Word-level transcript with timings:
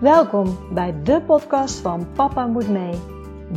Welkom 0.00 0.74
bij 0.74 1.02
de 1.02 1.22
podcast 1.26 1.78
van 1.78 2.12
Papa 2.12 2.46
Moet 2.46 2.68
Mee. 2.68 2.94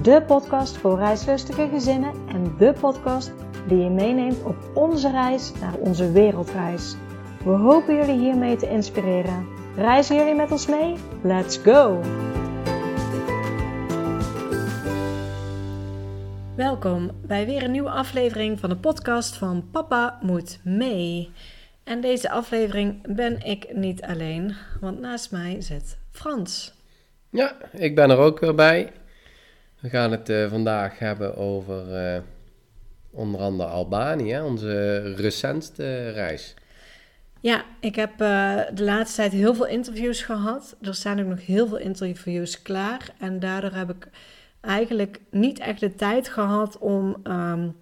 De 0.01 0.23
podcast 0.27 0.77
voor 0.77 0.97
reislustige 0.97 1.67
gezinnen 1.67 2.13
en 2.27 2.55
de 2.57 2.73
podcast 2.79 3.31
die 3.67 3.77
je 3.77 3.89
meeneemt 3.89 4.43
op 4.43 4.55
onze 4.73 5.11
reis 5.11 5.51
naar 5.59 5.73
onze 5.73 6.11
wereldreis. 6.11 6.95
We 7.43 7.49
hopen 7.49 7.95
jullie 7.95 8.19
hiermee 8.19 8.55
te 8.55 8.69
inspireren. 8.69 9.47
Reizen 9.75 10.15
jullie 10.15 10.35
met 10.35 10.51
ons 10.51 10.67
mee? 10.67 10.95
Let's 11.23 11.57
go! 11.57 11.99
Welkom 16.55 17.11
bij 17.25 17.45
weer 17.45 17.63
een 17.63 17.71
nieuwe 17.71 17.89
aflevering 17.89 18.59
van 18.59 18.69
de 18.69 18.77
podcast 18.77 19.37
van 19.37 19.69
Papa 19.71 20.17
Moet 20.21 20.59
Mee. 20.63 21.31
En 21.91 22.01
deze 22.01 22.29
aflevering 22.29 23.15
ben 23.15 23.41
ik 23.43 23.75
niet 23.75 24.01
alleen, 24.01 24.55
want 24.79 24.99
naast 24.99 25.31
mij 25.31 25.61
zit 25.61 25.97
Frans. 26.11 26.73
Ja, 27.29 27.55
ik 27.71 27.95
ben 27.95 28.09
er 28.09 28.17
ook 28.17 28.39
weer 28.39 28.55
bij. 28.55 28.91
We 29.79 29.89
gaan 29.89 30.11
het 30.11 30.29
uh, 30.29 30.49
vandaag 30.49 30.99
hebben 30.99 31.37
over 31.37 32.13
uh, 32.15 32.21
onder 33.09 33.41
andere 33.41 33.69
Albanië, 33.69 34.39
onze 34.39 34.99
recentste 35.15 36.09
reis. 36.09 36.53
Ja, 37.39 37.65
ik 37.79 37.95
heb 37.95 38.11
uh, 38.11 38.59
de 38.73 38.83
laatste 38.83 39.15
tijd 39.15 39.31
heel 39.31 39.55
veel 39.55 39.67
interviews 39.67 40.21
gehad. 40.21 40.75
Er 40.81 40.95
staan 40.95 41.19
ook 41.19 41.27
nog 41.27 41.45
heel 41.45 41.67
veel 41.67 41.79
interviews 41.79 42.61
klaar. 42.61 43.09
En 43.19 43.39
daardoor 43.39 43.73
heb 43.73 43.89
ik 43.89 44.07
eigenlijk 44.61 45.19
niet 45.29 45.59
echt 45.59 45.79
de 45.79 45.95
tijd 45.95 46.29
gehad 46.29 46.77
om 46.77 47.15
um, 47.23 47.75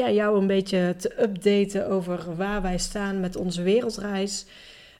ja, 0.00 0.10
jou 0.10 0.38
een 0.38 0.46
beetje 0.46 0.94
te 0.98 1.22
updaten 1.22 1.88
over 1.88 2.36
waar 2.36 2.62
wij 2.62 2.78
staan 2.78 3.20
met 3.20 3.36
onze 3.36 3.62
wereldreis. 3.62 4.46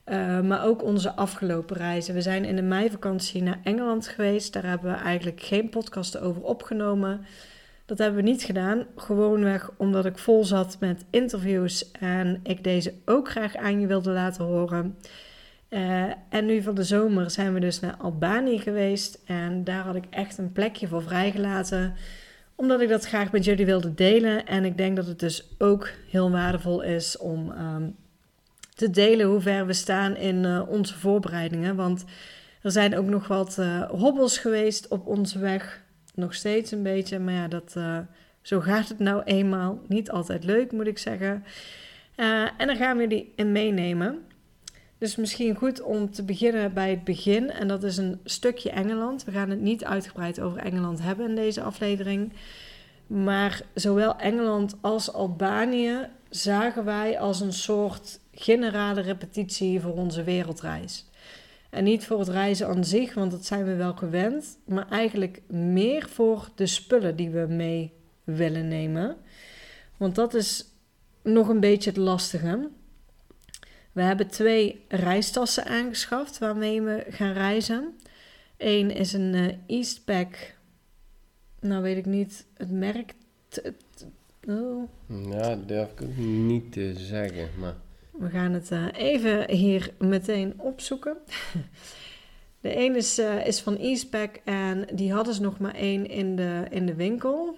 Uh, 0.05 0.41
maar 0.41 0.65
ook 0.65 0.83
onze 0.83 1.15
afgelopen 1.15 1.77
reizen. 1.77 2.13
We 2.13 2.21
zijn 2.21 2.45
in 2.45 2.55
de 2.55 2.61
meivakantie 2.61 3.43
naar 3.43 3.59
Engeland 3.63 4.07
geweest. 4.07 4.53
Daar 4.53 4.65
hebben 4.65 4.91
we 4.91 4.97
eigenlijk 4.97 5.41
geen 5.41 5.69
podcast 5.69 6.19
over 6.19 6.41
opgenomen. 6.41 7.25
Dat 7.85 7.97
hebben 7.97 8.23
we 8.23 8.29
niet 8.29 8.43
gedaan. 8.43 8.85
Gewoonweg 8.95 9.71
omdat 9.77 10.05
ik 10.05 10.17
vol 10.17 10.45
zat 10.45 10.77
met 10.79 11.05
interviews 11.09 11.91
en 11.91 12.39
ik 12.43 12.63
deze 12.63 12.93
ook 13.05 13.29
graag 13.29 13.55
aan 13.55 13.79
je 13.79 13.87
wilde 13.87 14.11
laten 14.11 14.45
horen. 14.45 14.97
Uh, 15.69 16.03
en 16.29 16.45
nu 16.45 16.61
van 16.61 16.75
de 16.75 16.83
zomer 16.83 17.31
zijn 17.31 17.53
we 17.53 17.59
dus 17.59 17.79
naar 17.79 17.95
Albanië 17.97 18.59
geweest. 18.59 19.19
En 19.25 19.63
daar 19.63 19.83
had 19.83 19.95
ik 19.95 20.05
echt 20.09 20.37
een 20.37 20.51
plekje 20.51 20.87
voor 20.87 21.03
vrijgelaten. 21.03 21.93
Omdat 22.61 22.81
ik 22.81 22.89
dat 22.89 23.05
graag 23.05 23.31
met 23.31 23.45
jullie 23.45 23.65
wilde 23.65 23.93
delen. 23.93 24.45
En 24.45 24.65
ik 24.65 24.77
denk 24.77 24.95
dat 24.95 25.05
het 25.05 25.19
dus 25.19 25.47
ook 25.57 25.89
heel 26.09 26.31
waardevol 26.31 26.81
is 26.81 27.17
om 27.17 27.51
um, 27.51 27.95
te 28.75 28.89
delen 28.89 29.25
hoe 29.25 29.41
ver 29.41 29.65
we 29.65 29.73
staan 29.73 30.15
in 30.15 30.43
uh, 30.43 30.69
onze 30.69 30.97
voorbereidingen. 30.97 31.75
Want 31.75 32.05
er 32.61 32.71
zijn 32.71 32.97
ook 32.97 33.05
nog 33.05 33.27
wat 33.27 33.57
uh, 33.59 33.89
hobbels 33.89 34.37
geweest 34.37 34.87
op 34.87 35.07
onze 35.07 35.39
weg. 35.39 35.81
Nog 36.13 36.33
steeds 36.33 36.71
een 36.71 36.83
beetje, 36.83 37.19
maar 37.19 37.33
ja, 37.33 37.47
dat, 37.47 37.73
uh, 37.77 37.97
zo 38.41 38.59
gaat 38.59 38.89
het 38.89 38.99
nou 38.99 39.23
eenmaal. 39.23 39.81
Niet 39.87 40.11
altijd 40.11 40.43
leuk, 40.43 40.71
moet 40.71 40.87
ik 40.87 40.97
zeggen. 40.97 41.43
en 42.57 42.67
daar 42.67 42.75
gaan 42.75 42.97
we 42.97 43.03
jullie 43.03 43.33
in 43.35 43.51
meenemen. 43.51 44.19
Dus 45.01 45.15
misschien 45.15 45.55
goed 45.55 45.81
om 45.81 46.11
te 46.11 46.23
beginnen 46.23 46.73
bij 46.73 46.89
het 46.89 47.03
begin. 47.03 47.49
En 47.49 47.67
dat 47.67 47.83
is 47.83 47.97
een 47.97 48.19
stukje 48.23 48.69
Engeland. 48.69 49.23
We 49.23 49.31
gaan 49.31 49.49
het 49.49 49.61
niet 49.61 49.83
uitgebreid 49.83 50.39
over 50.39 50.59
Engeland 50.59 51.01
hebben 51.01 51.29
in 51.29 51.35
deze 51.35 51.61
aflevering. 51.61 52.33
Maar 53.07 53.61
zowel 53.73 54.15
Engeland 54.15 54.75
als 54.81 55.13
Albanië 55.13 56.07
zagen 56.29 56.85
wij 56.85 57.19
als 57.19 57.39
een 57.39 57.53
soort 57.53 58.19
generale 58.33 59.01
repetitie 59.01 59.79
voor 59.79 59.93
onze 59.93 60.23
wereldreis. 60.23 61.09
En 61.69 61.83
niet 61.83 62.05
voor 62.05 62.19
het 62.19 62.29
reizen 62.29 62.67
aan 62.67 62.85
zich, 62.85 63.13
want 63.13 63.31
dat 63.31 63.45
zijn 63.45 63.63
we 63.63 63.75
wel 63.75 63.93
gewend, 63.93 64.57
maar 64.65 64.89
eigenlijk 64.89 65.41
meer 65.47 66.09
voor 66.09 66.49
de 66.55 66.65
spullen 66.65 67.15
die 67.15 67.29
we 67.29 67.45
mee 67.49 67.93
willen 68.23 68.67
nemen. 68.67 69.15
Want 69.97 70.15
dat 70.15 70.33
is 70.33 70.65
nog 71.23 71.47
een 71.47 71.59
beetje 71.59 71.89
het 71.89 71.99
lastige. 71.99 72.69
We 73.91 74.01
hebben 74.01 74.27
twee 74.27 74.85
reistassen 74.87 75.65
aangeschaft 75.65 76.37
waarmee 76.37 76.81
we 76.81 77.05
gaan 77.09 77.33
reizen. 77.33 77.95
Eén 78.57 78.91
is 78.91 79.13
een 79.13 79.33
uh, 79.33 79.47
Eastpack. 79.67 80.55
Nou 81.59 81.81
weet 81.81 81.97
ik 81.97 82.05
niet 82.05 82.45
het 82.57 82.71
merk. 82.71 83.13
Oh. 84.47 84.89
Ja, 85.07 85.55
durf 85.55 85.91
ik 85.91 86.17
niet 86.17 86.71
te 86.71 86.93
zeggen. 86.95 87.49
Maar... 87.59 87.75
We 88.11 88.29
gaan 88.29 88.53
het 88.53 88.71
uh, 88.71 88.87
even 88.93 89.51
hier 89.51 89.93
meteen 89.97 90.53
opzoeken. 90.57 91.17
De 92.61 92.77
een 92.77 92.95
is, 92.95 93.19
uh, 93.19 93.45
is 93.45 93.61
van 93.61 93.75
Eastpack 93.75 94.39
en 94.43 94.87
die 94.93 95.13
hadden 95.13 95.33
ze 95.33 95.41
nog 95.41 95.59
maar 95.59 95.75
één 95.75 96.09
in 96.09 96.35
de, 96.35 96.65
in 96.69 96.85
de 96.85 96.95
winkel. 96.95 97.57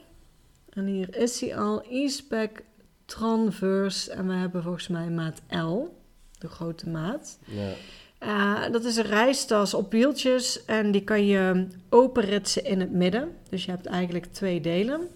En 0.70 0.86
hier 0.86 1.16
is 1.18 1.42
hij 1.42 1.58
al, 1.58 1.82
Eastpack 1.82 2.64
Transverse. 3.06 4.12
En 4.12 4.28
we 4.28 4.34
hebben 4.34 4.64
volgens 4.64 4.88
mij 4.88 5.10
maat 5.10 5.42
L 5.50 6.02
de 6.44 6.50
grote 6.50 6.90
maat. 6.90 7.40
Ja. 7.46 7.72
Uh, 8.20 8.72
dat 8.72 8.84
is 8.84 8.96
een 8.96 9.06
reistas 9.06 9.74
op 9.74 9.92
wieltjes 9.92 10.66
en 10.66 10.92
die 10.92 11.04
kan 11.04 11.26
je 11.26 11.68
openritsen 11.90 12.66
in 12.66 12.80
het 12.80 12.92
midden. 12.92 13.36
Dus 13.50 13.66
je 13.66 13.72
hebt 13.72 13.86
eigenlijk 13.86 14.26
twee 14.26 14.62
delen. 14.62 15.08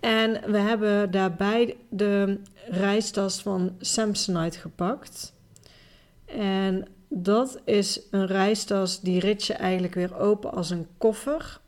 En 0.00 0.50
we 0.50 0.58
hebben 0.58 1.10
daarbij 1.10 1.76
de 1.88 2.38
reistas 2.68 3.42
van 3.42 3.76
Samsonite 3.80 4.58
gepakt. 4.58 5.32
En 6.24 6.86
dat 7.08 7.60
is 7.64 8.00
een 8.10 8.26
reistas 8.26 9.00
die 9.00 9.20
rit 9.20 9.44
je 9.46 9.54
eigenlijk 9.54 9.94
weer 9.94 10.18
open 10.18 10.52
als 10.52 10.70
een 10.70 10.86
koffer. 10.98 11.60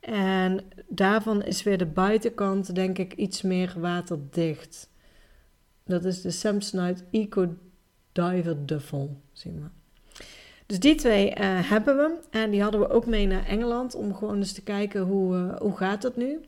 En 0.00 0.60
daarvan 0.88 1.42
is 1.42 1.62
weer 1.62 1.78
de 1.78 1.86
buitenkant 1.86 2.74
denk 2.74 2.98
ik 2.98 3.12
iets 3.12 3.42
meer 3.42 3.74
waterdicht. 3.76 4.88
Dat 5.84 6.04
is 6.04 6.20
de 6.20 6.30
Samsonite 6.30 7.02
Eco 7.10 7.54
Diver 8.14 8.66
Duffel, 8.66 9.20
zien 9.32 9.54
we. 9.54 9.68
Dus 10.66 10.78
die 10.78 10.94
twee 10.94 11.28
uh, 11.28 11.34
hebben 11.40 11.96
we. 11.96 12.18
En 12.30 12.50
die 12.50 12.62
hadden 12.62 12.80
we 12.80 12.88
ook 12.88 13.06
mee 13.06 13.26
naar 13.26 13.46
Engeland 13.46 13.94
om 13.94 14.14
gewoon 14.14 14.36
eens 14.36 14.52
te 14.52 14.62
kijken 14.62 15.00
hoe, 15.00 15.36
uh, 15.36 15.56
hoe 15.56 15.76
gaat 15.76 16.02
het 16.02 16.16
nu. 16.16 16.40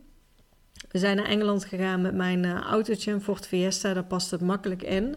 We 0.91 0.99
zijn 0.99 1.17
naar 1.17 1.27
Engeland 1.27 1.65
gegaan 1.65 2.03
met 2.03 2.15
mijn 2.15 2.45
uh, 2.45 2.61
autootje, 2.61 3.13
een 3.13 3.23
Ford 3.23 3.47
Fiesta. 3.47 3.95
Daar 3.95 4.05
past 4.05 4.31
het 4.31 4.41
makkelijk 4.41 4.83
in. 4.83 5.17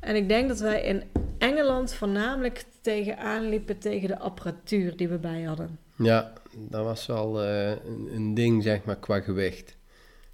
En 0.00 0.16
ik 0.16 0.28
denk 0.28 0.48
dat 0.48 0.60
wij 0.60 0.82
in 0.82 1.02
Engeland 1.38 1.94
voornamelijk 1.94 2.64
tegenaan 2.80 3.48
liepen 3.48 3.78
tegen 3.78 4.08
de 4.08 4.18
apparatuur 4.18 4.96
die 4.96 5.08
we 5.08 5.18
bij 5.18 5.42
hadden. 5.42 5.78
Ja, 5.96 6.32
dat 6.56 6.84
was 6.84 7.06
wel 7.06 7.44
een, 7.44 8.08
een, 8.14 8.34
ding, 8.34 8.62
zeg 8.62 8.84
maar, 8.84 8.96
qua 8.96 9.20
gewicht. 9.20 9.76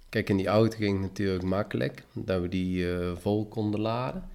Kijk, 0.09 0.29
in 0.29 0.37
die 0.37 0.47
auto 0.47 0.77
ging 0.77 0.91
het 0.91 1.01
natuurlijk 1.01 1.43
makkelijk, 1.43 2.03
dat 2.13 2.41
we 2.41 2.49
die 2.49 2.85
vol 3.15 3.45
konden 3.45 3.79
laden. 3.79 4.29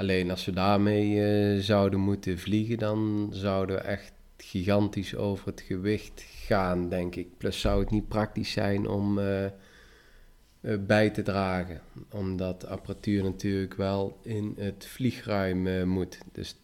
Alleen 0.00 0.30
als 0.30 0.44
we 0.44 0.52
daarmee 0.52 1.08
uh, 1.10 1.62
zouden 1.62 2.00
moeten 2.00 2.38
vliegen, 2.38 2.78
dan 2.78 3.28
zouden 3.32 3.76
we 3.76 3.82
echt 3.82 4.12
gigantisch 4.36 5.16
over 5.16 5.46
het 5.46 5.60
gewicht 5.60 6.24
gaan, 6.46 6.88
denk 6.88 7.14
ik. 7.14 7.38
Plus 7.38 7.60
zou 7.60 7.80
het 7.80 7.90
niet 7.90 8.08
praktisch 8.08 8.52
zijn 8.52 8.88
om 8.88 9.18
uh, 9.18 9.44
uh, 9.44 10.76
bij 10.80 11.10
te 11.10 11.22
dragen, 11.22 11.80
omdat 12.10 12.66
apparatuur 12.66 13.22
natuurlijk 13.22 13.74
wel 13.74 14.18
in 14.22 14.54
het 14.58 14.86
vliegruim 14.88 15.88
moet. 15.88 16.18
Dus, 16.32 16.56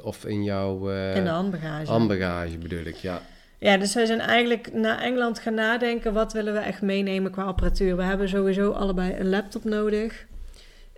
of 0.00 0.24
in 0.24 0.44
jouw... 0.44 0.90
in 0.90 1.24
de 1.24 1.30
handbagage. 1.30 1.90
Handbagage 1.90 2.58
bedoel 2.58 2.84
ik, 2.84 2.96
ja. 2.96 3.22
Ja, 3.58 3.76
dus 3.76 3.94
wij 3.94 4.06
zijn 4.06 4.20
eigenlijk 4.20 4.72
naar 4.72 4.98
Engeland 4.98 5.38
gaan 5.38 5.54
nadenken, 5.54 6.12
wat 6.12 6.32
willen 6.32 6.52
we 6.52 6.58
echt 6.58 6.82
meenemen 6.82 7.30
qua 7.30 7.42
apparatuur. 7.42 7.96
We 7.96 8.02
hebben 8.02 8.28
sowieso 8.28 8.70
allebei 8.70 9.12
een 9.18 9.28
laptop 9.28 9.64
nodig. 9.64 10.26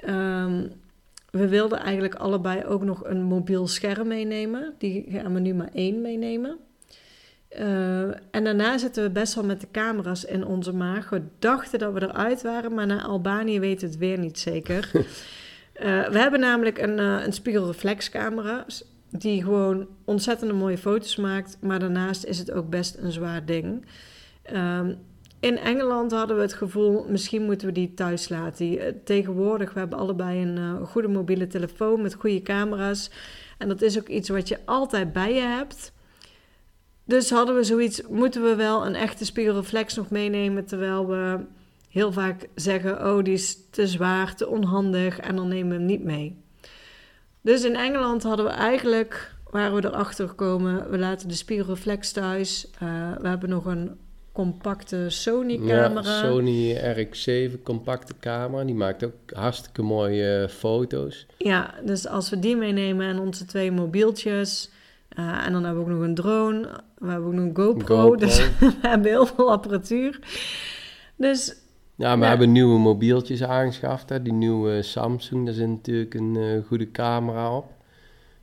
Um, 0.08 0.72
we 1.30 1.48
wilden 1.48 1.78
eigenlijk 1.78 2.14
allebei 2.14 2.64
ook 2.64 2.84
nog 2.84 3.04
een 3.04 3.22
mobiel 3.22 3.66
scherm 3.66 4.08
meenemen. 4.08 4.74
Die 4.78 5.06
gaan 5.08 5.34
we 5.34 5.40
nu 5.40 5.54
maar 5.54 5.70
één 5.72 6.00
meenemen. 6.00 6.58
Uh, 7.58 8.02
en 8.30 8.44
daarna 8.44 8.78
zitten 8.78 9.02
we 9.02 9.10
best 9.10 9.34
wel 9.34 9.44
met 9.44 9.60
de 9.60 9.70
camera's 9.72 10.24
in 10.24 10.44
onze 10.44 10.72
maag. 10.72 11.10
We 11.10 11.22
dachten 11.38 11.78
dat 11.78 11.92
we 11.92 12.02
eruit 12.02 12.42
waren, 12.42 12.74
maar 12.74 12.86
naar 12.86 13.02
Albanië 13.02 13.60
weten 13.60 13.86
we 13.86 13.92
het 13.92 13.98
weer 13.98 14.18
niet 14.18 14.38
zeker. 14.38 14.90
uh, 14.94 15.02
we 16.12 16.18
hebben 16.18 16.40
namelijk 16.40 16.78
een, 16.78 16.98
uh, 16.98 17.24
een 17.24 17.32
spiegelreflexcamera 17.32 18.66
die 19.10 19.42
gewoon 19.42 19.86
ontzettende 20.04 20.54
mooie 20.54 20.78
foto's 20.78 21.16
maakt. 21.16 21.58
Maar 21.60 21.78
daarnaast 21.78 22.24
is 22.24 22.38
het 22.38 22.50
ook 22.50 22.70
best 22.70 22.96
een 22.96 23.12
zwaar 23.12 23.44
ding. 23.44 23.86
Um, 24.52 24.98
in 25.40 25.58
Engeland 25.58 26.12
hadden 26.12 26.36
we 26.36 26.42
het 26.42 26.52
gevoel, 26.52 27.06
misschien 27.08 27.42
moeten 27.42 27.66
we 27.66 27.72
die 27.72 27.94
thuis 27.94 28.28
laten. 28.28 28.78
Eh, 28.78 28.92
tegenwoordig, 29.04 29.72
we 29.72 29.78
hebben 29.78 29.98
allebei 29.98 30.42
een 30.42 30.56
uh, 30.56 30.82
goede 30.82 31.08
mobiele 31.08 31.46
telefoon 31.46 32.02
met 32.02 32.14
goede 32.14 32.42
camera's. 32.42 33.10
En 33.58 33.68
dat 33.68 33.82
is 33.82 33.98
ook 33.98 34.08
iets 34.08 34.28
wat 34.28 34.48
je 34.48 34.58
altijd 34.64 35.12
bij 35.12 35.34
je 35.34 35.40
hebt. 35.40 35.92
Dus 37.04 37.30
hadden 37.30 37.54
we 37.54 37.64
zoiets, 37.64 38.02
moeten 38.08 38.42
we 38.42 38.54
wel 38.54 38.86
een 38.86 38.94
echte 38.94 39.24
spiegelreflex 39.24 39.94
nog 39.94 40.10
meenemen, 40.10 40.64
terwijl 40.64 41.06
we 41.06 41.38
heel 41.88 42.12
vaak 42.12 42.48
zeggen, 42.54 43.06
oh 43.06 43.24
die 43.24 43.32
is 43.32 43.58
te 43.70 43.86
zwaar, 43.86 44.34
te 44.34 44.48
onhandig 44.48 45.18
en 45.18 45.36
dan 45.36 45.48
nemen 45.48 45.68
we 45.68 45.74
hem 45.74 45.84
niet 45.84 46.04
mee. 46.04 46.42
Dus 47.40 47.64
in 47.64 47.76
Engeland 47.76 48.22
hadden 48.22 48.44
we 48.44 48.50
eigenlijk 48.50 49.36
waren 49.50 49.74
we 49.74 49.84
erachter 49.84 50.28
gekomen, 50.28 50.90
we 50.90 50.98
laten 50.98 51.28
de 51.28 51.34
spiegelreflex 51.34 52.12
thuis. 52.12 52.66
Uh, 52.82 53.12
we 53.20 53.28
hebben 53.28 53.48
nog 53.48 53.64
een 53.64 53.98
compacte 54.38 55.10
Sony-camera. 55.10 56.02
Ja, 56.02 56.20
Sony 56.20 56.76
RX7 56.76 57.62
compacte 57.62 58.14
camera. 58.20 58.64
Die 58.64 58.74
maakt 58.74 59.04
ook 59.04 59.32
hartstikke 59.32 59.82
mooie 59.82 60.48
foto's. 60.48 61.26
Ja, 61.36 61.74
dus 61.84 62.06
als 62.06 62.30
we 62.30 62.38
die 62.38 62.56
meenemen 62.56 63.06
en 63.06 63.18
onze 63.18 63.44
twee 63.44 63.72
mobieltjes... 63.72 64.70
Uh, 65.18 65.46
en 65.46 65.52
dan 65.52 65.64
hebben 65.64 65.84
we 65.84 65.90
ook 65.90 65.96
nog 65.96 66.06
een 66.06 66.14
drone. 66.14 66.60
We 66.98 67.08
hebben 67.08 67.28
ook 67.28 67.34
nog 67.34 67.44
een 67.44 67.56
GoPro. 67.56 67.96
GoPro. 67.96 68.16
Dus 68.16 68.38
we 68.60 68.72
hebben 68.80 69.08
heel 69.08 69.26
veel 69.26 69.50
apparatuur. 69.50 70.20
Dus... 71.16 71.56
Ja, 71.94 72.18
we 72.18 72.26
hebben 72.26 72.52
nieuwe 72.52 72.78
mobieltjes 72.78 73.42
aangeschaft. 73.42 74.08
Hè. 74.08 74.22
Die 74.22 74.32
nieuwe 74.32 74.82
Samsung, 74.82 75.44
daar 75.44 75.54
zit 75.54 75.68
natuurlijk 75.68 76.14
een 76.14 76.34
uh, 76.34 76.66
goede 76.66 76.90
camera 76.90 77.56
op. 77.56 77.72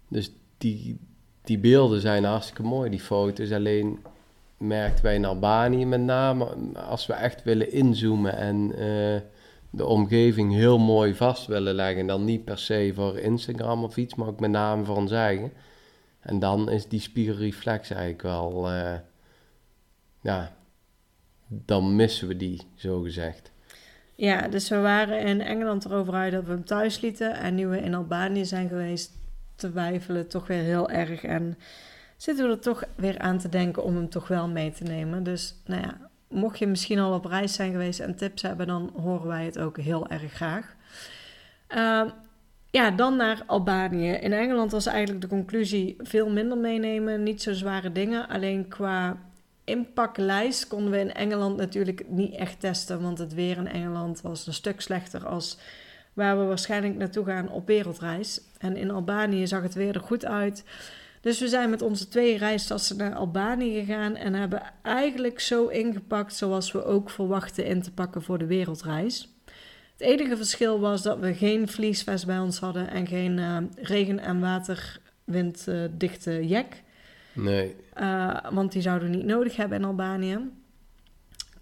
Dus 0.08 0.32
die, 0.58 1.00
die 1.44 1.60
beelden 1.60 2.02
zijn 2.02 2.24
hartstikke 2.24 2.64
mooi, 2.64 2.90
die 2.90 3.00
foto's. 3.00 3.52
Alleen 3.52 4.00
merkten 4.68 5.04
wij 5.04 5.16
in 5.16 5.26
Albanië 5.26 5.86
met 5.86 6.02
name, 6.02 6.46
als 6.74 7.06
we 7.06 7.14
echt 7.14 7.44
willen 7.44 7.72
inzoomen 7.72 8.38
en 8.38 8.72
uh, 8.80 9.22
de 9.70 9.86
omgeving 9.86 10.54
heel 10.54 10.78
mooi 10.78 11.16
vast 11.16 11.48
willen 11.48 11.74
leggen, 11.74 12.08
dan 12.08 12.26
niet 12.26 12.46
per 12.46 12.58
se 12.58 12.92
voor 12.96 13.18
Instagram 13.18 13.84
of 13.84 13.98
iets, 13.98 14.16
maar 14.16 14.28
ook 14.28 14.40
met 14.40 14.52
name 14.52 14.86
voor 14.86 14.96
ons 14.96 15.12
eigen. 15.12 15.52
En 16.20 16.40
dan 16.40 16.70
is 16.70 16.88
die 16.88 17.00
spiegelreflex 17.00 17.90
eigenlijk 17.90 18.22
wel, 18.22 18.72
uh, 18.72 18.94
ja, 20.22 20.56
dan 21.48 21.96
missen 21.96 22.28
we 22.28 22.38
die, 22.38 22.62
zo 22.76 23.02
gezegd. 23.02 23.52
Ja, 24.16 24.48
dus 24.48 24.70
we 24.70 24.80
waren 24.80 25.22
in 25.22 25.42
Engeland 25.42 25.86
erover 25.86 26.14
uit 26.14 26.32
dat 26.32 26.44
we 26.44 26.52
hem 26.52 26.66
thuis 26.66 27.00
lieten. 27.02 27.36
En 27.36 27.56
nu 27.56 27.68
we 27.68 27.80
in 27.80 27.94
Albanië 27.94 28.46
zijn 28.46 28.70
geweest, 28.70 29.12
twijfelen 29.56 30.28
toch 30.28 30.48
weer 30.48 30.64
heel 30.64 30.90
erg. 30.90 31.24
En 31.24 31.58
zitten 32.18 32.46
we 32.46 32.52
er 32.52 32.60
toch 32.60 32.84
weer 32.96 33.20
aan 33.20 33.38
te 33.38 33.50
denken 33.50 33.84
om 33.84 33.96
hem 33.96 34.10
toch 34.10 34.28
wel 34.28 34.48
mee 34.48 34.72
te 34.72 34.84
nemen. 34.84 35.24
Dus 35.24 35.56
nou 35.66 35.82
ja, 35.82 35.98
mocht 36.30 36.60
je 36.60 36.68
misschien 36.68 37.00
al 37.00 37.14
op 37.14 37.26
reis 37.26 37.54
zijn 37.54 37.72
geweest 37.72 38.00
en 38.00 38.16
tips 38.16 38.42
hebben, 38.42 38.68
dan 38.68 38.94
horen 39.02 39.28
wij 39.28 39.46
het 39.46 39.60
ook 39.60 39.78
heel 39.78 40.08
erg 40.08 40.32
graag. 40.32 40.76
Uh, 41.76 42.04
ja, 42.72 42.92
dan 42.92 43.16
naar 43.16 43.44
Albanië. 43.46 44.12
In 44.12 44.34
Engeland 44.34 44.72
was 44.72 44.86
eigenlijk 44.86 45.22
de 45.22 45.28
conclusie 45.28 45.96
veel 45.98 46.30
minder 46.30 46.58
meenemen, 46.58 47.24
niet 47.24 47.42
zo 47.42 47.54
zware 47.54 47.92
dingen. 47.92 48.28
Alleen 48.28 48.68
qua 48.68 49.18
inpaklijst 49.64 50.68
konden 50.68 50.92
we 50.92 51.00
in 51.00 51.14
Engeland 51.14 51.58
natuurlijk 51.58 52.10
niet 52.10 52.36
echt 52.36 52.60
testen, 52.60 53.02
want 53.02 53.18
het 53.18 53.34
weer 53.34 53.58
in 53.58 53.68
Engeland 53.68 54.22
was 54.22 54.48
een 54.48 54.54
stuk 54.54 54.82
slechter 54.82 55.28
als 55.28 55.58
waar 56.14 56.40
we 56.40 56.46
waarschijnlijk 56.46 56.96
naartoe 56.96 57.26
gaan 57.26 57.50
op 57.50 57.68
wereldreis. 57.68 58.42
En 58.58 58.78
in 58.78 58.92
Albanië 58.92 59.48
zag 59.48 59.62
het 59.62 59.74
weer 59.74 59.96
er 59.96 60.02
goed 60.02 60.26
uit. 60.26 60.64
Dus 61.26 61.40
we 61.40 61.48
zijn 61.48 61.70
met 61.70 61.82
onze 61.82 62.08
twee 62.08 62.38
reistassen 62.38 62.98
naar 62.98 63.16
Albanië 63.16 63.80
gegaan 63.80 64.16
en 64.16 64.34
hebben 64.34 64.62
eigenlijk 64.82 65.40
zo 65.40 65.68
ingepakt 65.68 66.36
zoals 66.36 66.72
we 66.72 66.84
ook 66.84 67.10
verwachten 67.10 67.66
in 67.66 67.82
te 67.82 67.92
pakken 67.92 68.22
voor 68.22 68.38
de 68.38 68.46
wereldreis. 68.46 69.30
Het 69.92 70.02
enige 70.02 70.38
verschil 70.38 70.80
was 70.80 71.02
dat 71.02 71.20
we 71.20 71.34
geen 71.34 71.68
vliesvest 71.68 72.26
bij 72.26 72.40
ons 72.40 72.60
hadden 72.60 72.90
en 72.90 73.08
geen 73.08 73.38
uh, 73.38 73.58
regen- 73.76 74.20
en 74.20 74.40
waterwinddichte 74.40 76.42
uh, 76.42 76.50
jack. 76.50 76.74
Nee. 77.34 77.76
Uh, 78.00 78.38
want 78.52 78.72
die 78.72 78.82
zouden 78.82 79.10
we 79.10 79.16
niet 79.16 79.26
nodig 79.26 79.56
hebben 79.56 79.78
in 79.78 79.86
Albanië. 79.86 80.40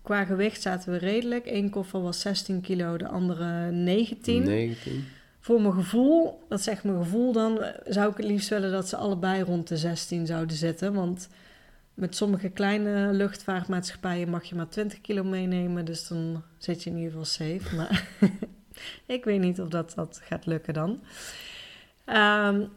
Qua 0.02 0.26
gewicht 0.26 0.62
zaten 0.62 0.92
we 0.92 0.98
redelijk. 0.98 1.46
Eén 1.46 1.70
koffer 1.70 2.02
was 2.02 2.20
16 2.20 2.62
kilo, 2.62 2.98
de 2.98 3.08
andere 3.08 3.72
19. 3.72 4.44
19. 4.44 5.06
Voor 5.44 5.62
mijn 5.62 5.74
gevoel, 5.74 6.44
dat 6.50 6.62
zegt 6.62 6.84
mijn 6.84 6.98
gevoel 6.98 7.32
dan, 7.32 7.66
zou 7.86 8.12
ik 8.12 8.18
het 8.18 8.26
liefst 8.26 8.50
willen 8.50 8.72
dat 8.72 8.90
ze 8.90 8.96
allebei 8.96 9.44
rond 9.44 9.68
de 9.68 9.78
16 9.78 10.26
zouden 10.26 10.56
zitten. 10.56 10.94
Want 10.94 11.28
met 11.94 12.16
sommige 12.16 12.50
kleine 12.50 13.14
luchtvaartmaatschappijen 13.14 14.30
mag 14.30 14.44
je 14.44 14.56
maar 14.56 14.70
20 14.70 15.02
kilo 15.02 15.24
meenemen. 15.24 15.86
Dus 15.86 16.08
dan 16.08 16.44
zit 16.58 16.84
je 16.84 16.90
in 16.90 16.96
ieder 16.96 17.12
geval 17.12 17.26
safe. 17.26 17.76
Maar 17.76 18.08
ik 19.16 19.24
weet 19.24 19.40
niet 19.40 19.62
of 19.62 19.68
dat, 19.68 19.94
dat 19.96 20.22
gaat 20.24 20.46
lukken 20.46 20.74
dan. 20.74 20.90
Um, 22.06 22.70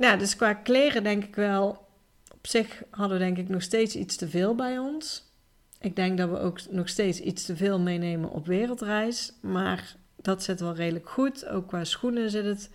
ja, 0.00 0.16
dus 0.18 0.36
qua 0.36 0.54
kleren 0.54 1.02
denk 1.02 1.24
ik 1.24 1.34
wel... 1.34 1.88
Op 2.32 2.46
zich 2.46 2.82
hadden 2.90 3.18
we 3.18 3.24
denk 3.24 3.38
ik 3.38 3.48
nog 3.48 3.62
steeds 3.62 3.96
iets 3.96 4.16
te 4.16 4.28
veel 4.28 4.54
bij 4.54 4.78
ons. 4.78 5.32
Ik 5.80 5.96
denk 5.96 6.18
dat 6.18 6.30
we 6.30 6.38
ook 6.38 6.60
nog 6.70 6.88
steeds 6.88 7.20
iets 7.20 7.44
te 7.44 7.56
veel 7.56 7.78
meenemen 7.78 8.30
op 8.30 8.46
wereldreis. 8.46 9.32
Maar 9.40 9.96
dat 10.22 10.42
zit 10.42 10.60
wel 10.60 10.74
redelijk 10.74 11.08
goed. 11.08 11.46
Ook 11.46 11.68
qua 11.68 11.84
schoenen 11.84 12.30
zit 12.30 12.44
het 12.44 12.70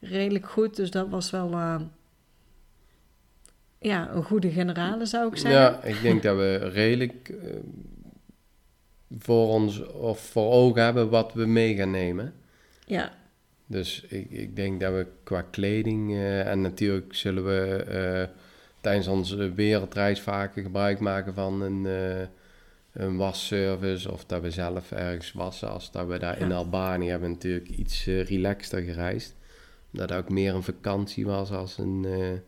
redelijk 0.00 0.48
goed. 0.48 0.76
Dus 0.76 0.90
dat 0.90 1.08
was 1.08 1.30
wel 1.30 1.52
uh, 1.52 1.80
ja, 3.78 4.10
een 4.10 4.24
goede 4.24 4.50
generale, 4.50 5.06
zou 5.06 5.28
ik 5.28 5.36
zeggen. 5.36 5.60
Ja, 5.60 5.82
ik 5.82 6.02
denk 6.02 6.22
dat 6.22 6.36
we 6.36 6.56
redelijk 6.56 7.28
uh, 7.28 7.54
voor 9.18 9.48
ons 9.48 9.86
of 9.86 10.20
voor 10.20 10.52
ogen 10.52 10.82
hebben 10.82 11.10
wat 11.10 11.32
we 11.32 11.46
mee 11.46 11.74
gaan 11.76 11.90
nemen. 11.90 12.34
Ja. 12.86 13.12
Dus 13.66 14.04
ik, 14.08 14.30
ik 14.30 14.56
denk 14.56 14.80
dat 14.80 14.92
we 14.92 15.06
qua 15.22 15.42
kleding 15.42 16.10
uh, 16.10 16.46
en 16.46 16.60
natuurlijk 16.60 17.14
zullen 17.14 17.44
we 17.44 18.28
tijdens 18.80 19.06
onze 19.06 19.52
wereldreis 19.54 20.20
vaker 20.20 20.62
gebruik 20.62 21.00
maken 21.00 21.34
van 21.34 21.62
een 21.62 21.86
een 22.92 23.16
wasservice 23.16 24.12
of 24.12 24.24
dat 24.24 24.42
we 24.42 24.50
zelf 24.50 24.92
ergens 24.92 25.32
wassen. 25.32 25.70
Als 25.70 25.90
dat 25.90 26.06
we 26.06 26.18
daar 26.18 26.38
in 26.38 26.52
Albanië 26.52 27.08
hebben 27.08 27.30
natuurlijk 27.30 27.68
iets 27.68 28.06
uh, 28.06 28.24
relaxter 28.24 28.80
gereisd. 28.82 29.34
Dat 29.90 30.10
het 30.10 30.18
ook 30.18 30.28
meer 30.28 30.54
een 30.54 30.62
vakantie 30.62 31.26
was 31.26 31.50
als 31.50 31.78
een, 31.78 32.04
uh, 32.06 32.38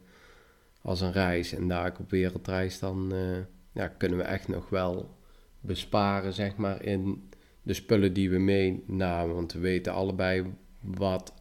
als 0.83 1.01
een 1.01 1.13
reis. 1.13 1.53
En 1.53 1.69
daar 1.69 1.97
op 2.01 2.11
wereldreis 2.11 2.79
dan 2.79 3.15
uh, 3.15 3.39
ja, 3.73 3.89
kunnen 3.89 4.19
we 4.19 4.25
echt 4.25 4.49
nog 4.49 4.69
wel 4.69 5.17
besparen 5.61 6.33
zeg 6.33 6.57
maar 6.57 6.85
in 6.85 7.31
de 7.63 7.75
spullen 7.75 8.13
die 8.13 8.31
we 8.31 8.39
meenamen. 8.39 9.35
Want 9.35 9.53
we 9.53 9.59
weten 9.59 9.93
allebei 9.93 10.55
wat, 10.81 11.35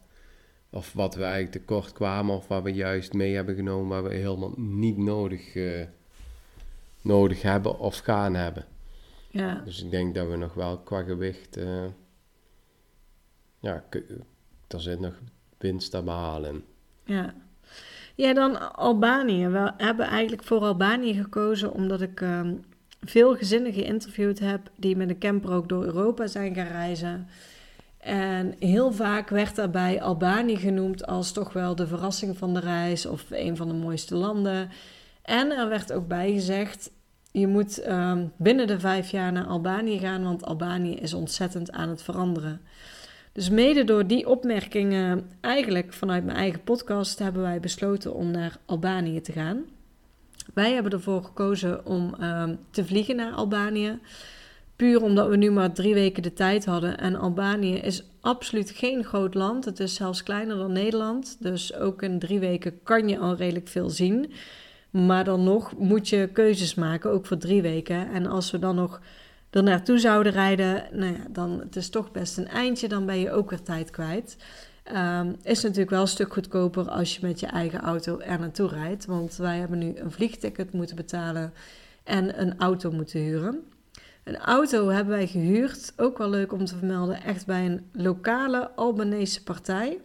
of 0.70 0.92
wat 0.92 1.14
we 1.14 1.22
eigenlijk 1.22 1.52
tekort 1.52 1.92
kwamen 1.92 2.36
of 2.36 2.48
wat 2.48 2.62
we 2.62 2.72
juist 2.72 3.12
mee 3.12 3.34
hebben 3.34 3.54
genomen 3.54 3.88
waar 3.88 4.10
we 4.10 4.14
helemaal 4.14 4.54
niet 4.56 4.96
nodig, 4.96 5.56
nodig 7.00 7.42
hebben 7.42 7.78
of 7.78 7.98
gaan 7.98 8.34
hebben. 8.34 8.66
Ja. 9.32 9.62
Dus 9.64 9.82
ik 9.82 9.90
denk 9.90 10.14
dat 10.14 10.28
we 10.28 10.36
nog 10.36 10.54
wel 10.54 10.78
qua 10.78 11.02
gewicht, 11.02 11.56
uh, 11.56 11.84
ja, 13.58 13.84
er 14.68 14.80
zit 14.80 15.00
nog 15.00 15.14
winst 15.58 15.90
te 15.90 16.02
behalen. 16.02 16.64
Ja. 17.04 17.34
Ja, 18.14 18.34
dan 18.34 18.74
Albanië. 18.74 19.46
We 19.46 19.72
hebben 19.76 20.06
eigenlijk 20.06 20.42
voor 20.42 20.60
Albanië 20.60 21.14
gekozen 21.14 21.72
omdat 21.72 22.00
ik 22.00 22.20
um, 22.20 22.64
veel 23.00 23.36
gezinnen 23.36 23.72
geïnterviewd 23.72 24.38
heb 24.38 24.70
die 24.76 24.96
met 24.96 25.08
een 25.08 25.18
camper 25.18 25.52
ook 25.52 25.68
door 25.68 25.84
Europa 25.84 26.26
zijn 26.26 26.54
gaan 26.54 26.66
reizen. 26.66 27.28
En 27.98 28.54
heel 28.58 28.92
vaak 28.92 29.28
werd 29.28 29.56
daarbij 29.56 30.02
Albanië 30.02 30.56
genoemd 30.56 31.06
als 31.06 31.32
toch 31.32 31.52
wel 31.52 31.74
de 31.74 31.86
verrassing 31.86 32.38
van 32.38 32.54
de 32.54 32.60
reis 32.60 33.06
of 33.06 33.24
een 33.30 33.56
van 33.56 33.68
de 33.68 33.74
mooiste 33.74 34.14
landen. 34.14 34.70
En 35.22 35.50
er 35.50 35.68
werd 35.68 35.92
ook 35.92 36.08
bij 36.08 36.32
gezegd, 36.32 36.90
je 37.32 37.46
moet 37.46 37.88
um, 37.88 38.32
binnen 38.36 38.66
de 38.66 38.80
vijf 38.80 39.10
jaar 39.10 39.32
naar 39.32 39.46
Albanië 39.46 39.98
gaan, 39.98 40.22
want 40.22 40.44
Albanië 40.44 40.94
is 40.94 41.14
ontzettend 41.14 41.72
aan 41.72 41.88
het 41.88 42.02
veranderen. 42.02 42.60
Dus 43.32 43.50
mede 43.50 43.84
door 43.84 44.06
die 44.06 44.28
opmerkingen, 44.28 45.30
eigenlijk 45.40 45.92
vanuit 45.92 46.24
mijn 46.24 46.36
eigen 46.36 46.62
podcast, 46.62 47.18
hebben 47.18 47.42
wij 47.42 47.60
besloten 47.60 48.14
om 48.14 48.30
naar 48.30 48.56
Albanië 48.66 49.20
te 49.20 49.32
gaan. 49.32 49.64
Wij 50.54 50.72
hebben 50.72 50.92
ervoor 50.92 51.24
gekozen 51.24 51.86
om 51.86 52.14
um, 52.22 52.58
te 52.70 52.84
vliegen 52.84 53.16
naar 53.16 53.32
Albanië. 53.32 53.98
Puur 54.76 55.02
omdat 55.02 55.28
we 55.28 55.36
nu 55.36 55.50
maar 55.50 55.72
drie 55.72 55.94
weken 55.94 56.22
de 56.22 56.32
tijd 56.32 56.64
hadden. 56.64 56.98
En 56.98 57.16
Albanië 57.16 57.74
is 57.74 58.04
absoluut 58.20 58.70
geen 58.70 59.04
groot 59.04 59.34
land. 59.34 59.64
Het 59.64 59.80
is 59.80 59.94
zelfs 59.94 60.22
kleiner 60.22 60.56
dan 60.56 60.72
Nederland. 60.72 61.36
Dus 61.40 61.74
ook 61.74 62.02
in 62.02 62.18
drie 62.18 62.38
weken 62.38 62.82
kan 62.82 63.08
je 63.08 63.18
al 63.18 63.36
redelijk 63.36 63.68
veel 63.68 63.90
zien. 63.90 64.32
Maar 64.92 65.24
dan 65.24 65.44
nog 65.44 65.76
moet 65.78 66.08
je 66.08 66.28
keuzes 66.32 66.74
maken, 66.74 67.10
ook 67.10 67.26
voor 67.26 67.36
drie 67.36 67.62
weken. 67.62 68.12
En 68.12 68.26
als 68.26 68.50
we 68.50 68.58
dan 68.58 68.74
nog 68.74 69.00
er 69.50 69.62
naartoe 69.62 69.98
zouden 69.98 70.32
rijden, 70.32 70.84
nou 70.92 71.12
ja, 71.12 71.26
dan 71.30 71.60
het 71.60 71.76
is 71.76 71.88
toch 71.88 72.10
best 72.10 72.38
een 72.38 72.48
eindje, 72.48 72.88
dan 72.88 73.06
ben 73.06 73.18
je 73.18 73.30
ook 73.30 73.50
weer 73.50 73.62
tijd 73.62 73.90
kwijt. 73.90 74.36
Um, 74.96 75.36
is 75.42 75.62
natuurlijk 75.62 75.90
wel 75.90 76.00
een 76.00 76.08
stuk 76.08 76.32
goedkoper 76.32 76.88
als 76.88 77.14
je 77.14 77.26
met 77.26 77.40
je 77.40 77.46
eigen 77.46 77.80
auto 77.80 78.18
er 78.18 78.38
naartoe 78.38 78.68
rijdt. 78.68 79.06
Want 79.06 79.36
wij 79.36 79.58
hebben 79.58 79.78
nu 79.78 79.96
een 79.96 80.12
vliegticket 80.12 80.72
moeten 80.72 80.96
betalen 80.96 81.52
en 82.04 82.40
een 82.40 82.58
auto 82.58 82.90
moeten 82.90 83.20
huren. 83.20 83.64
Een 84.24 84.36
auto 84.36 84.88
hebben 84.88 85.14
wij 85.14 85.26
gehuurd, 85.26 85.92
ook 85.96 86.18
wel 86.18 86.28
leuk 86.30 86.52
om 86.52 86.64
te 86.64 86.76
vermelden, 86.76 87.22
echt 87.22 87.46
bij 87.46 87.66
een 87.66 87.90
lokale 87.92 88.70
Albanese 88.70 89.42
partij. 89.42 89.98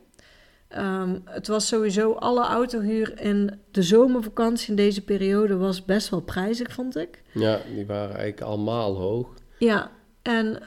Um, 0.78 1.22
het 1.26 1.48
was 1.48 1.68
sowieso 1.68 2.14
alle 2.14 2.46
autohuur 2.46 3.22
in 3.22 3.60
de 3.72 3.84
zomervakantie 3.84 4.70
in 4.70 4.76
deze 4.76 5.04
periode 5.04 5.58
was 5.58 5.86
best 5.86 6.10
wel 6.10 6.22
prijzig, 6.22 6.74
vond 6.74 6.98
ik. 6.98 7.22
Ja, 7.32 7.60
die 7.74 7.86
waren 7.86 8.16
eigenlijk 8.16 8.42
allemaal 8.42 8.96
hoog. 8.96 9.28
Ja, 9.58 9.92
en 10.22 10.60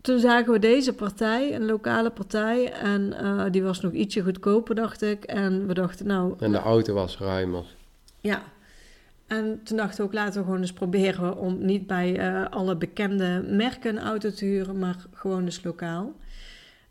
toen 0.00 0.18
zagen 0.18 0.52
we 0.52 0.58
deze 0.58 0.92
partij, 0.94 1.54
een 1.54 1.64
lokale 1.66 2.10
partij. 2.10 2.72
En 2.72 3.12
eh, 3.12 3.44
die 3.50 3.62
was 3.62 3.80
nog 3.80 3.92
ietsje 3.92 4.22
goedkoper, 4.22 4.74
dacht 4.74 5.02
ik. 5.02 5.24
En 5.24 5.66
we 5.66 5.74
dachten, 5.74 6.06
nou... 6.06 6.34
En 6.38 6.52
de 6.52 6.58
auto 6.58 6.94
was 6.94 7.18
ruimer. 7.18 7.64
Ja. 8.20 8.42
En 9.26 9.60
toen 9.64 9.76
dachten 9.76 9.96
we 9.96 10.02
ook, 10.02 10.12
laten 10.12 10.40
we 10.40 10.44
gewoon 10.44 10.60
eens 10.60 10.72
proberen 10.72 11.36
om 11.36 11.64
niet 11.64 11.86
bij 11.86 12.18
eh, 12.18 12.44
alle 12.50 12.76
bekende 12.76 13.44
merken 13.48 13.96
een 13.96 14.02
auto 14.02 14.30
te 14.30 14.44
huren, 14.44 14.78
maar 14.78 14.96
gewoon 15.12 15.44
dus 15.44 15.62
lokaal. 15.62 16.12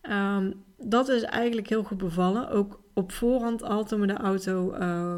Ehm, 0.01 0.51
dat 0.77 1.09
is 1.09 1.21
eigenlijk 1.23 1.69
heel 1.69 1.83
goed 1.83 1.97
bevallen. 1.97 2.49
Ook 2.49 2.79
op 2.93 3.11
voorhand 3.11 3.63
al 3.63 3.83
toen 3.85 3.99
we 4.01 4.07
de 4.07 4.13
auto 4.17 4.75
uh, 4.79 5.15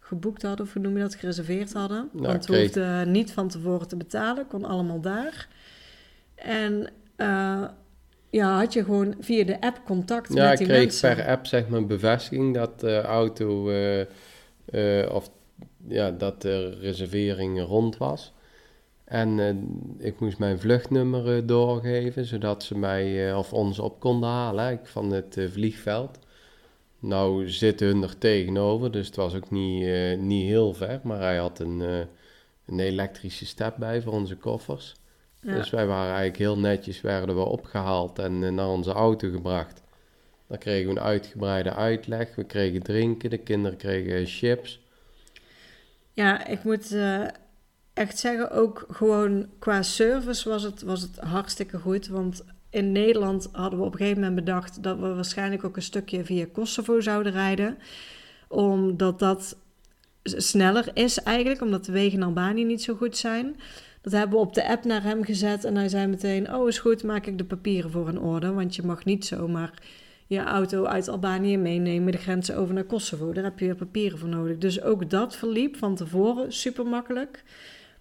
geboekt 0.00 0.42
hadden, 0.42 0.66
of 0.66 0.72
hoe 0.72 0.82
noem 0.82 0.96
je 0.96 1.02
dat, 1.02 1.14
gereserveerd 1.14 1.72
hadden. 1.72 2.08
Nou, 2.12 2.26
Want 2.26 2.46
we 2.46 2.52
kreeg- 2.52 2.62
hoefden 2.62 3.10
niet 3.10 3.32
van 3.32 3.48
tevoren 3.48 3.88
te 3.88 3.96
betalen, 3.96 4.46
kon 4.46 4.64
allemaal 4.64 5.00
daar. 5.00 5.48
En 6.34 6.88
eh, 7.16 7.64
ja, 8.30 8.58
had 8.58 8.72
je 8.72 8.84
gewoon 8.84 9.14
via 9.20 9.44
de 9.44 9.60
app 9.60 9.80
contact 9.84 10.34
Ja, 10.34 10.42
met 10.44 10.52
ik 10.52 10.58
die 10.58 10.66
kreeg 10.66 10.80
mensen. 10.80 11.14
per 11.14 11.26
app 11.26 11.46
zeg 11.46 11.68
maar 11.68 11.86
bevestiging 11.86 12.54
dat 12.54 12.80
de 12.80 13.00
auto 13.00 13.68
eh, 13.70 14.00
eh, 15.00 15.14
of 15.14 15.30
ja, 15.88 16.10
dat 16.10 16.42
de 16.42 16.68
reservering 16.80 17.60
rond 17.62 17.96
was. 17.96 18.32
En 19.08 19.40
eh, 19.40 20.06
ik 20.06 20.20
moest 20.20 20.38
mijn 20.38 20.58
vluchtnummer 20.58 21.36
eh, 21.36 21.42
doorgeven, 21.46 22.24
zodat 22.24 22.62
ze 22.62 22.78
mij 22.78 23.28
eh, 23.28 23.38
of 23.38 23.52
ons 23.52 23.78
op 23.78 24.00
konden 24.00 24.28
halen 24.28 24.64
hè, 24.64 24.76
van 24.82 25.12
het 25.12 25.36
vliegveld. 25.50 26.18
Nou 26.98 27.50
zitten 27.50 27.86
hun 27.86 28.02
er 28.02 28.18
tegenover, 28.18 28.92
dus 28.92 29.06
het 29.06 29.16
was 29.16 29.34
ook 29.34 29.50
niet, 29.50 30.18
niet 30.18 30.46
heel 30.46 30.74
ver, 30.74 31.00
maar 31.02 31.20
hij 31.20 31.36
had 31.36 31.58
een, 31.58 31.80
een 32.66 32.80
elektrische 32.80 33.46
step 33.46 33.74
bij 33.78 34.02
voor 34.02 34.12
onze 34.12 34.36
koffers. 34.36 34.94
Ja. 35.40 35.54
Dus 35.54 35.70
wij 35.70 35.86
waren 35.86 36.08
eigenlijk 36.08 36.38
heel 36.38 36.58
netjes, 36.58 37.00
werden 37.00 37.36
we 37.36 37.42
opgehaald 37.42 38.18
en 38.18 38.54
naar 38.54 38.68
onze 38.68 38.92
auto 38.92 39.30
gebracht. 39.30 39.82
Dan 40.46 40.58
kregen 40.58 40.94
we 40.94 41.00
een 41.00 41.06
uitgebreide 41.06 41.74
uitleg, 41.74 42.34
we 42.34 42.44
kregen 42.44 42.82
drinken, 42.82 43.30
de 43.30 43.38
kinderen 43.38 43.78
kregen 43.78 44.26
chips. 44.26 44.80
Ja, 46.12 46.46
ik 46.46 46.64
moet 46.64 46.96
echt 47.98 48.18
zeggen, 48.18 48.50
ook 48.50 48.86
gewoon 48.90 49.46
qua 49.58 49.82
service 49.82 50.48
was 50.48 50.62
het, 50.62 50.82
was 50.82 51.00
het 51.00 51.18
hartstikke 51.18 51.78
goed. 51.78 52.08
Want 52.08 52.44
in 52.70 52.92
Nederland 52.92 53.48
hadden 53.52 53.78
we 53.78 53.84
op 53.84 53.92
een 53.92 53.98
gegeven 53.98 54.20
moment 54.20 54.44
bedacht 54.44 54.82
dat 54.82 54.98
we 54.98 55.14
waarschijnlijk 55.14 55.64
ook 55.64 55.76
een 55.76 55.82
stukje 55.82 56.24
via 56.24 56.46
Kosovo 56.52 57.00
zouden 57.00 57.32
rijden. 57.32 57.78
Omdat 58.48 59.18
dat 59.18 59.56
sneller 60.22 60.90
is 60.94 61.22
eigenlijk, 61.22 61.60
omdat 61.60 61.84
de 61.84 61.92
wegen 61.92 62.18
in 62.18 62.24
Albanië 62.24 62.64
niet 62.64 62.82
zo 62.82 62.94
goed 62.94 63.16
zijn. 63.16 63.56
Dat 64.00 64.12
hebben 64.12 64.38
we 64.38 64.44
op 64.44 64.54
de 64.54 64.68
app 64.68 64.84
naar 64.84 65.02
hem 65.02 65.24
gezet 65.24 65.64
en 65.64 65.76
hij 65.76 65.88
zei 65.88 66.06
meteen, 66.06 66.54
oh 66.54 66.68
is 66.68 66.78
goed, 66.78 67.02
maak 67.02 67.26
ik 67.26 67.38
de 67.38 67.44
papieren 67.44 67.90
voor 67.90 68.08
in 68.08 68.20
orde. 68.20 68.52
Want 68.52 68.76
je 68.76 68.82
mag 68.82 69.04
niet 69.04 69.26
zomaar 69.26 69.72
je 70.28 70.40
auto 70.40 70.84
uit 70.84 71.08
Albanië 71.08 71.56
meenemen, 71.56 72.12
de 72.12 72.18
grenzen 72.18 72.56
over 72.56 72.74
naar 72.74 72.84
Kosovo. 72.84 73.32
Daar 73.32 73.44
heb 73.44 73.58
je 73.58 73.64
weer 73.64 73.74
papieren 73.74 74.18
voor 74.18 74.28
nodig. 74.28 74.58
Dus 74.58 74.82
ook 74.82 75.10
dat 75.10 75.36
verliep 75.36 75.76
van 75.76 75.94
tevoren 75.94 76.52
super 76.52 76.86
makkelijk. 76.86 77.44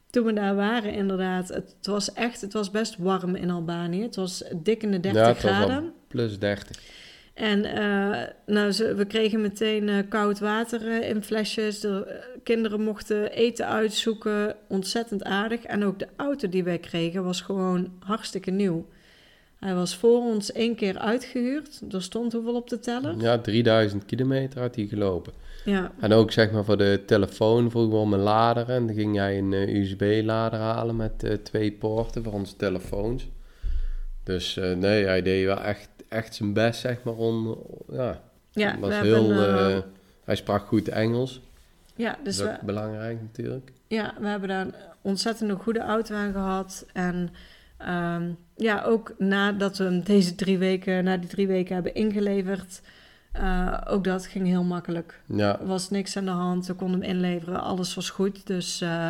Toen 0.10 0.26
we 0.26 0.34
daar 0.34 0.56
waren, 0.56 0.94
inderdaad, 0.94 1.48
het 1.48 1.76
was 1.82 2.14
echt, 2.14 2.42
het 2.42 2.54
was 2.54 2.72
best 2.72 2.98
warm 2.98 3.36
in 3.36 3.50
Albanië. 3.50 4.02
Het 4.02 4.16
was 4.16 4.44
dik 4.56 4.84
in 4.84 4.92
de 4.92 5.00
30 5.00 5.22
Ja, 5.22 5.34
graden. 5.34 5.94
plus 6.08 6.40
30. 6.40 6.80
En 7.34 7.66
eh, 7.66 8.28
nou, 8.46 8.72
ze, 8.72 8.96
we 8.96 9.06
kregen 9.06 9.42
meteen 9.42 9.90
eh, 9.90 9.98
koud 10.10 10.40
water 10.40 10.88
eh, 10.88 11.10
in 11.10 11.24
flesjes. 11.24 11.80
De 11.80 12.22
kinderen 12.44 12.82
mochten 12.82 13.32
eten 13.32 13.68
uitzoeken. 13.68 14.56
Ontzettend 14.68 15.24
aardig. 15.24 15.64
En 15.64 15.84
ook 15.84 16.00
de 16.00 16.08
auto 16.16 16.50
die 16.50 16.64
wij 16.64 16.78
kregen 16.78 17.24
was 17.24 17.42
gewoon 17.42 17.94
hartstikke 18.00 18.52
nieuw. 18.52 18.88
Hij 19.60 19.76
was 19.76 19.96
voor 19.96 20.20
ons 20.20 20.52
één 20.52 20.76
keer 20.76 20.98
uitgehuurd. 20.98 21.82
Er 21.92 22.02
stond 22.02 22.34
hoeveel 22.34 22.56
op 22.56 22.70
de 22.70 22.80
teller? 22.80 23.16
Ja, 23.18 23.38
3000 23.38 24.06
kilometer 24.06 24.62
had 24.62 24.76
hij 24.76 24.86
gelopen. 24.86 25.34
Ja, 25.66 25.92
En 26.00 26.14
ook 26.14 26.32
zeg 26.32 26.52
maar 26.52 26.66
voor 26.66 26.78
de 26.78 27.04
telefoon 27.06 27.70
vroegen 27.70 27.94
we 27.94 28.00
om 28.00 28.14
een 28.14 28.20
lader. 28.20 28.70
En 28.70 28.86
dan 28.88 28.96
ging 28.96 29.16
hij 29.16 29.38
een 29.38 29.54
eh, 29.54 29.76
USB-lader 29.76 30.60
halen 30.60 30.96
met 30.96 31.24
eh, 31.24 31.34
twee 31.34 31.72
poorten 31.72 32.24
voor 32.24 32.34
onze 32.34 32.56
telefoons. 32.56 33.28
Dus 34.24 34.58
eh, 34.58 34.74
nee, 34.74 35.06
hij 35.06 35.22
deed 35.22 35.46
wel 35.46 35.62
echt, 35.62 35.90
echt 36.10 36.36
zijn 36.36 36.54
best 36.54 36.80
zeg 36.80 37.04
maar 37.04 37.16
om... 37.16 37.58
Ja, 37.92 38.22
ja 38.52 38.80
was 38.80 39.00
heel... 39.00 39.30
hebben, 39.32 39.84
hij 40.24 40.36
sprak 40.36 40.68
goed 40.68 40.88
Engels. 40.88 41.42
ja, 41.96 42.18
dus 42.24 42.38
dat 42.38 42.48
is 42.48 42.58
we, 42.60 42.66
belangrijk 42.66 43.22
natuurlijk. 43.22 43.72
Ja, 43.88 44.14
we 44.20 44.28
hebben 44.28 44.50
daar 44.50 44.66
een 44.66 44.74
ontzettend 45.02 45.50
een 45.50 45.60
goede 45.60 45.80
auto 45.80 46.16
aan 46.16 46.32
gehad. 46.32 46.86
En 46.94 47.30
ehm, 47.78 48.32
ja, 48.56 48.84
ook 48.84 49.14
nadat 49.18 49.78
we 49.78 49.84
hem 49.84 50.04
deze 50.04 50.36
drie 50.36 50.58
weken, 50.58 51.04
na 51.04 51.18
die 51.18 51.30
drie 51.30 51.48
weken 51.48 51.74
hebben 51.74 51.94
ingeleverd, 51.96 52.82
eh, 53.32 53.78
ook 53.88 54.04
dat 54.04 54.26
ging 54.26 54.48
heel 54.48 54.64
makkelijk. 54.64 55.22
Ja, 55.26 55.60
Er 55.60 55.68
was 55.68 55.90
niks 55.90 56.18
aan 56.18 56.26
de 56.26 56.32
hand, 56.32 56.68
we 56.68 56.74
konden 56.74 57.02
hem 57.02 57.10
inleveren, 57.10 57.62
alles 57.62 57.94
was 57.96 58.10
goed. 58.10 58.48
Dus 58.48 58.82
eh, 58.82 59.10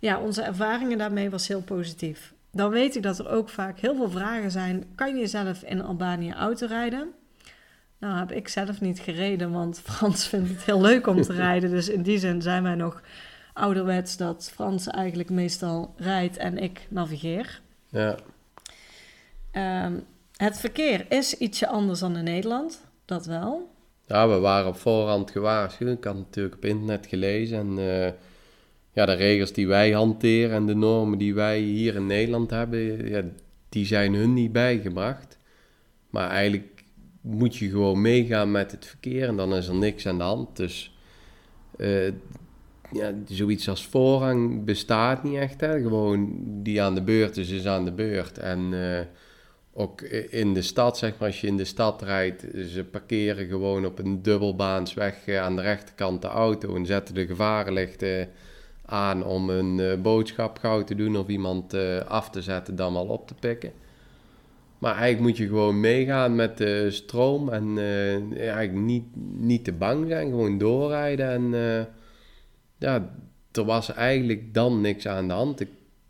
ja, 0.00 0.18
onze 0.18 0.42
ervaringen 0.42 0.98
daarmee 0.98 1.30
was 1.30 1.48
heel 1.48 1.62
positief. 1.62 2.34
Dan 2.52 2.70
weet 2.70 2.96
ik 2.96 3.02
dat 3.02 3.18
er 3.18 3.28
ook 3.28 3.48
vaak 3.48 3.78
heel 3.78 3.96
veel 3.96 4.10
vragen 4.10 4.50
zijn. 4.50 4.84
Kan 4.94 5.16
je 5.16 5.26
zelf 5.26 5.62
in 5.62 5.82
Albanië 5.82 6.32
auto 6.32 6.66
rijden? 6.66 7.08
Nou, 7.98 8.18
heb 8.18 8.32
ik 8.32 8.48
zelf 8.48 8.80
niet 8.80 8.98
gereden, 8.98 9.50
want 9.50 9.80
Frans 9.84 10.28
vindt 10.28 10.48
het 10.48 10.64
heel 10.64 10.80
leuk 10.80 11.06
om 11.06 11.22
te 11.22 11.32
rijden. 11.46 11.70
Dus 11.70 11.88
in 11.88 12.02
die 12.02 12.18
zin 12.18 12.42
zijn 12.42 12.62
wij 12.62 12.74
nog 12.74 13.02
ouderwets 13.52 14.16
dat 14.16 14.50
Frans 14.54 14.86
eigenlijk 14.86 15.30
meestal 15.30 15.94
rijdt 15.96 16.36
en 16.36 16.58
ik 16.58 16.86
navigeer. 16.90 17.60
Ja. 17.88 18.16
Ehm, 19.50 19.98
het 20.36 20.58
verkeer 20.58 21.06
is 21.08 21.38
ietsje 21.38 21.66
anders 21.66 22.00
dan 22.00 22.16
in 22.16 22.24
Nederland, 22.24 22.84
dat 23.04 23.26
wel. 23.26 23.74
Ja, 24.06 24.28
we 24.28 24.38
waren 24.38 24.68
op 24.68 24.76
voorhand 24.76 25.30
gewaarschuwd. 25.30 25.96
Ik 25.98 26.04
had 26.04 26.16
natuurlijk 26.16 26.54
op 26.54 26.64
internet 26.64 27.06
gelezen. 27.06 27.58
En 27.58 27.78
eh, 27.78 28.12
ja, 28.92 29.06
de 29.06 29.12
regels 29.12 29.52
die 29.52 29.66
wij 29.66 29.90
hanteren 29.90 30.56
en 30.56 30.66
de 30.66 30.74
normen 30.74 31.18
die 31.18 31.34
wij 31.34 31.58
hier 31.58 31.94
in 31.94 32.06
Nederland 32.06 32.50
hebben, 32.50 33.08
ja, 33.08 33.22
die 33.68 33.86
zijn 33.86 34.14
hun 34.14 34.34
niet 34.34 34.52
bijgebracht. 34.52 35.38
Maar 36.10 36.30
eigenlijk 36.30 36.84
moet 37.20 37.56
je 37.56 37.68
gewoon 37.68 38.00
meegaan 38.00 38.50
met 38.50 38.70
het 38.70 38.86
verkeer 38.86 39.28
en 39.28 39.36
dan 39.36 39.54
is 39.54 39.68
er 39.68 39.74
niks 39.74 40.06
aan 40.06 40.18
de 40.18 40.24
hand. 40.24 40.56
Dus 40.56 40.98
eh, 41.76 42.12
ja, 42.92 43.12
zoiets 43.28 43.68
als 43.68 43.86
voorrang 43.86 44.64
bestaat 44.64 45.22
niet 45.22 45.36
echt. 45.36 45.60
Hè. 45.60 45.80
Gewoon 45.80 46.38
die 46.62 46.82
aan 46.82 46.94
de 46.94 47.02
beurt 47.02 47.36
is, 47.36 47.50
is 47.50 47.66
aan 47.66 47.84
de 47.84 47.92
beurt. 47.92 48.38
En 48.38 48.68
eh, 48.72 49.00
ook 49.72 50.00
in 50.30 50.54
de 50.54 50.62
stad, 50.62 50.98
zeg 50.98 51.18
maar, 51.18 51.28
als 51.28 51.40
je 51.40 51.46
in 51.46 51.56
de 51.56 51.64
stad 51.64 52.02
rijdt, 52.02 52.44
ze 52.68 52.84
parkeren 52.90 53.46
gewoon 53.46 53.86
op 53.86 53.98
een 53.98 54.22
dubbelbaansweg 54.22 55.26
eh, 55.26 55.40
aan 55.40 55.56
de 55.56 55.62
rechterkant 55.62 56.22
de 56.22 56.28
auto 56.28 56.74
en 56.74 56.86
zetten 56.86 57.14
de 57.14 57.26
gevarenlichten 57.26 58.28
aan 58.84 59.24
om 59.24 59.50
een 59.50 59.80
eh, 59.80 60.00
boodschap 60.00 60.58
gauw 60.58 60.84
te 60.84 60.94
doen 60.94 61.16
of 61.16 61.28
iemand 61.28 61.74
af 62.08 62.30
te 62.30 62.42
zetten, 62.42 62.76
dan 62.76 62.92
wel 62.92 63.06
op 63.06 63.26
te 63.26 63.34
pikken. 63.34 63.72
Maar 64.78 64.96
eigenlijk 64.96 65.22
moet 65.22 65.36
je 65.36 65.46
gewoon 65.46 65.80
meegaan 65.80 66.34
met 66.34 66.58
de 66.58 66.90
stroom 66.90 67.48
en 67.48 67.78
eigenlijk 67.78 68.72
niet, 68.72 69.04
niet 69.38 69.64
te 69.64 69.72
bang 69.72 70.08
zijn, 70.08 70.30
gewoon 70.30 70.58
doorrijden. 70.58 71.28
En 71.28 71.54
ja, 72.78 73.08
er 73.52 73.64
was 73.64 73.92
eigenlijk 73.94 74.54
dan 74.54 74.80
niks 74.80 75.06
aan 75.08 75.28
de 75.28 75.34
hand. 75.34 75.60
Ik 75.60 75.68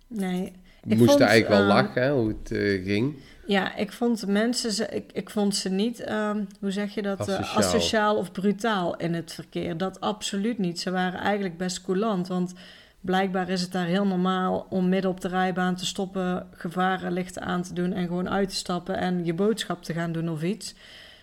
Nee. 0.09 0.53
Ik 0.85 0.97
moest 0.99 1.11
vond, 1.11 1.21
eigenlijk 1.23 1.61
wel 1.61 1.69
eh, 1.71 1.75
lachen 1.83 2.03
hè, 2.03 2.13
hoe 2.13 2.29
het 2.29 2.51
eh, 2.53 2.85
ging. 2.85 3.15
Ja, 3.47 3.75
ik 3.77 3.93
vond 3.93 4.27
mensen, 4.27 4.73
ze- 4.73 4.89
ik, 4.89 5.11
ik 5.13 5.31
vond 5.31 5.57
ze 5.57 5.69
niet, 5.69 6.01
ehm, 6.01 6.45
hoe 6.61 6.71
zeg 6.71 6.95
je 6.95 7.03
dat, 7.03 7.29
eh, 7.29 7.35
Asociaal. 7.35 7.57
asociaal 7.65 8.17
of 8.17 8.33
brutaal 8.33 8.97
in 8.97 9.15
het 9.15 9.33
verkeer. 9.33 9.77
Dat 9.77 10.01
absoluut 10.01 10.59
niet. 10.59 10.81
Ze 10.81 10.91
waren 10.91 11.21
eigenlijk 11.21 11.57
best 11.57 11.83
coulant, 11.83 12.29
want 12.29 12.55
blijkbaar 13.01 13.49
is 13.49 13.61
het 13.61 13.73
daar 13.73 13.87
heel 13.87 14.07
normaal 14.07 14.67
om 14.71 14.89
midden 14.89 15.11
op 15.11 15.21
de 15.21 15.29
rijbaan 15.29 15.77
te 15.77 15.87
stoppen, 15.87 16.47
gevarenlichten 16.53 17.43
aan 17.43 17.63
te 17.63 17.75
doen 17.75 17.93
en 17.93 18.07
gewoon 18.07 18.29
uit 18.31 18.49
te 18.49 18.55
stappen 18.55 18.97
en 18.99 19.25
je 19.25 19.35
boodschap 19.35 19.83
te 19.83 19.93
gaan 19.93 20.13
doen 20.13 20.29
of 20.29 20.43
iets. 20.43 20.75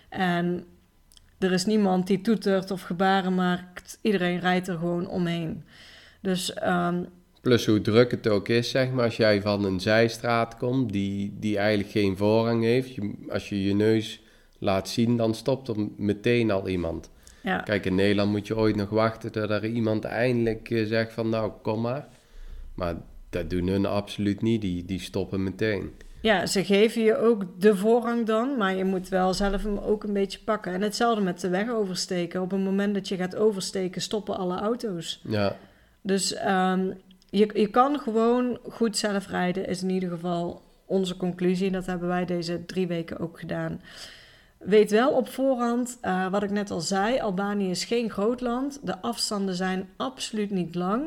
En 0.08 0.64
er 1.38 1.52
is 1.52 1.64
niemand 1.64 2.06
die 2.06 2.20
toetert 2.20 2.70
of 2.70 2.82
gebaren 2.82 3.34
maakt. 3.34 3.98
Iedereen 4.00 4.40
rijdt 4.40 4.68
er 4.68 4.78
gewoon 4.78 5.08
omheen. 5.08 5.64
Dus 6.20 6.54
ehm, 6.54 7.02
Plus 7.44 7.66
hoe 7.66 7.80
druk 7.80 8.10
het 8.10 8.28
ook 8.28 8.48
is, 8.48 8.70
zeg 8.70 8.90
maar, 8.90 9.04
als 9.04 9.16
jij 9.16 9.42
van 9.42 9.64
een 9.64 9.80
zijstraat 9.80 10.56
komt 10.56 10.92
die, 10.92 11.36
die 11.38 11.58
eigenlijk 11.58 11.90
geen 11.90 12.16
voorrang 12.16 12.62
heeft. 12.62 12.94
Je, 12.94 13.12
als 13.28 13.48
je 13.48 13.62
je 13.62 13.74
neus 13.74 14.22
laat 14.58 14.88
zien, 14.88 15.16
dan 15.16 15.34
stopt 15.34 15.68
er 15.68 15.76
meteen 15.96 16.50
al 16.50 16.68
iemand. 16.68 17.10
ja, 17.42 17.58
Kijk, 17.58 17.86
in 17.86 17.94
Nederland 17.94 18.30
moet 18.30 18.46
je 18.46 18.56
ooit 18.56 18.76
nog 18.76 18.88
wachten 18.90 19.32
tot 19.32 19.50
er 19.50 19.66
iemand 19.66 20.04
eindelijk 20.04 20.70
eh, 20.70 20.86
zegt 20.86 21.12
van 21.12 21.28
nou, 21.28 21.52
kom 21.62 21.80
maar. 21.80 22.08
Maar 22.74 22.94
dat 23.30 23.50
doen 23.50 23.66
hun 23.66 23.86
absoluut 23.86 24.42
niet, 24.42 24.60
die, 24.60 24.84
die 24.84 25.00
stoppen 25.00 25.42
meteen. 25.42 25.92
Ja, 26.24 26.46
ze 26.46 26.64
geven 26.64 27.02
je 27.02 27.16
ook 27.16 27.60
de 27.60 27.76
voorrang 27.76 28.26
dan, 28.26 28.56
maar 28.56 28.76
je 28.76 28.84
moet 28.84 29.08
wel 29.08 29.34
zelf 29.34 29.62
hem 29.62 29.78
ook 29.78 30.04
een 30.04 30.12
beetje 30.12 30.38
pakken. 30.38 30.72
En 30.72 30.82
hetzelfde 30.82 31.22
met 31.22 31.40
de 31.40 31.48
weg 31.48 31.70
oversteken. 31.70 32.42
Op 32.42 32.50
het 32.50 32.60
moment 32.60 32.94
dat 32.94 33.08
je 33.08 33.16
gaat 33.16 33.36
oversteken, 33.36 34.02
stoppen 34.02 34.36
alle 34.36 34.58
auto's. 34.58 35.20
Ja, 35.28 35.56
Dus 36.00 36.34
ehm, 36.34 36.90
je, 37.30 37.50
je 37.54 37.66
kan 37.66 37.98
gewoon 37.98 38.58
goed 38.70 38.96
zelf 38.96 39.28
rijden, 39.28 39.66
is 39.66 39.82
in 39.82 39.90
ieder 39.90 40.08
geval 40.08 40.62
onze 40.84 41.16
conclusie. 41.16 41.70
Dat 41.70 41.86
hebben 41.86 42.08
wij 42.08 42.24
deze 42.24 42.64
drie 42.66 42.86
weken 42.86 43.18
ook 43.18 43.38
gedaan. 43.38 43.80
Weet 44.58 44.90
wel 44.90 45.10
op 45.10 45.28
voorhand, 45.28 45.98
uh, 46.02 46.30
wat 46.30 46.42
ik 46.42 46.50
net 46.50 46.70
al 46.70 46.80
zei, 46.80 47.18
Albanië 47.18 47.70
is 47.70 47.84
geen 47.84 48.10
groot 48.10 48.40
land. 48.40 48.80
De 48.82 49.00
afstanden 49.00 49.54
zijn 49.54 49.88
absoluut 49.96 50.50
niet 50.50 50.74
lang. 50.74 51.04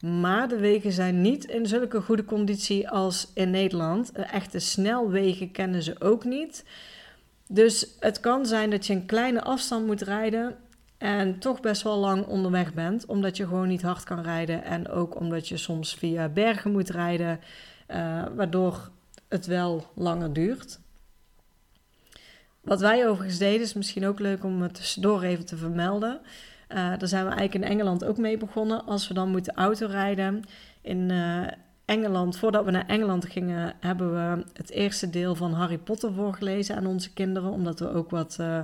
Maar 0.00 0.48
de 0.48 0.58
wegen 0.58 0.92
zijn 0.92 1.20
niet 1.20 1.44
in 1.44 1.66
zulke 1.66 2.00
goede 2.00 2.24
conditie 2.24 2.88
als 2.88 3.30
in 3.34 3.50
Nederland. 3.50 4.12
Echte 4.12 4.58
snelwegen 4.58 5.50
kennen 5.50 5.82
ze 5.82 6.00
ook 6.00 6.24
niet. 6.24 6.64
Dus 7.48 7.96
het 8.00 8.20
kan 8.20 8.46
zijn 8.46 8.70
dat 8.70 8.86
je 8.86 8.92
een 8.92 9.06
kleine 9.06 9.42
afstand 9.42 9.86
moet 9.86 10.02
rijden 10.02 10.56
en 10.98 11.38
toch 11.38 11.60
best 11.60 11.82
wel 11.82 11.98
lang 11.98 12.26
onderweg 12.26 12.74
bent, 12.74 13.06
omdat 13.06 13.36
je 13.36 13.46
gewoon 13.46 13.68
niet 13.68 13.82
hard 13.82 14.04
kan 14.04 14.22
rijden 14.22 14.64
en 14.64 14.88
ook 14.88 15.20
omdat 15.20 15.48
je 15.48 15.56
soms 15.56 15.94
via 15.94 16.28
bergen 16.28 16.72
moet 16.72 16.90
rijden, 16.90 17.40
uh, 17.88 18.24
waardoor 18.36 18.90
het 19.28 19.46
wel 19.46 19.90
langer 19.94 20.32
duurt. 20.32 20.78
Wat 22.60 22.80
wij 22.80 23.08
overigens 23.08 23.38
deden, 23.38 23.60
is 23.60 23.74
misschien 23.74 24.06
ook 24.06 24.18
leuk 24.18 24.44
om 24.44 24.62
het 24.62 24.74
tussendoor 24.74 25.22
even 25.22 25.46
te 25.46 25.56
vermelden. 25.56 26.20
Uh, 26.68 26.76
daar 26.76 27.08
zijn 27.08 27.24
we 27.24 27.30
eigenlijk 27.30 27.64
in 27.64 27.70
Engeland 27.70 28.04
ook 28.04 28.16
mee 28.16 28.36
begonnen. 28.36 28.84
Als 28.84 29.08
we 29.08 29.14
dan 29.14 29.30
moeten 29.30 29.54
autorijden 29.54 30.42
in 30.80 31.10
uh, 31.10 31.46
Engeland, 31.84 32.36
voordat 32.36 32.64
we 32.64 32.70
naar 32.70 32.86
Engeland 32.86 33.26
gingen, 33.26 33.74
hebben 33.80 34.12
we 34.12 34.44
het 34.52 34.70
eerste 34.70 35.10
deel 35.10 35.34
van 35.34 35.52
Harry 35.52 35.78
Potter 35.78 36.12
voorgelezen 36.12 36.76
aan 36.76 36.86
onze 36.86 37.12
kinderen, 37.12 37.50
omdat 37.50 37.78
we 37.78 37.92
ook 37.92 38.10
wat 38.10 38.36
uh, 38.40 38.60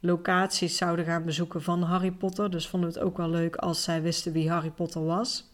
locaties 0.00 0.76
zouden 0.76 1.04
gaan 1.04 1.24
bezoeken 1.24 1.62
van 1.62 1.82
Harry 1.82 2.10
Potter. 2.10 2.50
Dus 2.50 2.68
vonden 2.68 2.92
we 2.92 2.98
het 2.98 3.04
ook 3.04 3.16
wel 3.16 3.30
leuk 3.30 3.56
als 3.56 3.82
zij 3.82 4.02
wisten 4.02 4.32
wie 4.32 4.50
Harry 4.50 4.70
Potter 4.70 5.04
was. 5.04 5.50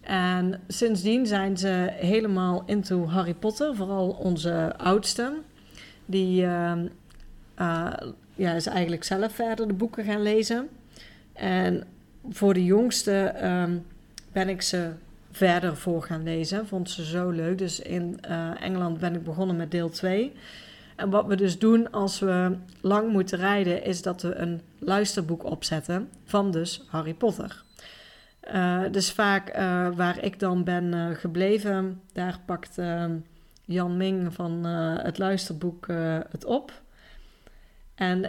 En 0.00 0.60
sindsdien 0.68 1.26
zijn 1.26 1.56
ze 1.56 1.88
helemaal 1.90 2.62
into 2.66 3.06
Harry 3.06 3.34
Potter, 3.34 3.76
vooral 3.76 4.10
onze 4.10 4.74
oudste. 4.76 5.32
Die 6.06 6.42
uh, 6.42 6.72
ja, 8.34 8.52
is 8.52 8.66
eigenlijk 8.66 9.04
zelf 9.04 9.32
verder 9.32 9.68
de 9.68 9.74
boeken 9.74 10.04
gaan 10.04 10.22
lezen. 10.22 10.68
En 11.32 11.84
voor 12.28 12.54
de 12.54 12.64
jongste 12.64 13.34
um, 13.44 13.86
ben 14.32 14.48
ik 14.48 14.62
ze 14.62 14.90
verder 15.30 15.76
voor 15.76 16.02
gaan 16.02 16.22
lezen. 16.22 16.66
Vond 16.66 16.90
ze 16.90 17.04
zo 17.04 17.30
leuk. 17.30 17.58
Dus 17.58 17.80
in 17.80 18.18
uh, 18.28 18.62
Engeland 18.62 18.98
ben 18.98 19.14
ik 19.14 19.24
begonnen 19.24 19.56
met 19.56 19.70
deel 19.70 19.90
2. 19.90 20.32
En 20.96 21.10
wat 21.10 21.26
we 21.26 21.36
dus 21.36 21.58
doen 21.58 21.90
als 21.90 22.18
we 22.18 22.56
lang 22.80 23.12
moeten 23.12 23.38
rijden, 23.38 23.84
is 23.84 24.02
dat 24.02 24.22
we 24.22 24.34
een 24.34 24.60
luisterboek 24.78 25.44
opzetten 25.44 26.08
van 26.24 26.50
dus 26.50 26.84
Harry 26.88 27.14
Potter. 27.14 27.62
Uh, 28.54 28.82
dus 28.90 29.12
vaak 29.12 29.56
uh, 29.56 29.88
waar 29.96 30.24
ik 30.24 30.38
dan 30.38 30.64
ben 30.64 31.16
gebleven, 31.16 32.00
daar 32.12 32.38
pakt 32.44 32.78
Jan 33.64 33.96
Ming 33.96 34.34
van 34.34 34.64
het 34.64 35.18
luisterboek 35.18 35.86
het 36.30 36.44
op. 36.44 36.81
En 37.94 38.20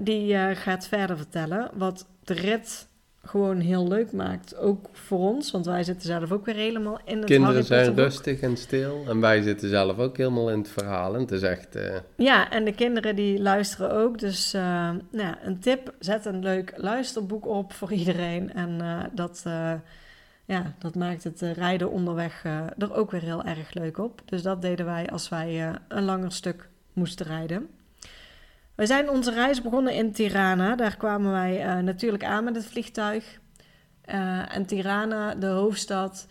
die 0.00 0.54
gaat 0.54 0.88
verder 0.88 1.16
vertellen 1.16 1.70
wat 1.74 2.06
de 2.24 2.34
rit 2.34 2.88
gewoon 3.24 3.60
heel 3.60 3.88
leuk 3.88 4.12
maakt. 4.12 4.56
Ook 4.56 4.88
voor 4.92 5.18
ons, 5.18 5.50
want 5.50 5.66
wij 5.66 5.84
zitten 5.84 6.06
zelf 6.06 6.32
ook 6.32 6.44
weer 6.44 6.54
helemaal 6.54 7.00
in 7.04 7.16
het 7.16 7.26
Kinderen 7.26 7.64
zijn 7.64 7.94
rustig 7.94 8.40
en 8.40 8.56
stil 8.56 9.04
en 9.08 9.20
wij 9.20 9.42
zitten 9.42 9.68
zelf 9.68 9.98
ook 9.98 10.16
helemaal 10.16 10.50
in 10.50 10.58
het 10.58 10.68
verhaal. 10.68 11.14
En 11.14 11.20
het 11.20 11.30
is 11.30 11.42
echt... 11.42 11.76
Uh... 11.76 11.94
Ja, 12.16 12.50
en 12.50 12.64
de 12.64 12.74
kinderen 12.74 13.16
die 13.16 13.42
luisteren 13.42 13.92
ook. 13.92 14.18
Dus 14.18 14.54
uh, 14.54 14.90
nou, 15.10 15.34
een 15.42 15.60
tip, 15.60 15.94
zet 15.98 16.24
een 16.24 16.42
leuk 16.42 16.72
luisterboek 16.76 17.46
op 17.46 17.72
voor 17.72 17.92
iedereen. 17.92 18.52
En 18.52 18.78
uh, 18.80 19.02
dat, 19.12 19.42
ja, 20.44 20.74
dat 20.78 20.94
maakt 20.94 21.24
het 21.24 21.40
rijden 21.40 21.90
onderweg 21.90 22.44
er 22.78 22.94
ook 22.94 23.10
weer 23.10 23.22
heel 23.22 23.44
erg 23.44 23.74
leuk 23.74 23.98
op. 23.98 24.22
Dus 24.24 24.42
dat 24.42 24.62
deden 24.62 24.86
wij 24.86 25.10
als 25.10 25.28
wij 25.28 25.78
een 25.88 26.04
langer 26.04 26.32
stuk 26.32 26.68
moesten 26.92 27.26
rijden. 27.26 27.68
We 28.76 28.86
zijn 28.86 29.10
onze 29.10 29.32
reis 29.32 29.62
begonnen 29.62 29.94
in 29.94 30.12
Tirana. 30.12 30.76
Daar 30.76 30.96
kwamen 30.96 31.32
wij 31.32 31.64
uh, 31.64 31.82
natuurlijk 31.82 32.24
aan 32.24 32.44
met 32.44 32.54
het 32.54 32.66
vliegtuig. 32.66 33.38
Uh, 34.08 34.56
en 34.56 34.66
Tirana, 34.66 35.34
de 35.34 35.46
hoofdstad, 35.46 36.26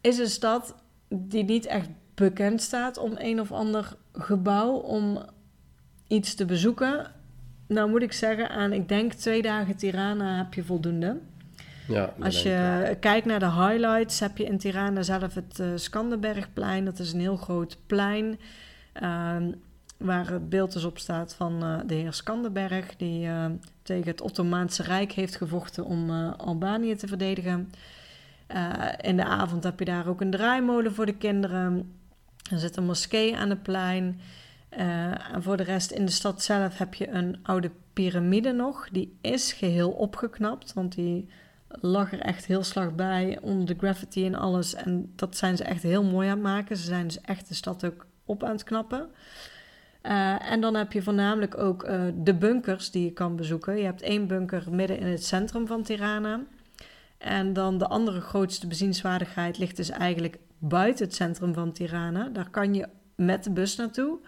is 0.00 0.18
een 0.18 0.28
stad 0.28 0.74
die 1.08 1.44
niet 1.44 1.66
echt 1.66 1.88
bekend 2.14 2.62
staat 2.62 2.98
om 2.98 3.12
een 3.16 3.40
of 3.40 3.52
ander 3.52 3.96
gebouw 4.12 4.72
om 4.72 5.24
iets 6.06 6.34
te 6.34 6.44
bezoeken. 6.44 7.12
Nou 7.66 7.90
moet 7.90 8.02
ik 8.02 8.12
zeggen, 8.12 8.48
aan 8.50 8.72
ik 8.72 8.88
denk 8.88 9.12
twee 9.12 9.42
dagen 9.42 9.76
Tirana 9.76 10.36
heb 10.36 10.54
je 10.54 10.64
voldoende. 10.64 11.18
Ja, 11.88 12.14
Als 12.20 12.42
je 12.42 12.96
kijkt 13.00 13.26
naar 13.26 13.38
de 13.38 13.52
highlights, 13.52 14.20
heb 14.20 14.36
je 14.36 14.44
in 14.44 14.58
Tirana 14.58 15.02
zelf 15.02 15.34
het 15.34 15.58
uh, 15.60 15.66
Skanderbergplein. 15.74 16.84
Dat 16.84 16.98
is 16.98 17.12
een 17.12 17.20
heel 17.20 17.36
groot 17.36 17.76
plein. 17.86 18.38
Uh, 19.02 19.36
waar 20.04 20.30
het 20.30 20.48
beeld 20.48 20.72
dus 20.72 20.84
op 20.84 20.98
staat 20.98 21.34
van 21.34 21.64
uh, 21.64 21.80
de 21.86 21.94
heer 21.94 22.12
Skanderberg, 22.12 22.96
die 22.96 23.26
uh, 23.26 23.46
tegen 23.82 24.10
het 24.10 24.20
Ottomaanse 24.20 24.82
Rijk 24.82 25.12
heeft 25.12 25.36
gevochten 25.36 25.84
om 25.84 26.10
uh, 26.10 26.32
Albanië 26.36 26.96
te 26.96 27.06
verdedigen. 27.06 27.70
in 29.00 29.16
de 29.16 29.24
avond 29.24 29.64
heb 29.64 29.78
je 29.78 29.84
daar 29.84 30.06
ook 30.06 30.20
een 30.20 30.30
draaimolen 30.30 30.94
voor 30.94 31.06
de 31.06 31.16
kinderen. 31.16 31.92
Er 32.50 32.58
zit 32.58 32.76
een 32.76 32.84
moskee 32.84 33.36
aan 33.36 33.50
het 33.50 33.62
plein. 33.62 34.20
en 34.68 35.42
voor 35.42 35.56
de 35.56 35.62
rest 35.62 35.90
in 35.90 36.04
de 36.04 36.12
stad 36.12 36.42
zelf 36.42 36.78
heb 36.78 36.94
je 36.94 37.08
een 37.08 37.38
oude 37.42 37.70
piramide 37.92 38.52
nog. 38.52 38.88
Die 38.92 39.18
is 39.20 39.52
geheel 39.52 39.90
opgeknapt, 39.90 40.72
want 40.72 40.94
die 40.94 41.28
lag 41.68 42.12
er 42.12 42.20
echt 42.20 42.46
heel 42.46 42.62
slag 42.62 42.94
bij 42.94 43.38
onder 43.42 43.66
de 43.66 43.74
graffiti 43.78 44.26
en 44.26 44.34
alles. 44.34 44.74
En 44.74 45.12
dat 45.16 45.36
zijn 45.36 45.56
ze 45.56 45.64
echt 45.64 45.82
heel 45.82 46.04
mooi 46.04 46.28
aan 46.28 46.34
het 46.34 46.42
maken. 46.42 46.76
Ze 46.76 46.84
zijn 46.84 47.06
dus 47.06 47.20
echt 47.20 47.48
de 47.48 47.54
stad 47.54 47.84
ook 47.84 48.06
op 48.24 48.44
aan 48.44 48.52
het 48.52 48.64
knappen. 48.64 49.08
Uh, 50.06 50.50
en 50.50 50.60
dan 50.60 50.74
heb 50.74 50.92
je 50.92 51.02
voornamelijk 51.02 51.58
ook 51.58 51.88
uh, 51.88 52.02
de 52.14 52.34
bunkers 52.34 52.90
die 52.90 53.04
je 53.04 53.12
kan 53.12 53.36
bezoeken. 53.36 53.76
Je 53.76 53.84
hebt 53.84 54.02
één 54.02 54.26
bunker 54.26 54.64
midden 54.70 54.98
in 54.98 55.06
het 55.06 55.24
centrum 55.24 55.66
van 55.66 55.82
Tirana. 55.82 56.40
En 57.18 57.52
dan 57.52 57.78
de 57.78 57.88
andere 57.88 58.20
grootste 58.20 58.66
bezienswaardigheid 58.66 59.58
ligt 59.58 59.76
dus 59.76 59.90
eigenlijk 59.90 60.38
buiten 60.58 61.04
het 61.04 61.14
centrum 61.14 61.54
van 61.54 61.72
Tirana. 61.72 62.28
Daar 62.28 62.50
kan 62.50 62.74
je 62.74 62.88
met 63.14 63.44
de 63.44 63.50
bus 63.50 63.76
naartoe. 63.76 64.18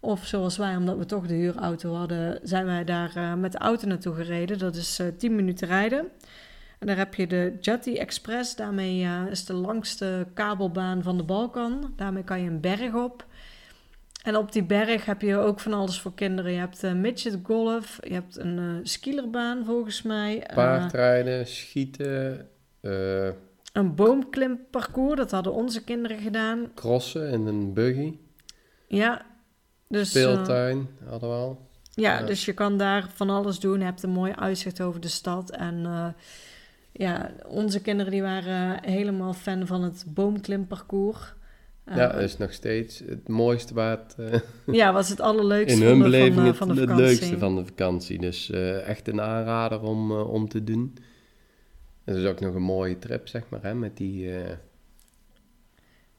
Of 0.00 0.24
zoals 0.26 0.56
wij, 0.56 0.76
omdat 0.76 0.98
we 0.98 1.06
toch 1.06 1.26
de 1.26 1.34
huurauto 1.34 1.94
hadden, 1.94 2.40
zijn 2.42 2.64
wij 2.64 2.84
daar 2.84 3.12
uh, 3.16 3.34
met 3.34 3.52
de 3.52 3.58
auto 3.58 3.86
naartoe 3.86 4.14
gereden. 4.14 4.58
Dat 4.58 4.76
is 4.76 5.00
10 5.18 5.34
minuten 5.34 5.68
rijden. 5.68 6.08
En 6.78 6.86
daar 6.86 6.96
heb 6.96 7.14
je 7.14 7.26
de 7.26 7.56
Jati 7.60 7.96
Express. 7.96 8.56
Daarmee 8.56 9.06
is 9.30 9.44
de 9.44 9.54
langste 9.54 10.26
kabelbaan 10.34 11.02
van 11.02 11.16
de 11.16 11.22
Balkan. 11.22 11.92
Daarmee 11.96 12.24
kan 12.24 12.40
je 12.40 12.50
een 12.50 12.60
berg 12.60 12.94
op. 12.94 13.26
En 14.24 14.36
op 14.36 14.52
die 14.52 14.64
berg 14.64 15.04
heb 15.04 15.20
je 15.20 15.36
ook 15.36 15.60
van 15.60 15.72
alles 15.72 16.00
voor 16.00 16.14
kinderen. 16.14 16.52
Je 16.52 16.58
hebt 16.58 16.84
uh, 16.84 16.92
midget 16.92 17.38
golf, 17.42 17.98
je 18.02 18.12
hebt 18.12 18.38
een 18.38 18.58
uh, 18.58 18.78
skierbaan 18.82 19.64
volgens 19.64 20.02
mij. 20.02 20.50
Paardrijden, 20.54 21.40
uh, 21.40 21.46
schieten. 21.46 22.48
een 23.72 23.94
boomklimparcours, 23.94 25.16
dat 25.16 25.30
hadden 25.30 25.52
onze 25.52 25.84
kinderen 25.84 26.18
gedaan. 26.18 26.70
Crossen 26.74 27.30
en 27.30 27.46
een 27.46 27.72
buggy. 27.72 28.18
Ja. 28.88 29.22
Dus, 29.88 30.10
Speeltuin 30.10 30.88
hadden 31.08 31.28
we 31.28 31.34
al. 31.34 31.68
Ja, 31.90 32.18
ja, 32.18 32.26
dus 32.26 32.44
je 32.44 32.52
kan 32.52 32.78
daar 32.78 33.10
van 33.14 33.30
alles 33.30 33.58
doen. 33.60 33.78
Je 33.78 33.84
hebt 33.84 34.02
een 34.02 34.10
mooi 34.10 34.32
uitzicht 34.32 34.80
over 34.80 35.00
de 35.00 35.08
stad. 35.08 35.50
En 35.50 36.14
ja, 36.92 37.30
onze 37.46 37.80
kinderen 37.80 38.12
die 38.12 38.22
waren 38.22 38.84
helemaal 38.84 39.32
fan 39.32 39.66
van 39.66 39.82
het 39.82 40.04
boomklimparcours. 40.08 41.34
Uh, 41.88 41.96
ja, 41.96 42.08
dat 42.08 42.20
is 42.20 42.36
nog 42.36 42.52
steeds 42.52 42.98
het 42.98 43.28
mooiste 43.28 43.80
het... 43.80 44.16
Uh, 44.20 44.34
ja, 44.76 44.92
was 44.92 45.08
het 45.08 45.20
allerleukste 45.20 45.78
in 45.80 45.86
hun 45.86 45.98
beleving 45.98 46.56
van, 46.56 46.74
de 46.74 46.80
het 46.80 46.94
leukste 46.94 47.38
van 47.38 47.56
de 47.56 47.64
vakantie. 47.64 48.18
Dus 48.18 48.50
uh, 48.50 48.88
echt 48.88 49.08
een 49.08 49.20
aanrader 49.20 49.82
om, 49.82 50.12
om 50.12 50.48
te 50.48 50.64
doen. 50.64 50.96
Het 52.04 52.16
is 52.16 52.26
ook 52.26 52.40
nog 52.40 52.54
een 52.54 52.62
mooie 52.62 52.98
trip, 52.98 53.28
zeg 53.28 53.42
maar, 53.48 53.62
hè, 53.62 53.74
met 53.74 53.96
die, 53.96 54.28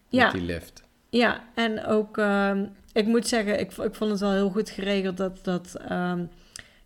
ja. 0.07 0.23
met 0.23 0.31
die 0.31 0.41
lift. 0.41 0.83
Ja, 1.09 1.43
en 1.55 1.85
ook, 1.85 2.17
ehm, 2.17 2.65
ik 2.93 3.05
moet 3.05 3.27
zeggen, 3.27 3.59
ik, 3.59 3.71
ik 3.71 3.95
vond 3.95 4.11
het 4.11 4.19
wel 4.19 4.31
heel 4.31 4.49
goed 4.49 4.69
geregeld 4.69 5.17
dat... 5.17 5.39
dat 5.43 5.81
um, 5.91 6.29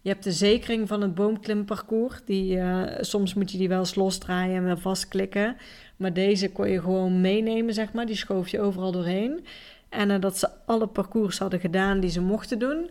je 0.01 0.09
hebt 0.09 0.23
de 0.23 0.31
zekering 0.31 0.87
van 0.87 1.01
het 1.01 1.15
boomklimparcours. 1.15 2.21
Die, 2.25 2.61
soms 2.99 3.33
moet 3.33 3.51
je 3.51 3.57
die 3.57 3.69
wel 3.69 3.79
eens 3.79 3.95
losdraaien 3.95 4.55
en 4.55 4.63
weer 4.63 4.77
vastklikken. 4.77 5.55
Maar 5.99 6.13
deze 6.13 6.51
kon 6.51 6.69
je 6.69 6.81
gewoon 6.81 7.21
meenemen, 7.21 7.73
zeg 7.73 7.93
maar. 7.93 8.05
Die 8.05 8.15
schoof 8.15 8.47
je 8.47 8.59
overal 8.59 8.91
doorheen. 8.91 9.45
En 9.89 10.07
nadat 10.07 10.37
ze 10.37 10.49
alle 10.65 10.87
parcours 10.87 11.37
hadden 11.37 11.59
gedaan 11.59 11.99
die 11.99 12.09
ze 12.09 12.21
mochten 12.21 12.59
doen, 12.59 12.89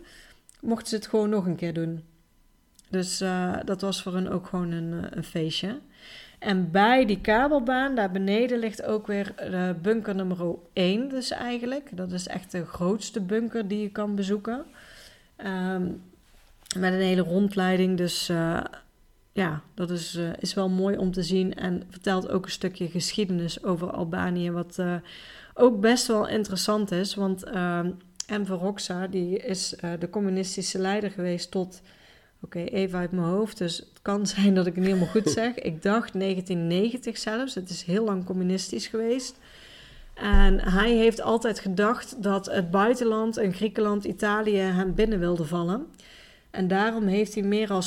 mochten 0.61 0.87
ze 0.87 0.95
het 0.95 1.07
gewoon 1.07 1.29
nog 1.29 1.45
een 1.45 1.55
keer 1.55 1.73
doen. 1.73 2.03
Dus 2.89 3.21
uh, 3.21 3.57
dat 3.65 3.81
was 3.81 4.03
voor 4.03 4.15
hen 4.15 4.27
ook 4.27 4.47
gewoon 4.47 4.71
een, 4.71 5.17
een, 5.17 5.23
feestje. 5.23 5.79
En 6.39 6.71
bij 6.71 7.05
die 7.05 7.21
kabelbaan, 7.21 7.95
daar 7.95 8.11
beneden, 8.11 8.59
ligt 8.59 8.83
ook 8.83 9.07
weer 9.07 9.33
uh, 9.51 9.69
bunker 9.81 10.15
nummer 10.15 10.55
1 10.73 11.09
dus 11.09 11.31
eigenlijk. 11.31 11.97
Dat 11.97 12.11
is 12.11 12.27
echt 12.27 12.51
de 12.51 12.65
grootste 12.65 13.21
bunker 13.21 13.67
die 13.67 13.81
je 13.81 13.89
kan 13.89 14.15
bezoeken. 14.15 14.65
Um, 15.45 16.01
met 16.77 16.93
een 16.93 16.99
hele 16.99 17.21
rondleiding, 17.21 17.97
dus... 17.97 18.29
Uh, 18.29 18.63
ja, 19.39 19.61
dat 19.73 19.89
is, 19.89 20.15
uh, 20.15 20.29
is 20.39 20.53
wel 20.53 20.69
mooi 20.69 20.97
om 20.97 21.11
te 21.11 21.23
zien 21.23 21.55
en 21.55 21.83
vertelt 21.89 22.29
ook 22.29 22.45
een 22.45 22.51
stukje 22.51 22.87
geschiedenis 22.87 23.63
over 23.63 23.91
Albanië, 23.91 24.51
wat 24.51 24.77
uh, 24.79 24.95
ook 25.53 25.79
best 25.79 26.07
wel 26.07 26.27
interessant 26.27 26.91
is. 26.91 27.15
Want 27.15 27.47
uh, 27.47 27.79
Enver 28.27 28.55
Hoxha, 28.55 29.07
die 29.07 29.37
is 29.37 29.75
de 29.99 30.09
communistische 30.09 30.79
leider 30.79 31.11
geweest 31.11 31.51
tot, 31.51 31.81
oké, 32.41 32.59
even 32.59 32.99
uit 32.99 33.11
mijn 33.11 33.27
hoofd, 33.27 33.57
dus 33.57 33.77
het 33.77 33.99
kan 34.01 34.27
zijn 34.35 34.55
dat 34.55 34.65
ik 34.65 34.75
het 34.75 34.83
niet 34.83 34.93
helemaal 34.93 35.13
goed 35.13 35.29
zeg. 35.41 35.55
Ik 35.55 35.81
dacht 35.81 36.19
1990 36.19 37.17
zelfs, 37.17 37.55
het 37.55 37.69
is 37.69 37.83
heel 37.83 38.03
lang 38.03 38.25
communistisch 38.25 38.87
geweest. 38.87 39.37
En 40.13 40.59
hij 40.59 40.91
heeft 40.91 41.21
altijd 41.21 41.59
gedacht 41.59 42.23
dat 42.23 42.45
het 42.45 42.71
buitenland, 42.71 43.37
in 43.37 43.53
Griekenland, 43.53 44.03
Italië, 44.03 44.57
hem 44.57 44.93
binnen 44.95 45.19
wilde 45.19 45.45
vallen. 45.45 45.87
En 46.59 46.67
daarom 46.67 47.07
heeft 47.07 47.33
hij 47.33 47.43
meer 47.43 47.67
dan 47.67 47.83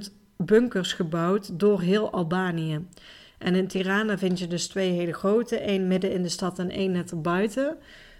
107.000 0.00 0.12
bunkers 0.36 0.92
gebouwd 0.92 1.58
door 1.58 1.80
heel 1.80 2.10
Albanië. 2.10 2.86
En 3.38 3.54
in 3.54 3.66
Tirana 3.66 4.18
vind 4.18 4.38
je 4.38 4.46
dus 4.46 4.66
twee 4.66 4.90
hele 4.90 5.12
grote, 5.12 5.58
één 5.58 5.86
midden 5.88 6.12
in 6.12 6.22
de 6.22 6.28
stad 6.28 6.58
en 6.58 6.70
één 6.70 6.92
net 6.92 7.10
erbuiten. 7.10 7.76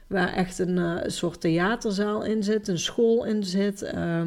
Waar 0.07 0.33
echt 0.33 0.59
een 0.59 0.77
uh, 0.77 0.97
soort 1.07 1.41
theaterzaal 1.41 2.25
in 2.25 2.43
zit, 2.43 2.69
een 2.69 2.79
school 2.79 3.25
in 3.25 3.45
zit, 3.45 3.83
uh, 3.83 4.21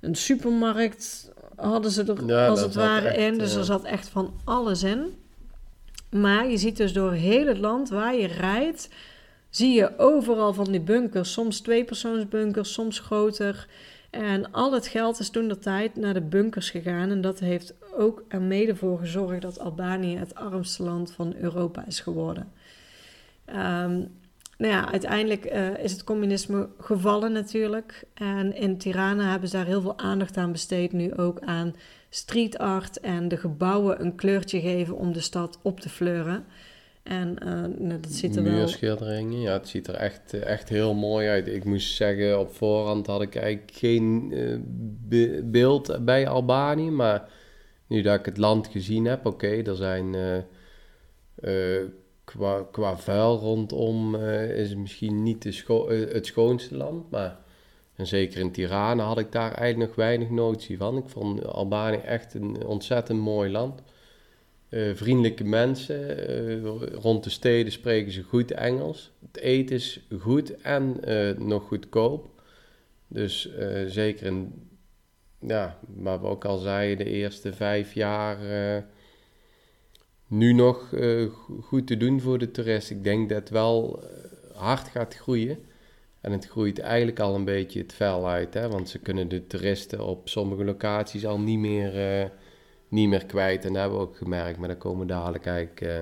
een 0.00 0.14
supermarkt 0.14 1.32
hadden 1.56 1.90
ze 1.90 2.04
er 2.04 2.48
als 2.48 2.60
het 2.60 2.74
ware 2.74 3.16
in. 3.16 3.38
Dus 3.38 3.54
er 3.54 3.64
zat 3.64 3.84
echt 3.84 4.08
van 4.08 4.34
alles 4.44 4.82
in. 4.82 5.14
Maar 6.10 6.48
je 6.48 6.56
ziet 6.56 6.76
dus 6.76 6.92
door 6.92 7.12
heel 7.12 7.46
het 7.46 7.58
land 7.58 7.88
waar 7.88 8.16
je 8.16 8.26
rijdt, 8.26 8.88
zie 9.50 9.74
je 9.74 9.98
overal 9.98 10.52
van 10.52 10.70
die 10.70 10.80
bunkers. 10.80 11.32
Soms 11.32 11.60
tweepersoonsbunkers, 11.60 12.72
soms 12.72 12.98
groter. 12.98 13.66
En 14.10 14.52
al 14.52 14.72
het 14.72 14.86
geld 14.86 15.18
is 15.18 15.30
toen 15.30 15.48
de 15.48 15.58
tijd 15.58 15.96
naar 15.96 16.14
de 16.14 16.20
bunkers 16.20 16.70
gegaan. 16.70 17.10
En 17.10 17.20
dat 17.20 17.38
heeft 17.38 17.74
ook 17.96 18.24
er 18.28 18.42
mede 18.42 18.76
voor 18.76 18.98
gezorgd 18.98 19.42
dat 19.42 19.58
Albanië 19.58 20.16
het 20.16 20.34
armste 20.34 20.82
land 20.82 21.12
van 21.12 21.34
Europa 21.34 21.86
is 21.86 22.00
geworden. 22.00 22.52
Um, 23.48 24.10
nou 24.58 24.72
ja, 24.72 24.90
uiteindelijk 24.90 25.52
uh, 25.52 25.78
is 25.78 25.92
het 25.92 26.04
communisme 26.04 26.68
gevallen 26.80 27.32
natuurlijk. 27.32 28.04
En 28.14 28.54
in 28.54 28.78
Tirana 28.78 29.30
hebben 29.30 29.48
ze 29.48 29.56
daar 29.56 29.66
heel 29.66 29.80
veel 29.80 29.98
aandacht 29.98 30.36
aan 30.36 30.52
besteed. 30.52 30.92
Nu 30.92 31.14
ook 31.14 31.40
aan 31.40 31.74
street 32.10 32.58
art 32.58 33.00
en 33.00 33.28
de 33.28 33.36
gebouwen 33.36 34.00
een 34.00 34.14
kleurtje 34.14 34.60
geven 34.60 34.96
om 34.96 35.12
de 35.12 35.20
stad 35.20 35.58
op 35.62 35.80
te 35.80 35.88
fleuren. 35.88 36.44
En 37.08 37.36
uh, 37.82 37.90
dat 38.00 38.12
ziet 38.12 38.36
er 38.36 38.42
wel... 38.42 38.52
Muurschilderingen, 38.52 39.40
ja, 39.40 39.52
het 39.52 39.68
ziet 39.68 39.86
er 39.86 39.94
echt, 39.94 40.34
eh, 40.34 40.44
echt 40.44 40.68
heel 40.68 40.94
mooi 40.94 41.28
uit. 41.28 41.46
Ik 41.46 41.64
moest 41.64 41.94
zeggen, 41.94 42.40
op 42.40 42.54
voorhand 42.54 43.06
had 43.06 43.22
ik 43.22 43.34
eigenlijk 43.34 43.76
geen 43.76 44.32
uh, 45.10 45.40
beeld 45.44 46.04
bij 46.04 46.28
Albanië. 46.28 46.90
Maar 46.90 47.28
nu 47.86 48.02
dat 48.02 48.18
ik 48.18 48.24
het 48.24 48.36
land 48.36 48.66
gezien 48.66 49.04
heb, 49.04 49.26
oké, 49.26 49.48
er 49.48 49.76
zijn... 49.76 50.14
Qua, 52.24 52.66
qua 52.72 52.98
vuil 52.98 53.38
rondom 53.38 54.14
is 54.34 54.68
het 54.68 54.78
misschien 54.78 55.22
niet 55.22 55.44
het 56.12 56.26
schoonste 56.26 56.76
land, 56.76 57.10
maar... 57.10 57.44
En 57.96 58.06
zeker 58.06 58.40
in 58.40 58.52
Tirana 58.52 59.04
had 59.04 59.18
ik 59.18 59.32
daar 59.32 59.52
eigenlijk 59.52 59.88
nog 59.88 60.06
weinig 60.06 60.30
notie 60.30 60.76
van. 60.76 60.96
Ik 60.96 61.08
vond 61.08 61.46
Albanië 61.46 61.96
echt 61.96 62.34
een 62.34 62.66
ontzettend 62.66 63.20
mooi 63.20 63.50
land. 63.50 63.82
Uh, 64.68 64.94
vriendelijke 64.94 65.44
mensen. 65.44 66.30
Uh, 66.30 66.82
rond 66.92 67.24
de 67.24 67.30
steden 67.30 67.72
spreken 67.72 68.12
ze 68.12 68.22
goed 68.22 68.50
Engels. 68.50 69.12
Het 69.32 69.36
eten 69.42 69.76
is 69.76 70.06
goed 70.18 70.60
en 70.60 70.96
uh, 71.08 71.38
nog 71.38 71.66
goedkoop. 71.66 72.28
Dus 73.08 73.48
zeker 73.86 74.26
in, 74.26 74.68
ja, 75.40 75.78
wat 75.86 76.20
we 76.20 76.26
ook 76.26 76.44
al 76.44 76.58
zeiden, 76.58 77.04
de 77.04 77.10
eerste 77.12 77.52
vijf 77.52 77.92
jaar 77.92 78.38
nu 80.26 80.52
nog 80.52 80.94
goed 81.60 81.86
te 81.86 81.96
doen 81.96 82.20
voor 82.20 82.38
de 82.38 82.50
toerist. 82.50 82.90
Ik 82.90 83.04
denk 83.04 83.28
dat 83.28 83.38
het 83.38 83.50
wel 83.50 84.02
hard 84.54 84.88
gaat 84.88 85.14
groeien. 85.14 85.58
En 86.20 86.32
het 86.32 86.46
groeit 86.46 86.78
eigenlijk 86.78 87.20
al 87.20 87.34
een 87.34 87.44
beetje 87.44 87.80
het 87.80 87.92
vel 87.92 88.28
uit, 88.28 88.54
hè? 88.54 88.68
want 88.68 88.88
ze 88.88 88.98
kunnen 88.98 89.28
de 89.28 89.46
toeristen 89.46 90.06
op 90.06 90.28
sommige 90.28 90.64
locaties 90.64 91.26
al 91.26 91.40
niet 91.40 91.58
meer, 91.58 92.30
niet 92.88 93.08
meer 93.08 93.26
kwijt. 93.26 93.64
En 93.64 93.72
dat 93.72 93.80
hebben 93.80 93.98
we 93.98 94.04
ook 94.04 94.16
gemerkt, 94.16 94.58
maar 94.58 94.68
daar 94.68 94.76
komen 94.76 95.06
dadelijk 95.06 95.46
eigenlijk 95.46 95.80
uh, 95.80 95.98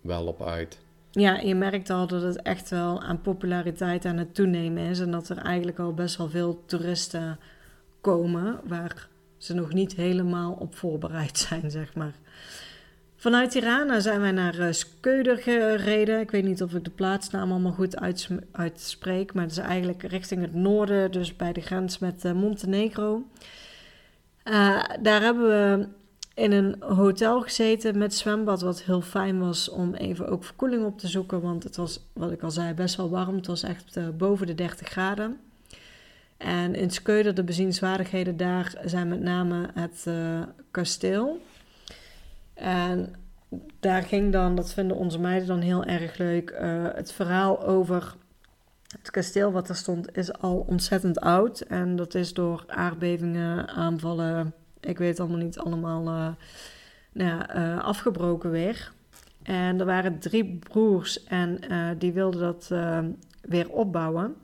wel 0.00 0.26
op 0.26 0.42
uit. 0.42 0.78
Ja, 1.10 1.38
je 1.38 1.54
merkt 1.54 1.90
al 1.90 2.06
dat 2.06 2.22
het 2.22 2.42
echt 2.42 2.70
wel 2.70 3.02
aan 3.02 3.20
populariteit 3.20 4.04
aan 4.04 4.16
het 4.16 4.34
toenemen 4.34 4.82
is. 4.82 5.00
En 5.00 5.10
dat 5.10 5.28
er 5.28 5.38
eigenlijk 5.38 5.78
al 5.78 5.94
best 5.94 6.16
wel 6.16 6.28
veel 6.28 6.62
toeristen 6.66 7.38
komen 8.00 8.60
waar 8.64 9.08
ze 9.36 9.54
nog 9.54 9.72
niet 9.72 9.94
helemaal 9.94 10.52
op 10.52 10.74
voorbereid 10.74 11.38
zijn, 11.48 11.70
zeg 11.70 11.94
maar. 11.94 12.14
Vanuit 13.16 13.50
Tirana 13.50 14.00
zijn 14.00 14.20
wij 14.20 14.30
naar 14.30 14.58
uh, 14.58 14.66
Skeuder 14.70 15.36
gereden. 15.36 16.20
Ik 16.20 16.30
weet 16.30 16.44
niet 16.44 16.62
of 16.62 16.74
ik 16.74 16.84
de 16.84 16.90
plaatsnaam 16.90 17.50
allemaal 17.50 17.72
goed 17.72 18.00
uitspreek, 18.52 19.34
maar 19.34 19.42
het 19.42 19.52
is 19.52 19.58
eigenlijk 19.58 20.02
richting 20.02 20.42
het 20.42 20.54
noorden, 20.54 21.10
dus 21.10 21.36
bij 21.36 21.52
de 21.52 21.60
grens 21.60 21.98
met 21.98 22.24
uh, 22.24 22.32
Montenegro. 22.32 23.22
Uh, 24.44 24.84
daar 25.00 25.22
hebben 25.22 25.48
we 25.48 25.88
in 26.34 26.52
een 26.52 26.82
hotel 26.82 27.40
gezeten 27.40 27.98
met 27.98 28.14
zwembad, 28.14 28.60
wat 28.60 28.82
heel 28.82 29.00
fijn 29.00 29.38
was 29.38 29.68
om 29.68 29.94
even 29.94 30.28
ook 30.28 30.44
verkoeling 30.44 30.84
op 30.84 30.98
te 30.98 31.08
zoeken, 31.08 31.40
want 31.40 31.62
het 31.62 31.76
was, 31.76 32.06
wat 32.12 32.32
ik 32.32 32.42
al 32.42 32.50
zei, 32.50 32.74
best 32.74 32.96
wel 32.96 33.10
warm. 33.10 33.36
Het 33.36 33.46
was 33.46 33.62
echt 33.62 34.16
boven 34.16 34.46
de 34.46 34.54
30 34.54 34.88
graden. 34.88 35.40
En 36.36 36.74
in 36.74 36.90
Skeuder, 36.90 37.34
de 37.34 37.44
bezienswaardigheden 37.44 38.36
daar 38.36 38.74
zijn 38.84 39.08
met 39.08 39.20
name 39.20 39.68
het 39.74 40.06
kasteel. 40.70 41.40
En 42.54 43.14
daar 43.80 44.02
ging 44.02 44.32
dan, 44.32 44.54
dat 44.54 44.72
vinden 44.72 44.96
onze 44.96 45.18
meiden 45.18 45.48
dan 45.48 45.60
heel 45.60 45.84
erg 45.84 46.16
leuk, 46.18 46.54
het 46.94 47.12
verhaal 47.12 47.66
over 47.66 48.14
het 48.98 49.10
kasteel 49.10 49.52
wat 49.52 49.68
er 49.68 49.76
stond 49.76 50.16
is 50.16 50.32
al 50.32 50.64
ontzettend 50.68 51.20
oud. 51.20 51.60
En 51.60 51.96
dat 51.96 52.14
is 52.14 52.34
door 52.34 52.64
aardbevingen, 52.66 53.68
aanvallen, 53.68 54.54
ik 54.80 54.98
weet 54.98 55.08
het 55.08 55.20
allemaal 55.20 55.44
niet, 55.44 55.58
allemaal 55.58 56.00
uh, 56.00 56.28
nou 57.12 57.28
ja, 57.30 57.56
uh, 57.56 57.84
afgebroken 57.84 58.50
weer. 58.50 58.92
En 59.42 59.80
er 59.80 59.86
waren 59.86 60.18
drie 60.18 60.58
broers 60.58 61.24
en 61.24 61.60
die 61.98 62.12
wilden 62.12 62.40
dat 62.40 62.68
weer 63.40 63.70
opbouwen. 63.70 64.36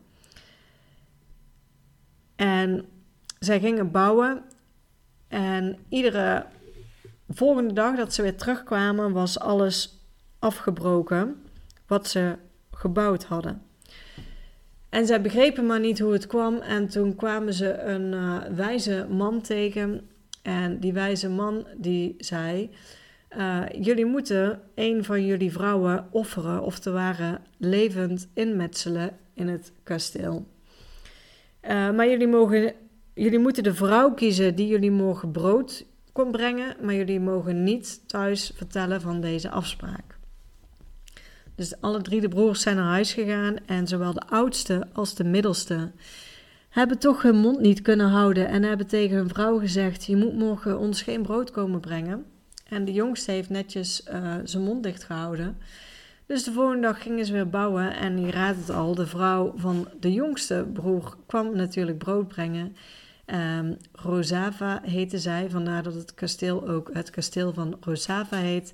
En 2.37 2.85
zij 3.39 3.61
gingen 3.61 3.91
bouwen 3.91 4.43
en 5.29 5.79
iedere 5.89 6.47
de 7.27 7.35
volgende 7.35 7.73
dag 7.73 7.97
dat 7.97 8.15
ze 8.15 8.23
weer 8.23 8.37
terugkwamen, 8.37 9.13
was 9.13 9.39
alles 9.39 9.99
afgebroken 10.39 11.43
wat 11.87 12.09
ze 12.09 12.37
gebouwd 12.71 13.25
hadden. 13.25 13.66
En 14.97 15.07
zij 15.07 15.21
begrepen 15.21 15.67
maar 15.67 15.81
niet 15.81 15.99
hoe 15.99 16.13
het 16.13 16.27
kwam. 16.27 16.57
En 16.57 16.89
toen 16.89 17.17
kwamen 17.17 17.53
ze 17.53 17.79
een 17.79 18.13
uh, 18.13 18.43
wijze 18.55 19.07
man 19.11 19.41
tegen. 19.41 20.09
En 20.43 20.81
die 20.81 20.93
wijze 20.93 21.29
man 21.29 21.67
die 21.77 22.15
zei: 22.19 22.71
uh, 23.37 23.63
Jullie 23.81 24.07
moeten 24.07 24.61
een 24.75 25.05
van 25.05 25.27
jullie 25.27 25.53
vrouwen 25.53 26.07
offeren, 26.11 26.63
of 26.63 26.79
te 26.79 26.91
waren 26.91 27.41
levend 27.59 28.29
inmetselen 28.35 29.17
in 29.35 29.49
het 29.49 29.73
kasteel. 29.83 30.47
Uh, 31.63 31.71
maar 31.71 32.09
jullie, 32.09 32.29
mogen, 32.29 32.73
jullie 33.15 33.39
moeten 33.39 33.63
de 33.63 33.75
vrouw 33.75 34.15
kiezen 34.15 34.55
die 34.55 34.67
jullie 34.67 34.91
mogen 34.91 35.31
brood 35.31 35.87
kon 36.13 36.31
brengen, 36.31 36.77
maar 36.83 36.95
jullie 36.95 37.21
mogen 37.21 37.65
niet 37.65 38.09
thuis 38.09 38.53
vertellen 38.55 39.01
van 39.01 39.21
deze 39.21 39.51
afspraak. 39.51 40.16
Dus 41.57 41.81
alle 41.81 42.03
drie 42.03 42.21
de 42.21 42.29
broers 42.29 42.61
zijn 42.61 42.77
naar 42.77 42.85
huis 42.85 43.13
gegaan 43.13 43.57
en 43.67 43.87
zowel 43.87 44.13
de 44.13 44.27
oudste 44.29 44.87
als 44.93 45.15
de 45.15 45.25
middelste 45.25 45.91
hebben 46.69 46.99
toch 46.99 47.23
hun 47.23 47.37
mond 47.37 47.61
niet 47.61 47.83
kunnen 47.83 48.09
houden 48.09 48.49
en 48.49 48.63
hebben 48.63 48.87
tegen 48.87 49.17
hun 49.17 49.29
vrouw 49.29 49.59
gezegd: 49.59 50.05
Je 50.05 50.17
moet 50.17 50.39
morgen 50.39 50.79
ons 50.79 51.03
geen 51.03 51.23
brood 51.23 51.51
komen 51.51 51.81
brengen. 51.81 52.25
En 52.69 52.85
de 52.85 52.93
jongste 52.93 53.31
heeft 53.31 53.51
netjes 53.51 54.03
uh, 54.13 54.35
zijn 54.45 54.63
mond 54.63 54.83
dicht 54.83 55.05
gehouden. 55.05 55.57
Dus 56.27 56.45
de 56.45 56.53
volgende 56.53 56.83
dag 56.83 57.03
gingen 57.03 57.27
ze 57.27 57.33
weer 57.33 57.49
bouwen 57.49 57.97
en 57.97 58.21
je 58.21 58.31
raadt 58.31 58.59
het 58.59 58.71
al, 58.71 58.95
de 58.95 59.07
vrouw 59.07 59.53
van 59.57 59.89
de 60.01 60.13
jongste 60.13 60.67
broer 60.73 61.17
kwam 61.27 61.57
natuurlijk 61.57 61.99
brood 61.99 62.29
brengen. 62.29 62.77
Um, 63.59 63.77
Rosava 63.93 64.81
heette 64.85 65.19
zij, 65.19 65.51
vandaar 65.51 65.83
dat 65.83 65.95
het 65.95 66.15
kasteel 66.15 66.69
ook 66.69 66.91
het 66.93 67.11
kasteel 67.11 67.53
van 67.53 67.77
Rosava 67.81 68.37
heet. 68.37 68.73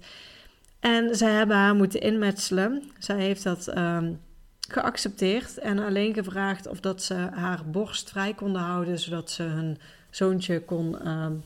En 0.82 1.16
zij 1.16 1.32
hebben 1.32 1.56
haar 1.56 1.74
moeten 1.74 2.00
inmetselen. 2.00 2.82
Zij 2.98 3.16
heeft 3.16 3.42
dat 3.42 3.76
um, 3.76 4.20
geaccepteerd 4.68 5.58
en 5.58 5.78
alleen 5.78 6.14
gevraagd 6.14 6.66
of 6.66 6.80
dat 6.80 7.02
ze 7.02 7.14
haar 7.14 7.62
borst 7.70 8.10
vrij 8.10 8.34
konden 8.34 8.62
houden, 8.62 8.98
zodat 8.98 9.30
ze 9.30 9.42
hun 9.42 9.78
zoontje 10.10 10.64
kon... 10.64 11.08
Um, 11.08 11.42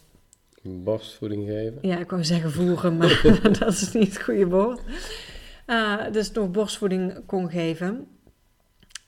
borstvoeding 0.63 1.47
geven? 1.47 1.79
Ja, 1.81 1.99
ik 1.99 2.11
wou 2.11 2.25
zeggen 2.25 2.53
voeren, 2.53 2.97
maar 2.97 3.23
dat 3.59 3.73
is 3.73 3.93
niet 3.93 4.13
het 4.13 4.23
goede 4.23 4.47
woord. 4.47 4.81
Uh, 5.67 6.11
dus 6.13 6.33
nog 6.33 6.51
borstvoeding 6.51 7.27
kon 7.27 7.51
geven. 7.51 8.07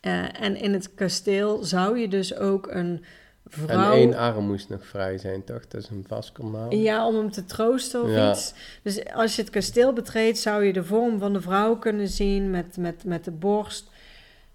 Uh, 0.02 0.42
en 0.42 0.56
in 0.56 0.72
het 0.72 0.94
kasteel 0.94 1.64
zou 1.64 1.98
je 1.98 2.08
dus 2.08 2.34
ook 2.34 2.66
een 2.70 3.04
vrouw... 3.48 3.90
En 3.92 3.98
één 3.98 4.14
arm 4.14 4.46
moest 4.46 4.68
nog 4.68 4.86
vrij 4.86 5.18
zijn, 5.18 5.44
toch? 5.44 5.68
Dat 5.68 5.82
is 5.82 5.88
een 5.88 6.04
vast 6.08 6.32
kon. 6.32 6.70
Ja, 6.70 7.06
om 7.06 7.14
hem 7.14 7.30
te 7.30 7.44
troosten 7.44 8.02
of 8.02 8.10
Ja. 8.10 8.30
iets. 8.30 8.54
Dus 8.82 9.12
als 9.12 9.36
je 9.36 9.42
het 9.42 9.50
kasteel 9.50 9.92
betreedt, 9.92 10.38
zou 10.38 10.64
je 10.64 10.72
de 10.72 10.84
vorm 10.84 11.18
van 11.18 11.32
de 11.32 11.40
vrouw 11.40 11.76
kunnen 11.76 12.08
zien 12.08 12.50
met, 12.50 12.76
met, 12.76 13.04
met 13.04 13.24
de 13.24 13.30
borst. 13.30 13.90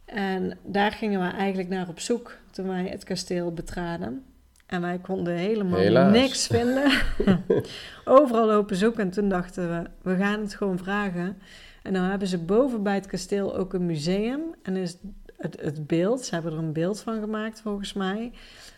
En 0.05 0.57
daar 0.63 0.91
gingen 0.91 1.19
we 1.19 1.37
eigenlijk 1.37 1.69
naar 1.69 1.87
op 1.87 1.99
zoek 1.99 2.35
toen 2.51 2.67
wij 2.67 2.87
het 2.87 3.03
kasteel 3.03 3.53
betraden. 3.53 4.23
En 4.65 4.81
wij 4.81 4.99
konden 5.01 5.33
helemaal 5.33 5.79
Helaas. 5.79 6.11
niks 6.13 6.47
vinden. 6.47 6.91
Overal 8.05 8.45
lopen 8.45 8.75
zoeken. 8.75 9.03
En 9.03 9.09
toen 9.11 9.29
dachten 9.29 9.69
we, 9.69 9.89
we 10.11 10.15
gaan 10.15 10.39
het 10.41 10.55
gewoon 10.55 10.77
vragen. 10.77 11.37
En 11.83 11.93
dan 11.93 12.03
hebben 12.03 12.27
ze 12.27 12.37
boven 12.37 12.83
bij 12.83 12.95
het 12.95 13.05
kasteel 13.05 13.57
ook 13.57 13.73
een 13.73 13.85
museum. 13.85 14.41
En 14.63 14.75
is 14.75 14.97
het, 15.37 15.61
het 15.61 15.87
beeld, 15.87 16.25
ze 16.25 16.33
hebben 16.33 16.51
er 16.51 16.57
een 16.57 16.73
beeld 16.73 16.99
van 16.99 17.19
gemaakt 17.19 17.61
volgens 17.61 17.93
mij, 17.93 18.31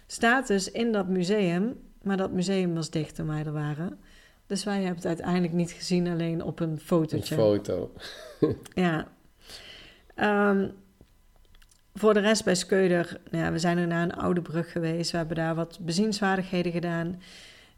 staat 0.08 0.48
dus 0.48 0.72
in 0.72 0.92
dat 0.92 1.08
museum. 1.08 1.80
Maar 2.02 2.18
dat 2.18 2.32
museum 2.32 2.74
was 2.74 2.90
dicht 2.90 3.16
toen 3.16 3.28
wij 3.28 3.44
er 3.46 3.52
waren. 3.52 4.00
Dus 4.48 4.64
wij 4.64 4.76
hebben 4.78 4.96
het 4.96 5.06
uiteindelijk 5.06 5.54
niet 5.54 5.72
gezien, 5.72 6.08
alleen 6.08 6.44
op 6.44 6.60
een 6.60 6.70
Een 6.70 6.80
fotootje. 6.80 7.36
foto. 7.36 7.92
Ja. 8.74 9.08
Ehm, 10.16 10.68
voor 11.94 12.14
de 12.14 12.20
rest 12.20 12.44
bij 12.44 12.56
Skeuder, 12.56 13.20
nou 13.32 13.44
ja, 13.44 13.52
we 13.52 13.60
zijn 13.60 13.78
er 13.78 13.88
naar 13.88 14.04
een 14.04 14.16
oude 14.16 14.42
brug 14.42 14.72
geweest. 14.72 15.12
We 15.12 15.18
hebben 15.18 15.36
daar 15.36 15.56
wat 15.56 15.80
bezienswaardigheden 15.82 16.72
gedaan. 16.72 17.22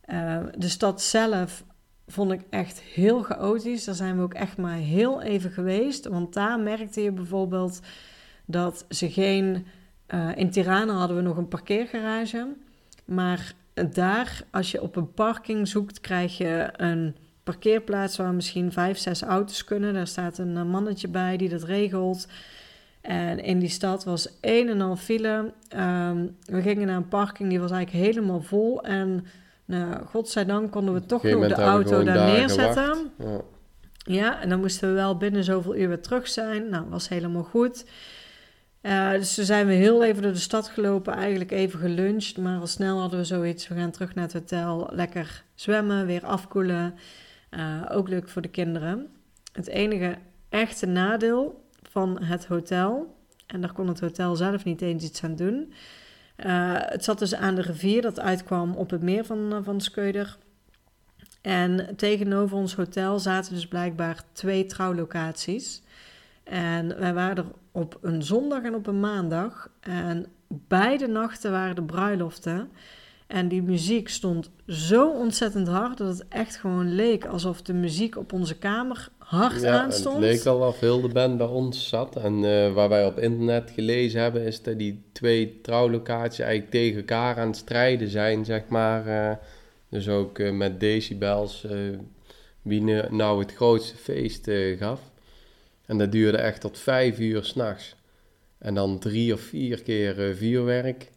Eh, 0.02 0.44
de 0.58 0.70
stad 0.70 1.02
zelf 1.02 1.64
vond 2.08 2.32
ik 2.32 2.42
echt 2.50 2.80
heel 2.80 3.22
chaotisch. 3.22 3.84
Daar 3.84 3.96
zijn 3.96 4.18
we 4.18 4.24
ook 4.24 4.34
echt 4.34 4.58
maar 4.58 4.78
heel 4.78 5.22
even 5.22 5.52
geweest. 5.52 6.08
Want 6.08 6.34
daar 6.34 6.60
merkte 6.60 7.02
je 7.02 7.12
bijvoorbeeld 7.12 7.80
dat 8.46 8.86
ze 8.90 9.12
geen... 9.12 9.66
eh, 10.08 10.30
in 10.36 10.50
Tirana 10.50 10.94
hadden 10.94 11.18
we 11.18 11.24
nog 11.24 11.38
een 11.38 11.48
parkeergarage. 11.48 12.48
Maar 13.06 13.54
daar, 13.92 14.42
als 14.52 14.72
je 14.72 14.82
op 14.82 14.96
een 14.96 15.14
parking 15.14 15.68
zoekt, 15.68 16.02
krijg 16.02 16.38
je 16.38 16.70
een 16.78 17.16
parkeerplaats 17.44 18.18
waar 18.18 18.34
misschien 18.34 18.72
vijf, 18.72 18.98
zes 18.98 19.22
auto's 19.22 19.64
kunnen. 19.64 19.94
Daar 19.94 20.08
staat 20.08 20.38
een 20.38 20.58
eh, 20.58 20.64
mannetje 20.64 21.08
bij 21.08 21.38
die 21.38 21.50
dat 21.50 21.64
regelt. 21.64 22.28
En 23.02 23.40
in 23.40 23.60
die 23.60 23.70
stad 23.70 24.04
was 24.04 24.38
een 24.42 24.70
en 24.70 24.82
al 24.82 24.96
file. 24.96 25.54
Ehm, 25.70 26.26
we 26.46 26.62
gingen 26.62 26.88
naar 26.88 26.96
een 26.96 27.08
parking, 27.08 27.50
die 27.50 27.60
was 27.60 27.72
eigenlijk 27.72 28.06
helemaal 28.06 28.42
vol. 28.42 28.84
En 28.84 29.26
nou, 29.66 30.06
godzijdank 30.06 30.72
konden 30.72 30.94
we 30.94 31.06
toch 31.06 31.24
nog 31.24 31.48
de 31.48 31.54
auto 31.54 32.04
daar 32.04 32.26
neerzetten. 32.26 33.12
Ja. 33.18 33.42
Ja, 33.98 34.42
en 34.42 34.50
dan 34.50 34.60
moesten 34.60 34.88
we 34.88 34.94
wel 34.94 35.18
binnen 35.18 35.44
zoveel 35.44 35.76
uur 35.76 35.88
weer 35.88 36.02
terug 36.02 36.28
zijn. 36.28 36.70
Nou, 36.70 36.86
was 36.90 37.10
helemaal 37.10 37.44
goed. 37.44 37.86
Dus 38.82 39.36
toen 39.36 39.46
zijn 39.46 39.68
we 39.68 39.74
heel 39.74 40.04
even 40.04 40.22
door 40.22 40.32
de 40.32 40.38
stad 40.38 40.68
gelopen, 40.68 41.14
eigenlijk 41.14 41.52
even 41.52 41.80
geluncht. 41.80 42.38
Maar 42.38 42.60
al 42.60 42.68
snel 42.68 43.00
hadden 43.00 43.20
we 43.20 43.26
zoiets, 43.26 43.68
we 43.68 43.76
gaan 43.76 43.92
terug 43.92 44.16
naar 44.16 44.24
het 44.24 44.34
hotel, 44.34 44.90
lekker 44.92 45.44
zwemmen, 45.56 46.06
weer 46.06 46.26
afkoelen. 46.26 46.96
Eh, 47.50 47.82
ook 47.92 48.08
leuk 48.08 48.30
voor 48.30 48.42
de 48.42 48.48
kinderen. 48.48 49.08
Het 49.52 49.68
enige 49.68 50.18
echte 50.50 50.86
nadeel 50.86 51.66
van 51.90 52.24
het 52.24 52.46
hotel, 52.46 53.16
en 53.48 53.62
daar 53.62 53.74
kon 53.74 53.88
het 53.88 54.00
hotel 54.00 54.36
zelf 54.36 54.64
niet 54.64 54.82
eens 54.82 55.04
iets 55.04 55.24
aan 55.24 55.36
doen. 55.36 55.74
eh, 56.36 56.74
het 56.76 57.04
zat 57.04 57.20
dus 57.20 57.36
aan 57.36 57.56
de 57.56 57.62
rivier 57.62 58.02
dat 58.02 58.20
uitkwam 58.20 58.76
op 58.76 58.90
het 58.90 59.02
meer 59.02 59.26
van, 59.26 59.54
eh, 59.54 59.60
van 59.64 59.82
Skeuder. 59.82 60.38
En 61.42 61.96
tegenover 61.96 62.58
ons 62.58 62.76
hotel 62.76 63.20
zaten 63.20 63.54
dus 63.54 63.68
blijkbaar 63.68 64.24
twee 64.32 64.66
trouwlocaties. 64.66 65.82
En 66.44 67.00
wij 67.00 67.14
waren 67.14 67.38
er 67.38 67.46
op 67.78 67.98
een 68.02 68.24
zondag 68.24 68.64
en 68.64 68.76
op 68.76 68.88
een 68.88 69.00
maandag. 69.00 69.70
En 69.80 70.26
beide 70.48 71.08
nachten 71.08 71.52
waren 71.52 71.76
de 71.76 71.84
bruiloften. 71.84 72.70
En 73.28 73.48
die 73.48 73.62
muziek 73.62 74.10
stond 74.10 74.50
zo 74.68 75.10
ontzettend 75.10 75.68
hard 75.68 75.98
dat 75.98 76.08
het 76.18 76.26
echt 76.30 76.56
gewoon 76.56 76.96
leek 76.96 77.26
alsof 77.26 77.62
de 77.62 77.74
muziek 77.74 78.18
op 78.18 78.34
onze 78.34 78.58
kamer 78.58 79.10
hard 79.18 79.62
Ja, 79.62 79.82
aanstond. 79.82 80.16
het 80.16 80.24
leek 80.24 80.46
al 80.46 80.68
of 80.68 80.80
heel 80.80 81.02
de 81.02 81.08
band 81.08 81.38
bij 81.38 81.48
ons 81.48 81.90
zat. 81.90 82.16
En 82.16 82.34
eh, 82.46 82.74
waar 82.74 82.90
wij 82.90 83.06
op 83.06 83.20
internet 83.20 83.72
gelezen 83.76 84.22
hebben, 84.22 84.42
is 84.46 84.62
dat 84.62 84.78
die 84.80 85.04
twee 85.12 85.60
trouwlocaties 85.62 86.40
eigenlijk 86.40 86.72
tegen 86.72 86.98
elkaar 86.98 87.38
aan 87.38 87.48
het 87.48 87.58
strijden 87.58 88.10
zijn, 88.10 88.46
zeg 88.46 88.68
maar. 88.68 89.08
eh. 89.08 89.36
dus 89.90 90.10
ook 90.10 90.40
eh, 90.40 90.52
met 90.52 90.80
decibels, 90.80 91.66
wie 92.62 92.82
nou 93.10 93.40
het 93.40 93.54
grootste 93.54 93.96
feest 93.96 94.50
gaf. 94.78 95.00
En 95.88 95.98
dat 95.98 96.12
duurde 96.12 96.38
echt 96.38 96.62
tot 96.62 96.80
vijf 96.80 97.20
uur 97.20 97.44
s'nachts. 97.44 97.96
En 98.58 98.74
dan 98.74 99.00
drie 99.00 99.34
of 99.34 99.42
vier 99.42 99.84
keer 99.84 100.30
eh, 100.30 100.36
vuurwerk. 100.36 101.12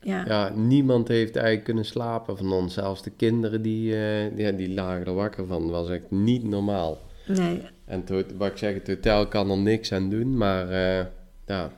Ja. 0.00 0.24
Ja, 0.26 0.48
niemand 0.48 1.08
heeft 1.08 1.36
eigenlijk 1.36 1.64
kunnen 1.64 1.84
slapen 1.84 2.36
van 2.36 2.52
ons. 2.52 2.74
Zelfs 2.74 3.02
de 3.02 3.10
kinderen 3.10 3.62
die, 3.62 3.94
eh, 3.94 4.36
ja, 4.38 4.50
die 4.50 4.74
lagen 4.74 5.06
er 5.06 5.14
wakker 5.14 5.46
van. 5.46 5.62
Dat 5.62 5.70
was 5.70 5.90
echt 5.90 6.10
niet 6.10 6.44
normaal. 6.44 6.98
Nee. 7.26 7.62
En 7.84 8.04
wat 8.36 8.50
ik 8.50 8.56
zeg, 8.56 8.74
het 8.74 8.86
hotel 8.86 9.28
kan 9.28 9.50
er 9.50 9.58
niks 9.58 9.92
aan 9.92 10.10
doen, 10.10 10.36
maar 10.36 10.70
eh, 10.70 11.06
ja, 11.46 11.70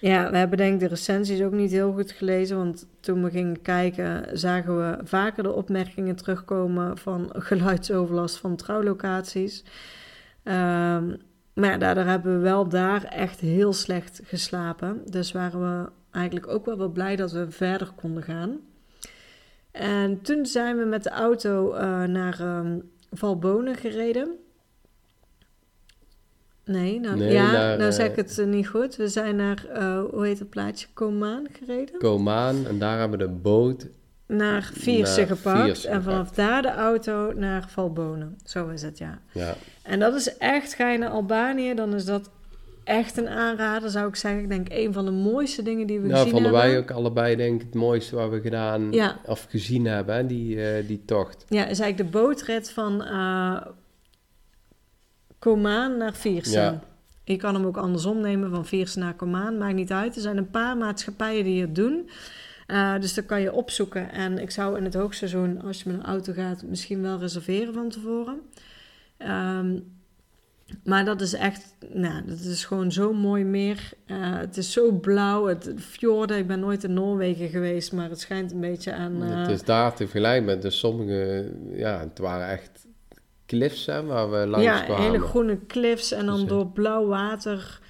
Ja, 0.00 0.30
we 0.30 0.36
hebben 0.36 0.58
denk 0.58 0.72
ik 0.74 0.80
de 0.80 0.86
recensies 0.86 1.42
ook 1.42 1.52
niet 1.52 1.70
heel 1.70 1.92
goed 1.92 2.12
gelezen. 2.12 2.56
Want 2.56 2.86
toen 3.00 3.24
we 3.24 3.30
gingen 3.30 3.62
kijken, 3.62 4.38
zagen 4.38 4.76
we 4.76 4.98
vaker 5.04 5.42
de 5.42 5.52
opmerkingen 5.52 6.16
terugkomen 6.16 6.98
van 6.98 7.30
geluidsoverlast 7.48 8.36
van 8.36 8.56
trouwlocaties. 8.56 9.64
Ehm, 10.42 11.14
maar 11.58 11.78
daardoor 11.78 12.04
hebben 12.04 12.36
we 12.36 12.38
wel 12.38 12.68
daar 12.68 13.04
echt 13.04 13.40
heel 13.40 13.72
slecht 13.72 14.20
geslapen. 14.24 15.02
Dus 15.04 15.32
waren 15.32 15.60
we 15.60 15.90
eigenlijk 16.10 16.48
ook 16.48 16.64
wel 16.64 16.78
wel 16.78 16.88
blij 16.88 17.16
dat 17.16 17.32
we 17.32 17.50
verder 17.50 17.92
konden 17.96 18.22
gaan. 18.22 18.58
En 19.70 20.22
toen 20.22 20.46
zijn 20.46 20.76
we 20.76 20.84
met 20.84 21.02
de 21.02 21.10
auto 21.10 21.72
eh, 21.72 22.04
naar 22.04 22.40
ehm, 22.40 22.78
Valbonen 23.10 23.76
gereden. 23.76 24.38
Nee, 26.68 27.00
nou, 27.00 27.16
Nee, 27.16 27.32
ja, 27.32 27.52
naar, 27.52 27.76
nou 27.76 27.90
eh, 27.90 27.96
zeg 27.96 28.08
ik 28.08 28.16
het 28.16 28.38
eh, 28.38 28.46
niet 28.46 28.68
goed. 28.68 28.96
We 28.96 29.08
zijn 29.08 29.36
naar, 29.36 29.66
eh, 29.72 30.04
hoe 30.10 30.26
heet 30.26 30.38
het 30.38 30.50
plaatje, 30.50 30.86
Comaan 30.94 31.46
gereden. 31.52 31.98
Komaan 31.98 32.66
en 32.66 32.78
daar 32.78 32.98
hebben 32.98 33.18
we 33.18 33.24
de 33.24 33.30
boot. 33.32 33.86
Naar 34.28 34.70
Vierse 34.74 35.26
gepakt. 35.26 35.62
Vierse 35.64 35.88
en 35.88 36.02
vanaf 36.02 36.30
daar 36.30 36.62
de 36.62 36.70
auto 36.72 37.32
naar 37.36 37.68
Valbonen. 37.68 38.38
Zo 38.44 38.68
is 38.68 38.82
het, 38.82 38.98
ja. 38.98 39.18
Ja, 39.32 39.54
En 39.82 39.98
dat 40.00 40.14
is 40.14 40.36
echt, 40.36 40.74
ga 40.74 40.90
je 40.90 40.98
naar 40.98 41.10
Albanië, 41.10 41.74
dan 41.74 41.94
is 41.94 42.04
dat 42.04 42.30
echt 42.84 43.16
een 43.16 43.28
aanrader, 43.28 43.90
zou 43.90 44.08
ik 44.08 44.16
zeggen. 44.16 44.42
Ik 44.42 44.48
denk 44.48 44.66
een 44.70 44.92
van 44.92 45.04
de 45.04 45.10
mooiste 45.10 45.62
dingen 45.62 45.86
die 45.86 46.00
we 46.00 46.06
nou 46.06 46.16
gezien 46.18 46.30
vonden 46.32 46.52
hebben. 46.52 46.70
wij 46.70 46.78
ook 46.80 46.90
allebei 46.90 47.36
denk 47.36 47.60
ik 47.60 47.66
het 47.66 47.74
mooiste 47.74 48.16
wat 48.16 48.30
we 48.30 48.40
gedaan 48.40 48.92
Ja. 48.92 49.16
of 49.26 49.46
gezien 49.48 49.84
hebben, 49.86 50.14
hè, 50.14 50.26
die, 50.26 50.62
eh, 50.70 50.86
die 50.86 51.02
tocht. 51.04 51.44
Ja, 51.48 51.66
is 51.66 51.80
eigenlijk 51.80 52.12
de 52.12 52.18
bootrit 52.18 52.70
van 52.70 53.02
eh 53.04 53.60
Comaan 55.38 55.96
naar 55.96 56.14
Viersen. 56.14 56.62
Ja. 56.62 56.80
Je 57.24 57.36
kan 57.36 57.54
hem 57.54 57.64
ook 57.66 57.76
andersom 57.76 58.20
nemen, 58.20 58.50
van 58.50 58.66
Viersen 58.66 59.00
naar 59.00 59.16
Comaan, 59.16 59.58
maakt 59.58 59.74
niet 59.74 59.92
uit. 59.92 60.16
Er 60.16 60.22
zijn 60.22 60.36
een 60.36 60.50
paar 60.50 60.76
maatschappijen 60.76 61.44
die 61.44 61.60
het 61.60 61.74
doen. 61.74 62.10
Eh, 62.68 62.94
dus 63.00 63.14
dat 63.14 63.26
kan 63.26 63.40
je 63.40 63.52
opzoeken. 63.52 64.12
En 64.12 64.38
ik 64.38 64.50
zou 64.50 64.76
in 64.76 64.84
het 64.84 64.94
hoogseizoen, 64.94 65.62
als 65.62 65.82
je 65.82 65.88
met 65.90 65.98
een 65.98 66.04
auto 66.06 66.32
gaat, 66.32 66.62
misschien 66.62 67.02
wel 67.02 67.18
reserveren 67.18 67.74
van 67.74 67.88
tevoren. 67.88 68.40
Ehm, 69.16 69.78
maar 70.84 71.04
dat 71.04 71.20
is 71.20 71.32
echt, 71.32 71.74
nou, 71.92 72.22
dat 72.26 72.38
is 72.38 72.64
gewoon 72.64 72.92
zo 72.92 73.12
mooi 73.12 73.44
meer. 73.44 73.90
Eh, 74.06 74.16
het 74.38 74.56
is 74.56 74.72
zo 74.72 74.92
blauw. 74.92 75.46
Het 75.46 75.72
fjorden, 75.78 76.38
ik 76.38 76.46
ben 76.46 76.60
nooit 76.60 76.84
in 76.84 76.92
Noorwegen 76.94 77.48
geweest, 77.48 77.92
maar 77.92 78.08
het 78.10 78.20
schijnt 78.20 78.52
een 78.52 78.60
beetje 78.60 78.92
aan... 78.92 79.22
eh, 79.22 79.40
Het 79.40 79.50
is 79.50 79.62
daar 79.64 79.94
te 79.94 80.04
vergelijken 80.04 80.44
met 80.44 80.62
de 80.62 80.70
sommige, 80.70 81.52
ja, 81.72 81.98
het 82.00 82.18
waren 82.18 82.48
echt 82.48 82.86
cliffs 83.46 83.86
hè, 83.86 84.04
waar 84.04 84.30
we 84.30 84.46
langs 84.46 84.66
ja, 84.66 84.80
kwamen. 84.82 85.04
hele 85.04 85.20
groene 85.20 85.58
cliffs 85.66 86.12
en 86.12 86.26
dan 86.26 86.34
Dus, 86.34 86.42
eh, 86.44 86.48
door 86.48 86.66
blauw 86.66 87.06
water 87.06 87.80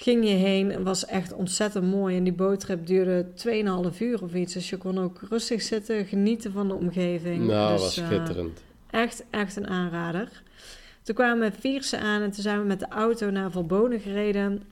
ging 0.00 0.24
je 0.28 0.34
heen. 0.34 0.70
Het 0.70 0.82
was 0.82 1.06
echt 1.06 1.32
ontzettend 1.32 1.84
mooi. 1.84 2.16
En 2.16 2.24
die 2.24 2.32
boottrip 2.32 2.86
duurde 2.86 3.26
2,5 3.94 3.98
uur 3.98 4.22
of 4.22 4.34
iets. 4.34 4.52
Dus 4.52 4.70
je 4.70 4.76
kon 4.76 4.98
ook 4.98 5.20
rustig 5.28 5.62
zitten, 5.62 6.06
genieten 6.06 6.52
van 6.52 6.68
de 6.68 6.74
omgeving. 6.74 7.46
Nou, 7.46 7.72
dus, 7.72 7.80
was 7.80 7.96
eh, 7.96 8.06
schitterend. 8.06 8.62
echt, 8.90 9.24
echt 9.30 9.56
een 9.56 9.66
aanrader. 9.66 10.42
Toen 11.02 11.14
kwamen 11.14 11.50
we 11.50 11.60
Vierse 11.60 11.98
aan 11.98 12.22
en 12.22 12.30
toen 12.30 12.42
zijn 12.42 12.60
we 12.60 12.66
met 12.66 12.80
de 12.80 12.88
auto 12.88 13.30
naar 13.30 13.50
Valbonen 13.50 14.00
gereden. 14.00 14.62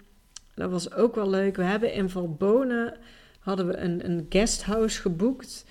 Dat 0.54 0.70
was 0.70 0.92
ook 0.92 1.14
wel 1.14 1.30
leuk. 1.30 1.56
We 1.56 1.62
hebben 1.62 1.92
in 1.92 2.10
Valbonen 2.10 2.94
hadden 3.38 3.66
we 3.66 3.76
een, 3.76 4.04
een 4.04 4.26
guesthouse 4.28 5.00
geboekt 5.00 5.64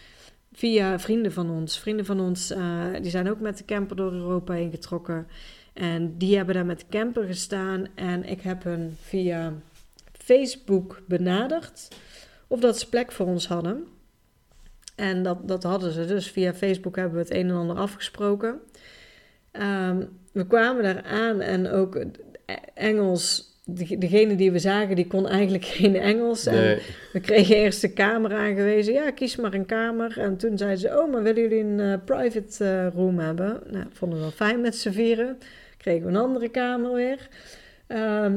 via 0.53 0.99
vrienden 0.99 1.31
van 1.31 1.49
ons. 1.49 1.79
Vrienden 1.79 2.05
van 2.05 2.19
ons, 2.19 2.51
eh, 2.51 2.85
die 3.01 3.11
zijn 3.11 3.29
ook 3.29 3.39
met 3.39 3.57
de 3.57 3.65
camper 3.65 3.95
door 3.95 4.11
Europa 4.11 4.53
heen 4.53 4.71
getrokken. 4.71 5.27
En 5.75 6.17
die 6.17 6.35
hebben 6.35 6.55
daar 6.55 6.65
met 6.65 6.85
camper 6.89 7.23
gestaan. 7.23 7.87
En 7.95 8.23
ik 8.23 8.41
heb 8.41 8.63
hun 8.63 8.97
via 9.01 9.53
Facebook 10.11 11.01
benaderd 11.07 11.87
of 12.47 12.59
dat 12.59 12.79
ze 12.79 12.89
plek 12.89 13.11
voor 13.11 13.25
ons 13.25 13.47
hadden. 13.47 13.87
En 14.95 15.23
dat, 15.23 15.47
dat 15.47 15.63
hadden 15.63 15.91
ze. 15.91 16.05
Dus 16.05 16.31
via 16.31 16.53
Facebook 16.53 16.95
hebben 16.95 17.13
we 17.13 17.19
het 17.19 17.33
een 17.33 17.49
en 17.49 17.55
ander 17.55 17.77
afgesproken. 17.77 18.59
Ehm, 19.51 20.05
we 20.31 20.47
kwamen 20.47 20.83
daar 20.83 21.03
aan 21.03 21.41
en 21.41 21.69
ook 21.69 22.05
Engels 22.73 23.55
de, 23.65 23.97
degene 23.97 24.35
die 24.35 24.51
we 24.51 24.59
zagen, 24.59 24.95
die 24.95 25.07
kon 25.07 25.27
eigenlijk 25.27 25.65
geen 25.79 25.95
Engels. 25.95 26.45
En 26.45 26.79
we 27.13 27.19
kregen 27.19 27.55
eerst 27.55 27.81
de 27.81 27.93
kamer 27.93 28.33
aangewezen. 28.33 28.93
Ja, 28.93 29.11
kies 29.11 29.35
maar 29.35 29.53
een 29.53 29.65
kamer. 29.65 30.19
En 30.19 30.37
toen 30.37 30.57
zeiden 30.57 30.79
ze, 30.79 30.99
oh, 31.01 31.11
maar 31.11 31.23
willen 31.23 31.41
jullie 31.41 31.63
een 31.63 31.79
eh, 31.79 32.05
private 32.05 32.65
eh, 32.65 32.87
room 32.93 33.19
hebben? 33.19 33.61
Nou, 33.71 33.85
vonden 33.91 34.17
we 34.17 34.23
wel 34.23 34.33
fijn 34.33 34.61
met 34.61 34.75
z'n 34.75 34.91
vieren. 34.91 35.37
Kregen 35.85 36.05
we 36.05 36.11
een 36.11 36.23
andere 36.23 36.49
kamer 36.49 36.93
weer. 36.93 37.27
Ehm, 37.87 38.33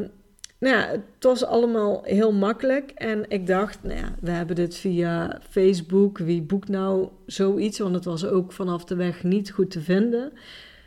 nou 0.58 0.76
ja, 0.76 0.87
het 0.87 1.00
was 1.24 1.44
allemaal 1.44 2.00
heel 2.04 2.32
makkelijk. 2.32 2.90
En 2.90 3.24
ik 3.28 3.46
dacht, 3.46 3.82
nou 3.82 3.98
ja, 3.98 4.14
we 4.20 4.30
hebben 4.30 4.56
dit 4.56 4.76
via 4.76 5.40
Facebook. 5.50 6.18
Wie 6.18 6.42
boekt 6.42 6.68
nou 6.68 7.08
zoiets? 7.26 7.78
Want 7.78 7.94
het 7.94 8.04
was 8.04 8.26
ook 8.26 8.52
vanaf 8.52 8.84
de 8.84 8.94
weg 8.94 9.22
niet 9.22 9.50
goed 9.50 9.70
te 9.70 9.80
vinden. 9.80 10.32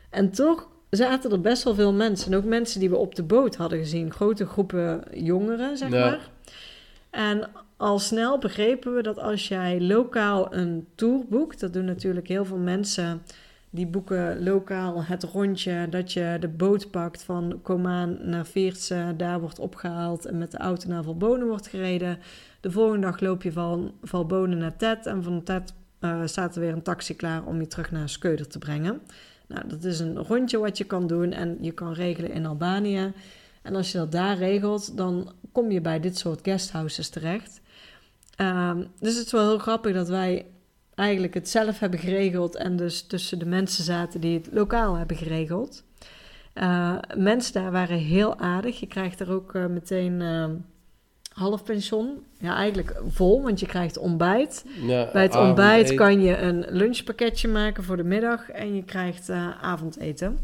En 0.10 0.32
toch 0.32 0.68
zaten 0.90 1.32
er 1.32 1.42
best 1.42 1.64
wel 1.64 1.76
veel 1.76 1.94
mensen. 1.94 2.32
En 2.32 2.38
ook 2.38 2.44
mensen 2.46 2.80
die 2.80 2.90
we 2.90 2.98
op 2.98 3.16
de 3.16 3.24
boot 3.24 3.56
hadden 3.56 3.80
gezien. 3.80 4.12
Grote 4.14 4.46
groepen 4.46 5.04
jongeren, 5.14 5.78
zeg 5.78 5.92
Ja. 5.92 6.06
maar. 6.10 6.30
En 7.10 7.50
al 7.78 8.00
snel 8.00 8.38
begrepen 8.38 8.96
we 8.96 9.02
dat 9.02 9.20
als 9.20 9.48
jij 9.48 9.82
lokaal 9.82 10.54
een 10.56 10.88
tour 10.96 11.24
boekt, 11.30 11.60
dat 11.60 11.74
doen 11.74 11.86
natuurlijk 11.86 12.28
heel 12.28 12.46
veel 12.46 12.58
mensen, 12.58 13.22
die 13.74 13.88
boeken 13.88 14.44
lokaal 14.44 15.04
het 15.04 15.24
rondje, 15.24 15.88
dat 15.90 16.14
je 16.14 16.38
de 16.40 16.48
boot 16.48 16.92
pakt 16.92 17.24
van 17.24 17.60
Comaan 17.64 18.18
naar 18.30 18.46
Veertse, 18.46 19.14
daar 19.18 19.40
wordt 19.40 19.60
opgehaald 19.60 20.26
en 20.26 20.38
met 20.38 20.52
de 20.52 20.58
auto 20.58 20.90
naar 20.90 21.04
Valbonen 21.04 21.48
wordt 21.48 21.68
gereden. 21.68 22.20
De 22.60 22.72
volgende 22.72 23.08
dag 23.08 23.20
loop 23.20 23.44
je 23.44 23.52
van 23.52 23.94
Valbonen 24.02 24.58
naar 24.58 24.78
Ted 24.78 25.06
en 25.06 25.24
van 25.24 25.44
Ted 25.44 25.74
eh, 26.00 26.22
staat 26.26 26.56
er 26.56 26.62
weer 26.62 26.74
een 26.74 26.82
taxi 26.82 27.16
klaar 27.16 27.46
om 27.46 27.60
je 27.60 27.68
terug 27.68 27.92
naar 27.92 28.10
Skeuder 28.10 28.48
te 28.48 28.60
brengen. 28.60 29.02
Nou, 29.48 29.68
dat 29.68 29.84
is 29.84 30.00
een 30.00 30.18
rondje 30.18 30.58
wat 30.58 30.78
je 30.78 30.84
kan 30.84 31.08
doen 31.08 31.32
en 31.32 31.58
je 31.62 31.72
kan 31.72 31.94
regelen 31.94 32.32
in 32.32 32.46
Albanië. 32.46 33.14
En 33.62 33.76
als 33.76 33.92
je 33.92 33.98
dat 33.98 34.12
daar 34.12 34.38
regelt, 34.38 34.98
dan 34.98 35.32
kom 35.52 35.72
je 35.72 35.82
bij 35.82 36.00
dit 36.00 36.18
soort 36.18 36.40
guesthouses 36.44 37.10
terecht. 37.10 37.62
Ehm, 38.36 38.84
dus 39.00 39.16
het 39.16 39.26
is 39.26 39.32
wel 39.32 39.48
heel 39.48 39.58
grappig 39.58 39.94
dat 39.94 40.08
wij 40.08 40.46
eigenlijk 41.02 41.34
het 41.34 41.50
zelf 41.50 41.80
hebben 41.80 42.00
geregeld 42.00 42.56
en 42.56 42.76
dus 42.76 43.02
tussen 43.02 43.40
de 43.40 43.46
mensen 43.46 43.84
zaten 43.84 44.22
die 44.22 44.38
het 44.38 44.50
lokaal 44.52 44.96
hebben 44.96 45.18
geregeld. 45.18 45.84
Eh, 46.54 46.98
mensen 47.18 47.54
daar 47.54 47.72
waren 47.72 47.98
heel 47.98 48.40
aardig. 48.40 48.80
Je 48.80 48.88
krijgt 48.88 49.20
er 49.20 49.32
ook 49.32 49.56
eh, 49.56 49.66
meteen 49.66 50.22
ehm, 50.22 50.52
half 51.34 51.64
pension. 51.64 52.24
Ja, 52.40 52.56
eigenlijk 52.56 53.02
vol, 53.08 53.42
want 53.42 53.60
je 53.60 53.66
krijgt 53.66 53.98
ontbijt. 53.98 54.66
Ja, 54.82 55.10
Bij 55.14 55.22
het 55.22 55.36
ontbijt 55.36 55.94
kan 55.94 56.22
je 56.22 56.38
een 56.38 56.66
lunchpakketje 56.70 57.48
maken 57.48 57.84
voor 57.84 57.98
de 57.98 58.04
middag 58.04 58.50
en 58.50 58.76
je 58.76 58.84
krijgt 58.84 59.30
avondeten. 59.62 60.40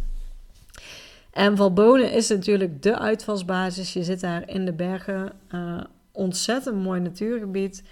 En 1.31 1.57
Valbonen 1.57 2.11
is 2.11 2.29
natuurlijk 2.29 2.81
de 2.81 2.99
uitvalsbasis. 2.99 3.93
Je 3.93 4.03
zit 4.03 4.19
daar 4.19 4.49
in 4.49 4.65
de 4.65 4.73
bergen. 4.73 5.31
ontzettend 6.11 6.83
mooi 6.83 6.99
natuurgebied. 6.99 7.83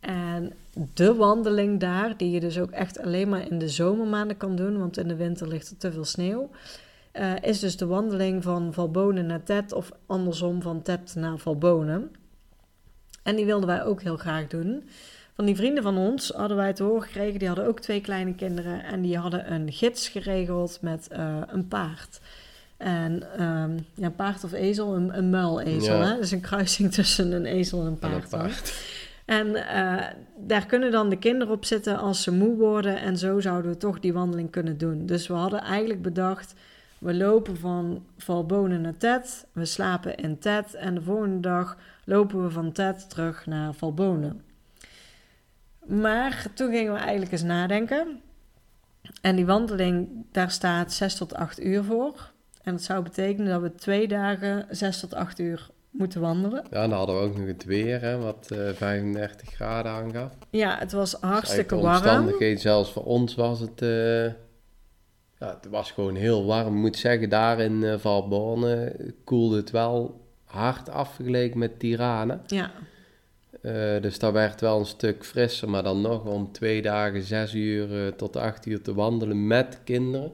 En 0.00 0.52
de 0.94 1.14
wandeling 1.14 1.80
daar, 1.80 2.16
die 2.16 2.30
je 2.30 2.40
dus 2.40 2.58
ook 2.58 2.70
echt 2.70 2.98
alleen 2.98 3.28
maar 3.28 3.50
in 3.50 3.58
de 3.58 3.68
zomermaanden 3.68 4.36
kan 4.36 4.56
doen, 4.56 4.78
want 4.78 4.98
in 4.98 5.08
de 5.08 5.16
winter 5.16 5.48
ligt 5.48 5.70
er 5.70 5.76
te 5.76 5.92
veel 5.92 6.04
sneeuw, 6.04 6.50
eh, 7.12 7.32
is 7.42 7.60
dus 7.60 7.76
de 7.76 7.86
wandeling 7.86 8.42
van 8.42 8.72
Valbonen 8.72 9.26
naar 9.26 9.42
Tet 9.42 9.72
of 9.72 9.92
andersom 10.06 10.62
van 10.62 10.82
Tet 10.82 11.14
naar 11.14 11.38
Valbonen. 11.38 12.10
En 13.22 13.36
die 13.36 13.44
wilden 13.44 13.66
wij 13.66 13.84
ook 13.84 14.02
heel 14.02 14.16
graag 14.16 14.46
doen. 14.46 14.88
Van 15.34 15.44
die 15.44 15.56
vrienden 15.56 15.82
van 15.82 15.96
ons 15.96 16.28
hadden 16.36 16.56
wij 16.56 16.72
te 16.72 16.82
horen 16.82 17.02
gekregen, 17.02 17.38
die 17.38 17.48
hadden 17.48 17.66
ook 17.66 17.80
twee 17.80 18.00
kleine 18.00 18.34
kinderen 18.34 18.84
en 18.84 19.02
die 19.02 19.18
hadden 19.18 19.52
een 19.52 19.72
gids 19.72 20.08
geregeld 20.08 20.78
met 20.80 21.08
eh, 21.08 21.36
een 21.46 21.68
paard. 21.68 22.20
En 22.76 23.38
ehm, 23.38 23.78
ja, 23.94 24.10
paard 24.10 24.44
of 24.44 24.52
ezel, 24.52 24.94
een, 24.94 25.18
een 25.18 25.30
muilezel. 25.30 25.96
Ja. 25.96 26.06
Hè? 26.06 26.16
Dus 26.16 26.30
een 26.30 26.40
kruising 26.40 26.92
tussen 26.94 27.32
een 27.32 27.46
ezel 27.46 27.80
en 27.80 27.86
een 27.86 27.98
En 28.00 28.12
een 28.12 28.28
paard. 28.28 28.74
En 29.24 29.54
eh, 29.54 30.06
daar 30.36 30.66
kunnen 30.66 30.90
dan 30.90 31.08
de 31.08 31.18
kinderen 31.18 31.54
op 31.54 31.64
zitten 31.64 31.98
als 31.98 32.22
ze 32.22 32.32
moe 32.32 32.56
worden. 32.56 33.00
En 33.00 33.18
zo 33.18 33.40
zouden 33.40 33.70
we 33.70 33.76
toch 33.76 34.00
die 34.00 34.12
wandeling 34.12 34.50
kunnen 34.50 34.78
doen. 34.78 35.06
Dus 35.06 35.26
we 35.26 35.34
hadden 35.34 35.60
eigenlijk 35.60 36.02
bedacht, 36.02 36.54
we 36.98 37.14
lopen 37.14 37.56
van 37.56 38.04
Valbonen 38.16 38.80
naar 38.80 38.96
Ted. 38.96 39.46
We 39.52 39.64
slapen 39.64 40.16
in 40.16 40.38
Ted. 40.38 40.74
En 40.74 40.94
de 40.94 41.02
volgende 41.02 41.40
dag 41.40 41.76
lopen 42.04 42.42
we 42.42 42.50
van 42.50 42.72
Ted 42.72 43.10
terug 43.10 43.46
naar 43.46 43.74
Valbonen. 43.74 44.42
Maar 45.86 46.46
toen 46.54 46.70
gingen 46.70 46.92
we 46.92 46.98
eigenlijk 46.98 47.32
eens 47.32 47.42
nadenken. 47.42 48.20
En 49.20 49.36
die 49.36 49.46
wandeling, 49.46 50.08
daar 50.32 50.50
staat 50.50 50.92
6 50.92 51.14
tot 51.14 51.34
8 51.34 51.64
uur 51.64 51.84
voor. 51.84 52.32
En 52.62 52.72
dat 52.72 52.82
zou 52.82 53.02
betekenen 53.02 53.50
dat 53.50 53.60
we 53.60 53.74
twee 53.74 54.08
dagen 54.08 54.66
6 54.70 55.00
tot 55.00 55.14
8 55.14 55.38
uur 55.38 55.70
moeten 55.92 56.20
wandelen. 56.20 56.64
Ja, 56.70 56.80
dan 56.80 56.92
hadden 56.92 57.16
we 57.16 57.22
ook 57.22 57.36
nog 57.36 57.46
het 57.46 57.64
weer, 57.64 58.00
hè, 58.00 58.18
wat 58.18 58.48
eh 58.50 58.68
35 58.72 59.48
graden 59.54 59.92
aangaf. 59.92 60.32
Ja, 60.50 60.78
het 60.78 60.92
was 60.92 61.12
hartstikke 61.20 61.74
warm. 61.76 61.86
omstandigheden, 61.94 62.60
zelfs 62.60 62.92
voor 62.92 63.04
ons 63.04 63.34
was 63.34 63.60
het... 63.60 63.82
eh, 63.82 64.24
ja, 65.38 65.48
het 65.60 65.66
was 65.70 65.90
gewoon 65.90 66.14
heel 66.14 66.44
warm. 66.46 66.74
Ik 66.74 66.80
moet 66.80 66.96
zeggen, 66.96 67.28
daar 67.28 67.60
in 67.60 67.84
eh 67.84 67.98
Valborne 67.98 68.96
koelde 69.24 69.56
het 69.56 69.70
wel 69.70 70.20
hard 70.44 70.88
afgeleken 70.90 71.58
met 71.58 71.78
Tirana. 71.78 72.42
Ja, 72.46 72.70
Eh, 73.62 74.00
dus 74.00 74.18
dat 74.18 74.32
werd 74.32 74.60
wel 74.60 74.78
een 74.78 74.86
stuk 74.86 75.24
frisser. 75.24 75.70
Maar 75.70 75.82
dan 75.82 76.00
nog 76.00 76.24
om 76.24 76.52
twee 76.52 76.82
dagen, 76.82 77.22
zes 77.22 77.54
uur 77.54 78.06
eh, 78.06 78.12
tot 78.12 78.36
acht 78.36 78.66
uur 78.66 78.82
te 78.82 78.94
wandelen 78.94 79.46
met 79.46 79.78
kinderen. 79.84 80.32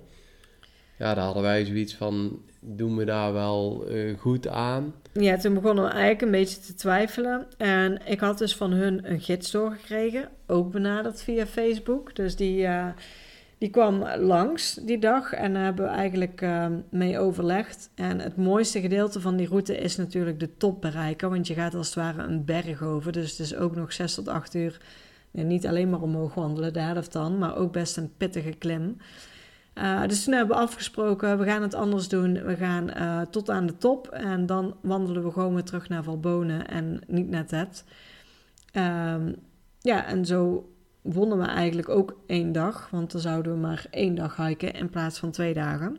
Ja, 0.99 1.15
daar 1.15 1.25
hadden 1.25 1.43
wij 1.43 1.65
zoiets 1.65 1.95
van, 1.95 2.43
doen 2.61 2.97
we 2.97 3.05
daar 3.05 3.33
wel 3.33 3.87
eh, 3.89 4.19
goed 4.19 4.49
aan? 4.49 4.95
Ja, 5.13 5.37
toen 5.37 5.55
begonnen 5.55 5.85
we 5.85 5.91
eigenlijk 5.91 6.23
een 6.23 6.31
beetje 6.31 6.61
te 6.61 6.75
twijfelen. 6.75 7.47
En 7.57 8.01
ik 8.07 8.21
had 8.21 8.39
dus 8.39 8.57
van 8.57 8.73
hun 8.73 9.11
een 9.11 9.21
gids 9.21 9.51
doorgekregen, 9.51 10.29
ook 10.47 10.71
benaderd 10.71 11.23
via 11.23 11.47
Facebook. 11.47 12.17
Dus 12.17 12.37
die, 12.37 12.67
eh, 12.67 12.87
die 13.59 13.71
kwam 13.71 14.05
langs 14.17 14.75
die 14.75 14.99
dag 14.99 15.33
en 15.33 15.53
daar 15.53 15.65
hebben 15.65 15.85
we 15.85 15.91
eigenlijk 15.91 16.43
eh, 16.43 16.67
mee 16.91 17.19
overlegd. 17.19 17.91
En 17.95 18.21
het 18.21 18.37
mooiste 18.37 18.81
gedeelte 18.81 19.21
van 19.21 19.37
die 19.37 19.49
route 19.49 19.79
is 19.79 19.97
natuurlijk 19.97 20.41
de 20.41 20.57
top 20.57 20.81
bereiken, 20.81 21.31
want 21.31 21.47
je 21.47 21.55
gaat 21.55 21.75
als 21.75 21.87
het 21.87 21.97
ware 21.97 22.23
een 22.23 22.45
berg 22.45 22.83
over. 22.83 23.13
Dus 23.13 23.31
het 23.31 23.41
is 23.41 23.57
ook 23.57 23.77
nog 23.77 23.93
6 23.93 24.15
tot 24.15 24.29
8 24.29 24.55
uur, 24.55 24.81
nee, 25.31 25.45
niet 25.45 25.67
alleen 25.67 25.91
maar 25.91 26.03
omhoog 26.03 26.35
wandelen, 26.35 26.73
de 26.73 26.81
helft 26.81 27.13
dan, 27.13 27.39
maar 27.39 27.57
ook 27.57 27.73
best 27.73 27.97
een 27.97 28.13
pittige 28.17 28.53
klim. 28.59 28.97
Uh, 29.79 30.07
dus 30.07 30.25
toen 30.25 30.35
hebben 30.35 30.57
we 30.57 30.63
afgesproken, 30.63 31.39
we 31.39 31.45
gaan 31.45 31.63
het 31.63 31.75
anders 31.75 32.09
doen. 32.09 32.45
We 32.45 32.57
gaan 32.57 32.91
uh, 32.97 33.21
tot 33.21 33.51
aan 33.51 33.67
de 33.67 33.77
top 33.77 34.09
en 34.09 34.47
dan 34.47 34.77
wandelen 34.81 35.25
we 35.25 35.31
gewoon 35.31 35.55
weer 35.55 35.63
terug 35.63 35.89
naar 35.89 36.03
Valbonen 36.03 36.69
en 36.69 37.01
niet 37.07 37.29
naar 37.29 37.47
Ted. 37.47 37.85
Um, 38.73 39.37
ja, 39.81 40.07
en 40.07 40.27
zo 40.27 40.69
wonnen 41.03 41.39
we 41.39 41.45
eigenlijk 41.45 41.89
ook 41.89 42.17
één 42.27 42.53
dag, 42.53 42.89
want 42.91 43.13
dan 43.13 43.21
zouden 43.21 43.53
we 43.53 43.59
maar 43.59 43.87
één 43.91 44.15
dag 44.15 44.37
hiken 44.37 44.73
in 44.73 44.91
plaats 44.91 45.19
van 45.19 45.31
twee 45.31 45.55
dagen. 45.55 45.99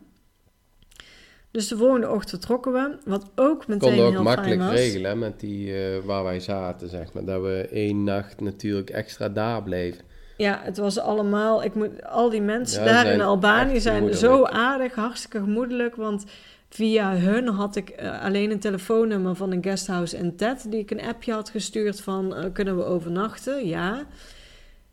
Dus 1.50 1.68
de 1.68 1.76
volgende 1.76 2.10
ochtend 2.10 2.30
vertrokken 2.30 2.72
we, 2.72 2.98
wat 3.04 3.30
ook 3.34 3.66
meteen 3.66 3.88
Konden 3.88 4.06
ook 4.06 4.12
heel 4.12 4.22
makkelijk 4.22 4.60
fijn 4.60 4.70
was. 4.70 4.78
regelen 4.78 5.18
met 5.18 5.40
die 5.40 5.66
uh, 5.66 5.98
waar 6.04 6.24
wij 6.24 6.40
zaten, 6.40 6.88
zeg 6.88 7.12
maar. 7.12 7.24
Dat 7.24 7.42
we 7.42 7.68
één 7.72 8.04
nacht 8.04 8.40
natuurlijk 8.40 8.90
extra 8.90 9.28
daar 9.28 9.62
bleven. 9.62 10.04
Ja, 10.40 10.60
het 10.62 10.76
was 10.76 10.98
allemaal. 10.98 11.64
Ik 11.64 11.74
moet, 11.74 12.04
al 12.04 12.30
die 12.30 12.40
mensen 12.40 12.84
Ja, 12.84 12.92
daar 12.92 13.12
in 13.12 13.20
Albanië 13.20 13.80
zijn 13.80 14.14
zo 14.14 14.44
aardig, 14.44 14.94
hartstikke 14.94 15.38
gemoedelijk. 15.38 15.96
Want 15.96 16.24
via 16.68 17.16
hun 17.16 17.48
had 17.48 17.76
ik 17.76 17.88
eh, 17.88 18.22
alleen 18.22 18.50
een 18.50 18.58
telefoonnummer 18.58 19.34
van 19.34 19.52
een 19.52 19.62
guesthouse 19.62 20.16
in 20.16 20.36
Ted. 20.36 20.70
Die 20.70 20.80
ik 20.80 20.90
een 20.90 21.02
appje 21.02 21.32
had 21.32 21.50
gestuurd 21.50 22.00
van 22.00 22.34
eh, 22.34 22.44
kunnen 22.52 22.76
we 22.76 22.84
overnachten? 22.84 23.66
Ja. 23.66 24.02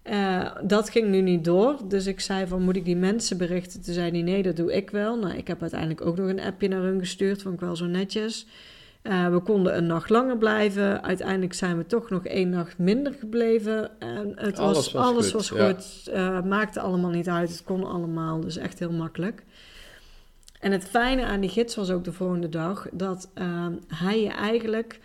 Eh, 0.01 0.51
dat 0.63 0.89
ging 0.89 1.07
nu 1.07 1.21
niet 1.21 1.45
door. 1.45 1.75
Dus 1.87 2.05
ik 2.05 2.19
zei 2.19 2.47
van 2.47 2.61
moet 2.61 2.75
ik 2.75 2.85
die 2.85 2.95
mensen 2.95 3.37
berichten? 3.37 3.81
Toen 3.81 3.93
zei 3.93 4.11
die 4.11 4.23
nee, 4.23 4.43
dat 4.43 4.55
doe 4.55 4.73
ik 4.73 4.89
wel. 4.89 5.17
Nou, 5.17 5.37
ik 5.37 5.47
heb 5.47 5.61
uiteindelijk 5.61 6.05
ook 6.05 6.17
nog 6.17 6.27
een 6.27 6.41
appje 6.41 6.67
naar 6.67 6.81
hun 6.81 6.99
gestuurd. 6.99 7.41
Vond 7.41 7.53
ik 7.53 7.59
wel 7.59 7.75
zo 7.75 7.85
netjes. 7.85 8.47
Uh, 9.03 9.29
we 9.29 9.39
konden 9.39 9.77
een 9.77 9.85
nacht 9.85 10.09
langer 10.09 10.37
blijven. 10.37 11.03
Uiteindelijk 11.03 11.53
zijn 11.53 11.77
we 11.77 11.85
toch 11.85 12.09
nog 12.09 12.25
één 12.25 12.49
nacht 12.49 12.77
minder 12.77 13.13
gebleven. 13.13 13.99
En 13.99 14.31
het 14.35 14.59
Alles 14.59 14.75
was, 14.75 14.91
was 14.91 15.05
alles 15.05 15.25
goed, 15.25 15.33
was 15.33 15.49
ja. 15.49 15.67
goed. 15.67 16.09
Uh, 16.13 16.41
maakte 16.41 16.79
allemaal 16.79 17.11
niet 17.11 17.29
uit. 17.29 17.49
Het 17.49 17.63
kon 17.63 17.83
allemaal. 17.83 18.39
Dus 18.39 18.57
echt 18.57 18.79
heel 18.79 18.91
makkelijk. 18.91 19.43
En 20.59 20.71
het 20.71 20.83
fijne 20.83 21.25
aan 21.25 21.39
die 21.39 21.49
gids 21.49 21.75
was 21.75 21.89
ook 21.89 22.03
de 22.03 22.13
volgende 22.13 22.49
dag 22.49 22.87
dat 22.91 23.29
uh, 23.35 23.67
hij 23.87 24.21
je 24.21 24.29
eigenlijk 24.29 24.99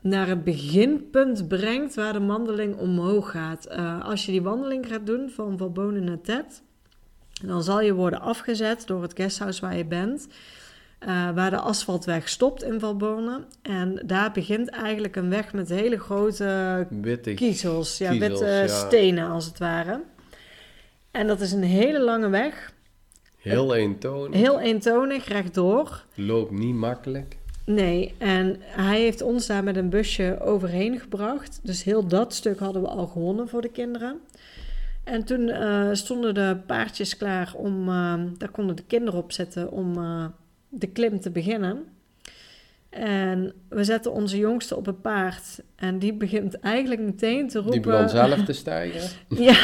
naar 0.00 0.28
het 0.28 0.44
beginpunt 0.44 1.48
brengt 1.48 1.94
waar 1.94 2.12
de 2.12 2.26
wandeling 2.26 2.76
omhoog 2.76 3.30
gaat. 3.30 3.68
Uh, 3.70 4.04
als 4.04 4.26
je 4.26 4.32
die 4.32 4.42
wandeling 4.42 4.86
gaat 4.86 5.06
doen 5.06 5.30
van 5.30 5.58
Valbonen 5.58 6.04
naar 6.04 6.20
Ted, 6.20 6.62
dan 7.44 7.62
zal 7.62 7.80
je 7.80 7.94
worden 7.94 8.20
afgezet 8.20 8.86
door 8.86 9.02
het 9.02 9.12
guesthouse 9.16 9.60
waar 9.60 9.76
je 9.76 9.84
bent. 9.84 10.28
Uh, 11.06 11.30
waar 11.34 11.50
de 11.50 11.58
asfaltweg 11.58 12.28
stopt 12.28 12.62
in 12.62 12.80
Valborne. 12.80 13.44
En 13.62 14.02
daar 14.06 14.32
begint 14.32 14.68
eigenlijk 14.68 15.16
een 15.16 15.30
weg 15.30 15.52
met 15.52 15.68
hele 15.68 15.98
grote 15.98 16.86
Witte 16.90 17.34
kiezels. 17.34 17.98
Ja, 17.98 18.10
kiezels, 18.10 18.40
witte 18.40 18.52
ja. 18.52 18.66
stenen 18.66 19.28
als 19.28 19.46
het 19.46 19.58
ware. 19.58 20.00
En 21.10 21.26
dat 21.26 21.40
is 21.40 21.52
een 21.52 21.62
hele 21.62 22.00
lange 22.00 22.28
weg. 22.28 22.72
Heel 23.38 23.74
eentonig. 23.74 24.40
Heel 24.40 24.60
eentonig, 24.60 25.28
rechtdoor. 25.28 26.04
Loopt 26.14 26.50
niet 26.50 26.74
makkelijk. 26.74 27.36
Nee, 27.66 28.14
en 28.18 28.56
hij 28.60 29.00
heeft 29.00 29.22
ons 29.22 29.46
daar 29.46 29.64
met 29.64 29.76
een 29.76 29.88
busje 29.88 30.38
overheen 30.40 31.00
gebracht. 31.00 31.60
Dus 31.62 31.82
heel 31.82 32.06
dat 32.06 32.34
stuk 32.34 32.58
hadden 32.58 32.82
we 32.82 32.88
al 32.88 33.06
gewonnen 33.06 33.48
voor 33.48 33.60
de 33.62 33.70
kinderen. 33.70 34.20
En 35.04 35.24
toen 35.24 35.48
eh, 35.48 35.88
stonden 35.92 36.34
de 36.34 36.56
paardjes 36.66 37.16
klaar 37.16 37.52
om, 37.56 37.88
eh, 37.88 38.14
daar 38.38 38.50
konden 38.50 38.76
de 38.76 38.84
kinderen 38.86 39.20
op 39.20 39.32
zetten 39.32 39.70
om 39.70 39.98
eh, 39.98 40.24
de 40.74 40.86
klim 40.86 41.20
te 41.20 41.30
beginnen. 41.30 41.84
En 42.90 43.52
we 43.68 43.84
zetten 43.84 44.12
onze 44.12 44.38
jongste 44.38 44.76
op 44.76 44.86
een 44.86 45.00
paard 45.00 45.62
en 45.76 45.98
die 45.98 46.12
begint 46.12 46.60
eigenlijk 46.60 47.00
meteen 47.00 47.48
te 47.48 47.58
roepen... 47.58 47.82
Die 47.82 47.90
begon 47.90 48.08
zelf 48.08 48.44
te 48.44 48.52
stijgen? 48.52 49.10
ja, 49.48 49.56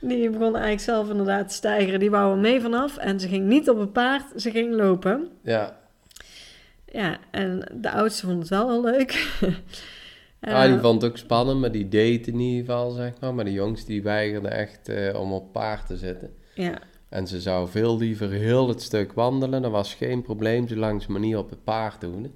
die 0.00 0.30
begon 0.30 0.52
eigenlijk 0.52 0.80
zelf 0.80 1.10
inderdaad 1.10 1.48
te 1.48 1.54
stijgen. 1.54 1.98
Die 1.98 2.10
wou 2.10 2.32
er 2.32 2.38
mee 2.38 2.60
vanaf 2.60 2.96
en 2.96 3.20
ze 3.20 3.28
ging 3.28 3.46
niet 3.46 3.70
op 3.70 3.78
een 3.78 3.92
paard, 3.92 4.42
ze 4.42 4.50
ging 4.50 4.74
lopen. 4.74 5.28
Ja. 5.42 5.78
Ja, 6.86 7.18
en 7.30 7.70
de 7.74 7.90
oudste 7.90 8.26
vond 8.26 8.38
het 8.38 8.48
wel 8.48 8.70
heel 8.70 8.82
leuk. 8.82 9.40
ah, 10.40 10.64
die 10.64 10.78
vond 10.78 11.02
het 11.02 11.10
ook 11.10 11.18
spannend, 11.18 11.60
maar 11.60 11.72
die 11.72 11.88
deed 11.88 12.26
in 12.26 12.38
ieder 12.38 12.64
geval, 12.64 12.90
zeg 12.90 13.12
maar. 13.20 13.34
Maar 13.34 13.44
de 13.44 13.52
jongste 13.52 13.86
die 13.86 14.02
weigerde 14.02 14.48
echt 14.48 14.88
uh, 14.88 15.20
om 15.20 15.32
op 15.32 15.52
paard 15.52 15.86
te 15.86 15.96
zitten. 15.96 16.30
Ja. 16.54 16.78
En 17.14 17.26
ze 17.26 17.40
zou 17.40 17.68
veel 17.68 17.98
liever 17.98 18.30
heel 18.30 18.68
het 18.68 18.82
stuk 18.82 19.12
wandelen. 19.12 19.62
Dat 19.62 19.70
was 19.70 19.94
geen 19.94 20.22
probleem, 20.22 20.68
zolang 20.68 21.02
ze 21.02 21.10
maar 21.10 21.20
niet 21.20 21.36
op 21.36 21.50
het 21.50 21.64
paard 21.64 22.00
doen. 22.00 22.32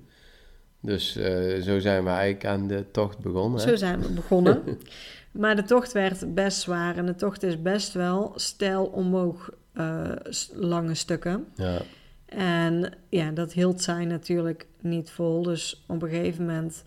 Dus 0.80 1.16
uh, 1.16 1.62
zo 1.62 1.78
zijn 1.78 2.04
we 2.04 2.10
eigenlijk 2.10 2.46
aan 2.46 2.66
de 2.66 2.84
tocht 2.90 3.18
begonnen. 3.18 3.60
Zo 3.60 3.76
zijn 3.76 4.00
we 4.00 4.12
begonnen. 4.12 4.62
maar 5.32 5.56
de 5.56 5.62
tocht 5.62 5.92
werd 5.92 6.34
best 6.34 6.60
zwaar. 6.60 6.96
En 6.96 7.06
de 7.06 7.14
tocht 7.14 7.42
is 7.42 7.62
best 7.62 7.92
wel 7.92 8.32
stijl 8.34 8.84
omhoog 8.84 9.50
uh, 9.74 10.12
lange 10.54 10.94
stukken. 10.94 11.46
Ja. 11.54 11.78
En 12.26 12.92
ja, 13.08 13.30
dat 13.30 13.52
hield 13.52 13.82
zij 13.82 14.04
natuurlijk 14.04 14.66
niet 14.80 15.10
vol. 15.10 15.42
Dus 15.42 15.84
op 15.86 16.02
een 16.02 16.08
gegeven 16.08 16.46
moment 16.46 16.82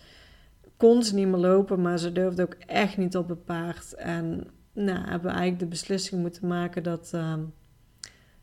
kon 0.77 1.03
ze 1.03 1.15
niet 1.15 1.27
meer 1.27 1.39
lopen, 1.39 1.81
maar 1.81 1.99
ze 1.99 2.11
durfde 2.11 2.41
ook 2.41 2.55
echt 2.67 2.97
niet 2.97 3.17
op 3.17 3.29
het 3.29 3.45
paard. 3.45 3.93
En 3.93 4.47
nou, 4.73 4.99
hebben 4.99 5.31
we 5.31 5.37
eigenlijk 5.37 5.59
de 5.59 5.65
beslissing 5.65 6.21
moeten 6.21 6.47
maken 6.47 6.83
dat, 6.83 7.11
uh, 7.15 7.33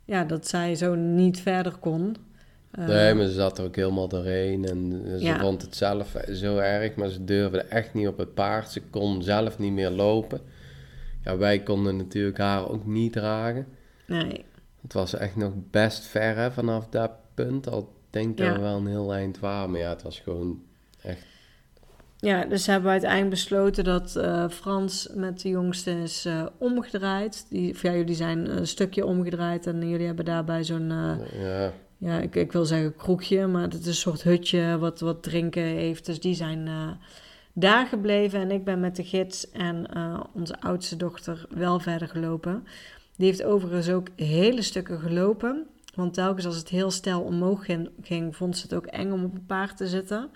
ja, 0.09 0.25
dat 0.25 0.49
zij 0.49 0.75
zo 0.75 0.95
niet 0.95 1.41
verder 1.41 1.77
kon. 1.77 2.17
Nee, 2.71 3.15
maar 3.15 3.27
ze 3.27 3.33
zat 3.33 3.59
er 3.59 3.65
ook 3.65 3.77
helemaal 3.77 4.09
doorheen 4.09 4.65
en 4.65 5.03
ze 5.19 5.25
ja. 5.25 5.39
vond 5.39 5.63
het 5.63 5.77
zelf 5.77 6.17
zo 6.33 6.57
erg, 6.57 6.95
maar 6.95 7.09
ze 7.09 7.25
durfde 7.25 7.61
echt 7.61 7.95
niet 7.95 8.09
op 8.09 8.19
het 8.19 8.35
paard. 8.35 8.71
Ze 8.71 8.83
kon 8.91 9.23
zelf 9.23 9.59
niet 9.59 9.73
meer 9.73 9.91
lopen. 9.91 10.41
Ja, 11.25 11.37
wij 11.37 11.59
konden 11.59 11.97
natuurlijk 11.97 12.39
haar 12.39 12.69
ook 12.69 12.87
niet 12.87 13.13
dragen. 13.13 13.67
Nee. 14.07 14.45
Het 14.83 14.93
was 14.93 15.15
echt 15.15 15.37
nog 15.37 15.53
best 15.71 16.05
ver 16.05 16.37
hè, 16.37 16.51
vanaf 16.53 16.87
dat 16.89 17.11
punt. 17.35 17.69
Al 17.69 17.93
denk 18.11 18.41
ik 18.41 18.57
wel 18.57 18.77
een 18.77 18.87
heel 18.87 19.15
eind 19.15 19.39
waren. 19.39 19.71
Maar 19.71 19.81
ja, 19.81 19.89
het 19.89 20.03
was 20.03 20.21
gewoon 20.21 20.63
echt... 21.03 21.25
Ja, 22.21 22.45
dus 22.45 22.67
hebben 22.67 22.85
we 22.85 22.91
uiteindelijk 22.91 23.31
besloten 23.31 23.85
dat 23.85 24.15
uh, 24.17 24.49
Frans 24.49 25.09
met 25.15 25.41
de 25.41 25.49
jongste 25.49 25.91
is 25.91 26.27
uh, 26.27 26.47
omgedraaid. 26.59 27.47
Die, 27.51 27.77
ja, 27.83 27.93
jullie 27.93 28.15
zijn 28.15 28.57
een 28.57 28.67
stukje 28.67 29.07
omgedraaid 29.07 29.67
en 29.67 29.89
jullie 29.89 30.07
hebben 30.07 30.25
daarbij 30.25 30.65
zo'n... 30.65 30.91
Uh, 30.91 31.43
ja, 31.43 31.73
ja 31.99 32.19
ik, 32.19 32.35
ik 32.35 32.53
wil 32.53 32.65
zeggen 32.65 32.97
kroegje, 32.97 33.47
maar 33.47 33.63
het 33.63 33.75
is 33.75 33.87
een 33.87 33.95
soort 33.95 34.23
hutje 34.23 34.79
wat, 34.79 35.01
wat 35.01 35.23
drinken 35.23 35.63
heeft. 35.63 36.07
Dus 36.07 36.21
die 36.21 36.35
zijn 36.35 36.69
daar 37.53 37.87
gebleven 37.87 38.41
en 38.41 38.51
ik 38.51 38.65
ben 38.65 38.81
met 38.81 38.97
de 38.97 39.05
gids 39.05 39.51
en 39.51 39.87
onze 40.35 40.61
oudste 40.61 40.97
dochter 40.97 41.47
wel 41.51 41.81
verder 41.81 42.09
gelopen. 42.09 42.67
Die 43.17 43.27
heeft 43.27 43.45
overigens 43.45 43.91
ook 43.91 44.09
hele 44.17 44.63
stukken 44.63 45.01
gelopen. 45.01 45.67
Want 45.95 46.15
telkens 46.15 46.47
als 46.47 46.57
het 46.57 46.69
heel 46.69 46.91
stijl 46.91 47.21
omhoog 47.21 47.67
ging, 48.03 48.37
vond 48.37 48.57
ze 48.57 48.63
het 48.63 48.75
ook 48.75 48.87
eng 48.87 49.11
om 49.11 49.25
op 49.25 49.35
een 49.35 49.47
paard 49.47 49.77
te 49.77 49.89
zitten. 49.89 50.31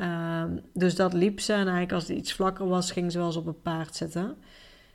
Uh, 0.00 0.44
dus 0.72 0.94
dat 0.94 1.12
liep 1.12 1.40
ze. 1.40 1.52
En 1.52 1.58
eigenlijk 1.58 1.92
als 1.92 2.08
het 2.08 2.16
iets 2.16 2.32
vlakker 2.32 2.68
was, 2.68 2.90
ging 2.90 3.12
ze 3.12 3.18
wel 3.18 3.26
eens 3.26 3.36
op 3.36 3.46
een 3.46 3.62
paard 3.62 3.94
zitten. 3.94 4.36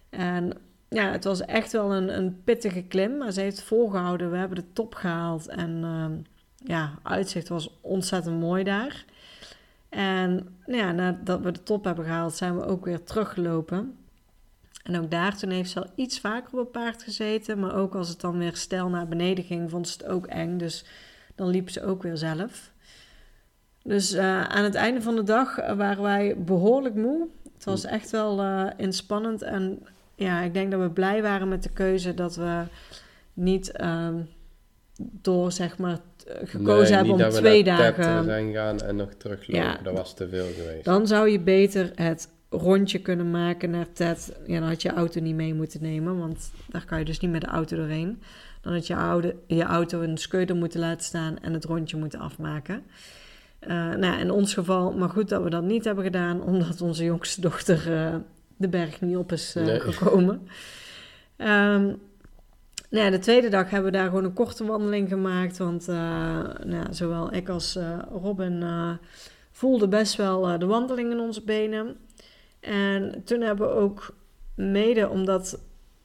En 0.10 0.54
ja, 0.90 1.12
het 1.12 1.24
was 1.24 1.42
echt 1.42 1.72
wel 1.72 1.94
een, 1.94 2.18
een 2.18 2.44
pittige 2.44 2.82
klim. 2.84 3.18
Maar 3.18 3.32
ze 3.32 3.42
heeft 3.42 3.64
volgehouden. 3.64 4.32
We 4.32 4.38
hebben 4.38 4.58
de 4.58 4.74
top 4.74 4.96
gehaald. 4.96 5.48
En 5.48 5.70
uh, 5.84 6.06
ja, 6.68 6.94
uitzicht 7.04 7.48
was 7.48 7.80
ontzettend 7.82 8.40
mooi 8.40 8.64
daar. 8.64 9.06
En 9.90 10.58
nou 10.66 10.80
ja, 10.80 10.92
nadat 10.92 11.42
we 11.42 11.52
de 11.52 11.64
top 11.64 11.84
hebben 11.84 12.06
gehaald, 12.06 12.36
zijn 12.36 12.58
we 12.58 12.66
ook 12.66 12.86
weer 12.86 13.04
teruggelopen. 13.04 13.98
En 14.84 15.00
ook 15.00 15.12
daar 15.12 15.38
toen 15.38 15.50
heeft 15.50 15.72
ze 15.72 15.80
al 15.80 15.92
iets 15.96 16.20
vaker 16.20 16.54
op 16.54 16.60
een 16.60 16.72
paard 16.72 17.04
gezeten. 17.04 17.60
Maar 17.60 17.76
ook 17.76 17.96
als 17.96 18.10
het 18.10 18.22
dan 18.22 18.38
weer 18.38 18.56
stijl 18.56 18.90
naar 18.90 19.08
beneden 19.08 19.44
ging, 19.44 19.70
vond 19.70 19.88
ze 19.88 19.94
het 19.98 20.08
ook 20.08 20.26
eng. 20.26 20.58
Dus 20.58 20.86
dan 21.36 21.48
liep 21.48 21.70
ze 21.70 21.84
ook 21.84 22.04
weer 22.04 22.18
zelf. 22.18 22.73
Dus 23.84 24.14
uh, 24.14 24.44
aan 24.44 24.64
het 24.64 24.76
einde 24.76 25.02
van 25.02 25.16
de 25.16 25.24
dag 25.24 25.56
waren 25.56 26.04
wij 26.04 26.36
behoorlijk 26.38 26.96
moe. 26.96 27.28
Het 27.54 27.64
was 27.64 27.86
echt 27.86 28.12
wel 28.12 28.44
uh, 28.44 28.68
inspannend. 28.78 29.42
En 29.42 29.80
ja, 30.16 30.42
ik 30.42 30.54
denk 30.54 30.72
dat 30.72 30.82
we 30.82 30.90
blij 30.90 31.22
waren 31.22 31.48
met 31.48 31.64
de 31.64 31.70
keuze 31.70 32.14
dat 32.14 32.36
we 32.36 32.64
niet 33.34 33.72
uh, 33.82 34.08
door, 34.98 35.52
zeg 35.52 35.78
maar, 35.78 36.00
gekozen 36.44 36.98
nee, 36.98 37.10
hebben 37.10 37.26
om 37.26 37.32
twee 37.32 37.64
dagen... 37.64 38.24
zijn 38.24 38.54
gaan 38.54 38.82
en 38.82 38.96
nog 38.96 39.14
teruglopen. 39.14 39.64
Ja, 39.64 39.78
dat 39.84 39.98
was 39.98 40.14
te 40.14 40.30
veel 40.30 40.48
geweest. 40.58 40.86
Dan 40.86 41.08
zou 41.08 41.30
je 41.30 41.40
beter 41.40 41.92
het 41.96 42.30
rondje 42.50 43.00
kunnen 43.00 43.32
maken 43.32 43.70
naar 43.70 43.92
Ted. 43.94 44.38
Ja, 44.46 44.60
dan 44.60 44.70
had 44.70 44.82
je 44.82 44.92
auto 44.92 45.22
niet 45.22 45.36
mee 45.36 45.54
moeten 45.54 45.82
nemen, 45.82 46.18
want 46.18 46.52
daar 46.70 46.86
kan 46.86 47.00
je 47.00 47.06
dus 47.06 47.20
niet 47.20 47.32
met 47.32 47.42
de 47.42 47.48
auto 47.48 47.76
doorheen. 47.76 48.22
Dan 48.62 48.74
had 48.74 48.88
je, 48.88 48.96
oude, 48.96 49.36
je 49.48 49.64
auto 49.64 50.02
een 50.02 50.18
scooter 50.18 50.56
moeten 50.56 50.80
laten 50.80 51.06
staan 51.06 51.40
en 51.40 51.54
het 51.54 51.66
rondje 51.66 51.98
moeten 51.98 52.20
afmaken. 52.20 52.84
Uh, 53.68 53.96
nou, 53.96 54.20
in 54.20 54.32
ons 54.32 54.54
geval, 54.54 54.92
maar 54.92 55.10
goed 55.10 55.30
dat 55.30 55.44
we 55.44 55.50
dat 55.50 55.64
niet 55.64 55.84
hebben 55.84 56.04
gedaan, 56.04 56.44
omdat 56.52 56.82
onze 56.82 57.04
jongste 57.04 57.42
dochter 57.42 57.92
uh, 57.92 58.16
de 58.58 58.68
berg 58.68 59.02
niet 59.02 59.18
op 59.18 59.32
is 59.32 59.56
uh, 59.56 59.66
nee. 59.66 59.80
gekomen. 59.80 60.48
Um, 61.38 62.00
nou, 62.90 63.12
de 63.12 63.20
tweede 63.20 63.50
dag 63.50 63.70
hebben 63.70 63.92
we 63.92 63.98
daar 63.98 64.08
gewoon 64.08 64.24
een 64.24 64.34
korte 64.34 64.66
wandeling 64.66 65.10
gemaakt, 65.10 65.58
want 65.58 65.88
nou, 65.88 66.86
zowel 66.90 67.34
ik 67.34 67.50
als 67.50 67.78
Robin 68.22 68.64
voelden 69.52 69.90
best 69.90 70.16
wel 70.16 70.60
de 70.60 70.66
wandeling 70.66 71.12
in 71.12 71.20
onze 71.20 71.42
benen. 71.42 71.96
En 72.60 73.22
toen 73.26 73.42
hebben 73.42 73.68
we 73.68 73.74
ook 73.74 74.16
mede 74.56 75.10
omdat 75.10 75.60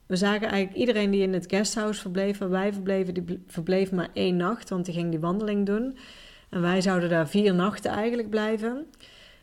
we 0.08 0.16
zagen 0.16 0.48
eigenlijk 0.48 0.80
iedereen 0.80 1.10
die 1.10 1.22
in 1.22 1.32
het 1.32 1.46
guesthouse 1.48 2.00
verbleef, 2.00 2.38
waar 2.38 2.50
wij 2.50 2.72
verbleven, 2.72 3.14
die 3.14 3.42
verbleef 3.46 3.92
maar 3.92 4.08
één 4.12 4.36
nacht, 4.36 4.68
want 4.68 4.84
die 4.84 4.94
ging 4.94 5.10
die 5.10 5.20
wandeling 5.20 5.66
doen. 5.66 5.98
En 6.50 6.60
wij 6.60 6.80
zouden 6.80 7.08
daar 7.08 7.28
vier 7.28 7.54
nachten 7.54 7.90
eigenlijk 7.90 8.30
blijven. 8.30 8.86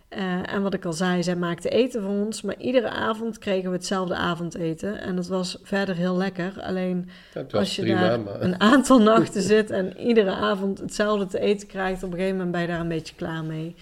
Uh, 0.09 0.53
en 0.53 0.61
wat 0.61 0.73
ik 0.73 0.85
al 0.85 0.93
zei, 0.93 1.23
zij 1.23 1.35
maakte 1.35 1.69
eten 1.69 2.01
voor 2.01 2.11
ons, 2.11 2.41
maar 2.41 2.57
iedere 2.57 2.89
avond 2.89 3.37
kregen 3.37 3.69
we 3.69 3.75
hetzelfde 3.75 4.15
avondeten. 4.15 5.01
En 5.01 5.15
dat 5.15 5.27
was 5.27 5.57
verder 5.63 5.95
heel 5.95 6.17
lekker. 6.17 6.61
Alleen 6.61 7.09
als 7.51 7.75
je 7.75 7.81
prima, 7.81 8.01
daar 8.01 8.19
maar... 8.19 8.41
een 8.41 8.59
aantal 8.59 8.99
nachten 9.13 9.41
zit 9.41 9.71
en 9.71 9.97
iedere 9.97 10.31
avond 10.31 10.79
hetzelfde 10.79 11.25
te 11.25 11.39
eten 11.39 11.67
krijgt, 11.67 12.03
op 12.03 12.11
een 12.11 12.17
gegeven 12.17 12.37
moment 12.37 12.51
ben 12.51 12.61
je 12.61 12.67
daar 12.67 12.79
een 12.79 12.87
beetje 12.87 13.15
klaar 13.15 13.43
mee. 13.43 13.75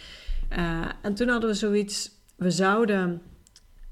Uh, 0.57 0.81
en 1.01 1.13
toen 1.13 1.27
hadden 1.27 1.49
we 1.49 1.55
zoiets, 1.55 2.11
we 2.35 2.51
zouden 2.51 3.21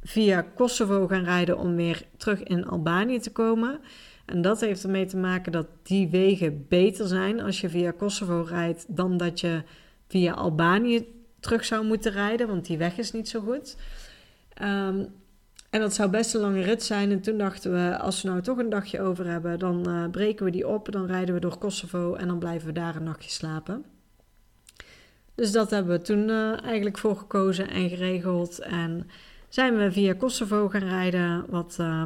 via 0.03 0.45
Kosovo 0.55 1.07
gaan 1.07 1.23
rijden 1.23 1.57
om 1.57 1.75
weer 1.75 2.03
terug 2.17 2.43
in 2.43 2.65
Albanië 2.65 3.19
te 3.19 3.32
komen. 3.32 3.79
En 4.26 4.41
dat 4.41 4.59
heeft 4.59 4.84
ermee 4.84 5.05
te 5.05 5.17
maken 5.17 5.51
dat 5.51 5.67
die 5.84 6.09
wegen 6.09 6.65
beter 6.67 7.07
zijn 7.07 7.41
als 7.41 7.61
je 7.61 7.69
via 7.69 7.91
Kosovo 7.91 8.45
rijdt 8.47 8.86
dan 8.88 9.17
dat 9.17 9.39
je 9.39 9.63
via 10.07 10.34
Albanië 10.34 11.05
terug 11.39 11.65
zou 11.65 11.86
moeten 11.86 12.11
rijden, 12.11 12.47
want 12.47 12.65
die 12.65 12.78
weg 12.78 12.97
is 12.97 13.11
niet 13.11 13.30
zo 13.30 13.39
goed. 13.39 13.78
Um, 14.61 15.07
en 15.72 15.80
dat 15.80 15.93
zou 15.93 16.09
best 16.09 16.34
een 16.34 16.41
lange 16.41 16.61
rit 16.61 16.84
zijn. 16.84 17.11
En 17.11 17.22
toen 17.22 17.38
dachten 17.38 17.72
we, 17.72 17.97
als 17.97 18.22
we 18.22 18.30
nou 18.30 18.41
toch 18.41 18.57
een 18.57 18.69
dagje 18.69 19.01
over 19.01 19.28
hebben, 19.28 19.59
dan 19.59 19.89
uh, 19.89 20.09
breken 20.09 20.45
we 20.45 20.51
die 20.51 20.67
op, 20.67 20.91
dan 20.91 21.05
rijden 21.05 21.34
we 21.34 21.41
door 21.41 21.57
Kosovo 21.57 22.13
en 22.13 22.28
dan 22.28 22.39
blijven 22.39 22.67
we 22.67 22.74
daar 22.74 22.95
een 22.95 23.03
nachtje 23.03 23.30
slapen. 23.30 23.86
Dus 25.36 25.51
dat 25.51 25.69
hebben 25.69 25.97
we 25.97 26.01
toen 26.01 26.30
uh, 26.30 26.63
eigenlijk 26.63 26.97
voor 26.97 27.15
gekozen 27.15 27.69
en 27.69 27.89
geregeld. 27.89 28.59
En 28.59 29.09
zijn 29.49 29.78
we 29.78 29.91
via 29.91 30.13
Kosovo 30.13 30.69
gaan 30.69 30.88
rijden. 30.88 31.45
Wat, 31.49 31.78
uh, 31.82 32.03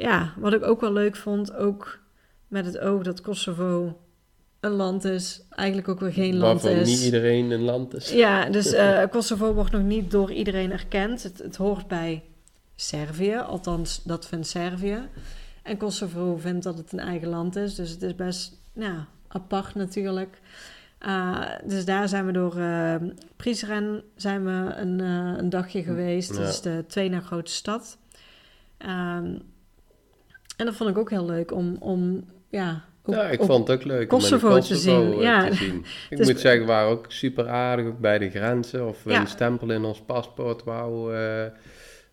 ja, 0.00 0.34
wat 0.36 0.52
ik 0.52 0.64
ook 0.64 0.80
wel 0.80 0.92
leuk 0.92 1.16
vond. 1.16 1.54
Ook 1.54 1.98
met 2.48 2.64
het 2.64 2.78
oog 2.78 3.02
dat 3.02 3.20
Kosovo 3.20 4.00
een 4.60 4.70
land 4.70 5.04
is. 5.04 5.42
Eigenlijk 5.50 5.88
ook 5.88 6.00
weer 6.00 6.12
geen 6.12 6.36
land 6.36 6.62
Waarvan 6.62 6.80
is. 6.80 6.88
niet 6.88 7.02
iedereen 7.02 7.50
een 7.50 7.62
land 7.62 7.94
is. 7.94 8.12
Ja, 8.12 8.50
dus 8.50 8.72
uh, 8.72 9.02
Kosovo 9.10 9.54
wordt 9.54 9.72
nog 9.72 9.82
niet 9.82 10.10
door 10.10 10.32
iedereen 10.32 10.72
erkend. 10.72 11.22
Het, 11.22 11.38
het 11.38 11.56
hoort 11.56 11.88
bij 11.88 12.22
Servië. 12.74 13.36
Althans, 13.36 14.02
dat 14.04 14.26
vindt 14.26 14.46
Servië. 14.46 15.08
En 15.62 15.76
Kosovo 15.76 16.36
vindt 16.36 16.64
dat 16.64 16.78
het 16.78 16.92
een 16.92 16.98
eigen 16.98 17.28
land 17.28 17.56
is. 17.56 17.74
Dus 17.74 17.90
het 17.90 18.02
is 18.02 18.14
best 18.14 18.60
ja, 18.74 19.06
apart 19.28 19.74
natuurlijk. 19.74 20.40
Uh, 21.06 21.46
dus 21.64 21.84
daar 21.84 22.08
zijn 22.08 22.26
we 22.26 22.32
door 22.32 22.56
uh, 22.56 22.94
Prizren 23.36 24.02
zijn 24.16 24.44
we 24.44 24.74
een, 24.74 24.98
uh, 24.98 25.34
een 25.36 25.50
dagje 25.50 25.82
geweest. 25.82 26.34
Ja. 26.34 26.40
Dat 26.40 26.48
is 26.48 26.60
de 26.60 26.84
tweede 26.88 27.14
na 27.14 27.20
grote 27.20 27.52
stad. 27.52 27.98
Um, 28.78 29.42
en 30.60 30.66
dat 30.66 30.74
vond 30.74 30.90
ik 30.90 30.98
ook 30.98 31.10
heel 31.10 31.24
leuk 31.26 31.52
om, 31.52 31.76
om 31.80 32.24
ja, 32.48 32.84
ook- 33.04 33.14
ja, 33.14 33.22
ik 33.28 33.42
vond 33.42 33.68
het 33.68 33.78
ook 33.78 33.84
leuk 33.84 34.08
Kosovo 34.08 34.48
om 34.48 34.56
in 34.56 34.62
te 34.62 34.76
zien, 34.76 35.12
eh, 35.12 35.20
ja. 35.22 35.52
zien. 35.52 35.84
Ik 36.10 36.16
Dus- 36.16 36.26
moet 36.28 36.40
zeggen, 36.40 36.60
we 36.60 36.66
waren 36.66 36.88
ook 36.90 37.04
super 37.08 37.48
aardig 37.48 37.86
ook 37.86 37.98
bij 37.98 38.18
de 38.18 38.30
grenzen. 38.30 38.88
Of 38.88 39.02
we 39.02 39.10
Ja. 39.12 39.20
een 39.20 39.26
stempel 39.26 39.70
in 39.70 39.84
ons 39.84 40.00
paspoort 40.00 40.64
wou, 40.64 41.14
eh, 41.14 41.44
eh, 41.44 41.50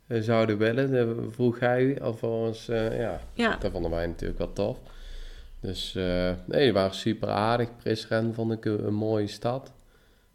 zouden 0.07 0.57
willen. 0.57 0.91
Dat 0.91 1.33
vroeg 1.33 1.59
hij 1.59 2.01
alvorens, 2.01 2.69
eh 2.69 2.99
ja, 2.99 3.19
ja, 3.33 3.55
dat 3.59 3.71
vonden 3.71 3.91
wij 3.91 4.05
natuurlijk 4.07 4.39
wel 4.39 4.53
tof. 4.53 4.77
Dus 5.61 5.95
eh, 5.95 6.31
nee, 6.45 6.63
die 6.63 6.73
waren 6.73 6.93
super 6.95 7.29
aardig. 7.29 7.69
Prizren 7.77 8.33
vond 8.33 8.51
ik 8.51 8.65
een, 8.65 8.85
een 8.87 8.93
mooie 8.93 9.27
stad. 9.27 9.73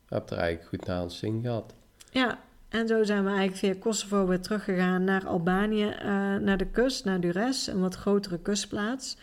Ik 0.05 0.09
heb 0.19 0.31
er 0.31 0.37
eigenlijk 0.37 0.69
goed 0.69 0.87
naar 0.87 1.03
ons 1.03 1.19
zin 1.19 1.41
gehad. 1.43 1.75
ja. 2.11 2.39
En 2.73 2.87
zo 2.89 3.05
zijn 3.05 3.23
we 3.25 3.29
eigenlijk 3.31 3.59
via 3.59 3.75
Kosovo 3.81 4.27
weer 4.27 4.41
teruggegaan 4.41 5.05
naar 5.05 5.27
Albanië, 5.27 5.89
eh, 5.89 6.07
naar 6.37 6.57
de 6.57 6.67
kust, 6.67 7.05
naar 7.05 7.21
Dures, 7.21 7.67
een 7.67 7.81
wat 7.81 7.95
grotere 7.95 8.39
kustplaats. 8.39 9.17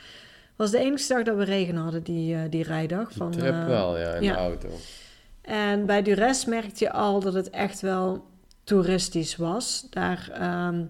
was 0.55 0.71
de 0.71 0.77
enige 0.79 1.13
dag 1.13 1.23
dat 1.23 1.37
we 1.37 1.43
regen 1.43 1.75
hadden, 1.75 2.03
die, 2.03 2.35
eh, 2.35 2.41
die 2.49 2.63
rijdag. 2.63 3.07
Die 3.07 3.17
Van, 3.17 3.31
trip 3.31 3.53
eh, 3.53 3.65
wel, 3.65 3.97
ja, 3.97 4.13
in 4.13 4.23
ja. 4.23 4.33
de 4.33 4.39
auto. 4.39 4.69
En 5.41 5.85
bij 5.85 6.01
Dures 6.01 6.45
merkte 6.45 6.83
je 6.83 6.91
al 6.91 7.19
dat 7.19 7.33
het 7.33 7.49
echt 7.49 7.81
wel 7.81 8.25
toeristisch 8.63 9.35
was. 9.35 9.87
Daar, 9.89 10.29
ehm, 10.33 10.83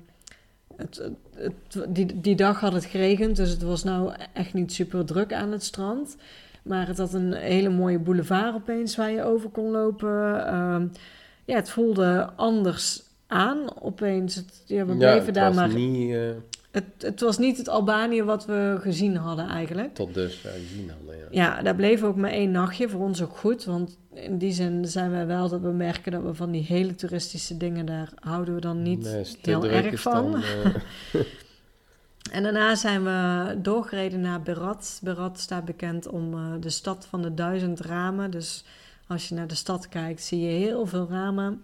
het, 0.75 0.97
het, 1.35 1.53
het- 1.73 1.95
die, 1.95 2.21
die 2.21 2.35
dag 2.35 2.59
had 2.59 2.73
het 2.73 2.85
geregend, 2.85 3.35
dus 3.35 3.49
het 3.49 3.61
was 3.61 3.83
nou 3.83 4.13
echt 4.33 4.53
niet 4.53 4.73
super 4.73 5.05
druk 5.05 5.33
aan 5.33 5.51
het 5.51 5.63
strand. 5.63 6.15
Maar 6.63 6.87
het 6.87 6.97
had 6.97 7.13
een 7.13 7.33
hele 7.33 7.69
mooie 7.69 7.99
boulevard 7.99 8.55
opeens 8.55 8.95
waar 8.95 9.11
je 9.11 9.23
over 9.23 9.49
kon 9.49 9.71
lopen. 9.71 10.45
Ehm, 10.47 10.87
ja, 11.49 11.55
het 11.55 11.69
voelde 11.69 12.29
anders 12.35 13.03
aan 13.27 13.81
opeens. 13.81 14.35
Het, 14.35 14.63
ja, 14.65 14.85
we 14.85 14.95
bleven 14.95 15.33
daar 15.33 15.47
was 15.47 15.55
maar... 15.55 15.73
niet 15.73 16.13
eh, 16.13 16.29
Het, 16.71 16.83
het 16.97 17.19
was 17.19 17.37
niet 17.37 17.57
het 17.57 17.69
Albanië 17.69 18.23
wat 18.23 18.45
we 18.45 18.77
gezien 18.79 19.15
hadden 19.15 19.47
eigenlijk. 19.47 19.95
tot 19.95 20.13
dusver 20.13 20.51
gezien 20.51 20.89
hadden, 20.89 21.17
ja. 21.17 21.25
Ja, 21.31 21.61
daar 21.61 21.75
bleef 21.75 22.03
ook 22.03 22.15
maar 22.15 22.31
één 22.31 22.51
nachtje. 22.51 22.89
Voor 22.89 23.01
ons 23.01 23.21
ook 23.21 23.37
goed. 23.37 23.65
Want 23.65 23.97
in 24.13 24.37
die 24.37 24.51
zin 24.51 24.85
zijn 24.85 25.11
wij 25.11 25.25
wel 25.25 25.49
dat 25.49 25.61
we 25.61 25.71
merken 25.71 26.11
dat 26.11 26.23
we 26.23 26.33
van 26.33 26.51
die 26.51 26.63
hele 26.63 26.95
toeristische 26.95 27.57
dingen, 27.57 27.85
daar 27.85 28.11
houden 28.19 28.55
we 28.55 28.61
dan 28.61 28.81
niet 28.81 29.03
Nee, 29.03 29.25
heel 29.41 29.65
erg 29.65 30.01
van. 30.01 30.31
dan, 30.31 30.41
eh, 30.41 30.75
En 32.31 32.43
daarna 32.43 32.75
zijn 32.75 33.03
we 33.03 33.55
doorgereden 33.61 34.21
naar 34.21 34.41
Berat. 34.41 34.99
Berat 35.03 35.39
staat 35.39 35.65
bekend 35.65 36.07
om 36.07 36.33
eh, 36.33 36.39
de 36.59 36.69
stad 36.69 37.05
van 37.09 37.21
de 37.21 37.33
duizend 37.33 37.79
ramen. 37.79 38.31
Dus 38.31 38.63
als 39.09 39.29
je 39.29 39.35
naar 39.35 39.47
de 39.47 39.55
stad 39.55 39.89
kijkt, 39.89 40.21
zie 40.21 40.39
je 40.39 40.65
heel 40.65 40.85
veel 40.85 41.07
ramen. 41.09 41.63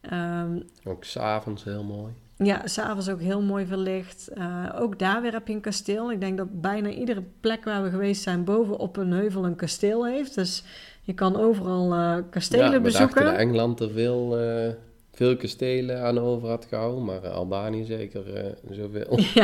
Ehm, 0.00 0.60
ook 0.84 1.04
s'avonds 1.04 1.64
heel 1.64 1.84
mooi. 1.84 2.12
ja, 2.36 2.66
s'avonds 2.66 3.08
ook 3.08 3.20
heel 3.20 3.42
mooi 3.42 3.66
verlicht. 3.66 4.28
Eh, 4.28 4.74
ook 4.74 4.98
daar 4.98 5.22
weer 5.22 5.32
heb 5.32 5.48
je 5.48 5.54
een 5.54 5.60
kasteel. 5.60 6.12
Ik 6.12 6.20
denk 6.20 6.36
dat 6.36 6.60
bijna 6.60 6.88
iedere 6.88 7.22
plek 7.40 7.64
waar 7.64 7.82
we 7.82 7.90
geweest 7.90 8.22
zijn 8.22 8.44
boven 8.44 8.78
op 8.78 8.96
een 8.96 9.12
heuvel 9.12 9.44
een 9.44 9.56
kasteel 9.56 10.06
heeft. 10.06 10.34
Dus 10.34 10.64
je 11.02 11.14
kan 11.14 11.36
overal 11.36 11.92
eh, 11.92 12.16
kastelen 12.30 12.72
ja, 12.72 12.80
bezoeken. 12.80 13.24
dat 13.24 13.34
Engeland 13.34 13.80
er 13.80 13.90
veel, 13.90 14.38
eh, 14.38 14.72
veel 15.12 15.36
kastelen 15.36 16.02
aan 16.02 16.18
over 16.18 16.48
had 16.48 16.64
gehouden, 16.64 17.04
maar 17.04 17.28
Albanië 17.28 17.84
zeker 17.84 18.54
zoveel. 18.70 19.18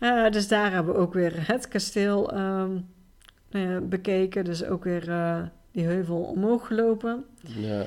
Ja, 0.00 0.28
dus 0.36 0.48
daar 0.48 0.72
hebben 0.72 0.94
we 0.94 1.00
ook 1.00 1.14
weer 1.14 1.32
het 1.36 1.68
kasteel 1.68 2.32
ehm, 2.32 2.76
eh, 3.50 3.78
bekeken. 3.82 4.44
Dus 4.44 4.64
ook 4.64 4.84
weer 4.84 5.04
die 5.76 5.84
heuvel 5.86 6.16
omhoog 6.22 6.66
gelopen. 6.66 7.24
ja, 7.40 7.84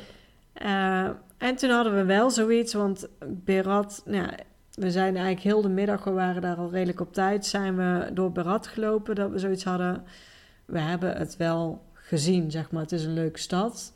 Eh, 0.54 1.10
en 1.38 1.56
toen 1.56 1.70
hadden 1.70 1.96
we 1.96 2.04
wel 2.04 2.30
zoiets, 2.30 2.74
want 2.74 3.08
Berat, 3.28 4.02
nou 4.06 4.24
ja, 4.24 4.34
we 4.74 4.92
zijn 4.92 5.14
eigenlijk 5.16 5.46
heel 5.46 5.62
de 5.62 5.70
middag, 5.70 6.04
we 6.04 6.12
waren 6.12 6.42
daar 6.42 6.56
al 6.56 6.72
redelijk 6.72 7.00
op 7.00 7.14
tijd, 7.14 7.46
zijn 7.46 7.76
we 7.76 8.10
door 8.14 8.32
Berat 8.32 8.68
gelopen, 8.68 9.16
dat 9.16 9.32
we 9.32 9.40
zoiets 9.40 9.64
hadden. 9.64 10.04
We 10.66 10.80
hebben 10.80 11.18
het 11.18 11.38
wel 11.38 11.82
gezien, 11.94 12.52
zeg 12.52 12.72
maar. 12.72 12.82
Het 12.82 12.92
is 12.92 13.04
een 13.04 13.14
leuke 13.14 13.40
stad. 13.40 13.94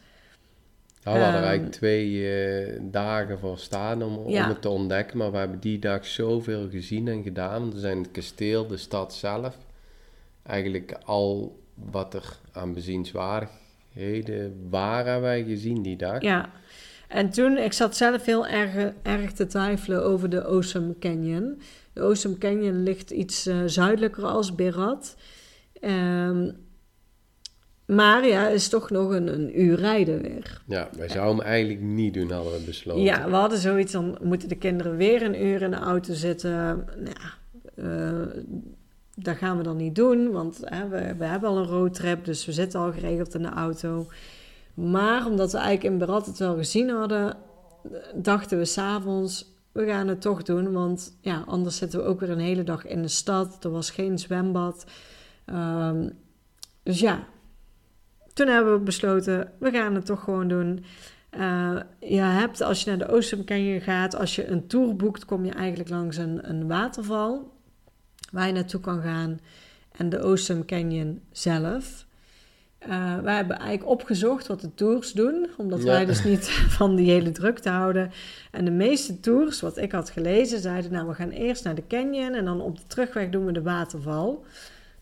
Nou, 1.03 1.17
we 1.17 1.23
hadden 1.23 1.27
er 1.41 1.47
Ehm, 1.47 1.47
eigenlijk 1.49 1.75
twee 1.75 2.31
eh, 2.37 2.79
dagen 2.83 3.39
voor 3.39 3.57
staan 3.57 4.03
om, 4.03 4.29
Ja. 4.29 4.43
om 4.43 4.49
het 4.49 4.61
te 4.61 4.69
ontdekken, 4.69 5.17
maar 5.17 5.31
we 5.31 5.37
hebben 5.37 5.59
die 5.59 5.79
dag 5.79 6.05
zoveel 6.05 6.69
gezien 6.69 7.07
en 7.07 7.23
gedaan. 7.23 7.71
We 7.71 7.79
zijn 7.79 7.97
het 7.97 8.11
kasteel, 8.11 8.67
de 8.67 8.77
stad 8.77 9.13
zelf, 9.13 9.57
eigenlijk 10.43 10.97
al 11.05 11.59
wat 11.91 12.13
er 12.13 12.37
aan 12.51 12.73
bezienswaardigheden 13.93 14.69
waren 14.69 15.21
wij 15.21 15.43
gezien 15.43 15.81
die 15.81 15.97
dag. 15.97 16.21
Ja. 16.21 16.49
En 17.07 17.29
toen, 17.29 17.57
ik 17.57 17.73
zat 17.73 17.95
zelf 17.95 18.25
heel 18.25 18.47
erg, 18.47 18.93
erg 19.03 19.31
te 19.31 19.45
twijfelen 19.45 20.03
over 20.03 20.29
de 20.29 20.47
Osum 20.47 20.99
Canyon. 20.99 21.61
De 21.93 22.03
Osum 22.03 22.37
Canyon 22.37 22.83
ligt 22.83 23.11
iets 23.11 23.45
eh, 23.45 23.57
zuidelijker 23.65 24.25
als 24.25 24.55
Berat. 24.55 25.15
Ehm, 25.79 26.51
maar 27.85 28.27
ja, 28.27 28.47
is 28.47 28.69
toch 28.69 28.89
nog 28.89 29.11
een, 29.11 29.33
een 29.33 29.61
uur 29.61 29.75
rijden 29.75 30.21
weer. 30.21 30.61
Ja, 30.67 30.89
wij 30.97 31.09
zouden 31.09 31.37
hem 31.37 31.45
eigenlijk 31.45 31.81
niet 31.81 32.13
doen, 32.13 32.31
hadden 32.31 32.53
we 32.53 32.65
besloten. 32.65 33.03
Ja, 33.03 33.29
we 33.29 33.35
hadden 33.35 33.59
zoiets, 33.59 33.91
dan 33.91 34.17
moeten 34.21 34.49
de 34.49 34.55
kinderen 34.55 34.97
weer 34.97 35.21
een 35.21 35.45
uur 35.45 35.61
in 35.61 35.71
de 35.71 35.77
auto 35.77 36.13
zitten. 36.13 36.51
Nou, 36.97 37.15
ja, 37.15 37.33
eh, 37.75 38.43
dat 39.15 39.37
gaan 39.37 39.57
we 39.57 39.63
dan 39.63 39.77
niet 39.77 39.95
doen, 39.95 40.31
want 40.31 40.59
hè, 40.63 40.87
we, 40.87 41.25
hebben 41.25 41.49
al 41.49 41.57
een 41.57 41.65
roadtrip, 41.65 42.25
dus 42.25 42.45
we 42.45 42.51
zitten 42.51 42.79
al 42.79 42.91
geregeld 42.91 43.35
in 43.35 43.41
de 43.41 43.49
auto. 43.49 44.07
Maar 44.73 45.25
omdat 45.25 45.51
we 45.51 45.57
eigenlijk 45.57 45.93
in 45.93 45.99
Berat 45.99 46.25
het 46.25 46.37
wel 46.37 46.55
gezien 46.55 46.89
hadden, 46.89 47.37
dachten 48.15 48.57
we 48.57 48.65
s'avonds, 48.65 49.53
we 49.71 49.85
gaan 49.85 50.07
het 50.07 50.21
toch 50.21 50.43
doen. 50.43 50.71
Want 50.71 51.17
ja, 51.21 51.43
anders 51.47 51.77
zitten 51.77 51.99
we 51.99 52.05
ook 52.05 52.19
weer 52.19 52.29
een 52.29 52.39
hele 52.39 52.63
dag 52.63 52.85
in 52.85 53.01
de 53.01 53.07
stad. 53.07 53.63
Er 53.63 53.71
was 53.71 53.89
geen 53.89 54.19
zwembad. 54.19 54.85
Ehm, 55.45 56.09
dus 56.83 56.99
ja, 56.99 57.27
toen 58.33 58.47
hebben 58.47 58.73
we 58.73 58.79
besloten, 58.79 59.51
we 59.59 59.71
gaan 59.71 59.95
het 59.95 60.05
toch 60.05 60.23
gewoon 60.23 60.47
doen. 60.47 60.85
Eh, 61.29 61.79
je 61.99 62.19
hebt, 62.19 62.61
als 62.61 62.83
je 62.83 62.95
naar 62.95 63.07
de 63.07 63.43
Canyon 63.45 63.81
gaat, 63.81 64.15
als 64.15 64.35
je 64.35 64.47
een 64.47 64.67
tour 64.67 64.95
boekt, 64.95 65.25
kom 65.25 65.45
je 65.45 65.51
eigenlijk 65.51 65.89
langs 65.89 66.17
een, 66.17 66.49
een 66.49 66.67
waterval 66.67 67.52
waar 68.33 68.47
je 68.47 68.53
naartoe 68.53 68.79
kan 68.79 69.01
gaan. 69.01 69.39
En 69.91 70.09
de 70.09 70.19
Ocean 70.19 70.65
Canyon 70.65 71.21
zelf. 71.31 72.05
Eh, 72.77 73.19
wij 73.19 73.35
hebben 73.35 73.57
eigenlijk 73.57 73.89
opgezocht 73.89 74.47
wat 74.47 74.61
de 74.61 74.73
tours 74.73 75.11
doen, 75.11 75.47
omdat 75.57 75.79
Ja. 75.79 75.85
wij 75.85 76.05
dus 76.05 76.23
niet 76.23 76.49
van 76.77 76.95
die 76.95 77.11
hele 77.11 77.31
drukte 77.31 77.69
houden. 77.69 78.11
En 78.51 78.65
de 78.65 78.71
meeste 78.71 79.19
tours, 79.19 79.61
wat 79.61 79.77
ik 79.77 79.91
had 79.91 80.09
gelezen, 80.09 80.59
zeiden 80.59 80.91
nou 80.91 81.07
we 81.07 81.13
gaan 81.13 81.29
eerst 81.29 81.63
naar 81.63 81.75
de 81.75 81.87
canyon 81.87 82.33
en 82.33 82.45
dan 82.45 82.61
op 82.61 82.77
de 82.77 82.83
terugweg 82.87 83.29
doen 83.29 83.45
we 83.45 83.51
de 83.51 83.61
waterval. 83.61 84.45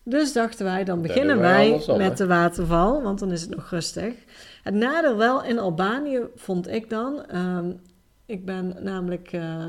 Dus 0.02 0.32
dachten 0.32 0.64
wij, 0.64 0.84
dan 0.84 1.02
beginnen 1.02 1.38
wij 1.38 1.82
met 1.96 2.16
de 2.16 2.26
waterval, 2.26 3.02
want 3.02 3.18
dan 3.18 3.32
is 3.32 3.40
het 3.40 3.50
nog 3.50 3.70
rustig. 3.70 4.14
Het 4.62 4.74
nadeel 4.74 5.16
wel 5.16 5.44
in 5.44 5.58
Albanië 5.58 6.20
vond 6.36 6.68
ik 6.68 6.90
dan, 6.90 7.26
ehm, 7.26 7.70
ik 8.26 8.44
ben 8.44 8.76
namelijk, 8.80 9.32
eh, 9.32 9.66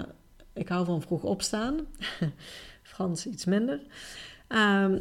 ik 0.54 0.68
hou 0.68 0.86
van 0.86 1.02
vroeg 1.02 1.24
opstaan, 1.24 1.76
Frans 2.94 3.26
iets 3.26 3.46
minder. 3.46 3.80
Ehm, 4.48 5.00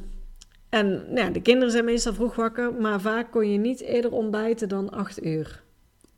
en 0.69 0.89
nou 0.89 1.19
ja, 1.27 1.31
de 1.31 1.43
kinderen 1.43 1.73
zijn 1.73 1.85
meestal 1.85 2.15
vroeg 2.15 2.35
wakker, 2.35 2.75
maar 2.75 3.01
vaak 3.01 3.31
kon 3.31 3.53
je 3.53 3.59
niet 3.59 3.81
eerder 3.81 4.13
ontbijten 4.13 4.69
dan 4.69 4.91
acht 4.91 5.25
uur. 5.25 5.63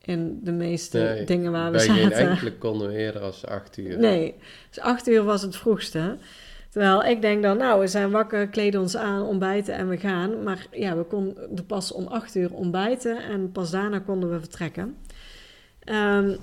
In 0.00 0.40
de 0.42 0.52
meeste 0.52 0.98
Nee, 0.98 1.24
dingen 1.24 1.52
waar 1.52 1.70
we 1.70 1.76
Bij 1.76 1.86
geen 1.86 2.10
zaten. 2.10 2.28
enkele 2.28 2.52
konden 2.52 2.88
we 2.88 2.94
eerder 2.94 3.22
als 3.22 3.46
acht 3.46 3.76
uur. 3.76 3.98
Nee, 3.98 4.34
dus 4.68 4.80
acht 4.80 5.08
uur 5.08 5.22
was 5.22 5.42
het 5.42 5.56
vroegste. 5.56 6.16
Terwijl 6.70 7.04
ik 7.04 7.20
denk 7.22 7.42
dan, 7.42 7.56
nou, 7.56 7.80
we 7.80 7.86
zijn 7.86 8.10
wakker, 8.10 8.48
kleden 8.48 8.80
ons 8.80 8.96
aan, 8.96 9.22
ontbijten 9.22 9.74
en 9.74 9.88
we 9.88 9.96
gaan. 9.96 10.42
Maar 10.42 10.66
ja, 10.70 10.96
we 10.96 11.02
konden 11.02 11.66
pas 11.66 11.92
om 11.92 12.06
acht 12.06 12.34
uur 12.34 12.52
ontbijten 12.52 13.22
en 13.22 13.52
pas 13.52 13.70
daarna 13.70 13.98
konden 13.98 14.30
we 14.30 14.38
vertrekken. 14.38 14.96
Ehm, 15.80 16.36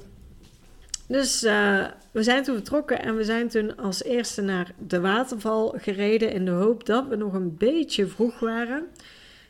dus 1.12 1.43
eh, 1.43 1.86
we 2.12 2.24
zijn 2.24 2.43
toen 2.43 2.55
vertrokken 2.55 3.01
en 3.01 3.16
we 3.16 3.24
zijn 3.24 3.47
toen 3.47 3.78
als 3.78 4.03
eerste 4.03 4.41
naar 4.41 4.72
de 4.78 4.99
waterval 4.99 5.74
gereden 5.78 6.32
in 6.32 6.45
de 6.45 6.51
hoop 6.51 6.86
dat 6.86 7.07
we 7.07 7.16
nog 7.16 7.34
een 7.34 7.57
beetje 7.57 8.07
vroeg 8.07 8.39
waren. 8.39 8.88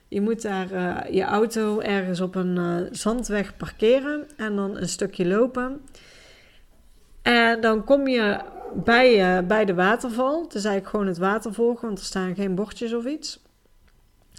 Je 0.08 0.22
moet 0.22 0.42
daar 0.42 0.72
eh, 0.72 1.14
je 1.14 1.24
auto 1.24 1.80
ergens 1.80 2.22
op 2.22 2.36
een 2.36 2.58
eh, 2.58 2.92
zandweg 2.92 3.58
parkeren 3.58 4.28
en 4.38 4.56
dan 4.56 4.78
een 4.78 4.90
stukje 4.90 5.28
lopen. 5.28 5.82
En 7.22 7.62
dan 7.62 7.84
kom 7.84 8.08
je 8.08 8.40
bij, 8.74 9.46
bij 9.46 9.66
de 9.66 9.74
waterval. 9.74 10.44
Het 10.44 10.56
is 10.56 10.64
eigenlijk 10.64 10.96
gewoon 10.96 11.08
het 11.08 11.18
water 11.18 11.54
volgen, 11.54 11.88
want 11.88 12.00
er 12.00 12.06
staan 12.06 12.36
geen 12.36 12.56
bordjes 12.56 12.94
of 12.94 13.06
iets. 13.06 13.44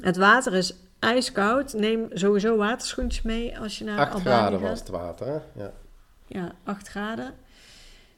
Het 0.00 0.16
water 0.16 0.54
is 0.54 0.74
ijskoud. 0.98 1.72
Neem 1.72 2.08
sowieso 2.12 2.56
waterschoentjes 2.56 3.22
mee 3.22 3.58
als 3.58 3.78
je 3.78 3.84
naar 3.84 3.98
8 3.98 4.14
Albanië 4.14 4.26
graden 4.26 4.60
gaat. 4.60 4.68
was 4.68 4.78
het 4.78 4.88
water? 4.88 5.42
Ja. 5.56 5.72
Ja, 6.32 6.52
8 6.64 6.88
graden. 6.88 7.34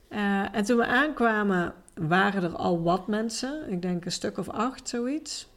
Eh, 0.08 0.54
en 0.54 0.64
toen 0.64 0.76
we 0.76 0.86
aankwamen, 0.86 1.74
waren 1.94 2.42
er 2.42 2.56
al 2.56 2.82
wat 2.82 3.06
mensen. 3.06 3.70
Ik 3.70 3.82
denk 3.82 4.04
een 4.04 4.12
stuk 4.12 4.38
of 4.38 4.48
acht, 4.48 4.88
zoiets. 4.88 5.48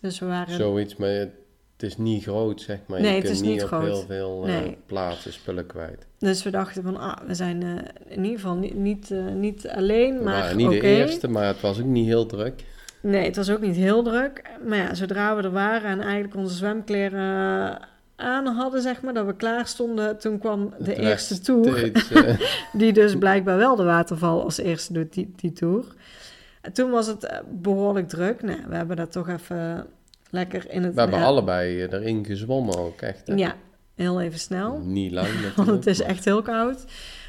Dus 0.00 0.18
we 0.18 0.26
waren... 0.26 0.54
Zoiets, 0.54 0.96
maar 0.96 1.08
het 1.08 1.32
is 1.78 1.96
niet 1.96 2.22
groot, 2.22 2.60
zeg 2.60 2.78
maar. 2.86 3.00
Nee, 3.00 3.08
je 3.08 3.14
het 3.14 3.24
kunt 3.24 3.34
is 3.36 3.42
niet 3.42 3.50
niet 3.50 3.62
op 3.62 3.80
heel 3.80 4.04
veel 4.06 4.46
eh, 4.46 4.56
plaatsen 4.86 5.32
spullen 5.32 5.66
kwijt. 5.66 6.06
Dus 6.18 6.42
we 6.42 6.50
dachten 6.50 6.82
van, 6.82 6.96
ah, 6.96 7.16
we 7.26 7.34
zijn 7.34 7.62
eh, 7.62 8.14
in 8.16 8.24
ieder 8.24 8.40
geval 8.40 8.54
niet, 8.54 8.74
niet, 8.74 9.10
niet 9.34 9.68
alleen, 9.68 10.18
We 10.18 10.24
maar 10.24 10.54
niet 10.54 10.70
de 10.70 10.80
eerste, 10.80 11.28
maar 11.28 11.46
het 11.46 11.60
was 11.60 11.80
ook 11.80 11.86
niet 11.86 12.06
heel 12.06 12.26
druk. 12.26 12.64
Nee, 13.02 13.24
het 13.24 13.36
was 13.36 13.50
ook 13.50 13.60
niet 13.60 13.76
heel 13.76 14.02
druk. 14.02 14.42
Maar 14.66 14.78
ja, 14.78 14.94
zodra 14.94 15.36
we 15.36 15.42
er 15.42 15.50
waren 15.50 15.90
en 15.90 16.00
eigenlijk 16.00 16.34
onze 16.34 16.54
zwemkleren 16.54 17.78
aan 18.20 18.46
hadden, 18.46 18.82
zeg 18.82 19.02
maar, 19.02 19.14
dat 19.14 19.26
we 19.26 19.34
klaar 19.34 19.66
stonden, 19.66 20.18
toen 20.18 20.38
kwam 20.38 20.74
de 20.78 20.94
eerste 20.94 21.40
tour. 21.40 21.78
steeds, 21.78 22.12
Die 22.72 22.92
dus 22.92 23.18
blijkbaar 23.18 23.56
wel 23.56 23.76
de 23.76 23.84
waterval 23.84 24.42
als 24.42 24.58
eerste 24.58 24.92
doet, 24.92 25.12
die, 25.12 25.32
die 25.36 25.52
tour. 25.52 25.84
En 26.60 26.72
toen 26.72 26.90
was 26.90 27.06
het 27.06 27.24
eh, 27.24 27.38
behoorlijk 27.50 28.08
druk. 28.08 28.42
Nou, 28.42 28.58
we 28.68 28.76
hebben 28.76 28.96
dat 28.96 29.12
toch 29.12 29.28
even 29.28 29.86
lekker 30.30 30.70
in 30.70 30.82
het... 30.82 30.94
we 30.94 31.00
hebben 31.00 31.22
allebei 31.22 31.82
eh, 31.82 31.92
erin 31.92 32.24
gezwommen 32.24 32.78
ook, 32.78 33.00
echt. 33.00 33.26
hè? 33.26 33.34
Ja, 33.34 33.54
heel 33.94 34.20
even 34.20 34.38
snel. 34.38 34.78
Niet 34.78 35.12
lang. 35.12 35.28
Want 35.56 35.68
het 35.68 35.86
is 35.86 36.00
echt 36.00 36.24
heel 36.24 36.42
koud. 36.42 36.84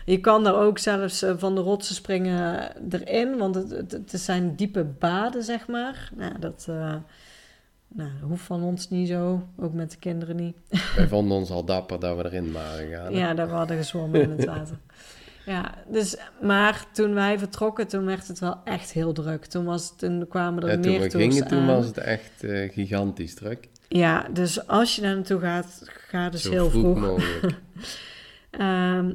Je 0.06 0.20
kan 0.20 0.44
daar 0.44 0.56
ook 0.56 0.78
zelfs 0.78 1.22
eh, 1.22 1.34
van 1.38 1.56
de 1.56 1.62
rotsen 1.62 1.96
springen 1.96 2.72
erin, 2.90 3.38
want 3.38 3.56
het, 3.56 3.70
het, 3.70 3.92
het 3.92 4.22
zijn 4.22 4.56
diepe 4.56 4.84
baden, 4.84 5.44
zeg 5.44 5.68
maar. 5.68 6.12
Nou, 6.16 6.40
dat 6.40 6.68
nou, 7.94 8.10
dat 8.20 8.30
hoeft 8.30 8.44
van 8.44 8.64
ons 8.64 8.90
niet 8.90 9.08
zo, 9.08 9.48
ook 9.58 9.74
met 9.74 9.92
de 9.92 9.98
kinderen 9.98 10.36
niet. 10.36 10.56
Wij 10.96 11.08
vonden 11.08 11.38
ons 11.38 11.50
al 11.50 11.66
dapper 11.66 12.00
dat 12.00 12.18
we 12.18 12.26
erin 12.26 12.52
waren 12.52 12.88
gegaan. 12.88 13.14
hè? 13.14 13.20
Ja, 13.20 13.34
dat 13.34 13.50
we 13.50 13.56
hadden 13.56 13.78
gezwommen 13.78 14.22
in 14.22 14.30
het 14.32 14.46
water. 14.56 14.78
Ja, 15.46 15.74
dus, 15.88 16.18
maar 16.42 16.86
toen 16.92 17.14
wij 17.14 17.40
vertrokken, 17.40 17.88
toen 17.88 18.06
werd 18.06 18.28
het 18.28 18.40
wel 18.40 18.56
echt 18.64 18.92
heel 18.92 19.14
druk. 19.14 19.46
Toen, 19.46 19.66
was 19.66 19.90
het, 19.90 19.98
toen 19.98 20.28
kwamen 20.28 20.64
er 20.64 20.70
Ja, 20.70 20.74
toen 20.80 20.92
meer 20.92 21.02
we 21.02 21.10
gingen, 21.10 21.48
toen 21.48 21.66
was 21.66 21.86
het 21.86 21.98
echt 21.98 22.44
eh, 22.44 22.72
gigantisch 22.72 23.36
druk. 23.36 23.70
Ja, 23.88 24.28
dus 24.34 24.68
als 24.68 24.96
je 24.96 25.02
daar 25.02 25.16
naartoe 25.16 25.40
gaat, 25.40 25.82
ga 25.86 26.30
dus 26.30 26.42
Zo 26.42 26.52
heel 26.52 26.70
vroeg, 26.70 26.98
vroeg. 26.98 27.00
mogelijk. 27.00 27.60
Ehm, 28.52 29.14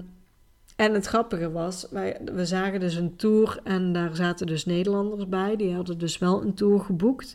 en 0.77 0.95
het 0.95 1.07
grappige 1.07 1.51
was, 1.53 1.87
wij, 1.91 2.21
we 2.35 2.47
zagen 2.47 2.81
dus 2.81 2.95
een 2.95 3.17
tour 3.17 3.61
en 3.65 3.93
daar 3.93 4.17
zaten 4.17 4.47
dus 4.47 4.65
Nederlanders 4.65 5.29
bij. 5.29 5.57
Die 5.57 5.75
hadden 5.75 5.99
dus 5.99 6.19
wel 6.19 6.43
een 6.43 6.55
tour 6.55 6.81
geboekt. 6.81 7.35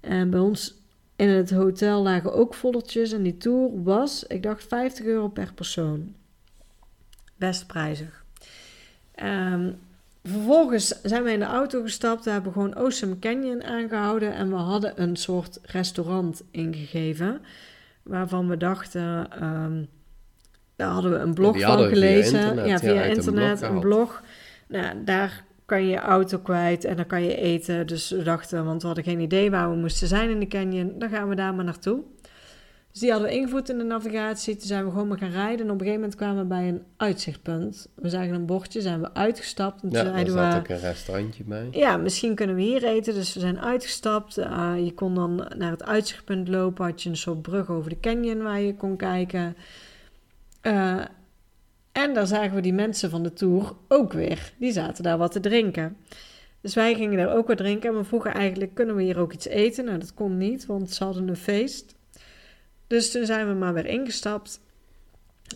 En 0.00 0.30
bij 0.30 0.40
ons 0.40 0.74
in 1.16 1.28
het 1.28 1.50
hotel 1.50 2.02
lagen 2.02 2.34
ook 2.34 2.54
foldertjes 2.54 3.12
en 3.12 3.22
die 3.22 3.36
tour 3.36 3.82
was, 3.82 4.24
ik 4.26 4.42
dacht, 4.42 4.64
50 4.64 5.04
euro 5.04 5.28
per 5.28 5.52
persoon. 5.54 6.14
Best 7.36 7.66
prijzig. 7.66 8.24
Ehm, 9.14 9.72
vervolgens 10.24 11.00
zijn 11.02 11.22
we 11.22 11.32
in 11.32 11.38
de 11.38 11.44
auto 11.44 11.82
gestapt. 11.82 12.24
We 12.24 12.30
hebben 12.30 12.52
gewoon 12.52 12.74
Awesome 12.76 13.18
Canyon 13.18 13.64
aangehouden. 13.64 14.34
En 14.34 14.48
we 14.48 14.56
hadden 14.56 15.02
een 15.02 15.16
soort 15.16 15.58
restaurant 15.62 16.42
ingegeven. 16.50 17.40
Waarvan 18.02 18.48
we 18.48 18.56
dachten... 18.56 19.30
ehm, 19.30 19.84
daar 20.76 20.90
hadden 20.90 21.10
we 21.10 21.18
een 21.18 21.34
blog 21.34 21.60
van 21.60 21.78
via 21.78 21.88
gelezen. 21.88 22.40
internet, 22.40 22.66
ja, 22.66 22.78
via 22.78 23.00
uit 23.00 23.10
een 23.10 23.16
internet, 23.16 23.58
blog 23.58 23.70
een 23.70 23.80
blog. 23.80 24.22
Nou, 24.66 25.04
daar 25.04 25.44
kan 25.70 25.82
je 25.82 25.90
je 25.90 25.98
auto 25.98 26.38
kwijt 26.38 26.84
en 26.84 26.96
dan 26.96 27.06
kan 27.06 27.22
je 27.22 27.36
eten. 27.36 27.86
Dus 27.86 28.10
we 28.10 28.22
dachten, 28.22 28.64
want 28.64 28.80
we 28.80 28.86
hadden 28.86 29.04
geen 29.04 29.20
idee 29.20 29.50
waar 29.50 29.70
we 29.70 29.76
moesten 29.76 30.08
zijn 30.08 30.30
in 30.30 30.40
de 30.40 30.46
canyon. 30.46 30.92
Dan 30.98 31.08
gaan 31.08 31.28
we 31.28 31.34
daar 31.34 31.54
maar 31.54 31.64
naartoe. 31.64 32.02
Dus 32.90 33.00
die 33.00 33.10
hadden 33.10 33.28
we 33.28 33.34
ingevoerd 33.36 33.68
in 33.68 33.78
de 33.78 33.84
navigatie. 33.84 34.56
Toen 34.56 34.66
zijn 34.66 34.84
we 34.84 34.90
gewoon 34.90 35.08
maar 35.08 35.18
gaan 35.18 35.30
rijden. 35.30 35.66
En 35.66 35.72
op 35.72 35.80
een 35.80 35.86
gegeven 35.86 36.00
moment 36.00 36.14
kwamen 36.14 36.42
we 36.42 36.48
bij 36.48 36.68
een 36.68 36.82
uitzichtpunt. 36.96 37.88
We 37.94 38.08
zagen 38.08 38.34
een 38.34 38.46
bordje, 38.46 38.80
zijn 38.80 39.00
we 39.00 39.14
uitgestapt. 39.14 39.82
En 39.82 39.88
toen 39.88 39.98
Ja, 39.98 40.04
daar 40.04 40.12
zeiden 40.12 40.32
zat 40.32 40.52
we... 40.52 40.58
ook 40.58 40.68
een 40.68 40.88
restaurantje 40.88 41.44
bij. 41.44 41.68
Ja, 41.70 41.96
misschien 41.96 42.34
kunnen 42.34 42.56
we 42.56 42.62
hier 42.62 42.84
eten. 42.84 43.14
Dus 43.14 43.34
we 43.34 43.40
zijn 43.40 43.60
uitgestapt. 43.60 44.38
Eh, 44.38 44.72
je 44.84 44.94
kon 44.94 45.14
dan 45.14 45.46
naar 45.56 45.70
het 45.70 45.84
uitzichtpunt 45.84 46.48
lopen. 46.48 46.84
Had 46.84 47.02
je 47.02 47.08
een 47.08 47.16
soort 47.16 47.42
brug 47.42 47.70
over 47.70 47.90
de 47.90 48.00
canyon 48.00 48.42
waar 48.42 48.60
je 48.60 48.74
kon 48.76 48.96
kijken. 48.96 49.56
En 52.10 52.16
daar 52.16 52.26
zagen 52.26 52.54
we 52.54 52.60
die 52.60 52.72
mensen 52.72 53.10
van 53.10 53.22
de 53.22 53.32
tour 53.32 53.72
ook 53.88 54.12
weer. 54.12 54.52
Die 54.58 54.72
zaten 54.72 55.02
daar 55.02 55.18
wat 55.18 55.32
te 55.32 55.40
drinken. 55.40 55.96
Dus 56.60 56.74
wij 56.74 56.94
gingen 56.94 57.16
daar 57.16 57.36
ook 57.36 57.46
wat 57.46 57.56
drinken. 57.56 57.90
En 57.90 57.96
we 57.96 58.04
vroegen 58.04 58.34
eigenlijk, 58.34 58.74
kunnen 58.74 58.96
we 58.96 59.02
hier 59.02 59.18
ook 59.18 59.32
iets 59.32 59.46
eten? 59.46 59.84
Nou, 59.84 59.98
dat 59.98 60.14
kon 60.14 60.36
niet, 60.36 60.66
want 60.66 60.90
ze 60.90 61.04
hadden 61.04 61.28
een 61.28 61.36
feest. 61.36 61.94
Dus 62.86 63.10
toen 63.10 63.26
zijn 63.26 63.48
we 63.48 63.54
maar 63.54 63.74
weer 63.74 63.86
ingestapt. 63.86 64.60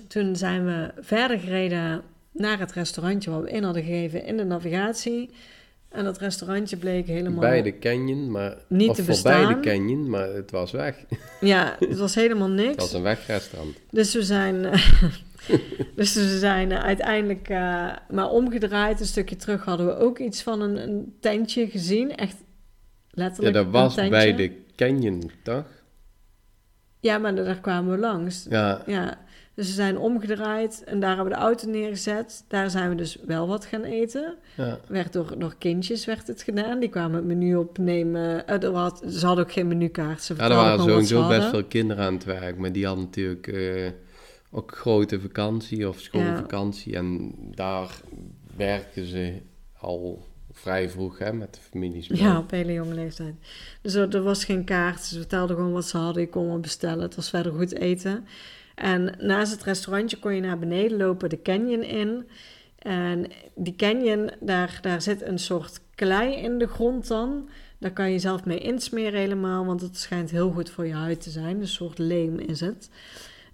Toen 0.08 0.36
zijn 0.36 0.64
we 0.64 0.90
verder 1.00 1.38
gereden 1.38 2.02
naar 2.32 2.58
het 2.58 2.72
restaurantje 2.72 3.30
wat 3.30 3.42
we 3.42 3.50
in 3.50 3.62
hadden 3.62 3.82
gegeven 3.82 4.24
in 4.24 4.36
de 4.36 4.44
navigatie. 4.44 5.30
En 5.88 6.04
dat 6.04 6.18
restaurantje 6.18 6.76
bleek 6.76 7.06
helemaal... 7.06 7.40
Bij 7.40 7.62
de 7.62 7.78
canyon, 7.78 8.30
maar... 8.30 8.56
Niet 8.68 8.88
of 8.88 8.96
te 8.96 9.04
voorbij 9.04 9.46
de 9.46 9.60
canyon, 9.60 10.10
maar 10.10 10.28
het 10.28 10.50
was 10.50 10.70
weg. 10.70 11.04
Ja, 11.40 11.76
het 11.78 11.98
was 11.98 12.14
helemaal 12.14 12.48
Het 12.56 12.56
niks. 12.56 12.76
was 12.76 12.92
een 12.92 13.02
wegrestaurant. 13.02 13.76
Dus 13.90 14.14
we 14.14 14.22
zijn, 14.22 14.66
dus 15.96 16.14
we 16.14 16.38
zijn 16.38 16.72
eh, 16.72 16.78
uiteindelijk 16.78 17.48
eh, 17.48 17.90
maar 18.10 18.30
omgedraaid. 18.30 19.00
Een 19.00 19.06
stukje 19.06 19.36
terug 19.36 19.64
hadden 19.64 19.86
we 19.86 19.96
ook 19.96 20.18
iets 20.18 20.42
van 20.42 20.60
een, 20.60 20.76
een 20.82 21.16
tentje 21.20 21.68
gezien. 21.68 22.16
Echt 22.16 22.36
Ja, 22.36 22.44
letterlijk 23.10 23.54
dat 23.54 23.66
was 23.66 23.96
een 23.96 24.10
bij 24.10 24.34
de 24.34 24.52
canyon, 24.76 25.30
toch? 25.42 25.64
Ja, 27.00 27.18
maar 27.18 27.34
daar 27.34 27.60
kwamen 27.60 27.94
we 27.94 27.98
langs. 27.98 28.46
Ja, 28.50 28.82
Ja, 28.86 29.18
dus 29.54 29.66
we 29.66 29.72
zijn 29.72 29.98
omgedraaid 29.98 30.82
en 30.84 31.00
daar 31.00 31.14
hebben 31.14 31.32
we 31.32 31.38
de 31.38 31.44
auto 31.44 31.68
neergezet. 31.68 32.44
Daar 32.48 32.70
zijn 32.70 32.88
we 32.88 32.94
dus 32.94 33.18
wel 33.26 33.46
wat 33.46 33.64
gaan 33.64 33.82
eten. 33.82 34.34
ja. 34.56 34.78
Werd 34.86 35.12
door, 35.12 35.38
door 35.38 35.54
kindjes 35.58 36.04
werd 36.04 36.26
het 36.26 36.42
gedaan. 36.42 36.80
Die 36.80 36.88
kwamen 36.88 37.16
het 37.16 37.24
menu 37.24 37.54
opnemen. 37.56 38.46
Eh, 38.46 38.62
er 38.62 38.74
had, 38.74 39.02
ze 39.08 39.26
hadden 39.26 39.44
ook 39.44 39.52
geen 39.52 39.68
menukaart. 39.68 40.22
Ze 40.22 40.34
ja 40.36 40.42
er 40.48 40.54
waren 40.54 40.82
ze 40.82 40.88
sowieso 40.88 41.28
best 41.28 41.48
veel 41.48 41.64
kinderen 41.64 42.04
aan 42.04 42.14
het 42.14 42.24
werk, 42.24 42.58
maar 42.58 42.72
die 42.72 42.86
hadden 42.86 43.04
natuurlijk 43.04 43.46
eh, 43.46 43.90
ook 44.54 44.76
grote 44.76 45.20
vakantie 45.20 45.88
of 45.88 46.00
schoolvakantie. 46.00 46.96
En 46.96 47.34
daar 47.54 48.00
werken 48.56 49.06
ze 49.06 49.40
al 49.78 50.26
vrij 50.52 50.90
vroeg 50.90 51.18
hè, 51.18 51.32
met 51.32 51.54
de 51.54 51.60
families. 51.60 52.06
Ja, 52.06 52.38
op 52.38 52.50
hele 52.50 52.72
jonge 52.72 52.94
leeftijd. 52.94 53.34
Dus 53.82 53.94
er, 53.94 54.14
er 54.14 54.22
was 54.22 54.44
geen 54.44 54.64
kaart. 54.64 55.04
Ze 55.04 55.16
vertelden 55.16 55.56
gewoon 55.56 55.72
wat 55.72 55.86
ze 55.86 55.96
hadden. 55.96 56.22
Je 56.22 56.28
kon 56.28 56.48
wat 56.48 56.60
bestellen. 56.60 57.02
Het 57.02 57.14
was 57.14 57.30
verder 57.30 57.52
goed 57.52 57.74
eten. 57.74 58.26
En 58.74 59.14
naast 59.18 59.52
het 59.52 59.62
restaurantje 59.62 60.18
kon 60.18 60.34
je 60.34 60.40
naar 60.40 60.58
beneden 60.58 60.98
lopen, 60.98 61.28
de 61.28 61.42
canyon 61.42 61.82
in. 61.82 62.28
En 62.78 63.26
die 63.54 63.76
canyon, 63.76 64.30
daar, 64.40 64.78
daar 64.80 65.02
zit 65.02 65.22
een 65.22 65.38
soort 65.38 65.80
klei 65.94 66.34
in 66.34 66.58
de 66.58 66.66
grond 66.66 67.08
dan. 67.08 67.48
Daar 67.78 67.92
kan 67.92 68.10
je 68.10 68.18
zelf 68.18 68.44
mee 68.44 68.58
insmeren 68.58 69.20
helemaal, 69.20 69.64
want 69.64 69.80
het 69.80 69.96
schijnt 69.96 70.30
heel 70.30 70.50
goed 70.50 70.70
voor 70.70 70.86
je 70.86 70.92
huid 70.92 71.22
te 71.22 71.30
zijn. 71.30 71.60
Een 71.60 71.68
soort 71.68 71.98
leem 71.98 72.38
is 72.38 72.60
het. 72.60 72.90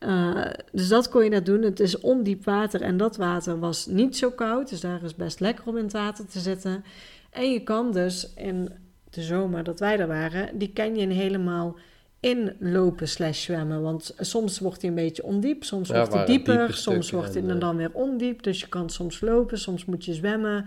Eh, 0.01 0.47
dus 0.73 0.89
dat 0.89 1.09
kon 1.09 1.25
je 1.25 1.31
daar 1.31 1.45
doen. 1.45 1.63
Het 1.63 1.81
is 1.81 2.01
ondiep 2.01 2.45
water 2.45 2.81
en 2.83 2.97
dat 2.97 3.17
water 3.17 3.59
was 3.59 3.87
niet 3.87 4.17
zo 4.17 4.31
koud. 4.31 4.69
Dus 4.69 4.81
daar 4.81 5.03
is 5.03 5.15
best 5.15 5.41
lekker 5.41 5.67
om 5.67 5.77
in 5.77 5.85
het 5.85 5.93
water 5.93 6.27
te 6.27 6.39
zitten. 6.39 6.85
En 7.31 7.53
je 7.53 7.63
kan 7.63 7.93
dus 7.93 8.33
in 8.35 8.71
de 9.11 9.23
zomer 9.23 9.65
dat 9.65 9.81
wij 9.81 9.99
er 9.99 10.07
waren, 10.07 10.59
die 10.59 10.73
canyon 10.73 11.11
helemaal 11.11 11.77
inlopen 12.21 13.09
slash 13.09 13.43
zwemmen. 13.43 13.83
Want 13.83 14.15
soms 14.19 14.59
wordt 14.59 14.81
hij 14.81 14.91
een 14.91 14.97
beetje 14.97 15.23
ondiep, 15.23 15.65
soms 15.65 15.89
Ja, 15.89 15.95
wordt 15.95 16.13
hij 16.13 16.25
dieper, 16.25 16.59
diepe 16.59 16.73
soms 16.73 17.11
wordt 17.11 17.35
hij 17.35 17.49
eh, 17.49 17.61
dan 17.61 17.77
weer 17.77 17.91
ondiep. 17.93 18.43
Dus 18.43 18.61
je 18.61 18.69
kan 18.69 18.91
soms 18.91 19.21
lopen, 19.21 19.59
soms 19.59 19.85
moet 19.85 20.05
je 20.05 20.15
zwemmen. 20.15 20.67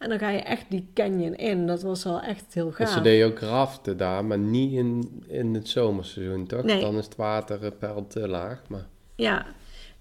En 0.00 0.08
dan 0.08 0.18
ga 0.18 0.28
je 0.28 0.38
echt 0.42 0.64
die 0.68 0.90
canyon 0.94 1.34
in. 1.34 1.66
Dat 1.66 1.82
was 1.82 2.04
wel 2.04 2.20
echt 2.20 2.54
heel 2.54 2.66
En 2.66 2.72
gaaf. 2.72 2.88
ze 2.90 3.00
deden 3.00 3.26
ook 3.26 3.38
raften 3.38 3.96
daar, 3.96 4.24
maar 4.24 4.38
niet 4.38 4.72
in, 4.72 5.22
in 5.26 5.54
het 5.54 5.68
zomerseizoen, 5.68 6.46
toch? 6.46 6.62
Nee. 6.62 6.80
Dan 6.80 6.98
is 6.98 7.04
het 7.04 7.16
water 7.16 7.64
eh, 7.64 7.70
per 7.78 8.06
te 8.08 8.28
laag. 8.28 8.62
Maar 8.68 8.86
Ja, 9.14 9.46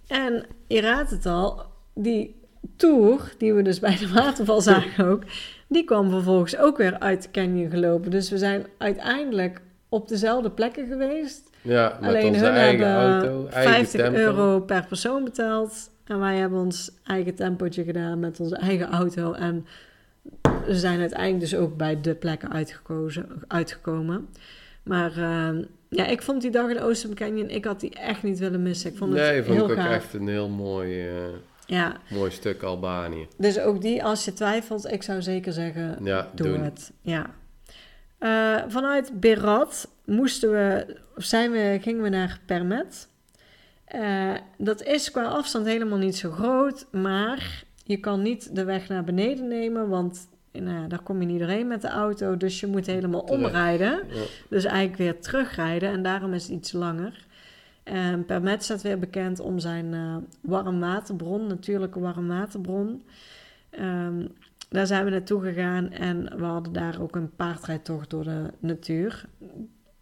en 0.07 0.45
je 0.67 0.81
raadt 0.81 1.09
het 1.11 1.25
al, 1.25 1.61
die 1.93 2.35
tour, 2.75 3.33
die 3.37 3.53
we 3.53 3.61
dus 3.61 3.79
bij 3.79 3.97
de 3.97 4.11
waterval 4.13 4.61
zagen 4.61 5.05
ook, 5.07 5.23
die 5.67 5.83
kwam 5.83 6.09
vervolgens 6.09 6.57
ook 6.57 6.77
weer 6.77 6.99
uit 6.99 7.23
de 7.23 7.31
canyon 7.31 7.69
gelopen. 7.69 8.11
Dus 8.11 8.29
we 8.29 8.37
zijn 8.37 8.65
uiteindelijk 8.77 9.61
op 9.89 10.07
dezelfde 10.07 10.51
plekken 10.51 10.87
geweest. 10.87 11.49
ja, 11.61 11.97
met 12.01 12.09
Alleen 12.09 12.27
onze 12.27 12.45
hun 12.45 12.53
eigen 12.53 12.87
hebben 12.87 13.13
auto, 13.21 13.47
eigen 13.47 13.73
50 13.73 14.01
tempo. 14.01 14.17
euro 14.19 14.59
per 14.59 14.85
persoon 14.87 15.23
betaald. 15.23 15.89
En 16.05 16.19
wij 16.19 16.37
hebben 16.37 16.59
ons 16.59 16.91
eigen 17.03 17.35
tempootje 17.35 17.83
gedaan 17.83 18.19
met 18.19 18.39
onze 18.39 18.55
eigen 18.55 18.89
auto. 18.91 19.33
En 19.33 19.65
we 20.65 20.75
zijn 20.79 20.99
uiteindelijk 20.99 21.39
dus 21.39 21.55
ook 21.55 21.77
bij 21.77 22.01
de 22.01 22.15
plekken 22.15 22.51
uitgekozen, 22.53 23.27
uitgekomen. 23.47 24.27
Maar 24.83 25.11
eh, 25.17 25.49
ja, 25.89 26.05
ik 26.05 26.21
vond 26.21 26.41
die 26.41 26.51
dag 26.51 26.69
in 26.69 26.79
Ocean 26.81 27.13
Canyon, 27.13 27.49
ik 27.49 27.65
had 27.65 27.79
die 27.79 27.95
echt 27.95 28.23
niet 28.23 28.39
willen 28.39 28.61
missen. 28.63 28.91
Ik 28.91 28.97
vond 28.97 29.13
het 29.13 29.21
Nee, 29.21 29.43
vond 29.43 29.55
heel 29.55 29.65
ik 29.65 29.71
ook 29.71 29.77
gaaf. 29.77 29.91
echt 29.93 30.13
een 30.13 30.27
heel 30.27 30.49
mooi, 30.49 31.07
eh, 31.07 31.15
Ja, 31.65 31.97
mooi 32.09 32.31
stuk 32.31 32.63
Albanië. 32.63 33.27
dus 33.37 33.59
ook 33.59 33.81
die, 33.81 34.03
als 34.03 34.25
je 34.25 34.33
twijfelt, 34.33 34.91
ik 34.91 35.03
zou 35.03 35.21
zeker 35.21 35.53
zeggen, 35.53 35.97
Ja, 36.03 36.27
doe 36.35 36.47
doen. 36.47 36.63
het. 36.63 36.91
Ja. 37.01 37.29
Eh, 38.17 38.63
vanuit 38.67 39.19
Berat 39.19 39.89
moesten 40.05 40.51
we, 40.51 40.95
of 41.15 41.23
zijn 41.23 41.51
we, 41.51 41.77
gingen 41.81 42.01
we 42.03 42.09
naar 42.09 42.39
Permet. 42.45 43.07
Eh, 43.85 44.33
dat 44.57 44.83
is 44.83 45.11
qua 45.11 45.23
afstand 45.23 45.65
helemaal 45.65 45.97
niet 45.97 46.17
zo 46.17 46.31
groot, 46.31 46.85
maar 46.91 47.63
je 47.89 47.97
kan 47.97 48.21
niet 48.21 48.55
de 48.55 48.63
weg 48.63 48.87
naar 48.87 49.03
beneden 49.03 49.47
nemen, 49.47 49.89
want 49.89 50.27
nou, 50.51 50.87
daar 50.87 51.01
kom 51.01 51.19
je 51.19 51.25
niet 51.25 51.39
doorheen 51.39 51.67
met 51.67 51.81
de 51.81 51.87
auto, 51.87 52.37
dus 52.37 52.59
je 52.59 52.67
moet 52.67 52.85
helemaal 52.85 53.23
Terug. 53.23 53.45
omrijden. 53.45 54.03
Ja. 54.07 54.23
Dus 54.49 54.63
eigenlijk 54.63 54.97
weer 54.97 55.19
terugrijden 55.19 55.89
en 55.89 56.03
daarom 56.03 56.33
is 56.33 56.43
het 56.43 56.51
iets 56.51 56.71
langer. 56.71 57.25
En 57.83 58.25
Permet 58.25 58.63
staat 58.63 58.81
weer 58.81 58.99
bekend 58.99 59.39
om 59.39 59.59
zijn 59.59 59.93
eh 59.93 60.15
warmwaterbron, 60.41 61.47
natuurlijke 61.47 61.99
warmwaterbron. 61.99 63.03
Ehm 63.69 64.25
daar 64.69 64.87
zijn 64.87 65.05
we 65.05 65.09
naartoe 65.09 65.41
gegaan 65.41 65.91
en 65.91 66.37
we 66.37 66.45
hadden 66.45 66.73
daar 66.73 67.01
ook 67.01 67.15
een 67.15 67.35
paardrijdtocht 67.35 68.09
door 68.09 68.23
de 68.23 68.45
natuur. 68.59 69.25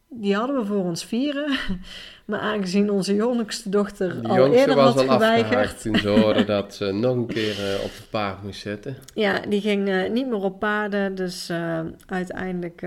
Die 0.10 0.36
hadden 0.36 0.56
we 0.56 0.66
voor 0.66 0.84
ons 0.84 1.06
vieren, 1.06 1.58
maar 2.26 2.40
aangezien 2.40 2.92
onze 2.92 3.16
jongste 3.16 3.70
dochter 3.70 4.22
De 4.22 4.28
al 4.28 4.54
eerder 4.54 4.76
was 4.76 4.94
had 4.94 5.08
al 5.08 5.14
geweigerd, 5.14 5.82
toen 5.82 5.96
ze 5.96 6.10
hoorden 6.10 6.46
dat 6.46 6.76
ze 6.76 6.92
nog 6.92 7.16
een 7.16 7.26
keer 7.26 7.74
eh, 7.74 7.84
op 7.84 7.92
het 7.96 8.08
paard 8.10 8.44
moest 8.44 8.62
zitten. 8.62 8.98
ja, 9.14 9.40
die 9.40 9.62
ging 9.62 9.88
eh, 9.88 10.10
niet 10.10 10.28
meer 10.28 10.44
op 10.44 10.60
paarden, 10.60 11.16
dus 11.16 11.50
eh, 11.50 11.80
uiteindelijk 12.06 12.82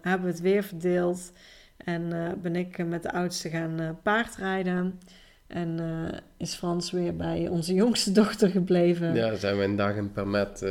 hebben 0.00 0.26
we 0.26 0.32
het 0.32 0.40
weer 0.40 0.62
verdeeld 0.62 1.32
en 1.76 2.36
ben 2.42 2.56
ik 2.56 2.86
met 2.86 3.02
de 3.02 3.12
oudste 3.12 3.48
gaan 3.48 3.98
paardrijden. 4.02 5.00
En 5.46 5.80
is 6.36 6.54
Frans 6.54 6.90
weer 6.90 7.16
bij 7.16 7.48
onze 7.48 7.74
jongste 7.74 8.12
dochter 8.12 8.48
gebleven. 8.48 9.14
Ja, 9.14 9.34
zijn 9.34 9.56
we 9.56 9.64
een 9.64 9.76
dag 9.76 9.94
in 9.94 10.12
Permet, 10.12 10.64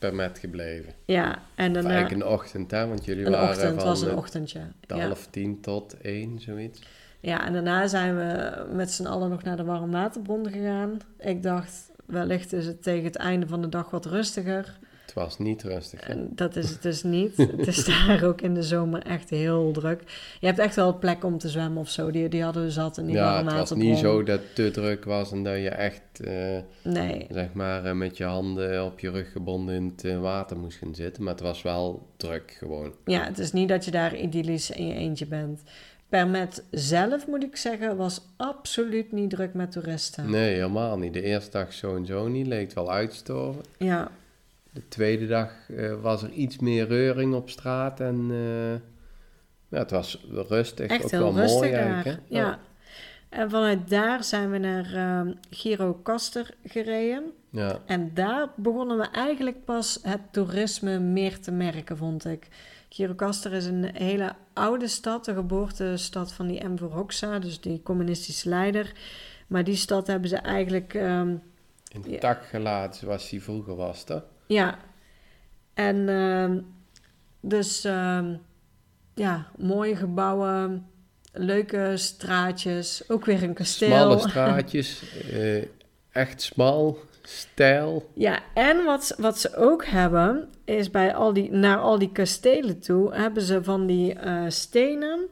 eh 0.00 0.08
Permet 0.08 0.38
gebleven. 0.38 0.92
Ja, 1.04 1.38
en 1.54 1.72
daarna... 1.72 1.90
eigenlijk 1.90 2.22
een 2.22 2.28
ochtend, 2.28 2.70
hè? 2.70 2.86
Want 2.88 3.04
jullie 3.04 3.24
Een 3.26 3.30
waren 3.32 3.48
ochtend, 3.48 3.74
van 3.80 3.84
was 3.88 4.02
een 4.02 4.16
ochtendje. 4.16 4.60
de 4.86 4.94
Ja. 4.94 5.04
half 5.06 5.26
tien 5.30 5.60
tot 5.60 5.96
één, 6.00 6.40
zoiets. 6.40 6.80
ja, 7.20 7.46
en 7.46 7.52
daarna 7.52 7.86
zijn 7.86 8.16
we 8.16 8.50
met 8.72 8.90
z'n 8.90 9.06
allen 9.06 9.30
nog 9.30 9.42
naar 9.42 9.56
de 9.56 9.64
warmwaterbron 9.64 10.48
gegaan. 10.50 10.98
Ik 11.18 11.42
dacht, 11.42 11.90
wellicht 12.06 12.52
is 12.52 12.66
het 12.66 12.82
tegen 12.82 13.04
het 13.04 13.16
einde 13.16 13.46
van 13.46 13.62
de 13.62 13.68
dag 13.68 13.90
wat 13.90 14.06
rustiger. 14.06 14.78
Het 15.10 15.18
was 15.18 15.38
niet 15.38 15.62
rustig. 15.62 16.06
hè? 16.06 16.12
En 16.12 16.28
dat 16.34 16.56
is 16.56 16.70
het 16.70 16.82
dus 16.82 17.02
niet. 17.02 17.36
het 17.56 17.66
is 17.66 17.84
daar 17.84 18.24
ook 18.24 18.40
in 18.40 18.54
de 18.54 18.62
zomer 18.62 19.02
echt 19.02 19.30
heel 19.30 19.70
druk. 19.72 20.02
Je 20.40 20.46
hebt 20.46 20.58
echt 20.58 20.76
wel 20.76 20.98
plek 20.98 21.24
om 21.24 21.38
te 21.38 21.48
zwemmen 21.48 21.80
of 21.80 21.88
zo. 21.88 22.10
Die, 22.10 22.28
die 22.28 22.42
hadden 22.42 22.62
we 22.62 22.70
zat 22.70 22.98
in 22.98 23.06
die 23.06 23.14
Ja, 23.14 23.44
het 23.44 23.52
was 23.52 23.72
niet 23.72 23.98
zo 23.98 24.22
dat 24.22 24.40
het 24.40 24.54
te 24.54 24.70
druk 24.70 25.04
was 25.04 25.32
en 25.32 25.42
dat 25.42 25.56
je 25.56 25.68
echt, 25.68 26.20
eh, 26.24 26.58
Nee, 26.82 27.26
zeg 27.30 27.52
maar, 27.52 27.84
eh, 27.84 27.92
met 27.92 28.16
je 28.16 28.24
handen 28.24 28.84
op 28.84 29.00
je 29.00 29.10
rug 29.10 29.32
gebonden 29.32 29.74
in 29.74 29.92
het 29.96 30.04
eh, 30.04 30.20
water 30.20 30.58
moest 30.58 30.78
gaan 30.78 30.94
zitten. 30.94 31.22
Maar 31.22 31.32
het 31.32 31.42
was 31.42 31.62
wel 31.62 32.06
druk 32.16 32.56
gewoon. 32.58 32.92
ja, 33.04 33.24
het 33.24 33.38
is 33.38 33.52
niet 33.52 33.68
dat 33.68 33.84
je 33.84 33.90
daar 33.90 34.16
idyllisch 34.16 34.70
in 34.70 34.86
je 34.86 34.94
eentje 34.94 35.26
bent. 35.26 35.62
Permet 36.08 36.64
zelf, 36.70 37.26
moet 37.26 37.42
ik 37.42 37.56
zeggen, 37.56 37.96
was 37.96 38.20
absoluut 38.36 39.12
niet 39.12 39.30
druk 39.30 39.54
met 39.54 39.72
toeristen. 39.72 40.30
Nee, 40.30 40.54
helemaal 40.54 40.98
niet. 40.98 41.12
De 41.12 41.22
eerste 41.22 41.50
dag 41.50 41.72
zo 41.72 41.96
en 41.96 42.06
zo 42.06 42.28
niet. 42.28 42.46
Leek 42.46 42.72
wel 42.72 42.92
uitgestorven. 42.92 43.62
Ja, 43.78 44.10
De 44.72 44.88
tweede 44.88 45.26
dag 45.26 45.52
eh, 45.70 46.00
was 46.00 46.22
er 46.22 46.30
iets 46.30 46.58
meer 46.58 46.86
reuring 46.86 47.34
op 47.34 47.50
straat 47.50 48.00
en 48.00 48.26
eh, 48.30 48.72
ja, 49.68 49.78
het 49.78 49.90
was 49.90 50.26
rustig. 50.30 50.90
echt 50.90 51.04
ook 51.04 51.10
heel 51.10 51.20
wel 51.20 51.34
rustig 51.34 51.60
mooi 51.60 51.70
daar. 51.72 52.04
hè? 52.04 52.14
Ja. 52.28 52.58
En 53.28 53.50
vanuit 53.50 53.88
daar 53.88 54.24
zijn 54.24 54.50
we 54.50 54.58
naar 54.58 54.94
ehm 54.94 55.32
Giro 55.50 55.94
Kaster 55.94 56.54
gereden. 56.64 57.32
Ja. 57.50 57.78
En 57.86 58.10
daar 58.14 58.48
begonnen 58.56 58.98
we 58.98 59.04
eigenlijk 59.04 59.64
pas 59.64 59.98
het 60.02 60.20
toerisme 60.30 60.98
meer 60.98 61.40
te 61.40 61.50
merken, 61.50 61.96
vond 61.96 62.24
ik. 62.24 62.48
Girocaster 62.88 63.52
is 63.52 63.66
een 63.66 63.84
hele 63.96 64.32
oude 64.52 64.88
stad, 64.88 65.24
de 65.24 65.34
geboortestad 65.34 66.32
van 66.32 66.46
die 66.46 66.60
Enver 66.60 66.88
Hoxha, 66.92 67.38
dus 67.38 67.60
die 67.60 67.82
communistische 67.82 68.48
leider. 68.48 68.92
Maar 69.46 69.64
die 69.64 69.76
stad 69.76 70.06
hebben 70.06 70.28
ze 70.28 70.36
eigenlijk, 70.36 70.94
In 70.94 71.42
Ja. 72.06 72.18
tak 72.18 72.44
gelaten 72.44 73.00
zoals 73.00 73.28
die 73.30 73.42
vroeger 73.42 73.76
was, 73.76 74.04
toch? 74.04 74.22
Ja. 74.50 74.78
En 75.74 76.08
ehm, 76.08 76.60
dus, 77.40 77.84
ehm, 77.84 78.34
ja, 79.14 79.46
mooie 79.56 79.96
gebouwen, 79.96 80.86
leuke 81.32 81.92
straatjes, 81.94 83.02
ook 83.08 83.24
weer 83.24 83.42
een 83.42 83.54
kasteel. 83.54 83.88
Smalle 83.88 84.18
straatjes, 84.28 85.02
eh, 85.32 85.64
echt 86.10 86.42
smal, 86.42 86.98
stijl. 87.22 88.10
Ja, 88.14 88.40
en 88.54 88.84
wat, 88.84 89.14
wat 89.18 89.38
ze 89.38 89.56
ook 89.56 89.84
hebben, 89.84 90.48
is 90.64 90.90
bij 90.90 91.14
al 91.14 91.32
die, 91.32 91.52
naar 91.52 91.78
al 91.78 91.98
die 91.98 92.12
kastelen 92.12 92.80
toe, 92.80 93.14
hebben 93.14 93.42
ze 93.42 93.64
van 93.64 93.86
die 93.86 94.14
eh, 94.14 94.44
stenen, 94.48 95.26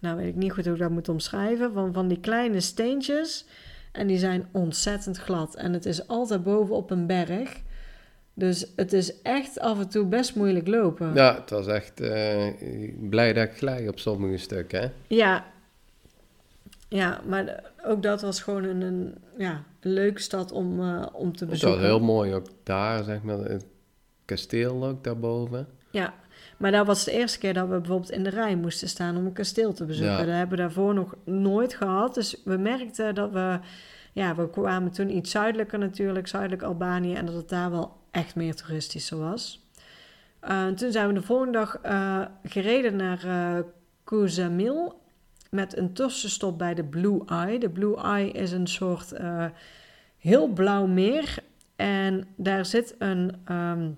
nou 0.00 0.16
weet 0.16 0.28
ik 0.28 0.34
niet 0.34 0.52
goed 0.52 0.64
hoe 0.64 0.74
ik 0.74 0.80
dat 0.80 0.90
moet 0.90 1.08
omschrijven, 1.08 1.72
van, 1.72 1.92
van 1.92 2.08
die 2.08 2.20
kleine 2.20 2.60
steentjes. 2.60 3.46
En 3.92 4.06
die 4.06 4.18
zijn 4.18 4.48
ontzettend 4.52 5.18
glad. 5.18 5.54
En 5.54 5.72
het 5.72 5.86
is 5.86 6.08
altijd 6.08 6.42
boven 6.42 6.74
op 6.74 6.90
een 6.90 7.06
berg. 7.06 7.62
Dus 8.38 8.66
het 8.76 8.92
is 8.92 9.22
echt 9.22 9.60
af 9.60 9.78
en 9.78 9.88
toe 9.88 10.04
best 10.04 10.34
moeilijk 10.34 10.66
lopen. 10.68 11.14
Ja, 11.14 11.34
het 11.34 11.50
was 11.50 11.66
echt 11.66 12.00
eh, 12.00 12.46
blij 13.00 13.32
dat 13.32 13.44
ik 13.44 13.56
gelijk 13.56 13.88
op 13.88 13.98
sommige 13.98 14.36
stukken. 14.36 14.80
Hè? 14.80 14.88
Ja, 15.06 15.44
ja 16.88 17.20
maar 17.26 17.64
ook 17.84 18.02
dat 18.02 18.20
was 18.20 18.42
gewoon 18.42 18.64
een, 18.64 18.80
een, 18.80 19.14
ja, 19.38 19.62
een 19.80 19.92
leuke 19.92 20.20
stad 20.20 20.52
om, 20.52 20.80
eh, 20.80 21.06
om 21.12 21.36
te 21.36 21.44
Het 21.44 21.52
bezoeken. 21.52 21.80
was 21.80 21.88
heel 21.88 22.00
mooi 22.00 22.34
ook 22.34 22.46
daar, 22.62 23.04
zeg 23.04 23.22
maar, 23.22 23.38
het 23.38 23.64
kasteel 24.24 24.86
ook 24.86 25.04
daarboven. 25.04 25.66
Ja, 25.90 26.14
maar 26.56 26.72
dat 26.72 26.86
was 26.86 27.04
de 27.04 27.12
eerste 27.12 27.38
keer 27.38 27.54
dat 27.54 27.68
we 27.68 27.78
bijvoorbeeld 27.78 28.10
in 28.10 28.22
de 28.22 28.30
rij 28.30 28.56
moesten 28.56 28.88
staan 28.88 29.16
om 29.16 29.26
een 29.26 29.32
kasteel 29.32 29.72
te 29.72 29.84
bezoeken. 29.84 30.18
Ja. 30.18 30.24
Dat 30.24 30.34
hebben 30.34 30.56
we 30.56 30.62
daarvoor 30.62 30.94
nog 30.94 31.14
nooit 31.24 31.74
gehad. 31.74 32.14
Dus 32.14 32.42
we 32.44 32.56
merkten 32.56 33.14
dat 33.14 33.32
we, 33.32 33.58
ja, 34.12 34.34
we 34.34 34.50
kwamen 34.50 34.90
toen 34.90 35.16
iets 35.16 35.30
zuidelijker 35.30 35.78
natuurlijk, 35.78 36.28
zuidelijk 36.28 36.62
Albanië, 36.62 37.14
en 37.14 37.26
dat 37.26 37.34
het 37.34 37.48
daar 37.48 37.70
wel 37.70 37.96
echt 38.16 38.34
meer 38.34 38.54
toeristischer 38.54 39.18
was. 39.18 39.64
Eh, 40.40 40.66
toen 40.66 40.92
zijn 40.92 41.08
we 41.08 41.14
de 41.14 41.22
volgende 41.22 41.52
dag 41.52 41.78
eh, 41.82 42.20
gereden 42.44 42.96
naar 42.96 43.64
Kuzamil 44.04 45.00
met 45.50 45.76
een 45.76 45.92
tussenstop 45.92 46.58
bij 46.58 46.74
de 46.74 46.84
Blue 46.84 47.22
Eye. 47.26 47.58
De 47.58 47.70
Blue 47.70 47.96
Eye 47.96 48.30
is 48.30 48.52
een 48.52 48.66
soort 48.66 49.12
heel 50.18 50.46
blauw 50.46 50.86
meer 50.86 51.38
en 51.76 52.28
daar 52.36 52.66
zit 52.66 52.94
een... 52.98 53.40
ehm, 53.44 53.88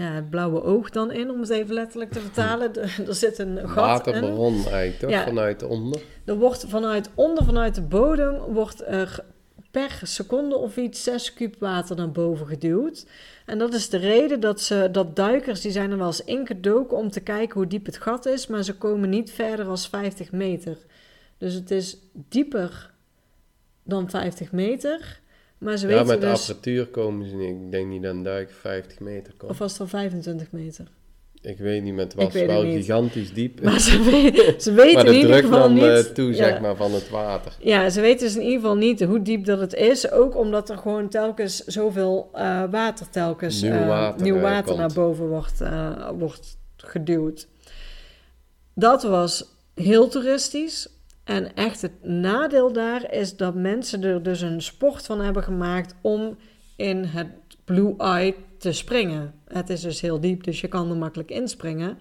ja, 0.00 0.12
het 0.12 0.30
blauwe 0.30 0.62
oog 0.62 0.90
dan 0.90 1.12
in, 1.12 1.30
om 1.30 1.40
het 1.40 1.50
even 1.50 1.74
letterlijk 1.74 2.12
te 2.12 2.20
vertalen. 2.20 2.74
Er 3.08 3.14
zit 3.14 3.38
een 3.38 3.68
gat 3.68 4.06
in. 4.06 4.12
Waterbron 4.12 4.54
eigenlijk, 4.54 4.98
toch? 4.98 5.10
Ja. 5.10 5.24
Vanuit 5.24 5.62
onder. 5.62 6.00
Er 6.24 6.36
wordt 6.36 6.64
vanuit 6.68 7.10
onder, 7.14 7.44
vanuit 7.44 7.74
de 7.74 7.82
bodem, 7.82 8.34
wordt 8.38 8.86
er 8.86 9.24
per 9.70 10.00
seconde 10.02 10.56
of 10.56 10.76
iets 10.76 11.02
6 11.02 11.32
kuub 11.32 11.56
water 11.58 11.96
naar 11.96 12.10
boven 12.10 12.46
geduwd. 12.46 13.06
En 13.46 13.58
dat 13.58 13.74
is 13.74 13.88
de 13.88 13.96
reden 13.96 14.40
dat, 14.40 14.60
ze, 14.60 14.88
dat 14.92 15.16
duikers, 15.16 15.60
die 15.60 15.70
zijn 15.70 15.90
er 15.90 15.98
wel 15.98 16.06
eens 16.06 16.24
ingedoken 16.24 16.96
om 16.96 17.10
te 17.10 17.20
kijken 17.20 17.54
hoe 17.54 17.66
diep 17.66 17.86
het 17.86 17.96
gat 17.96 18.26
is, 18.26 18.46
maar 18.46 18.62
ze 18.62 18.76
komen 18.76 19.08
niet 19.08 19.30
verder 19.30 19.64
dan 19.64 19.78
50 19.78 20.32
meter. 20.32 20.76
Dus 21.38 21.54
het 21.54 21.70
is 21.70 21.96
dieper 22.12 22.90
dan 23.82 24.10
50 24.10 24.52
meter, 24.52 25.20
maar 25.58 25.76
ze 25.76 25.86
Ja, 25.86 25.92
weten 25.92 26.06
met 26.06 26.20
de 26.20 26.26
dus... 26.26 26.40
apparatuur 26.40 26.86
komen 26.86 27.28
ze 27.28 27.34
niet. 27.34 27.62
Ik 27.64 27.70
denk 27.70 27.88
niet 27.88 28.02
dat 28.02 28.14
een 28.14 28.22
duik 28.22 28.50
50 28.50 29.00
meter 29.00 29.34
komt. 29.36 29.50
Of 29.50 29.58
was 29.58 29.72
het 29.72 29.80
al 29.80 29.86
25 29.86 30.52
meter? 30.52 30.86
Ik 31.42 31.58
weet 31.58 31.82
niet, 31.82 31.98
Ik 32.00 32.12
was 32.14 32.32
wel 32.32 32.62
gigantisch 32.62 33.32
diep. 33.32 33.62
Maar 33.62 33.80
ze, 33.80 34.02
we- 34.02 34.54
ze 34.60 34.72
weten 34.72 34.94
maar 34.94 35.04
in 35.06 35.10
de 35.10 35.16
ieder 35.18 35.30
druk 35.30 35.44
geval 35.44 35.58
nam 35.58 35.72
niet... 35.74 35.82
eh, 36.06 36.12
toe, 36.12 36.28
Ja. 36.28 36.34
zeg 36.34 36.60
maar, 36.60 36.76
van 36.76 36.92
het 36.92 37.08
water. 37.10 37.52
Ja, 37.60 37.90
ze 37.90 38.00
weten 38.00 38.26
dus 38.26 38.36
in 38.36 38.42
ieder 38.42 38.60
geval 38.60 38.76
niet 38.76 39.02
hoe 39.04 39.22
diep 39.22 39.44
dat 39.44 39.60
het 39.60 39.74
is. 39.74 40.10
Ook 40.10 40.36
omdat 40.36 40.70
er 40.70 40.78
gewoon 40.78 41.08
telkens 41.08 41.64
zoveel 41.64 42.30
eh, 42.32 42.62
water 42.70 43.10
telkens... 43.10 43.62
Nieuw 43.62 43.72
eh, 43.72 43.86
water, 43.88 44.22
nieuw 44.22 44.36
eh, 44.36 44.42
water 44.42 44.64
komt. 44.64 44.78
naar 44.78 44.92
boven 44.92 45.28
wordt, 45.28 45.60
eh, 45.60 46.08
wordt 46.18 46.58
geduwd. 46.76 47.48
Dat 48.74 49.02
was 49.02 49.44
heel 49.74 50.08
toeristisch. 50.08 50.88
En 51.24 51.54
echt 51.54 51.82
het 51.82 51.92
nadeel 52.02 52.72
daar 52.72 53.12
is 53.12 53.36
dat 53.36 53.54
mensen 53.54 54.02
er 54.02 54.22
dus 54.22 54.40
een 54.40 54.62
sport 54.62 55.06
van 55.06 55.20
hebben 55.20 55.42
gemaakt 55.42 55.94
om 56.00 56.36
in 56.76 57.04
het 57.04 57.26
Blue 57.64 57.94
Eye 57.98 58.34
te 58.60 58.72
springen. 58.72 59.34
Het 59.48 59.70
is 59.70 59.80
dus 59.80 60.00
heel 60.00 60.20
diep, 60.20 60.44
dus 60.44 60.60
je 60.60 60.68
kan 60.68 60.90
er 60.90 60.96
makkelijk 60.96 61.30
inspringen. 61.30 61.98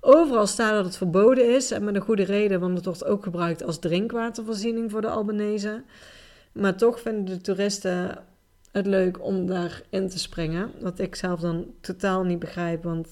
Overal 0.00 0.46
staat 0.46 0.72
dat 0.74 0.84
het 0.84 0.96
verboden 0.96 1.54
is 1.54 1.70
en 1.70 1.84
met 1.84 1.94
een 1.94 2.00
goede 2.00 2.22
reden, 2.24 2.60
want 2.60 2.76
het 2.76 2.84
wordt 2.84 3.04
ook 3.04 3.22
gebruikt 3.22 3.62
als 3.64 3.78
drinkwatervoorziening 3.78 4.90
voor 4.90 5.00
de 5.00 5.08
Albanese. 5.08 5.82
Maar 6.52 6.76
toch 6.76 7.00
vinden 7.00 7.24
de 7.24 7.40
toeristen 7.40 8.18
het 8.72 8.86
leuk 8.86 9.24
om 9.24 9.46
daarin 9.46 10.08
te 10.08 10.18
springen. 10.18 10.70
Wat 10.80 10.98
ik 10.98 11.14
zelf 11.14 11.40
dan 11.40 11.66
totaal 11.80 12.24
niet 12.24 12.38
begrijp, 12.38 12.82
want 12.82 13.08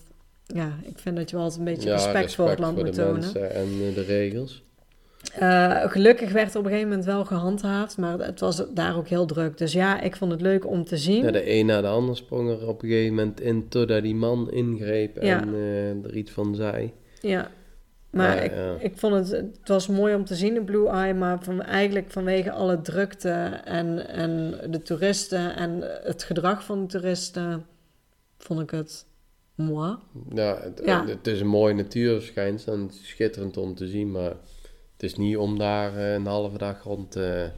ja, 0.47 0.79
ik 0.83 0.99
vind 0.99 1.17
dat 1.17 1.31
je 1.31 1.37
wel 1.37 1.45
eens 1.45 1.57
een 1.57 1.65
beetje 1.65 1.89
Ja, 1.89 1.95
respect, 1.95 2.35
voor 2.35 2.49
het 2.49 2.59
land 2.59 2.75
voor 2.77 2.85
moet 2.85 2.95
de 2.95 3.03
tonen. 3.03 3.21
mensen 3.21 3.55
en 3.55 3.65
eh, 3.89 3.95
de 3.95 4.03
regels. 4.07 4.63
Eh, 5.39 5.91
gelukkig 5.91 6.33
werd 6.33 6.53
er 6.53 6.59
op 6.59 6.65
een 6.65 6.71
gegeven 6.71 6.89
moment 6.91 7.07
wel 7.09 7.25
gehandhaafd, 7.25 7.99
maar 7.99 8.19
het 8.19 8.41
was 8.41 8.65
daar 8.75 8.97
ook 8.97 9.09
heel 9.09 9.27
druk. 9.27 9.59
Dus 9.59 9.73
ja, 9.73 10.01
ik 10.01 10.17
vond 10.17 10.33
het 10.33 10.41
leuk 10.41 10.67
om 10.67 10.85
te 10.85 10.97
zien. 10.97 11.23
Ja, 11.25 11.31
de 11.31 11.51
een 11.51 11.67
na 11.67 11.81
de 11.81 11.87
ander 11.87 12.17
sprong 12.17 12.51
er 12.51 12.69
op 12.69 12.83
een 12.83 12.89
gegeven 12.89 13.15
moment 13.15 13.41
in 13.41 13.69
totdat 13.69 14.03
die 14.03 14.15
man 14.15 14.51
ingreep 14.51 15.23
Ja. 15.23 15.41
en 15.41 15.55
eh, 15.55 16.05
er 16.05 16.17
iets 16.17 16.31
van 16.31 16.55
zei. 16.55 16.93
Ja, 17.21 17.51
maar 18.11 18.37
Ja, 18.37 18.43
ik, 18.43 18.83
ik 18.83 18.97
vond 18.97 19.15
het, 19.15 19.31
het 19.31 19.69
was 19.69 19.87
mooi 19.87 20.15
om 20.15 20.25
te 20.25 20.35
zien 20.35 20.57
in 20.57 20.65
Blue 20.65 20.89
Eye, 20.89 21.15
maar 21.15 21.39
van, 21.43 21.63
eigenlijk 21.63 22.11
vanwege 22.11 22.51
alle 22.51 22.81
drukte 22.81 23.31
en, 23.65 24.09
en 24.09 24.55
de 24.71 24.83
toeristen 24.83 25.57
en 25.57 25.83
het 26.03 26.23
gedrag 26.23 26.65
van 26.65 26.81
de 26.81 26.87
toeristen, 26.87 27.67
vond 28.39 28.61
ik 28.61 28.71
het 28.71 29.07
moi. 29.55 29.97
Ja, 30.35 30.59
het, 30.63 31.09
het 31.09 31.27
is 31.27 31.41
een 31.41 31.47
mooi 31.47 31.75
natuurverschijnsel 31.75 32.73
en 32.73 32.91
schitterend 32.91 33.57
om 33.57 33.75
te 33.75 33.87
zien, 33.87 34.11
maar 34.11 34.33
het 35.03 35.11
is 35.11 35.17
niet 35.17 35.37
om 35.37 35.59
daar 35.59 35.97
eh, 35.97 36.13
een 36.13 36.27
halve 36.27 36.59
dag 36.59 36.83
rond 36.83 37.11
te, 37.11 37.51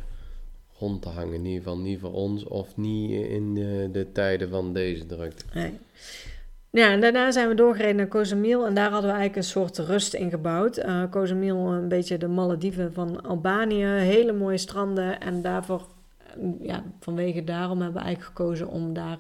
rond 0.79 1.03
te 1.03 1.09
hangen. 1.09 1.35
In 1.35 1.45
ieder 1.45 1.63
geval 1.63 1.79
niet 1.79 2.01
voor 2.01 2.13
ons 2.13 2.45
of 2.45 2.77
niet 2.77 3.11
in 3.11 3.55
de, 3.55 3.89
de 3.93 4.13
tijden 4.13 4.49
van 4.49 4.73
deze 4.73 5.07
drukte. 5.07 5.45
Nee. 5.55 5.79
Ja, 6.71 6.91
en 6.91 7.01
daarna 7.01 7.31
zijn 7.31 7.49
we 7.49 7.55
doorgereden 7.55 7.97
naar 7.97 8.09
Cozumel 8.09 8.67
en 8.67 8.75
daar 8.75 8.91
hadden 8.91 9.11
we 9.11 9.17
eigenlijk 9.17 9.37
een 9.37 9.53
soort 9.53 9.79
rust 9.79 10.15
in 10.15 10.31
gebouwd. 10.31 10.79
Uh, 10.79 11.03
Cozumel, 11.11 11.73
een 11.73 11.89
beetje 11.89 12.19
de 12.19 12.29
Malediven 12.29 12.93
van 12.93 13.25
Albanië, 13.25 13.85
hele 13.85 14.33
mooie 14.33 14.59
stranden 14.59 15.21
en 15.21 15.43
daarvoor, 15.43 15.87
ja, 16.61 16.83
vanwege 17.01 17.45
daarom 17.45 17.81
hebben 17.81 18.01
we 18.01 18.07
eigenlijk 18.07 18.37
gekozen 18.37 18.69
om 18.69 18.93
daar 18.93 19.19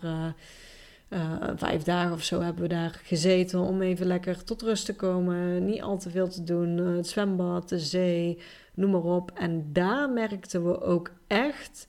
uh, 1.14 1.50
vijf 1.56 1.82
dagen 1.82 2.12
of 2.12 2.22
zo 2.22 2.40
hebben 2.40 2.62
we 2.62 2.68
daar 2.68 3.00
gezeten 3.02 3.58
om 3.58 3.82
even 3.82 4.06
lekker 4.06 4.44
tot 4.44 4.62
rust 4.62 4.84
te 4.84 4.94
komen, 4.94 5.64
niet 5.64 5.82
al 5.82 5.98
te 5.98 6.10
veel 6.10 6.28
te 6.28 6.44
doen, 6.44 6.76
het 6.76 7.08
zwembad, 7.08 7.68
de 7.68 7.78
zee, 7.78 8.38
noem 8.74 8.90
maar 8.90 9.02
op. 9.02 9.30
En 9.34 9.72
daar 9.72 10.10
merkten 10.10 10.64
we 10.64 10.82
ook 10.82 11.10
echt 11.26 11.86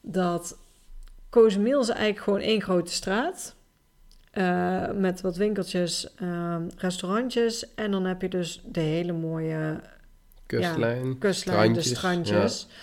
dat 0.00 0.58
Cozumel 1.30 1.80
is 1.80 1.88
eigenlijk 1.88 2.24
gewoon 2.24 2.40
één 2.40 2.62
grote 2.62 2.92
straat 2.92 3.54
uh, 4.32 4.90
met 4.90 5.20
wat 5.20 5.36
winkeltjes, 5.36 6.08
uh, 6.22 6.56
restaurantjes. 6.76 7.74
En 7.74 7.90
dan 7.90 8.04
heb 8.04 8.22
je 8.22 8.28
dus 8.28 8.62
de 8.64 8.80
hele 8.80 9.12
mooie 9.12 9.80
kustlijn, 10.46 11.06
ja, 11.06 11.14
kustlijn 11.18 11.72
de 11.72 11.82
strandjes. 11.82 12.66
Ja. 12.68 12.74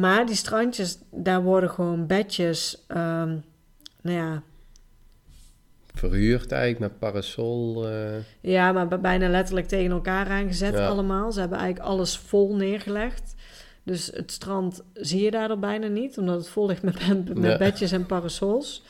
Maar 0.00 0.26
die 0.26 0.34
strandjes, 0.34 0.98
daar 1.10 1.42
worden 1.42 1.70
gewoon 1.70 2.06
bedjes, 2.06 2.84
um, 2.88 3.44
nou 4.00 4.16
ja... 4.16 4.42
Verhuurd 5.94 6.52
eigenlijk 6.52 6.92
met 6.92 6.98
parasol. 6.98 7.88
Uh... 7.90 8.16
Ja, 8.40 8.72
maar 8.72 9.00
bijna 9.00 9.28
letterlijk 9.28 9.66
tegen 9.66 9.90
elkaar 9.90 10.28
aangezet 10.28 10.74
ja. 10.74 10.86
allemaal. 10.86 11.32
Ze 11.32 11.40
hebben 11.40 11.58
eigenlijk 11.58 11.88
alles 11.88 12.18
vol 12.18 12.56
neergelegd. 12.56 13.34
Dus 13.82 14.10
het 14.14 14.32
strand 14.32 14.82
zie 14.92 15.22
je 15.22 15.30
daardoor 15.30 15.58
bijna 15.58 15.86
niet, 15.86 16.18
omdat 16.18 16.36
het 16.36 16.48
vol 16.48 16.66
ligt 16.66 16.82
met, 16.82 17.34
met 17.34 17.58
bedjes 17.58 17.92
en 17.92 18.06
parasols. 18.06 18.82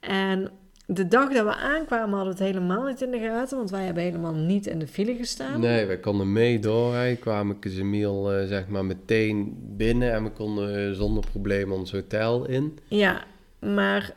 En 0.00 0.50
de 0.86 1.08
dag 1.08 1.32
dat 1.32 1.44
we 1.44 1.54
aankwamen 1.54 2.16
hadden 2.16 2.36
we 2.36 2.44
het 2.44 2.52
helemaal 2.52 2.84
niet 2.84 3.02
in 3.02 3.10
de 3.10 3.18
gaten, 3.18 3.56
want 3.56 3.70
wij 3.70 3.84
hebben 3.84 4.02
helemaal 4.02 4.34
niet 4.34 4.66
in 4.66 4.78
de 4.78 4.86
file 4.86 5.16
gestaan. 5.16 5.60
Nee, 5.60 5.86
wij 5.86 5.98
konden 5.98 6.32
mee 6.32 6.58
doorrijden, 6.58 7.18
kwamen 7.18 7.58
Kazemiel 7.58 8.40
uh, 8.40 8.46
zeg 8.46 8.68
maar 8.68 8.84
meteen 8.84 9.56
binnen 9.76 10.12
en 10.12 10.24
we 10.24 10.30
konden 10.30 10.88
uh, 10.88 10.96
zonder 10.96 11.24
probleem 11.30 11.72
ons 11.72 11.92
hotel 11.92 12.46
in. 12.46 12.78
Ja, 12.88 13.24
maar 13.58 14.14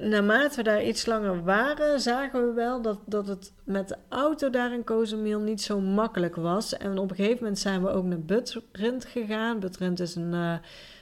naarmate 0.00 0.56
we 0.56 0.62
daar 0.62 0.84
iets 0.84 1.06
langer 1.06 1.44
waren, 1.44 2.00
zagen 2.00 2.46
we 2.46 2.52
wel 2.52 2.82
dat, 2.82 2.98
dat 3.06 3.26
het 3.26 3.52
met 3.64 3.88
de 3.88 3.96
auto 4.08 4.50
daar 4.50 4.72
in 4.72 4.84
Cozumel 4.84 5.40
niet 5.40 5.62
zo 5.62 5.80
makkelijk 5.80 6.36
was. 6.36 6.76
En 6.76 6.98
op 6.98 7.10
een 7.10 7.16
gegeven 7.16 7.38
moment 7.38 7.58
zijn 7.58 7.82
we 7.82 7.90
ook 7.90 8.04
naar 8.04 8.20
Butrint 8.20 9.04
gegaan. 9.04 9.60
Butrint 9.60 10.00
is 10.00 10.14
een, 10.14 10.32
uh, 10.32 10.54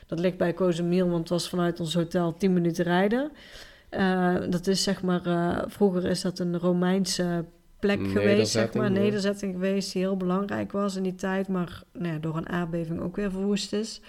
dat 0.06 0.18
ligt 0.18 0.36
bij 0.36 0.54
Cozumel, 0.54 1.08
want 1.08 1.20
het 1.20 1.28
was 1.28 1.48
vanuit 1.48 1.80
ons 1.80 1.94
hotel 1.94 2.36
10 2.36 2.52
minuten 2.52 2.84
rijden. 2.84 3.30
Uh, 3.90 4.36
dat 4.48 4.66
is 4.66 4.82
zeg 4.82 5.02
maar, 5.02 5.26
uh, 5.26 5.58
vroeger 5.66 6.04
is 6.04 6.20
dat 6.20 6.38
een 6.38 6.58
Romeinse 6.58 7.44
plek 7.78 8.08
geweest, 8.08 8.52
zeg 8.52 8.74
maar, 8.74 8.86
een 8.86 8.92
nederzetting 8.92 9.52
geweest 9.52 9.92
die 9.92 10.02
heel 10.02 10.16
belangrijk 10.16 10.72
was 10.72 10.96
in 10.96 11.02
die 11.02 11.14
tijd, 11.14 11.48
maar 11.48 11.82
nou 11.92 12.12
ja, 12.14 12.18
door 12.18 12.36
een 12.36 12.48
aardbeving 12.48 13.00
ook 13.00 13.16
weer 13.16 13.30
verwoest 13.30 13.72
is. 13.72 14.00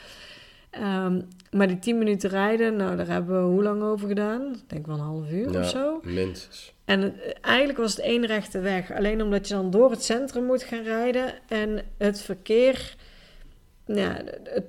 Um, 0.80 1.28
maar 1.52 1.68
die 1.68 1.80
tien 1.80 1.98
minuten 1.98 2.30
rijden, 2.30 2.76
nou, 2.76 2.96
daar 2.98 3.08
hebben 3.08 3.42
we 3.42 3.50
hoe 3.50 3.64
lang 3.64 3.82
over 3.82 4.08
gedaan? 4.08 4.54
Ik 4.54 4.70
denk 4.70 4.86
wel 4.86 4.96
een 4.96 5.02
half 5.02 5.32
uur 5.32 5.52
ja, 5.52 5.60
of 5.60 5.70
zo. 5.70 6.00
minstens. 6.04 6.74
En 6.86 7.02
het, 7.02 7.40
eigenlijk 7.42 7.80
was 7.80 7.96
het 7.96 8.06
één 8.06 8.26
rechte 8.26 8.60
weg. 8.60 8.92
Alleen 8.92 9.22
omdat 9.22 9.48
je 9.48 9.54
dan 9.54 9.72
door 9.72 9.92
het 9.92 10.04
centrum 10.04 10.46
moet 10.46 10.64
gaan 10.64 10.84
rijden 10.84 11.34
en 11.48 11.86
het 11.98 12.22
verkeer... 12.22 12.96
Ja, 13.86 14.22
het, 14.44 14.66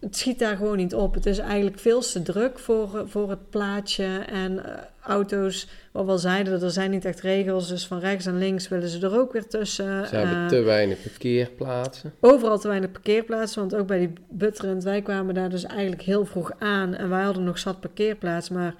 het 0.00 0.16
schiet 0.16 0.38
daar 0.38 0.56
gewoon 0.56 0.76
niet 0.76 0.94
op. 0.94 1.14
Het 1.14 1.26
is 1.26 1.38
eigenlijk 1.38 1.78
veel 1.78 2.00
te 2.00 2.22
druk 2.22 2.58
voor, 2.58 3.04
voor 3.06 3.30
het 3.30 3.50
plaatje. 3.50 4.04
En 4.26 4.52
uh, 4.52 4.62
auto's, 5.00 5.68
wat 5.92 6.04
we 6.04 6.10
al 6.10 6.18
zeiden, 6.18 6.62
er 6.62 6.70
zijn 6.70 6.90
niet 6.90 7.04
echt 7.04 7.20
regels. 7.20 7.68
Dus 7.68 7.86
van 7.86 7.98
rechts 7.98 8.26
en 8.26 8.38
links 8.38 8.68
willen 8.68 8.88
ze 8.88 9.00
er 9.00 9.18
ook 9.18 9.32
weer 9.32 9.46
tussen. 9.46 10.06
Ze 10.06 10.14
uh, 10.14 10.22
hebben 10.22 10.48
te 10.48 10.62
weinig 10.62 11.02
parkeerplaatsen. 11.02 12.12
Overal 12.20 12.58
te 12.58 12.68
weinig 12.68 12.92
parkeerplaatsen. 12.92 13.60
Want 13.60 13.74
ook 13.74 13.86
bij 13.86 13.98
die 13.98 14.12
Butterend, 14.28 14.84
wij 14.84 15.02
kwamen 15.02 15.34
daar 15.34 15.50
dus 15.50 15.64
eigenlijk 15.64 16.02
heel 16.02 16.24
vroeg 16.26 16.52
aan. 16.58 16.94
En 16.94 17.08
wij 17.08 17.22
hadden 17.22 17.44
nog 17.44 17.58
zat 17.58 17.80
parkeerplaats. 17.80 18.48
Maar 18.48 18.74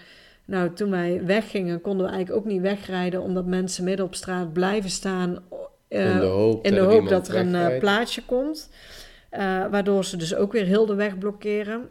nou, 0.45 0.73
toen 0.73 0.91
wij 0.91 1.21
weggingen, 1.25 1.81
konden 1.81 2.07
we 2.07 2.13
eigenlijk 2.13 2.45
ook 2.45 2.53
niet 2.53 2.63
wegrijden. 2.63 3.23
Omdat 3.23 3.47
mensen 3.47 3.85
midden 3.85 4.07
op 4.07 4.15
straat 4.15 4.53
blijven 4.53 4.91
staan. 4.91 5.39
Uh, 5.89 6.11
in 6.11 6.19
de 6.19 6.27
hoop, 6.27 6.67
in 6.67 6.75
de 6.75 6.81
hoop 6.81 7.09
dat 7.09 7.29
er 7.29 7.37
een 7.37 7.79
plaatsje 7.79 8.23
komt. 8.25 8.71
Uh, 9.39 9.67
waardoor 9.71 10.05
ze 10.05 10.17
dus 10.17 10.35
ook 10.35 10.53
weer 10.53 10.65
heel 10.65 10.87
de 10.87 10.95
weg 10.95 11.19
blokkeren. 11.19 11.89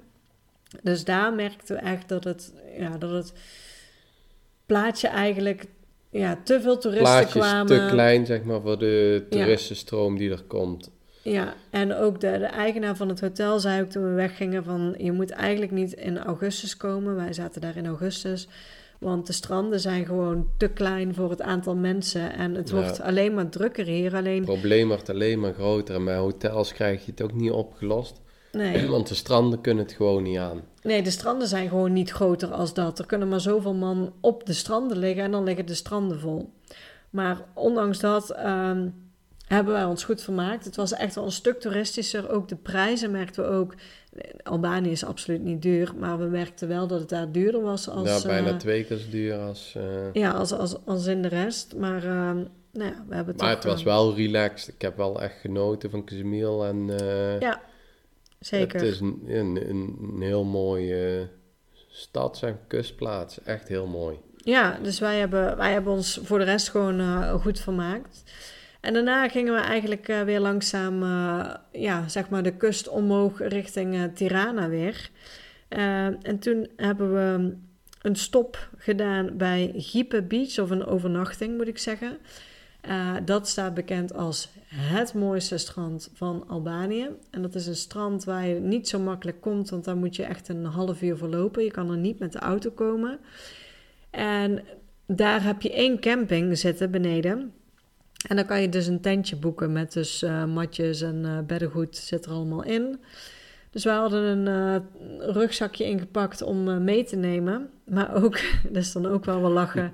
Dus 0.82 1.04
daar 1.04 1.34
merkten 1.34 1.76
we 1.76 1.82
echt 1.82 2.10
dat 2.10 2.24
het, 2.24 2.54
ja, 2.78 2.98
dat 2.98 3.12
het 3.12 3.34
plaatje 4.66 5.08
eigenlijk 5.08 5.66
ja, 6.10 6.40
te 6.44 6.62
veel 6.62 6.78
toeristen 6.78 7.12
Plaatjes 7.12 7.44
kwamen. 7.44 7.66
te 7.66 7.88
klein, 7.90 8.26
zeg 8.26 8.44
maar, 8.44 8.62
voor 8.62 8.80
de 8.80 9.26
toeristenstroom 9.30 10.14
ja. 10.14 10.20
die 10.20 10.32
er 10.32 10.44
komt. 10.48 10.92
Ja, 11.22 11.54
en 11.70 11.96
ook 11.96 12.20
de, 12.20 12.38
de 12.38 12.46
eigenaar 12.46 12.96
van 12.96 13.10
het 13.10 13.20
hotel 13.20 13.60
zei 13.60 13.82
ook 13.82 13.90
toen 13.90 14.04
we 14.04 14.14
weggingen 14.14 14.64
van... 14.64 14.96
je 14.98 15.12
moet 15.12 15.32
eigenlijk 15.32 15.72
niet 15.72 15.94
in 15.94 16.18
augustus 16.18 16.78
komen. 16.78 17.16
Wij 17.16 17.34
zaten 17.34 17.62
daar 17.62 17.78
in 17.78 17.86
augustus. 17.86 18.48
Want 19.04 19.28
de 19.28 19.34
stranden 19.34 19.80
zijn 19.80 20.06
gewoon 20.06 20.48
te 20.58 20.68
klein 20.68 21.16
voor 21.16 21.30
het 21.30 21.42
aantal 21.42 21.76
mensen. 21.76 22.34
En 22.34 22.56
het 22.56 22.72
wordt 22.72 23.02
alleen 23.02 23.34
maar 23.34 23.50
drukker 23.50 23.86
hier. 23.86 24.16
Alleen... 24.16 24.36
Het 24.36 24.46
probleem 24.46 24.88
wordt 24.88 25.10
alleen 25.10 25.40
maar 25.40 25.54
groter. 25.54 25.96
En 25.96 26.06
bij 26.06 26.18
hotels 26.18 26.74
krijg 26.74 27.06
je 27.06 27.12
het 27.12 27.22
ook 27.22 27.34
niet 27.34 27.52
opgelost. 27.52 28.22
Nee. 28.52 28.88
Want 28.90 29.08
de 29.08 29.16
stranden 29.16 29.62
kunnen 29.62 29.84
het 29.84 29.94
gewoon 29.94 30.24
niet 30.24 30.38
aan. 30.38 30.62
Nee, 30.84 31.02
de 31.02 31.12
stranden 31.12 31.48
zijn 31.48 31.70
gewoon 31.70 31.94
niet 31.94 32.12
groter 32.12 32.52
als 32.52 32.74
dat. 32.74 33.00
Er 33.00 33.06
kunnen 33.06 33.28
maar 33.28 33.42
zoveel 33.42 33.74
man 33.74 34.14
op 34.20 34.46
de 34.46 34.54
stranden 34.54 34.98
liggen 34.98 35.24
en 35.24 35.32
dan 35.32 35.44
liggen 35.44 35.66
de 35.66 35.74
stranden 35.74 36.20
vol. 36.20 36.54
Maar 37.10 37.42
ondanks 37.54 38.00
dat 38.00 38.38
um, 38.38 38.94
hebben 39.48 39.74
wij 39.74 39.86
ons 39.86 40.04
goed 40.04 40.22
vermaakt. 40.22 40.66
Het 40.66 40.76
was 40.76 40.94
echt 40.94 41.16
wel 41.16 41.26
een 41.26 41.32
stuk 41.32 41.60
toeristischer. 41.60 42.30
Ook 42.30 42.48
de 42.48 42.56
prijzen 42.56 43.12
merkten 43.12 43.44
we 43.44 43.50
ook. 43.50 43.76
Albanië 44.44 44.92
is 44.92 45.06
absoluut 45.06 45.44
niet 45.44 45.62
duur, 45.62 45.94
maar 46.00 46.20
we 46.20 46.26
merkten 46.26 46.68
wel 46.68 46.88
dat 46.88 47.00
het 47.00 47.10
daar 47.10 47.32
duurder 47.32 47.62
was 47.62 47.90
als... 47.90 48.08
Ja, 48.08 48.28
bijna 48.28 48.52
uh, 48.52 48.58
twee 48.58 48.84
keer 48.84 48.98
zo 48.98 49.10
duur 49.10 49.38
als... 49.38 49.74
Uh... 49.78 50.14
Ja, 50.14 50.32
als, 50.32 50.52
als, 50.52 50.76
als 50.86 51.06
in 51.06 51.22
de 51.22 51.28
rest. 51.28 51.76
Maar 51.76 52.04
uh, 52.04 52.32
nou 52.72 52.92
ja, 52.92 53.04
we 53.08 53.16
hebben 53.16 53.36
Maar 53.38 53.54
toch, 53.54 53.56
het 53.56 53.64
was 53.64 53.84
wel 53.84 54.16
relaxed. 54.16 54.74
Ik 54.74 54.82
heb 54.82 54.98
wel 54.98 55.22
echt 55.22 55.40
genoten 55.40 55.90
van 55.90 56.04
Kazemiel 56.04 56.66
en... 56.66 56.88
ja, 57.40 57.62
zeker. 58.40 58.80
Het 58.80 58.90
is 58.90 59.00
een, 59.00 59.24
een, 59.28 59.70
een 59.70 60.22
heel 60.22 60.44
mooie 60.44 61.30
stad, 61.90 62.38
zijn 62.38 62.58
kustplaats. 62.68 63.44
Echt 63.44 63.68
heel 63.68 63.88
mooi. 63.88 64.18
Ja, 64.36 64.80
dus 64.82 65.00
wij 65.00 65.20
hebben, 65.20 65.58
wij 65.58 65.72
hebben 65.72 65.94
ons 65.94 66.20
voor 66.24 66.38
de 66.38 66.46
rest 66.46 66.70
gewoon 66.70 67.24
goed 67.40 67.60
vermaakt. 67.60 68.24
En 68.84 68.94
daarna 68.94 69.30
gingen 69.30 69.54
we 69.54 69.60
eigenlijk 69.60 70.08
uh, 70.08 70.22
weer 70.22 70.40
langzaam 70.40 71.04
uh, 71.04 71.54
ja, 71.72 72.08
zeg 72.08 72.30
maar 72.30 72.44
de 72.44 72.58
kust 72.58 72.90
omhoog 72.90 73.40
richting 73.40 73.94
uh, 73.94 74.04
Tirana 74.04 74.70
weer. 74.70 75.10
en 75.68 76.40
toen 76.40 76.68
hebben 76.76 77.14
we 77.14 77.56
een 78.02 78.16
stop 78.16 78.70
gedaan 78.78 79.38
bij 79.38 79.72
Gipe 79.76 80.24
Beach, 80.24 80.60
of 80.60 80.70
een 80.70 80.86
overnachting 80.86 81.58
moet 81.58 81.68
ik 81.68 81.78
zeggen. 81.78 82.18
dat 83.26 83.48
staat 83.48 83.74
bekend 83.74 84.14
als 84.14 84.50
het 84.68 85.14
mooiste 85.14 85.58
strand 85.58 86.12
van 86.14 86.44
Albanië. 86.48 87.10
En 87.32 87.42
dat 87.42 87.56
is 87.56 87.68
een 87.68 87.76
strand 87.76 88.24
waar 88.24 88.48
je 88.48 88.60
niet 88.60 88.88
zo 88.88 89.00
makkelijk 89.00 89.42
komt, 89.42 89.70
want 89.70 89.84
daar 89.86 89.98
moet 89.98 90.16
je 90.16 90.24
echt 90.24 90.50
een 90.50 90.66
half 90.66 91.02
uur 91.02 91.18
voor 91.18 91.30
lopen. 91.30 91.64
Je 91.64 91.72
kan 91.72 91.92
er 91.92 91.98
niet 91.98 92.20
met 92.20 92.32
de 92.32 92.40
auto 92.40 92.72
komen. 92.72 93.20
En 94.10 94.64
daar 95.08 95.44
heb 95.44 95.62
je 95.62 95.74
één 95.74 96.00
camping 96.00 96.58
zitten 96.58 96.92
beneden. 96.92 97.54
En 98.28 98.36
dan 98.36 98.46
kan 98.46 98.62
je 98.62 98.70
dus 98.70 98.88
een 98.88 99.02
tentje 99.02 99.36
boeken 99.36 99.72
met 99.72 99.94
dus 99.94 100.24
uh, 100.24 100.46
matjes 100.46 101.02
en 101.02 101.24
uh, 101.26 101.40
beddengoed 101.40 101.98
zit 101.98 102.26
er 102.26 102.32
allemaal 102.32 102.64
in. 102.64 103.00
Dus 103.70 103.84
we 103.84 103.90
hadden 103.90 104.24
een 104.24 104.48
uh, 104.48 105.34
rugzakje 105.34 105.84
ingepakt 105.84 106.42
om 106.42 106.84
mee 106.84 107.04
te 107.04 107.16
nemen. 107.16 107.70
Maar 107.86 108.24
ook, 108.24 108.40
dat 108.72 108.84
is 108.84 108.92
dan 108.92 109.06
ook 109.06 109.26
wel 109.26 109.42
wel 109.42 109.52
lachen. 109.52 109.92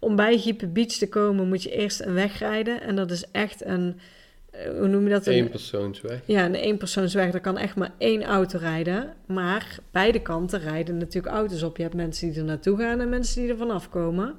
Om 0.00 0.16
bij 0.16 0.38
Gipe 0.38 0.66
Beach 0.66 0.92
te 0.92 1.08
komen 1.08 1.48
moet 1.48 1.62
je 1.62 1.70
eerst 1.70 2.00
een 2.00 2.14
weg 2.14 2.38
rijden. 2.38 2.80
En 2.80 2.96
dat 2.96 3.10
is 3.10 3.30
echt 3.30 3.64
een, 3.64 4.00
hoe 4.78 4.88
noem 4.88 5.02
je 5.02 5.10
dat? 5.10 5.26
Een 5.26 5.32
eenpersoonsweg. 5.32 6.20
Ja, 6.24 6.44
een 6.44 6.54
eenpersoonsweg. 6.54 7.30
Daar 7.30 7.40
kan 7.40 7.58
echt 7.58 7.76
maar 7.76 7.92
één 7.98 8.22
auto 8.22 8.58
rijden. 8.58 9.14
Maar 9.26 9.78
beide 9.90 10.20
kanten 10.20 10.60
rijden 10.60 10.96
natuurlijk 10.96 11.34
auto's 11.34 11.62
op. 11.62 11.76
Je 11.76 11.82
hebt 11.82 11.94
mensen 11.94 12.28
die 12.28 12.38
er 12.38 12.44
naartoe 12.44 12.78
gaan 12.78 13.00
en 13.00 13.08
mensen 13.08 13.42
die 13.42 13.50
er 13.50 13.56
vanaf 13.56 13.88
komen. 13.88 14.34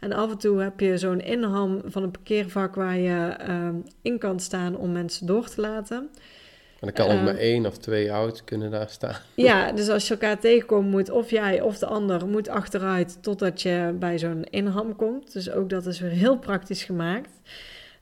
En 0.00 0.12
af 0.12 0.30
en 0.30 0.38
toe 0.38 0.60
heb 0.60 0.80
je 0.80 0.98
zo'n 0.98 1.20
inham 1.20 1.80
van 1.84 2.02
een 2.02 2.10
parkeervak 2.10 2.74
waar 2.74 2.98
je 2.98 3.36
uh, 3.48 3.68
in 4.02 4.18
kan 4.18 4.40
staan 4.40 4.76
om 4.76 4.92
mensen 4.92 5.26
door 5.26 5.48
te 5.48 5.60
laten. 5.60 5.96
En 5.96 6.86
dan 6.86 6.92
kan 6.92 7.06
ook 7.06 7.18
uh, 7.18 7.24
maar 7.24 7.36
één 7.36 7.66
of 7.66 7.78
twee 7.78 8.08
auto's 8.08 8.44
kunnen 8.44 8.70
daar 8.70 8.88
staan. 8.88 9.16
Ja, 9.34 9.72
dus 9.72 9.88
als 9.88 10.08
je 10.08 10.14
elkaar 10.14 10.38
tegenkomt, 10.38 10.90
moet 10.90 11.10
of 11.10 11.30
jij 11.30 11.60
of 11.60 11.78
de 11.78 11.86
ander 11.86 12.26
moet 12.26 12.48
achteruit 12.48 13.22
totdat 13.22 13.62
je 13.62 13.96
bij 13.98 14.18
zo'n 14.18 14.44
inham 14.44 14.96
komt. 14.96 15.32
Dus 15.32 15.50
ook 15.50 15.70
dat 15.70 15.86
is 15.86 16.00
weer 16.00 16.10
heel 16.10 16.38
praktisch 16.38 16.84
gemaakt. 16.84 17.30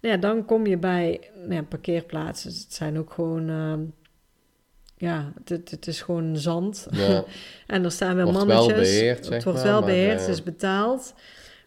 Nou 0.00 0.14
ja, 0.14 0.20
dan 0.20 0.44
kom 0.44 0.66
je 0.66 0.76
bij 0.76 1.20
nou 1.34 1.54
ja, 1.54 1.62
parkeerplaatsen. 1.62 2.50
Het 2.50 2.74
zijn 2.74 2.98
ook 2.98 3.12
gewoon 3.12 3.50
uh, 3.50 3.74
ja, 4.96 5.32
het, 5.44 5.86
is 5.86 6.02
gewoon 6.02 6.36
zand. 6.36 6.86
Ja. 6.90 7.24
en 7.66 7.84
er 7.84 7.90
staan 7.90 8.16
wel 8.16 8.32
mannetjes. 8.32 8.74
beheerd, 8.74 9.24
zeg 9.24 9.34
het 9.34 9.44
wordt 9.44 9.62
wel 9.62 9.80
maar, 9.80 9.90
beheerd, 9.90 10.20
eh, 10.20 10.20
het 10.20 10.28
is 10.28 10.42
betaald. 10.42 11.14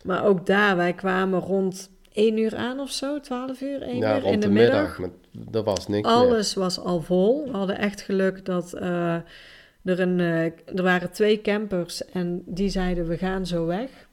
Maar 0.03 0.25
ook 0.25 0.45
daar, 0.45 0.75
wij 0.75 0.93
kwamen 0.93 1.39
rond 1.39 1.89
1 2.13 2.37
uur 2.37 2.55
aan 2.55 2.79
of 2.79 2.91
zo, 2.91 3.19
12 3.19 3.61
uur, 3.61 3.81
1 3.81 3.97
ja, 3.97 4.15
uur 4.15 4.21
rond 4.21 4.33
in 4.33 4.39
de, 4.39 4.47
de 4.47 4.53
middag. 4.53 4.99
middag. 4.99 5.19
Er 5.51 5.63
was 5.63 5.87
niks 5.87 6.07
meer. 6.07 6.17
Alles 6.17 6.53
was 6.53 6.79
al 6.79 7.01
vol. 7.01 7.43
We 7.43 7.57
hadden 7.57 7.77
echt 7.77 8.01
geluk 8.01 8.45
dat 8.45 8.73
eh, 8.73 9.13
er, 9.83 9.99
een, 9.99 10.19
eh, 10.19 10.43
er 10.45 10.83
waren 10.83 11.11
twee 11.11 11.41
campers 11.41 12.05
en 12.05 12.43
die 12.45 12.69
zeiden 12.69 13.07
we 13.07 13.17
gaan 13.17 13.45
zo 13.45 13.65
weg. 13.65 14.09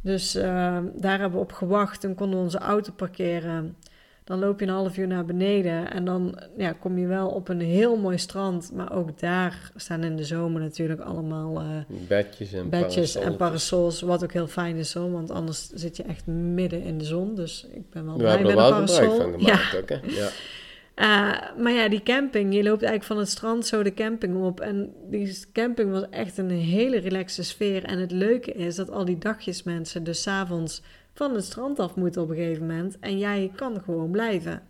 Dus 0.00 0.34
eh, 0.34 0.78
daar 0.94 1.18
hebben 1.18 1.38
we 1.38 1.44
op 1.44 1.52
gewacht 1.52 2.04
en 2.04 2.14
konden 2.14 2.38
we 2.38 2.44
onze 2.44 2.58
auto 2.58 2.92
parkeren. 2.92 3.76
Dan 4.24 4.38
loop 4.38 4.60
je 4.60 4.66
een 4.66 4.72
half 4.72 4.96
uur 4.96 5.06
naar 5.06 5.24
beneden 5.24 5.90
en 5.90 6.04
dan 6.04 6.38
ja, 6.56 6.72
kom 6.72 6.98
je 6.98 7.06
wel 7.06 7.28
op 7.28 7.48
een 7.48 7.60
heel 7.60 7.96
mooi 7.96 8.18
strand. 8.18 8.70
Maar 8.72 8.92
ook 8.92 9.20
daar 9.20 9.72
staan 9.76 10.04
in 10.04 10.16
de 10.16 10.24
zomer 10.24 10.60
natuurlijk 10.60 11.00
allemaal 11.00 11.60
eh, 11.60 11.66
Bedjes 12.08 12.52
en 12.52 12.68
bedjes 12.68 13.14
en 13.14 13.36
parasols. 13.36 14.00
Wat 14.00 14.24
ook 14.24 14.32
heel 14.32 14.46
fijn 14.46 14.76
is 14.76 14.90
zo, 14.90 15.10
want 15.10 15.30
anders 15.30 15.68
zit 15.68 15.96
je 15.96 16.02
echt 16.02 16.26
midden 16.26 16.82
in 16.82 16.98
de 16.98 17.04
zon. 17.04 17.34
Dus 17.34 17.66
ik 17.72 17.90
ben 17.90 18.04
wel 18.04 18.14
We 18.16 18.22
blij 18.22 18.42
met 18.42 18.50
een 18.50 18.56
parasol. 18.56 19.16
van 19.16 19.34
Ja. 19.38 19.60
ook, 19.76 19.88
hè? 19.88 19.98
Ja. 20.02 20.28
Uh, 20.96 21.56
maar 21.62 21.72
ja, 21.72 21.88
die 21.88 22.02
camping, 22.02 22.54
je 22.54 22.62
loopt 22.62 22.82
eigenlijk 22.82 23.04
van 23.04 23.18
het 23.18 23.28
strand 23.28 23.66
zo 23.66 23.82
de 23.82 23.94
camping 23.94 24.42
op. 24.42 24.60
En 24.60 24.92
die 25.10 25.38
camping 25.52 25.90
was 25.90 26.04
echt 26.10 26.38
een 26.38 26.50
hele 26.50 26.98
relaxe 26.98 27.42
sfeer. 27.42 27.84
En 27.84 27.98
het 27.98 28.10
leuke 28.10 28.52
is 28.52 28.74
dat 28.74 28.90
al 28.90 29.04
die 29.04 29.18
dagjesmensen 29.18 30.04
dus 30.04 30.22
's 30.22 30.26
avonds 30.26 30.82
van 31.14 31.34
het 31.34 31.44
strand 31.44 31.78
af 31.78 31.94
moeten 31.94 32.22
op 32.22 32.30
een 32.30 32.36
gegeven 32.36 32.66
moment. 32.66 32.96
En 33.00 33.18
jij 33.18 33.52
kan 33.56 33.82
gewoon 33.84 34.10
blijven. 34.10 34.62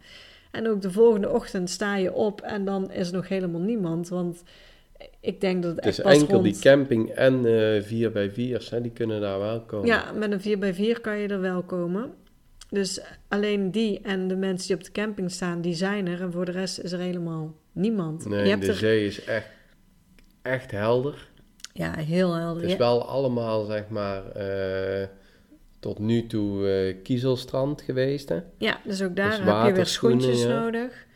En 0.51 0.69
ook 0.69 0.83
de 0.83 0.91
volgende 0.91 1.31
ochtend 1.31 1.71
sta 1.71 1.97
je 1.97 2.13
op 2.13 2.41
en 2.41 2.65
dan 2.65 2.91
is 2.91 3.09
er 3.09 3.15
nog 3.15 3.29
helemaal 3.29 3.61
niemand. 3.61 4.09
Want 4.09 4.43
ik 5.21 5.41
denk 5.41 5.63
dat 5.63 5.77
het, 5.77 5.85
Het 5.85 5.99
is 5.99 6.05
enkel 6.05 6.35
rond... 6.35 6.45
die 6.45 6.59
camping 6.59 7.11
en 7.11 7.45
eh 7.47 7.83
4x4's, 7.83 8.71
hè, 8.71 8.81
die 8.81 8.93
kunnen 8.93 9.21
daar 9.21 9.39
wel 9.39 9.61
komen. 9.61 9.87
Ja, 9.87 10.13
met 10.13 10.45
een 10.45 10.75
4x4 10.75 11.01
kan 11.01 11.19
je 11.19 11.29
er 11.29 11.41
wel 11.41 11.63
komen. 11.63 12.13
Dus 12.71 13.01
alleen 13.29 13.71
die 13.71 14.01
en 14.01 14.29
de 14.29 14.37
mensen 14.37 14.67
die 14.67 14.77
op 14.77 14.85
de 14.85 14.93
camping 14.93 15.31
staan, 15.31 15.61
die 15.61 15.75
zijn 15.75 16.07
er. 16.07 16.21
En 16.21 16.33
voor 16.33 16.45
de 16.45 16.53
rest 16.53 16.79
is 16.79 16.93
er 16.93 16.99
helemaal 16.99 17.55
niemand. 17.73 18.29
Nee, 18.29 18.45
je 18.45 18.51
hebt 18.51 18.63
de 18.63 18.69
er... 18.69 18.75
zee 18.75 19.07
is 19.07 19.25
echt, 19.25 19.49
echt 20.43 20.71
helder. 20.71 21.29
Ja, 21.73 21.97
heel 21.97 22.33
helder. 22.35 22.63
Het 22.63 22.71
is 22.71 22.77
wel 22.77 23.09
allemaal, 23.09 23.65
zeg 23.65 23.89
maar, 23.89 24.31
eh, 24.31 25.07
tot 25.85 25.99
nu 25.99 26.27
toe 26.27 26.69
eh, 26.69 27.03
kiezelstrand 27.03 27.83
geweest, 27.83 28.29
hè? 28.29 28.41
Ja, 28.59 28.79
dus 28.85 29.03
ook 29.03 29.17
daar 29.17 29.31
Dus 29.31 29.39
heb 29.55 29.67
je 29.67 29.73
weer 29.73 29.87
schoentjes 29.87 30.43
ja. 30.43 30.61
nodig. 30.61 31.07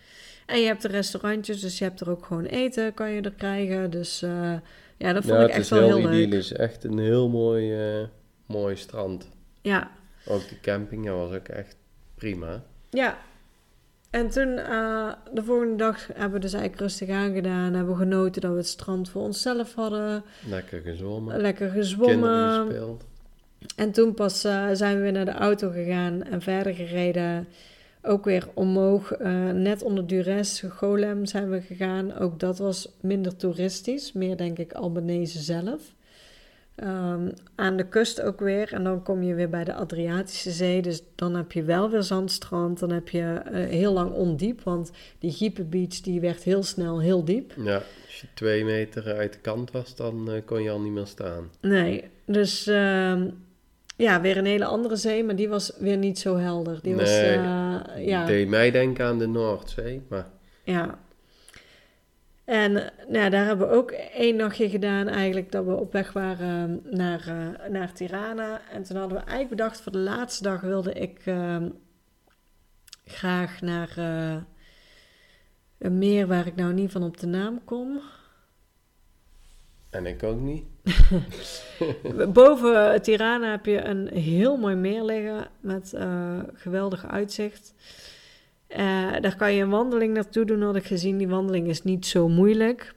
En 0.47 0.61
je 0.61 0.67
hebt 0.67 0.83
de 0.83 0.89
restaurantjes, 0.89 1.61
dus 1.61 1.79
je 1.79 1.85
hebt 1.85 2.01
er 2.01 2.11
ook 2.11 2.25
gewoon 2.25 2.45
eten, 2.45 2.95
kan 2.95 3.11
je 3.11 3.21
er 3.21 3.33
krijgen. 3.33 3.91
Dus 3.91 4.23
eh, 4.23 4.53
ja, 4.97 5.13
dat 5.13 5.25
vond 5.25 5.35
ja, 5.37 5.41
ik 5.41 5.47
het 5.47 5.51
echt 5.51 5.59
is 5.61 5.69
wel 5.69 5.83
heel 5.83 5.97
heel 5.97 6.09
leuk. 6.09 6.13
idyllisch. 6.23 6.53
Echt 6.53 6.85
een 6.85 6.99
heel 6.99 7.29
mooi, 7.29 7.75
eh, 8.01 8.07
mooi 8.47 8.77
strand. 8.77 9.29
Ja, 9.61 9.91
Ook 10.27 10.49
de 10.49 10.61
camping, 10.61 11.07
dat 11.07 11.17
was 11.17 11.33
ook 11.39 11.49
echt 11.49 11.77
prima. 12.15 12.63
ja. 12.91 13.19
En 14.11 14.29
toen, 14.31 14.57
de 15.35 15.43
volgende 15.45 15.77
dag, 15.77 16.07
hebben 16.07 16.33
we 16.33 16.39
dus 16.39 16.53
eigenlijk 16.53 16.83
rustig 16.83 17.09
aangedaan. 17.09 17.75
Hebben 17.75 17.93
we 17.95 17.99
genoten 18.01 18.41
dat 18.41 18.51
we 18.51 18.57
het 18.57 18.67
strand 18.67 19.09
voor 19.11 19.23
onszelf 19.23 19.75
hadden. 19.75 20.25
Lekker 20.49 20.81
gezwommen. 20.81 21.41
Lekker 21.41 21.67
Kinderen 21.71 21.85
gezwommen. 21.85 22.67
gespeeld. 22.67 23.05
En 23.77 23.93
toen 23.93 24.15
pas 24.15 24.45
eh, 24.45 24.69
zijn 24.73 24.97
we 24.97 25.03
weer 25.03 25.13
naar 25.13 25.25
de 25.25 25.31
auto 25.31 25.71
gegaan 25.71 26.23
en 26.23 26.43
verder 26.43 26.75
gereden. 26.75 27.49
Ook 28.03 28.25
weer 28.25 28.49
omhoog, 28.55 29.13
eh, 29.13 29.51
net 29.51 29.83
onder 29.83 30.07
Dures, 30.07 30.65
Golem 30.69 31.27
zijn 31.27 31.51
we 31.51 31.61
gegaan. 31.61 32.19
Ook 32.19 32.41
dat 32.41 32.59
was 32.59 32.89
minder 33.01 33.37
toeristisch, 33.37 34.13
meer 34.13 34.37
denk 34.37 34.59
ik 34.59 34.73
Albanese 34.73 35.39
zelf. 35.39 35.97
Ehm, 36.79 37.29
aan 37.55 37.77
de 37.77 37.89
kust 37.89 38.21
ook 38.21 38.41
weer. 38.41 38.73
En 38.73 38.85
dan 38.85 39.03
kom 39.03 39.23
je 39.23 39.35
weer 39.35 39.49
bij 39.49 39.65
de 39.65 39.75
Adriatische 39.75 40.51
Zee. 40.51 40.83
Dus 40.83 41.03
dan 41.15 41.35
heb 41.35 41.53
je 41.53 41.63
wel 41.63 41.91
weer 41.91 42.03
zandstrand. 42.03 42.79
Dan 42.79 42.91
heb 42.91 43.09
je 43.09 43.21
eh, 43.45 43.69
heel 43.69 43.93
lang 43.93 44.13
ondiep. 44.13 44.63
Want 44.63 44.91
die 45.19 45.33
Giepenbeach 45.33 46.01
die 46.01 46.21
werd 46.21 46.43
heel 46.43 46.63
snel 46.63 47.01
heel 47.01 47.25
diep. 47.25 47.53
Ja, 47.57 47.75
als 48.07 48.21
je 48.21 48.27
twee 48.35 48.65
meter 48.65 49.17
uit 49.17 49.33
de 49.33 49.39
kant 49.39 49.71
was, 49.71 49.95
dan 49.95 50.43
kon 50.45 50.63
je 50.63 50.71
al 50.71 50.81
niet 50.81 50.93
meer 50.93 51.07
staan. 51.07 51.51
Nee, 51.61 52.05
dus 52.25 52.67
ehm, 52.67 53.29
ja, 53.99 54.21
weer 54.21 54.37
een 54.37 54.45
hele 54.45 54.65
andere 54.65 54.97
zee. 54.97 55.25
Maar 55.25 55.37
die 55.37 55.49
was 55.49 55.73
weer 55.79 55.97
niet 55.97 56.19
zo 56.19 56.37
helder. 56.37 56.79
Die 56.83 56.95
was, 56.95 57.11
eh, 57.11 58.07
ja, 58.07 58.27
deed 58.27 58.49
mij 58.49 58.71
denken 58.71 59.07
aan 59.07 59.19
de 59.19 59.27
Noordzee, 59.27 60.03
maar 60.09 60.27
ja. 60.63 60.99
En 62.45 62.73
nou, 62.73 62.93
ja, 63.13 63.29
daar 63.29 63.47
hebben 63.47 63.69
we 63.69 63.75
ook 63.75 63.91
één 63.91 64.37
nachtje 64.37 64.69
gedaan 64.71 65.09
eigenlijk. 65.09 65.53
Dat 65.53 65.65
we 65.65 65.75
op 65.75 65.93
weg 65.93 66.13
waren 66.13 66.81
naar, 66.91 67.21
eh, 67.27 67.71
naar 67.71 67.93
Tirana. 67.93 68.61
En 68.73 68.83
toen 68.83 68.97
hadden 68.97 69.19
we 69.19 69.25
eigenlijk 69.25 69.57
bedacht 69.57 69.81
voor 69.81 69.93
de 69.93 69.99
laatste 69.99 70.43
dag 70.43 70.61
wilde 70.61 70.93
ik 70.93 71.21
ehm, 71.25 71.69
graag 73.05 73.61
naar 73.61 73.93
eh, 73.97 74.37
een 75.79 75.99
meer 75.99 76.27
waar 76.27 76.47
ik 76.47 76.55
nou 76.55 76.73
niet 76.73 76.93
van 76.93 77.03
op 77.03 77.19
de 77.19 77.27
naam 77.27 77.65
kom. 77.65 78.01
en 79.91 80.07
ik 80.07 80.23
ook 80.23 80.41
niet. 80.41 80.65
Boven 82.33 83.03
Tirana 83.03 83.51
heb 83.51 83.67
je 83.67 83.85
een 83.85 84.09
heel 84.09 84.57
mooi 84.57 84.75
meer 84.75 85.03
liggen 85.03 85.49
met 85.61 85.93
eh, 85.93 86.39
geweldig 86.55 87.07
uitzicht. 87.07 87.75
Eh, 88.67 89.13
daar 89.21 89.37
kan 89.37 89.55
je 89.55 89.63
een 89.63 89.71
wandeling 89.71 90.15
naartoe 90.15 90.45
doen, 90.45 90.63
had 90.63 90.77
ik 90.77 90.85
gezien. 90.85 91.19
Die 91.19 91.29
wandeling 91.29 91.69
is 91.69 91.83
niet 91.83 92.07
zo 92.07 92.29
moeilijk. 92.29 92.95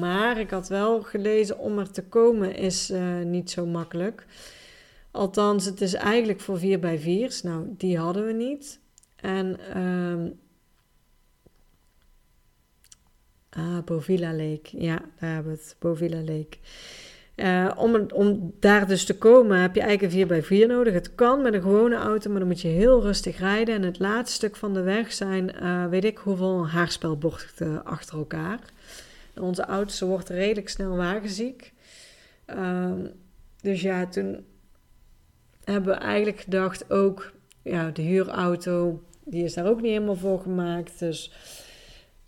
Maar 0.00 0.38
ik 0.38 0.50
had 0.50 0.68
wel 0.68 1.02
gelezen, 1.02 1.58
om 1.58 1.78
er 1.78 1.90
te 1.90 2.02
komen 2.02 2.56
is 2.56 2.90
eh, 2.90 3.18
niet 3.18 3.50
zo 3.50 3.66
makkelijk. 3.66 4.26
Althans, 5.10 5.64
het 5.64 5.80
is 5.80 5.94
eigenlijk 5.94 6.40
voor 6.40 6.58
4 6.58 6.78
bij 6.78 6.98
4's. 7.00 7.42
Nou, 7.42 7.64
die 7.76 7.98
hadden 7.98 8.26
we 8.26 8.32
niet. 8.32 8.80
En 9.16 9.58
ehm 9.74 10.28
ah, 13.50 13.84
Bovilla 13.84 14.32
Lake. 14.32 14.82
Ja, 14.82 15.02
daar 15.18 15.34
hebben 15.34 15.52
we 15.52 15.58
het. 15.58 15.76
Bovilla 15.78 16.20
Lake. 16.20 16.56
Eh, 17.38 17.70
om, 17.76 18.06
om 18.14 18.54
daar 18.60 18.86
dus 18.86 19.04
te 19.04 19.18
komen 19.18 19.60
heb 19.60 19.74
je 19.74 19.80
eigenlijk 19.80 20.30
een 20.30 20.42
4x4 20.44 20.66
nodig. 20.66 20.92
Het 20.92 21.14
kan 21.14 21.42
met 21.42 21.54
een 21.54 21.62
gewone 21.62 21.96
auto, 21.96 22.30
maar 22.30 22.38
dan 22.38 22.48
moet 22.48 22.60
je 22.60 22.68
heel 22.68 23.02
rustig 23.02 23.38
rijden. 23.38 23.74
En 23.74 23.82
het 23.82 23.98
laatste 23.98 24.34
stuk 24.34 24.56
van 24.56 24.74
de 24.74 24.82
weg 24.82 25.12
zijn, 25.12 25.54
eh, 25.54 25.86
weet 25.86 26.04
ik 26.04 26.18
hoeveel 26.18 26.68
haarspelbochten 26.68 27.84
achter 27.84 28.18
elkaar. 28.18 28.58
En 29.34 29.42
onze 29.42 29.66
oudste 29.66 30.06
wordt 30.06 30.28
redelijk 30.28 30.68
snel 30.68 30.96
wagenziek. 30.96 31.72
Ehm, 32.44 33.06
dus 33.60 33.80
ja, 33.80 34.06
toen 34.06 34.44
hebben 35.64 35.94
we 35.94 36.00
eigenlijk 36.00 36.40
gedacht 36.40 36.90
ook, 36.90 37.32
ja, 37.62 37.90
de 37.90 38.02
huurauto, 38.02 39.02
die 39.24 39.44
is 39.44 39.54
daar 39.54 39.66
ook 39.66 39.80
niet 39.80 39.92
helemaal 39.92 40.16
voor 40.16 40.40
gemaakt. 40.40 40.98
Dus 40.98 41.32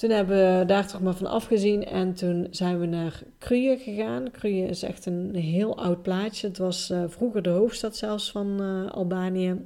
toen 0.00 0.10
hebben 0.10 0.58
we 0.58 0.64
daar 0.64 0.86
toch 0.86 1.00
maar 1.00 1.14
van 1.14 1.26
afgezien 1.26 1.84
en 1.84 2.14
toen 2.14 2.46
zijn 2.50 2.80
we 2.80 2.86
naar 2.86 3.22
Kruje 3.38 3.78
gegaan. 3.78 4.30
Kruje 4.30 4.66
is 4.66 4.82
echt 4.82 5.06
een 5.06 5.34
heel 5.34 5.78
oud 5.78 6.02
plaatsje. 6.02 6.46
Het 6.46 6.58
was 6.58 6.90
eh, 6.90 7.02
vroeger 7.06 7.42
de 7.42 7.50
hoofdstad 7.50 7.96
zelfs 7.96 8.30
van 8.30 8.60
eh, 8.60 8.92
Albanië. 8.92 9.56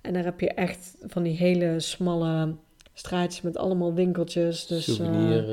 En 0.00 0.12
daar 0.12 0.24
heb 0.24 0.40
je 0.40 0.48
echt 0.48 0.96
van 1.06 1.22
die 1.22 1.36
hele 1.36 1.80
smalle 1.80 2.54
straatjes 2.94 3.40
met 3.40 3.56
allemaal 3.56 3.94
winkeltjes. 3.94 4.66
Dus 4.66 4.88
eh, 4.88 4.94
Souvenir 4.94 5.44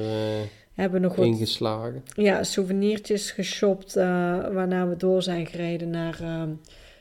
hebben 0.74 1.02
we 1.02 1.08
nog 1.08 1.16
wat 1.16 1.26
ingeslagen. 1.26 2.04
ja, 2.14 2.44
souvenirtjes 2.44 3.32
geshopt, 3.32 3.94
waarna 3.94 4.88
we 4.88 4.98
door 4.98 5.24
zijn 5.24 5.46
gereden 5.46 5.90
naar 5.90 6.20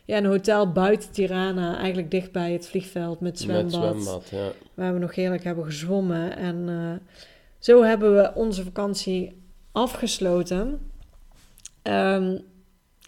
ja, 0.05 0.17
een 0.17 0.25
hotel 0.25 0.73
buiten 0.73 1.11
Tirana, 1.11 1.77
eigenlijk 1.77 2.11
dicht 2.11 2.33
bij 2.33 2.53
het 2.53 2.69
vliegveld 2.69 3.21
met 3.21 3.39
zwembad. 3.39 3.95
Met 3.95 4.03
zwembad, 4.03 4.29
ja. 4.31 4.53
Waar 4.75 4.93
we 4.93 4.99
nog 4.99 5.15
heerlijk 5.15 5.45
hebben 5.45 5.65
gezwommen. 5.65 6.37
En 6.37 6.69
eh, 6.69 7.17
zo 7.59 7.83
hebben 7.83 8.15
we 8.15 8.33
onze 8.35 8.65
vakantie 8.65 9.43
afgesloten. 9.73 10.91
Ehm, 11.83 12.39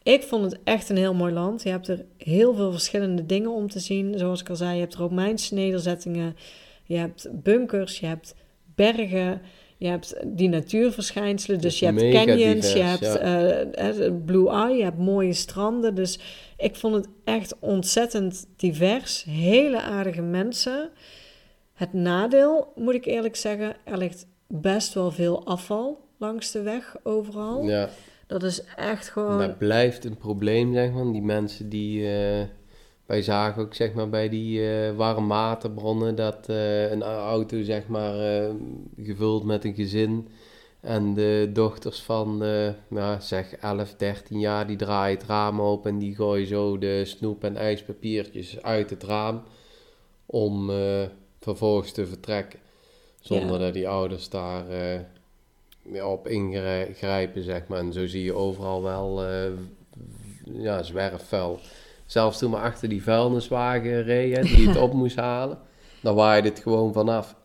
ik 0.03 0.23
vond 0.23 0.45
het 0.45 0.61
echt 0.65 0.89
een 0.89 0.97
heel 0.97 1.15
mooi 1.15 1.33
land. 1.33 1.63
Je 1.63 1.69
hebt 1.69 1.89
er 1.89 2.05
heel 2.17 2.55
veel 2.55 2.71
verschillende 2.71 3.27
dingen 3.27 3.51
om 3.51 3.69
te 3.69 3.81
zien. 3.81 4.19
Zoals 4.19 4.41
ik 4.41 4.49
al 4.49 4.57
zei, 4.57 4.75
je 4.75 4.81
hebt 4.81 4.95
Romeinse 4.95 5.55
nederzettingen. 5.55 6.37
Je 6.85 6.97
hebt 6.97 7.29
bunkers, 7.33 8.01
je 8.01 8.07
hebt 8.07 8.35
bergen. 8.75 9.41
Je 9.77 9.89
hebt 9.89 10.17
die 10.27 10.49
natuurverschijnselen. 10.49 11.61
Dus 11.61 11.79
je 11.79 11.87
hebt 11.87 12.11
canyons, 12.11 12.73
je 12.73 12.83
hebt 12.83 13.19
eh, 13.19 14.07
eh, 14.07 14.13
Blue 14.25 14.51
Eye, 14.51 14.77
je 14.77 14.83
hebt 14.83 14.99
mooie 14.99 15.33
stranden. 15.33 15.95
Dus 15.95 16.19
ik 16.57 16.77
vond 16.77 16.95
het 16.95 17.09
echt 17.25 17.59
ontzettend 17.59 18.47
divers. 18.57 19.25
Hele 19.25 19.81
aardige 19.81 20.23
mensen. 20.23 20.91
Het 21.73 21.93
nadeel, 21.93 22.73
moet 22.75 22.95
ik 22.95 23.05
eerlijk 23.05 23.37
zeggen, 23.37 23.77
er 23.85 23.99
ligt 23.99 24.27
best 24.47 24.95
wel 24.95 25.11
veel 25.11 25.47
afval 25.47 26.05
langs 26.19 26.51
de 26.51 26.63
weg 26.63 26.97
overal. 27.03 27.63
ja. 27.63 27.89
Dat 28.27 28.43
is 28.43 28.65
echt 28.77 29.09
gewoon... 29.09 29.39
Dat 29.39 29.59
blijft 29.59 30.05
een 30.05 30.17
probleem, 30.17 30.73
zeg 30.73 30.93
maar. 30.93 31.13
Die 31.13 31.23
mensen 31.23 31.69
die, 31.69 32.07
eh, 32.07 32.45
wij 33.07 33.23
zagen 33.23 33.63
ook 33.63 33.75
zeg 33.75 33.93
maar 33.93 34.09
bij 34.09 34.29
die 34.29 34.61
uh, 34.61 34.97
warm 34.97 35.29
waterbronnen 35.29 36.15
dat 36.15 36.47
uh, 36.51 36.91
een 36.91 37.03
auto 37.03 37.63
zeg 37.63 37.87
maar 37.87 38.15
gevuld 38.97 39.45
met 39.45 39.65
een 39.65 39.75
gezin 39.75 40.29
en 40.81 41.15
de 41.15 41.51
dochters 41.53 42.03
van 42.03 42.39
nou, 42.89 43.21
zeg 43.21 43.53
11, 43.53 43.95
13 43.97 44.39
jaar 44.39 44.67
die 44.67 44.77
draaien 44.77 45.19
het 45.19 45.27
raam 45.27 45.61
open 45.61 45.91
en 45.91 45.99
die 45.99 46.15
gooien 46.15 46.47
zo 46.47 46.79
de 46.79 47.05
snoep 47.05 47.45
en 47.45 47.57
ijspapiertjes 47.57 48.63
uit 48.63 48.91
het 48.91 49.03
raam 49.03 49.43
om 50.27 50.71
vervolgens 51.41 51.93
te 51.93 52.07
vertrekken. 52.07 52.59
Zonder 53.21 53.59
dat 53.59 53.73
die 53.75 53.89
ouders 53.89 54.29
daar 54.29 54.65
op 56.03 56.29
ingrijpen 56.29 57.43
zeg 57.43 57.67
maar. 57.67 57.79
En 57.79 57.93
zo 57.93 58.07
zie 58.07 58.25
je 58.25 58.35
overal 58.35 58.83
wel 58.83 59.25
ja, 60.45 60.83
zwerfvuil 60.83 61.61
Zelfs 62.07 62.39
toen 62.39 62.51
we 62.51 62.57
achter 62.57 62.89
die 62.89 63.03
vuilniswagen 63.03 64.03
reden, 64.03 64.45
die 64.45 64.69
het 64.69 64.77
op 64.87 64.93
moest 64.93 65.17
halen, 65.17 65.59
dan 66.03 66.15
waaide 66.15 66.49
het 66.49 66.59
gewoon 66.59 66.93
vanaf. 66.93 67.37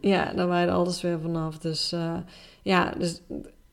ja, 0.00 0.32
dan 0.32 0.48
waaide 0.48 0.72
alles 0.72 1.02
weer 1.02 1.20
vanaf. 1.20 1.58
Dus 1.58 1.92
uh, 1.92 2.16
ja, 2.62 2.94
dus, 2.98 3.22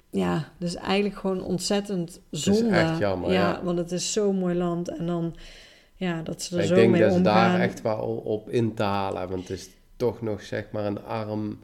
ja, 0.10 0.52
dus 0.58 0.76
eigenlijk 0.76 1.16
gewoon 1.16 1.44
ontzettend 1.44 2.22
zonde. 2.32 2.62
Dat 2.62 2.72
is 2.72 2.78
echt 2.78 2.98
jammer, 2.98 3.32
ja, 3.32 3.64
Want 3.64 3.78
het 3.78 3.92
is 3.92 4.14
zo'n 4.14 4.36
mooi 4.36 4.56
land 4.56 4.90
en 4.90 5.06
dan, 5.06 5.36
ja, 5.96 6.22
dat 6.22 6.42
ze 6.42 6.58
er 6.58 6.64
zo 6.64 6.76
mee 6.76 6.84
omgaan. 6.86 6.94
Ik 6.94 7.00
denk 7.02 7.24
dat 7.24 7.34
ze 7.34 7.42
daar 7.42 7.60
echt 7.60 7.82
wel 7.82 8.22
op 8.26 8.50
in 8.50 8.74
te 8.74 8.84
halen, 8.84 9.30
want 9.30 9.48
het 9.48 9.58
is 9.58 9.70
toch 9.96 10.22
nog 10.22 10.42
zeg 10.42 10.72
maar 10.72 10.86
een 10.86 11.04
arm, 11.04 11.60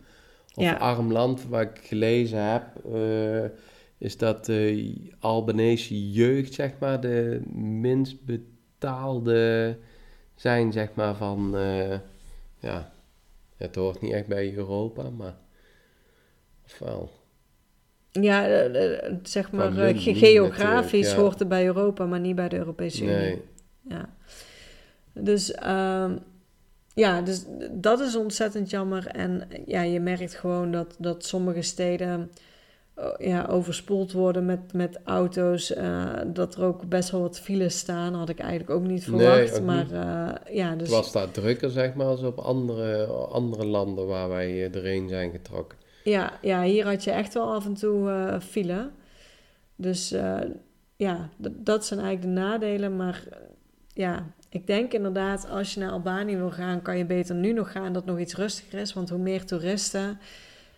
of 0.53 0.77
arm 0.77 1.11
land 1.11 1.47
waar 1.47 1.61
ik 1.61 1.79
gelezen 1.83 2.43
heb... 2.51 2.63
Uh, 2.93 3.45
is 3.97 4.17
dat 4.17 4.45
de 4.45 4.93
Albanese 5.19 6.11
jeugd, 6.11 6.53
zeg 6.53 6.71
maar, 6.79 7.01
de 7.01 7.41
minst 7.55 8.15
betaalde 8.25 9.77
zijn, 10.35 10.71
zeg 10.71 10.89
maar, 10.93 11.15
van, 11.15 11.51
uh, 11.55 11.99
ja, 12.59 12.91
het 13.57 13.75
hoort 13.75 14.01
niet 14.01 14.11
echt 14.11 14.27
bij 14.27 14.53
Europa, 14.53 15.09
maar, 15.09 15.35
of 16.65 16.79
wel. 16.79 17.11
Ja, 18.21 18.67
uh, 18.67 19.13
zeg 19.23 19.51
maar, 19.51 19.71
geografisch 19.95 21.11
ja. 21.11 21.17
hoort 21.17 21.39
het 21.39 21.47
bij 21.47 21.65
Europa, 21.65 22.05
maar 22.05 22.19
niet 22.19 22.35
bij 22.35 22.49
de 22.49 22.57
Europese 22.57 23.03
Unie. 23.03 23.15
Nee. 23.15 23.41
Ja. 23.81 24.09
Dus, 25.13 25.55
um, 25.67 26.19
ja, 26.93 27.21
dus 27.21 27.45
dat 27.71 27.99
is 27.99 28.15
ontzettend 28.15 28.69
jammer. 28.69 29.07
En 29.07 29.47
ja, 29.65 29.81
je 29.81 29.99
merkt 29.99 30.35
gewoon 30.35 30.71
dat, 30.71 30.95
dat 30.99 31.25
sommige 31.25 31.61
steden 31.61 32.31
ja, 33.17 33.45
overspoeld 33.49 34.11
worden 34.11 34.45
met, 34.45 34.73
met 34.73 34.99
auto's. 35.03 35.75
Uh, 35.75 36.13
dat 36.27 36.55
er 36.55 36.63
ook 36.63 36.89
best 36.89 37.09
wel 37.09 37.21
wat 37.21 37.39
files 37.39 37.77
staan, 37.77 38.13
had 38.13 38.29
ik 38.29 38.39
eigenlijk 38.39 38.69
ook 38.69 38.83
niet 38.83 39.03
verwacht. 39.03 39.51
Nee, 39.51 39.61
maar 39.61 39.85
Uh, 39.91 40.55
ja, 40.55 40.75
dus... 40.75 40.87
Het 40.87 40.97
was 40.97 41.11
daar 41.11 41.31
drukker, 41.31 41.69
zeg 41.69 41.93
maar, 41.93 42.05
als 42.05 42.21
op 42.21 42.37
andere, 42.37 43.05
andere 43.05 43.65
landen 43.65 44.07
waar 44.07 44.29
wij 44.29 44.71
erheen 44.71 45.09
zijn 45.09 45.31
getrokken. 45.31 45.77
Ja, 46.05 46.39
ja, 46.41 46.63
hier 46.63 46.85
had 46.85 47.03
je 47.03 47.11
echt 47.11 47.33
wel 47.33 47.53
af 47.53 47.65
en 47.65 47.73
toe 47.73 48.37
file. 48.41 48.89
Dus 49.75 50.09
ja, 50.95 51.29
dat 51.37 51.85
zijn 51.85 51.99
eigenlijk 51.99 52.35
de 52.35 52.41
nadelen. 52.41 52.95
Maar 52.95 53.23
ja, 53.93 54.25
ik 54.49 54.67
denk 54.67 54.93
inderdaad, 54.93 55.49
als 55.49 55.73
je 55.73 55.79
naar 55.79 55.91
Albanië 55.91 56.35
wil 56.35 56.51
gaan, 56.51 56.81
kan 56.81 56.97
je 56.97 57.05
beter 57.05 57.35
nu 57.35 57.53
nog 57.53 57.71
gaan 57.71 57.93
dat 57.93 58.05
nog 58.05 58.19
iets 58.19 58.35
rustiger 58.35 58.79
is. 58.79 58.93
Want 58.93 59.09
hoe 59.09 59.19
meer 59.19 59.45
toeristen 59.45 60.19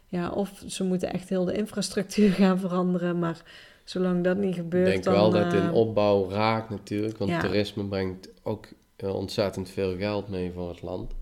ja, 0.08 0.30
of 0.30 0.64
ze 0.68 0.84
moeten 0.84 1.14
echt 1.14 1.30
heel 1.30 1.46
de 1.46 1.54
infrastructuur 1.54 2.32
gaan 2.44 2.60
veranderen. 2.60 3.20
Maar 3.20 3.42
zolang 3.84 4.24
dat 4.24 4.38
niet 4.38 4.56
gebeurt. 4.56 4.88
Ik 4.88 5.04
denk 5.04 5.16
wel 5.16 5.30
dat 5.30 5.44
het 5.44 5.54
in 5.54 5.68
eh, 5.68 5.74
opbouw 5.74 6.30
raakt 6.30 6.70
natuurlijk. 6.70 7.18
Want 7.18 7.40
toerisme 7.40 7.86
brengt 7.86 8.30
ook 8.44 8.68
eh, 8.96 9.16
ontzettend 9.16 9.70
veel 9.70 9.98
geld 9.98 10.28
mee 10.28 10.52
voor 10.52 10.70
het 10.70 10.82
land. 10.82 11.14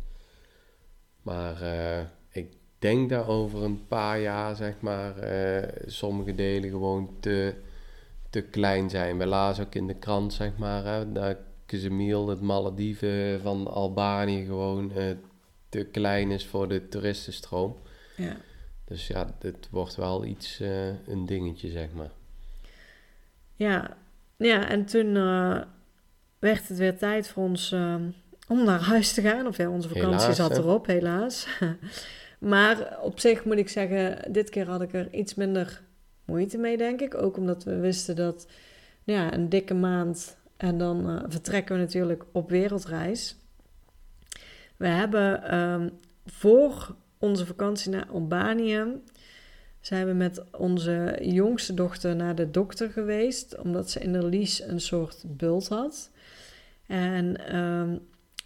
Maar 1.21 1.57
denk 2.85 3.09
dat 3.09 3.27
over 3.27 3.63
een 3.63 3.87
paar 3.87 4.19
jaar, 4.19 4.55
zeg 4.55 4.73
maar, 4.79 5.13
sommige 5.85 6.35
delen 6.35 6.69
gewoon 6.69 7.09
te, 7.19 7.53
te 8.29 8.41
klein 8.41 8.89
zijn. 8.89 9.17
We 9.17 9.25
lazen 9.25 9.65
ook 9.65 9.75
in 9.75 9.87
de 9.87 9.95
krant, 9.95 10.33
zeg 10.33 10.57
maar, 10.57 10.83
hè, 10.83 11.11
dat 11.11 11.37
Kazemiel, 11.65 12.27
het 12.27 12.41
Malediven 12.41 13.41
van 13.41 13.67
Albanië, 13.67 14.45
gewoon 14.45 14.91
te 15.69 15.83
klein 15.91 16.31
is 16.31 16.45
voor 16.45 16.67
de 16.67 16.87
toeristenstroom. 16.87 17.77
Ja. 18.15 18.37
Dus 18.85 19.07
ja, 19.07 19.35
dit 19.39 19.69
wordt 19.71 19.95
wel 19.95 20.25
iets, 20.25 20.61
uh, 20.61 20.87
een 21.07 21.25
dingetje, 21.25 21.69
zeg 21.69 21.87
maar. 21.93 22.11
Ja, 23.55 23.97
ja 24.37 24.69
en 24.69 24.85
toen 24.85 25.13
werd 26.39 26.67
het 26.67 26.77
weer 26.77 26.97
tijd 26.97 27.27
voor 27.27 27.43
ons 27.43 27.71
om 28.47 28.63
naar 28.63 28.81
huis 28.81 29.13
te 29.13 29.21
gaan. 29.21 29.47
Of 29.47 29.57
ja, 29.57 29.69
onze 29.69 29.87
vakantie 29.87 30.19
helaas, 30.19 30.35
zat 30.35 30.57
erop, 30.57 30.85
helaas. 30.85 31.47
Maar 32.45 32.99
op 33.01 33.19
zich 33.19 33.45
moet 33.45 33.57
ik 33.57 33.69
zeggen, 33.69 34.31
dit 34.33 34.49
keer 34.49 34.67
had 34.67 34.81
ik 34.81 34.93
er 34.93 35.13
iets 35.13 35.35
minder 35.35 35.81
moeite 36.25 36.57
mee, 36.57 36.77
denk 36.77 37.01
ik. 37.01 37.21
Ook 37.21 37.37
omdat 37.37 37.63
we 37.63 37.79
wisten 37.79 38.15
dat 38.15 38.47
ja, 39.03 39.33
een 39.33 39.49
dikke 39.49 39.73
maand 39.73 40.37
en 40.57 40.77
dan 40.77 41.25
vertrekken 41.27 41.75
we 41.75 41.81
natuurlijk 41.81 42.25
op 42.31 42.49
wereldreis. 42.49 43.35
We 44.77 44.87
hebben 44.87 45.55
um, 45.59 45.91
voor 46.25 46.95
onze 47.19 47.45
vakantie 47.45 47.91
naar 47.91 48.07
Albanië 48.07 48.85
zijn 49.81 50.07
we 50.07 50.13
met 50.13 50.43
onze 50.51 51.19
jongste 51.21 51.73
dochter 51.73 52.15
naar 52.15 52.35
de 52.35 52.51
dokter 52.51 52.89
geweest, 52.89 53.57
omdat 53.57 53.89
ze 53.89 53.99
in 53.99 54.13
de 54.13 54.25
lies 54.25 54.61
een 54.61 54.81
soort 54.81 55.23
bult 55.27 55.67
had. 55.67 56.11
En 56.87 57.47
ehm, 57.47 57.97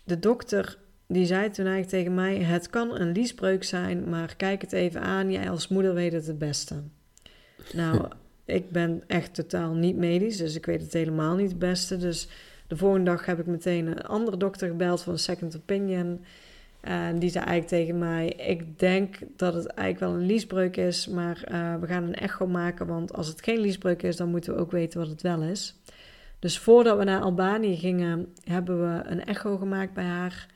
de 0.04 0.20
dokter 0.20 0.78
die 1.12 1.26
zei 1.26 1.50
toen 1.50 1.66
eigenlijk 1.66 1.88
tegen 1.88 2.16
mij: 2.16 2.38
Het 2.38 2.70
kan 2.70 3.00
een 3.00 3.12
liesbreuk 3.12 3.64
zijn, 3.64 4.10
maar 4.10 4.36
kijk 4.36 4.62
het 4.62 4.72
even 4.72 5.02
aan. 5.02 5.32
Jij 5.32 5.50
als 5.50 5.68
moeder 5.68 5.94
weet 5.94 6.14
het 6.14 6.28
het 6.28 6.40
beste. 6.40 6.76
Nou, 7.74 8.08
ik 8.46 8.72
ben 8.72 9.04
echt 9.08 9.34
totaal 9.34 9.74
niet 9.74 9.96
medisch, 9.96 10.38
dus 10.38 10.56
ik 10.56 10.66
weet 10.66 10.82
het 10.82 10.94
helemaal 10.94 11.36
niet 11.36 11.50
het 11.50 11.60
beste. 11.60 11.98
Dus 11.98 12.28
de 12.68 12.78
volgende 12.78 13.12
dag 13.12 13.26
heb 13.26 13.40
ik 13.40 13.46
meteen 13.46 13.88
een 13.88 14.02
andere 14.02 14.38
dokter 14.38 14.68
gebeld 14.68 15.02
van 15.02 15.14
een 15.14 15.20
second 15.20 15.56
opinion. 15.56 16.24
En 16.82 17.20
die 17.20 17.30
zei 17.30 17.46
eigenlijk 17.46 17.84
tegen 17.84 18.00
mij: 18.00 18.28
Ik 18.28 18.80
denk 18.80 19.18
dat 19.36 19.54
het 19.54 19.68
eigenlijk 19.68 20.12
wel 20.12 20.22
een 20.22 20.28
liesbreuk 20.28 20.78
is, 20.78 21.08
maar 21.08 21.44
uh, 21.52 21.76
we 21.76 21.88
gaan 21.88 22.04
een 22.04 22.16
echo 22.16 22.48
maken. 22.48 22.88
Want 22.88 23.14
als 23.14 23.28
het 23.28 23.44
geen 23.44 23.60
liesbreuk 23.60 24.04
is, 24.04 24.16
dan 24.16 24.30
moeten 24.30 24.54
we 24.54 24.60
ook 24.60 24.72
weten 24.72 25.00
wat 25.00 25.10
het 25.10 25.22
wel 25.22 25.42
is. 25.42 25.76
Dus 26.40 26.60
voordat 26.60 26.98
we 26.98 27.04
naar 27.04 27.22
Albanië 27.22 27.78
gingen, 27.78 28.34
hebben 28.44 28.82
we 28.82 29.10
een 29.10 29.26
echo 29.26 29.58
gemaakt 29.58 29.94
bij 29.94 30.04
haar. 30.04 30.48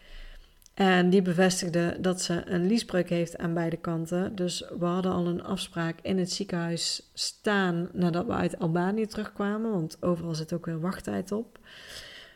En 0.74 1.10
die 1.10 1.22
bevestigde 1.22 1.98
dat 2.00 2.22
ze 2.22 2.42
een 2.46 2.66
liesbreuk 2.68 3.10
heeft 3.10 3.38
aan 3.38 3.54
beide 3.54 3.78
kanten. 3.78 4.36
Dus 4.36 4.64
we 4.80 4.86
hadden 4.86 5.12
al 5.12 5.28
een 5.28 5.44
afspraak 5.44 6.00
in 6.02 6.18
het 6.18 6.32
ziekenhuis 6.32 7.12
staan 7.14 7.90
nadat 7.92 8.26
we 8.26 8.34
uit 8.34 8.60
Albanië 8.60 9.06
terugkwamen. 9.06 9.72
Want 9.72 9.98
overal 10.00 10.36
zit 10.36 10.54
ook 10.54 10.66
weer 10.66 10.80
wachttijd 10.80 11.32
op. 11.32 11.60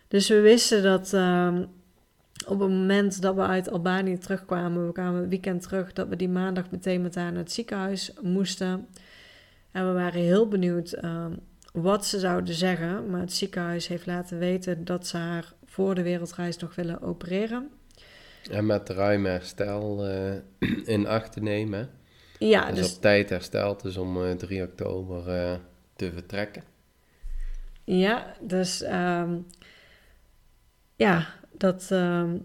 Dus 0.07 0.29
we 0.29 0.39
wisten 0.39 0.83
dat. 0.83 1.13
Uh, 1.13 1.57
op 2.45 2.59
het 2.59 2.69
moment 2.69 3.21
dat 3.21 3.35
we 3.35 3.41
uit 3.41 3.71
Albanië 3.71 4.17
terugkwamen, 4.17 4.85
we 4.85 4.91
kwamen 4.91 5.19
het 5.21 5.29
weekend 5.29 5.61
terug, 5.61 5.93
dat 5.93 6.07
we 6.07 6.15
die 6.15 6.29
maandag 6.29 6.71
meteen 6.71 7.01
met 7.01 7.15
haar 7.15 7.31
naar 7.31 7.41
het 7.41 7.51
ziekenhuis 7.51 8.13
moesten. 8.21 8.87
En 9.71 9.87
we 9.87 9.93
waren 9.93 10.21
heel 10.21 10.47
benieuwd 10.47 10.91
ehm, 10.91 11.31
wat 11.73 12.05
ze 12.05 12.19
zouden 12.19 12.53
zeggen. 12.53 13.09
Maar 13.09 13.19
het 13.19 13.33
ziekenhuis 13.33 13.87
heeft 13.87 14.05
laten 14.05 14.37
weten 14.37 14.85
dat 14.85 15.07
ze 15.07 15.17
haar 15.17 15.53
voor 15.65 15.95
de 15.95 16.01
wereldreis 16.01 16.57
nog 16.57 16.75
willen 16.75 17.01
opereren. 17.01 17.69
En 18.49 18.65
met 18.65 18.89
ruim 18.89 19.25
herstel 19.25 20.09
uh, 20.09 20.33
in 20.95 21.07
acht 21.07 21.31
te 21.31 21.41
nemen. 21.41 21.89
Ja, 22.39 22.65
dus, 22.71 22.75
dus 22.75 22.95
op 22.95 23.01
tijd 23.01 23.29
hersteld, 23.29 23.81
dus 23.81 23.97
om 23.97 24.17
uh, 24.17 24.31
eh, 24.31 24.37
3 24.37 24.63
oktober 24.63 25.27
uh, 25.27 25.55
te 25.95 26.11
vertrekken. 26.11 26.63
Ja, 27.83 28.33
dus 28.41 28.83
um, 28.83 29.45
ja, 30.95 31.27
dat, 31.51 31.87
ehm, 31.91 32.37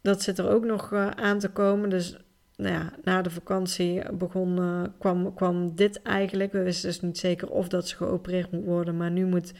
dat 0.00 0.22
zit 0.22 0.38
er 0.38 0.48
ook 0.48 0.64
nog 0.64 0.92
aan 0.92 1.38
te 1.38 1.48
komen. 1.48 1.90
Dus 1.90 2.16
nou 2.56 2.74
ja, 2.74 2.92
na 3.04 3.22
de 3.22 3.30
vakantie 3.30 4.12
begon, 4.12 4.60
kwam, 4.98 5.34
kwam 5.34 5.74
dit 5.74 6.02
eigenlijk. 6.02 6.52
We 6.52 6.62
wisten 6.62 6.88
dus 6.88 7.00
niet 7.00 7.18
zeker 7.18 7.50
of 7.50 7.68
dat 7.68 7.88
ze 7.88 7.96
geopereerd 7.96 8.50
moet 8.50 8.64
worden. 8.64 8.96
Maar 8.96 9.10
nu 9.10 9.26
moet 9.26 9.52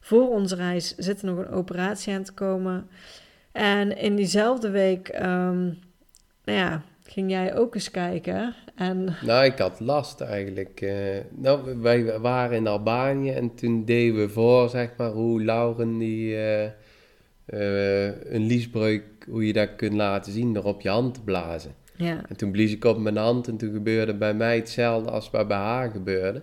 voor 0.00 0.28
onze 0.28 0.54
reis 0.54 0.94
zit 0.96 1.22
er 1.22 1.26
nog 1.26 1.38
een 1.38 1.50
operatie 1.50 2.14
aan 2.14 2.22
te 2.22 2.32
komen. 2.32 2.88
En 3.52 3.96
in 3.96 4.16
diezelfde 4.16 4.70
week, 4.70 5.08
um, 5.08 5.78
nou 6.44 6.58
ja, 6.58 6.82
ging 7.04 7.30
jij 7.30 7.56
ook 7.56 7.74
eens 7.74 7.90
kijken. 7.90 8.54
En... 8.74 9.16
Nou, 9.26 9.44
ik 9.44 9.58
had 9.58 9.80
last 9.80 10.20
eigenlijk. 10.20 10.80
Uh, 10.80 11.16
nou, 11.30 11.80
wij 11.80 12.18
waren 12.18 12.56
in 12.56 12.66
Albanië 12.66 13.30
en 13.30 13.54
toen 13.54 13.84
deden 13.84 14.20
we 14.20 14.28
voor, 14.28 14.68
zeg 14.68 14.90
maar, 14.96 15.10
hoe 15.10 15.44
Lauren 15.44 15.98
die 15.98 16.34
uh, 16.34 16.64
een 18.32 18.46
liesbreuk, 18.46 19.04
hoe 19.28 19.46
je 19.46 19.52
dat 19.52 19.76
kunt 19.76 19.94
laten 19.94 20.32
zien 20.32 20.54
door 20.54 20.64
op 20.64 20.80
je 20.80 20.88
hand 20.88 21.14
te 21.14 21.20
blazen. 21.20 21.74
Ja. 21.96 22.22
En 22.28 22.36
toen 22.36 22.50
blies 22.50 22.72
ik 22.72 22.84
op 22.84 22.98
mijn 22.98 23.16
hand 23.16 23.48
en 23.48 23.56
toen 23.56 23.72
gebeurde 23.72 24.14
bij 24.14 24.34
mij 24.34 24.56
hetzelfde 24.56 25.10
als 25.10 25.30
wat 25.30 25.48
bij 25.48 25.56
haar 25.56 25.90
gebeurde. 25.90 26.42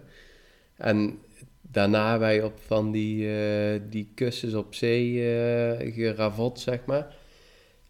En 0.76 1.20
daarna 1.72 2.20
wij 2.20 2.44
op 2.44 2.60
van 2.66 2.92
die, 2.92 3.40
eh, 3.40 3.82
die 3.90 4.12
kussens 4.16 4.54
op 4.54 4.76
zee 4.76 5.36
eh 5.36 5.94
geravot, 5.94 6.60
zeg 6.60 6.80
maar. 6.86 7.16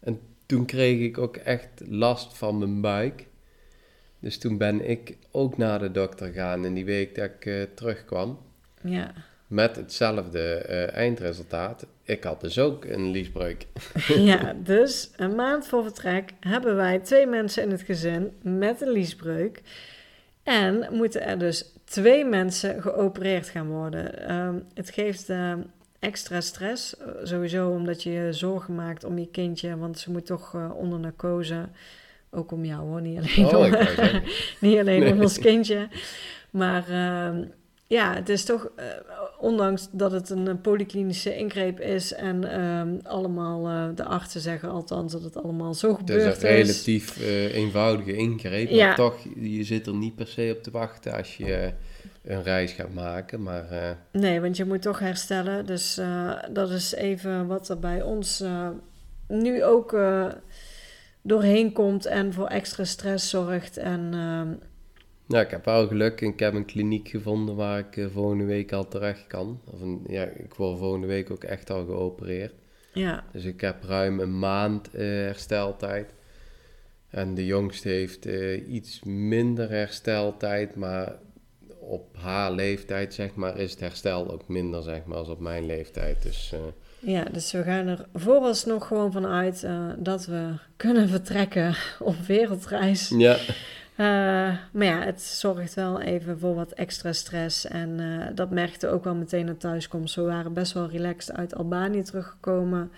En 0.00 0.20
toen 0.46 0.66
kreeg 0.66 1.00
ik 1.00 1.18
ook 1.18 1.36
echt 1.36 1.68
last 1.88 2.36
van 2.36 2.58
mijn 2.58 2.80
buik. 2.80 3.26
Dus 4.20 4.38
toen 4.38 4.58
ben 4.58 4.88
ik 4.88 5.16
ook 5.30 5.56
naar 5.56 5.78
de 5.78 5.90
dokter 5.90 6.26
gegaan 6.26 6.64
in 6.64 6.74
die 6.74 6.84
week 6.84 7.14
dat 7.14 7.24
ik 7.24 7.46
eh, 7.46 7.62
terugkwam. 7.74 8.38
Ja. 8.82 9.12
Met 9.46 9.76
hetzelfde 9.76 10.54
eindresultaat. 10.92 11.86
Ik 12.02 12.24
had 12.24 12.40
dus 12.40 12.58
ook 12.58 12.84
een 12.84 13.10
liesbreuk. 13.10 13.66
ja, 14.30 14.56
dus 14.74 15.10
een 15.16 15.34
maand 15.34 15.66
voor 15.66 15.82
vertrek 15.82 16.30
hebben 16.40 16.76
wij 16.76 16.98
twee 16.98 17.26
mensen 17.26 17.62
in 17.62 17.70
het 17.70 17.82
gezin 17.82 18.32
met 18.42 18.80
een 18.80 18.90
liesbreuk. 18.90 19.62
En 20.42 20.88
moeten 20.90 21.22
er 21.22 21.38
dus 21.38 21.72
twee 21.88 22.24
mensen 22.24 22.82
geopereerd 22.82 23.48
gaan 23.48 23.68
worden. 23.68 24.28
Ehm, 24.28 24.54
het 24.74 24.90
geeft 24.90 25.28
eh, 25.28 25.52
extra 25.98 26.40
stress, 26.40 26.96
eh, 26.96 27.06
sowieso 27.22 27.70
omdat 27.70 28.02
je 28.02 28.10
je 28.10 28.32
zorgen 28.32 28.74
maakt 28.74 29.04
om 29.04 29.18
je 29.18 29.28
kindje, 29.30 29.76
want 29.76 29.98
ze 29.98 30.10
moet 30.10 30.26
toch 30.26 30.54
eh, 30.54 30.70
onder 30.74 30.98
narcose. 30.98 31.68
Ook 32.30 32.52
om 32.52 32.64
jou 32.64 32.80
hoor, 32.80 33.00
niet 33.00 33.18
alleen, 33.18 33.46
Oh, 33.46 33.58
om, 33.58 33.70
niet 34.68 34.78
alleen 34.78 35.12
om 35.12 35.20
ons 35.20 35.38
kindje. 35.38 35.88
Maar 36.50 36.88
ehm, 36.88 37.44
ja, 37.88 38.14
het 38.14 38.28
is 38.28 38.44
toch, 38.44 38.70
eh, 38.76 38.86
ondanks 39.38 39.88
dat 39.92 40.12
het 40.12 40.30
een 40.30 40.48
eh, 40.48 40.54
polyklinische 40.62 41.36
ingreep 41.36 41.80
is 41.80 42.12
en 42.12 42.44
ehm, 42.44 42.96
allemaal, 43.02 43.68
eh, 43.68 43.96
de 43.96 44.04
artsen 44.04 44.40
zeggen 44.40 44.70
althans 44.70 45.12
dat 45.12 45.22
het 45.22 45.42
allemaal 45.42 45.74
zo 45.74 45.96
Het 45.96 46.10
is 46.10 46.24
een 46.24 46.32
relatief 46.32 47.18
eenvoudige 47.52 48.16
ingreep. 48.16 48.70
Ja. 48.70 48.86
Maar 48.86 48.96
toch, 48.96 49.16
je 49.34 49.64
zit 49.64 49.86
er 49.86 49.94
niet 49.94 50.14
per 50.14 50.26
se 50.26 50.54
op 50.56 50.62
te 50.62 50.70
wachten 50.70 51.12
als 51.12 51.36
je 51.36 51.72
een 52.22 52.42
reis 52.42 52.72
gaat 52.72 52.94
maken. 52.94 53.42
Maar 53.42 53.96
Nee, 54.12 54.40
want 54.40 54.56
je 54.56 54.64
moet 54.64 54.82
toch 54.82 54.98
herstellen. 54.98 55.66
Dus 55.66 56.00
dat 56.52 56.70
is 56.70 56.94
even 56.94 57.46
wat 57.46 57.68
er 57.68 57.78
bij 57.78 58.02
ons 58.02 58.44
nu 59.28 59.64
ook 59.64 59.96
doorheen 61.22 61.72
komt 61.72 62.06
en 62.06 62.32
voor 62.32 62.46
extra 62.46 62.84
stress 62.84 63.30
zorgt. 63.30 63.76
En 63.76 64.10
ehm, 64.12 64.67
nou, 65.28 65.44
ik 65.44 65.50
heb 65.50 65.64
wel 65.64 65.86
geluk. 65.86 66.20
Ik 66.20 66.38
heb 66.38 66.54
een 66.54 66.64
kliniek 66.64 67.08
gevonden 67.08 67.56
waar 67.56 67.78
ik 67.78 67.96
eh, 67.96 68.06
volgende 68.12 68.44
week 68.44 68.72
al 68.72 68.88
terecht 68.88 69.26
kan. 69.26 69.60
Of 69.64 69.80
een, 69.80 70.04
ja, 70.08 70.22
ik 70.22 70.54
word 70.54 70.78
volgende 70.78 71.06
week 71.06 71.30
ook 71.30 71.44
echt 71.44 71.70
al 71.70 71.84
geopereerd. 71.84 72.52
ja, 72.92 73.24
Dus 73.32 73.44
ik 73.44 73.60
heb 73.60 73.84
ruim 73.84 74.20
een 74.20 74.38
maand 74.38 74.90
eh, 74.94 75.00
hersteltijd. 75.06 76.14
En 77.10 77.34
de 77.34 77.46
jongste 77.46 77.88
heeft 77.88 78.26
eh, 78.26 78.68
iets 78.68 79.02
minder 79.04 79.70
hersteltijd, 79.70 80.74
maar 80.74 81.12
op 81.80 82.16
haar 82.16 82.52
leeftijd, 82.52 83.14
zeg 83.14 83.34
maar, 83.34 83.58
is 83.58 83.70
het 83.70 83.80
herstel 83.80 84.30
ook 84.30 84.48
minder, 84.48 84.82
zeg 84.82 85.04
maar, 85.04 85.16
als 85.18 85.28
op 85.28 85.40
mijn 85.40 85.66
leeftijd. 85.66 86.22
Dus 86.22 86.54
ja, 86.98 87.24
dus 87.24 87.52
we 87.52 87.62
gaan 87.62 87.86
er 87.86 88.06
vooralsnog 88.14 88.86
gewoon 88.86 89.12
van 89.12 89.26
uit 89.26 89.66
dat 89.98 90.26
we 90.26 90.52
kunnen 90.76 91.08
vertrekken 91.08 91.74
op 91.98 92.16
wereldreis. 92.26 93.08
ja, 93.16 93.36
Eh, 93.98 94.04
maar 94.72 94.86
ja, 94.86 95.00
het 95.00 95.22
zorgt 95.22 95.74
wel 95.74 96.00
even 96.00 96.38
voor 96.38 96.54
wat 96.54 96.72
extra 96.72 97.12
stress. 97.12 97.66
En 97.66 98.00
eh, 98.00 98.26
dat 98.34 98.50
merkte 98.50 98.88
ook 98.88 99.04
wel 99.04 99.14
meteen 99.14 99.48
aan 99.48 99.56
thuiskomst. 99.56 100.14
We 100.14 100.22
waren 100.22 100.52
best 100.52 100.72
wel 100.72 100.88
relaxed 100.88 101.36
uit 101.36 101.54
Albanië 101.54 102.02
teruggekomen. 102.02 102.92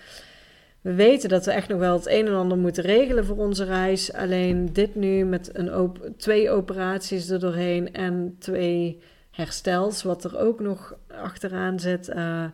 We 0.81 0.95
weten 0.95 1.29
dat 1.29 1.45
we 1.45 1.53
echt 1.53 1.69
nog 1.69 1.79
wel 1.79 1.97
het 1.97 2.09
een 2.09 2.27
en 2.27 2.35
ander 2.35 2.59
moeten 2.59 2.83
regelen 2.83 3.25
voor 3.25 3.37
onze 3.37 3.65
reis. 3.65 4.13
Alleen 4.13 4.73
dit 4.73 4.95
nu 4.95 5.25
met 5.25 5.51
een 5.53 5.93
twee 6.17 6.51
operaties 6.51 7.29
er 7.29 7.41
doorheen 7.41 7.93
en 7.93 8.37
twee 8.39 9.03
herstels, 9.31 10.03
wat 10.03 10.25
er 10.25 10.39
ook 10.39 10.61
nog 10.61 10.95
achteraan 11.23 11.81
zit. 11.81 12.09
eh, 12.09 12.45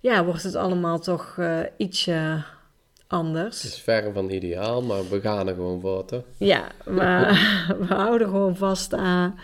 ja, 0.00 0.24
wordt 0.24 0.42
het 0.42 0.54
allemaal 0.54 0.98
toch 0.98 1.40
ietsje 1.76 2.42
anders. 3.06 3.62
het 3.62 3.72
is 3.72 3.80
verre 3.80 4.12
van 4.12 4.30
ideaal, 4.30 4.82
maar 4.82 5.08
we 5.08 5.20
gaan 5.20 5.48
er 5.48 5.54
gewoon 5.54 5.80
voor, 5.80 6.04
toch? 6.04 6.22
Ja, 6.36 6.66
we, 6.84 6.92
we 7.80 7.94
houden 7.94 8.28
gewoon 8.28 8.56
vast 8.56 8.94
aan, 8.94 9.38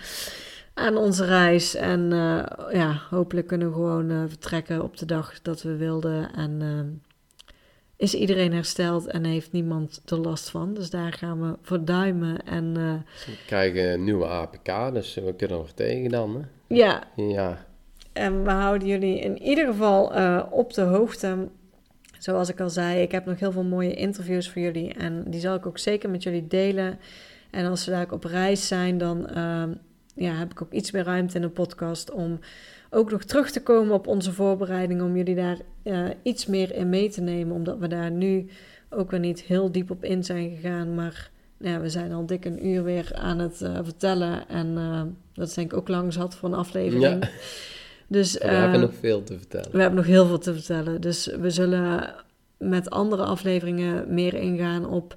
aan 0.75 0.97
onze 0.97 1.25
reis. 1.25 1.75
En 1.75 2.13
eh, 2.13 2.75
ja, 2.75 3.01
hopelijk 3.11 3.47
kunnen 3.47 3.69
we 3.69 3.75
gewoon 3.75 4.11
eh, 4.11 4.23
vertrekken 4.29 4.83
op 4.83 4.97
de 4.97 5.07
dag 5.07 5.43
dat 5.43 5.63
we 5.63 5.77
wilden. 5.77 6.35
En 6.35 6.63
eh, 6.63 7.55
is 7.97 8.15
iedereen 8.15 8.53
hersteld 8.53 9.07
en 9.07 9.25
heeft 9.25 9.53
niemand 9.53 10.03
er 10.07 10.19
last 10.19 10.51
van. 10.51 10.75
Dus 10.75 10.91
daar 10.91 11.13
gaan 11.13 11.41
we 11.41 11.57
voor 11.63 11.85
duimen. 11.85 12.47
En 12.47 12.73
We 13.27 13.37
krijgen 13.47 13.93
een 13.93 14.05
nieuwe 14.05 14.27
APK, 14.27 14.93
dus 14.93 15.15
we 15.15 15.35
kunnen 15.35 15.59
er 15.59 15.75
tegen 15.75 16.11
dan, 16.11 16.35
hè? 16.35 16.75
ja, 16.75 17.03
Ja, 17.17 17.67
En 18.13 18.45
we 18.45 18.51
houden 18.51 18.89
jullie 18.89 19.21
in 19.21 19.43
ieder 19.43 19.67
geval 19.67 20.05
op 20.51 20.73
de 20.73 20.83
hoogte. 20.83 21.49
Zoals 22.23 22.49
ik 22.49 22.61
al 22.61 22.71
zei, 22.71 23.01
ik 23.01 23.13
heb 23.13 23.25
nog 23.25 23.39
heel 23.39 23.53
veel 23.53 23.65
mooie 23.65 23.95
interviews 23.95 24.51
voor 24.51 24.63
jullie. 24.63 24.93
En 24.95 25.25
die 25.27 25.41
zal 25.41 25.55
ik 25.55 25.67
ook 25.67 25.79
zeker 25.79 26.11
met 26.11 26.23
jullie 26.23 26.47
delen. 26.47 26.99
En 27.51 27.67
als 27.67 27.85
we 27.85 27.91
daar 27.91 28.13
op 28.13 28.25
reis 28.25 28.67
zijn, 28.67 28.99
dan 28.99 29.29
ehm, 29.29 29.71
ja, 30.15 30.35
heb 30.35 30.51
ik 30.51 30.63
ook 30.63 30.73
iets 30.73 30.91
meer 30.91 31.05
ruimte 31.05 31.37
in 31.37 31.43
de 31.43 31.49
podcast 31.49 32.11
om 32.11 32.39
ook 32.91 33.11
nog 33.11 33.25
terug 33.25 33.51
te 33.51 33.63
komen 33.63 33.95
op 33.95 34.07
onze 34.07 34.33
voorbereiding. 34.33 35.03
Om 35.03 35.17
jullie 35.17 35.35
daar 35.35 35.59
eh, 35.83 36.05
iets 36.23 36.47
meer 36.47 36.75
in 36.75 36.89
mee 36.89 37.11
te 37.11 37.21
nemen. 37.21 37.55
Omdat 37.55 37.79
we 37.79 37.89
daar 37.89 38.11
nu 38.11 38.47
ook 38.91 39.11
weer 39.11 39.21
niet 39.21 39.41
heel 39.41 39.73
diep 39.73 39.91
op 39.91 40.05
in 40.05 40.25
zijn 40.25 40.51
gegaan. 40.51 40.95
Maar 40.95 41.31
nou 41.59 41.75
ja, 41.75 41.81
we 41.81 41.91
zijn 41.91 42.13
al 42.13 42.27
dik 42.27 42.45
een 42.45 42.67
uur 42.67 42.85
weer 42.85 43.11
aan 43.15 43.39
het 43.39 43.63
eh, 43.63 43.79
vertellen. 43.83 44.49
En 44.49 44.77
eh, 44.77 45.03
dat 45.33 45.49
is 45.49 45.55
denk 45.55 45.73
ik 45.73 45.79
ook 45.79 45.89
lang 45.89 46.13
zat 46.13 46.35
voor 46.35 46.49
een 46.49 46.55
aflevering. 46.55 47.31
Dus, 48.13 48.33
we 48.33 48.47
hebben 48.47 48.75
eh, 48.75 48.81
nog 48.81 48.95
veel 49.01 49.23
te 49.25 49.39
vertellen. 49.39 49.71
we 49.73 49.81
hebben 49.81 49.97
nog 49.97 50.07
heel 50.07 50.27
veel 50.27 50.39
te 50.39 50.53
vertellen. 50.53 51.01
Dus 51.01 51.27
we 51.27 51.51
zullen 51.51 52.15
met 52.59 52.91
andere 52.91 53.23
afleveringen 53.25 54.15
meer 54.15 54.35
ingaan 54.35 54.87
op 54.87 55.15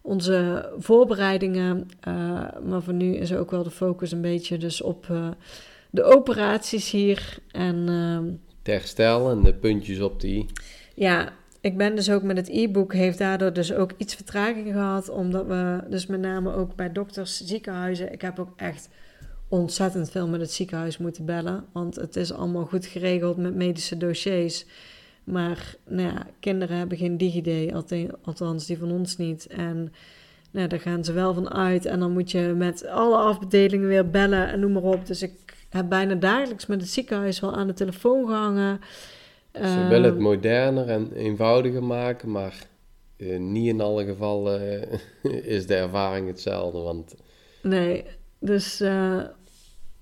onze 0.00 0.68
voorbereidingen. 0.78 1.88
Eh, 2.00 2.14
maar 2.64 2.82
voor 2.82 2.94
nu 2.94 3.14
is 3.16 3.34
ook 3.34 3.50
wel 3.50 3.62
de 3.62 3.70
focus 3.70 4.12
een 4.12 4.20
beetje 4.20 4.58
dus 4.58 4.82
op 4.82 5.06
eh, 5.10 5.28
de 5.90 6.02
operaties 6.02 6.90
hier. 6.90 7.38
En 7.50 7.88
ehm, 7.88 8.24
Het 8.58 8.66
herstel 8.66 9.30
en 9.30 9.42
de 9.42 9.54
puntjes 9.54 10.00
op 10.00 10.20
die... 10.20 10.46
ja, 10.94 11.32
ik 11.60 11.76
ben 11.76 11.96
dus 11.96 12.10
ook 12.10 12.22
met 12.22 12.36
het 12.36 12.48
e-book, 12.48 12.92
heeft 12.92 13.18
daardoor 13.18 13.52
dus 13.52 13.72
ook 13.72 13.90
iets 13.96 14.14
vertraging 14.14 14.72
gehad. 14.72 15.08
Omdat 15.08 15.46
we 15.46 15.80
dus 15.88 16.06
met 16.06 16.20
name 16.20 16.54
ook 16.54 16.74
bij 16.74 16.92
dokters, 16.92 17.44
ziekenhuizen, 17.44 18.12
ik 18.12 18.20
heb 18.20 18.38
ook 18.38 18.52
echt 18.56 18.88
ontzettend 19.48 20.10
veel 20.10 20.28
met 20.28 20.40
het 20.40 20.52
ziekenhuis 20.52 20.98
moeten 20.98 21.24
bellen. 21.24 21.64
Want 21.72 21.96
het 21.96 22.16
is 22.16 22.32
allemaal 22.32 22.64
goed 22.64 22.86
geregeld 22.86 23.36
met 23.36 23.54
medische 23.54 23.96
dossiers. 23.96 24.64
Maar 25.24 25.74
nou 25.86 26.08
ja, 26.08 26.26
kinderen 26.40 26.76
hebben 26.76 26.98
geen 26.98 27.16
DigiD, 27.16 27.72
althans- 28.22 28.66
die 28.66 28.78
van 28.78 28.90
ons 28.90 29.16
niet. 29.16 29.46
En 29.46 29.92
nou, 30.50 30.68
daar 30.68 30.80
gaan 30.80 31.04
ze 31.04 31.12
wel 31.12 31.34
van 31.34 31.50
uit. 31.50 31.86
En 31.86 32.00
dan 32.00 32.12
moet 32.12 32.30
je 32.30 32.40
met 32.56 32.86
alle 32.86 33.16
afdelingen 33.16 33.88
weer 33.88 34.10
bellen 34.10 34.48
en 34.48 34.60
noem 34.60 34.72
maar 34.72 34.82
op. 34.82 35.06
Dus 35.06 35.22
ik 35.22 35.32
heb 35.68 35.88
bijna 35.88 36.14
dagelijks 36.14 36.66
met 36.66 36.80
het 36.80 36.90
ziekenhuis 36.90 37.40
wel 37.40 37.54
aan 37.56 37.66
de 37.66 37.72
telefoon 37.72 38.26
gehangen. 38.26 38.80
Ze 39.52 39.58
Ehm, 39.60 39.88
willen 39.88 40.10
het 40.10 40.18
moderner 40.18 40.88
en 40.88 41.12
eenvoudiger 41.12 41.82
maken, 41.84 42.30
maar 42.30 42.66
eh, 43.16 43.38
niet 43.38 43.66
in 43.66 43.80
alle 43.80 44.04
gevallen 44.04 44.82
eh, 45.22 45.34
is 45.56 45.66
de 45.66 45.74
ervaring 45.74 46.26
hetzelfde. 46.26 46.78
Want 46.78 47.14
Nee, 47.62 48.04
dus 48.40 48.80
eh, 48.80 49.20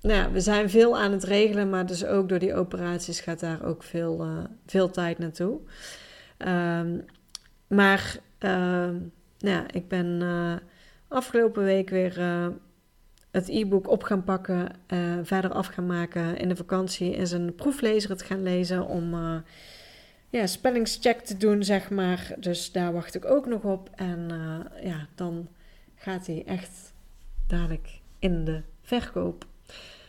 nou 0.01 0.31
we 0.31 0.39
zijn 0.39 0.69
veel 0.69 0.97
aan 0.97 1.11
het 1.11 1.23
regelen, 1.23 1.69
maar 1.69 1.85
dus 1.85 2.05
ook 2.05 2.29
door 2.29 2.39
die 2.39 2.53
operaties 2.53 3.19
gaat 3.19 3.39
daar 3.39 3.65
ook 3.65 3.83
veel, 3.83 4.21
eh, 4.21 4.43
veel 4.65 4.89
tijd 4.89 5.17
naartoe. 5.17 5.59
Ehm, 6.37 6.97
maar 7.67 8.19
ehm, 8.37 8.93
nou 9.39 9.55
ja, 9.55 9.63
ik 9.71 9.87
ben 9.87 10.21
eh, 10.21 10.55
afgelopen 11.07 11.63
week 11.63 11.89
weer 11.89 12.19
eh, 12.19 12.47
het 13.31 13.49
e-book 13.49 13.89
op 13.89 14.03
gaan 14.03 14.23
pakken, 14.23 14.69
verder 15.23 15.51
af 15.51 15.67
gaan 15.67 15.85
maken. 15.85 16.37
In 16.37 16.49
de 16.49 16.55
vakantie 16.55 17.15
is 17.15 17.31
een 17.31 17.55
proeflezer 17.55 18.09
het 18.09 18.21
gaan 18.21 18.43
lezen 18.43 18.87
om 18.87 19.13
ja, 20.29 20.47
spellingscheck 20.47 21.19
te 21.19 21.37
doen, 21.37 21.63
zeg 21.63 21.89
maar. 21.89 22.35
Dus 22.39 22.71
daar 22.71 22.93
wacht 22.93 23.15
ik 23.15 23.25
ook 23.25 23.45
nog 23.45 23.63
op. 23.63 23.89
En 23.95 24.29
ja, 24.83 25.07
dan 25.15 25.47
gaat 25.95 26.27
hij 26.27 26.43
echt 26.45 26.93
dadelijk 27.47 27.99
in 28.19 28.45
de 28.45 28.61
verkoop. 28.81 29.45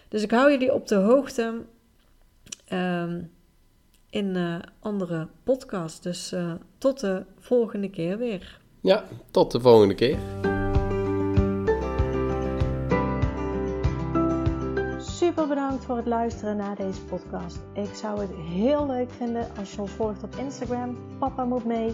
Dus 0.08 0.22
ik 0.22 0.30
hou 0.30 0.50
jullie 0.50 0.74
op 0.74 0.88
de 0.88 0.94
hoogte 0.94 1.64
ehm, 2.64 3.20
in 4.10 4.36
eh, 4.36 4.56
andere 4.80 5.28
podcasts. 5.44 6.00
Dus 6.00 6.32
eh, 6.32 6.52
tot 6.78 7.00
de 7.00 7.24
volgende 7.38 7.90
keer 7.90 8.18
weer. 8.18 8.60
ja, 8.80 9.04
tot 9.30 9.50
de 9.52 9.60
volgende 9.60 9.94
keer. 9.94 10.18
Super 15.00 15.48
bedankt 15.48 15.84
voor 15.84 15.96
het 15.96 16.06
luisteren 16.06 16.56
naar 16.56 16.76
deze 16.76 17.04
podcast. 17.04 17.58
Ik 17.72 17.94
zou 17.94 18.20
het 18.20 18.30
heel 18.34 18.86
leuk 18.86 19.10
vinden 19.10 19.46
als 19.58 19.74
je 19.74 19.80
ons 19.80 19.90
volgt 19.90 20.22
op 20.22 20.34
Instagram. 20.36 20.98
Papa 21.18 21.44
moet 21.44 21.64
mee. 21.64 21.92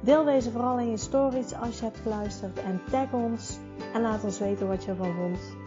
Deel 0.00 0.24
deze 0.24 0.50
vooral 0.50 0.78
in 0.78 0.90
je 0.90 0.96
stories 0.96 1.54
als 1.54 1.78
je 1.78 1.84
hebt 1.84 1.98
geluisterd 1.98 2.58
en 2.58 2.80
tag 2.90 3.12
ons 3.12 3.58
en 3.94 4.00
laat 4.00 4.24
ons 4.24 4.38
weten 4.38 4.68
wat 4.68 4.84
je 4.84 4.90
ervan 4.90 5.14
vond. 5.14 5.65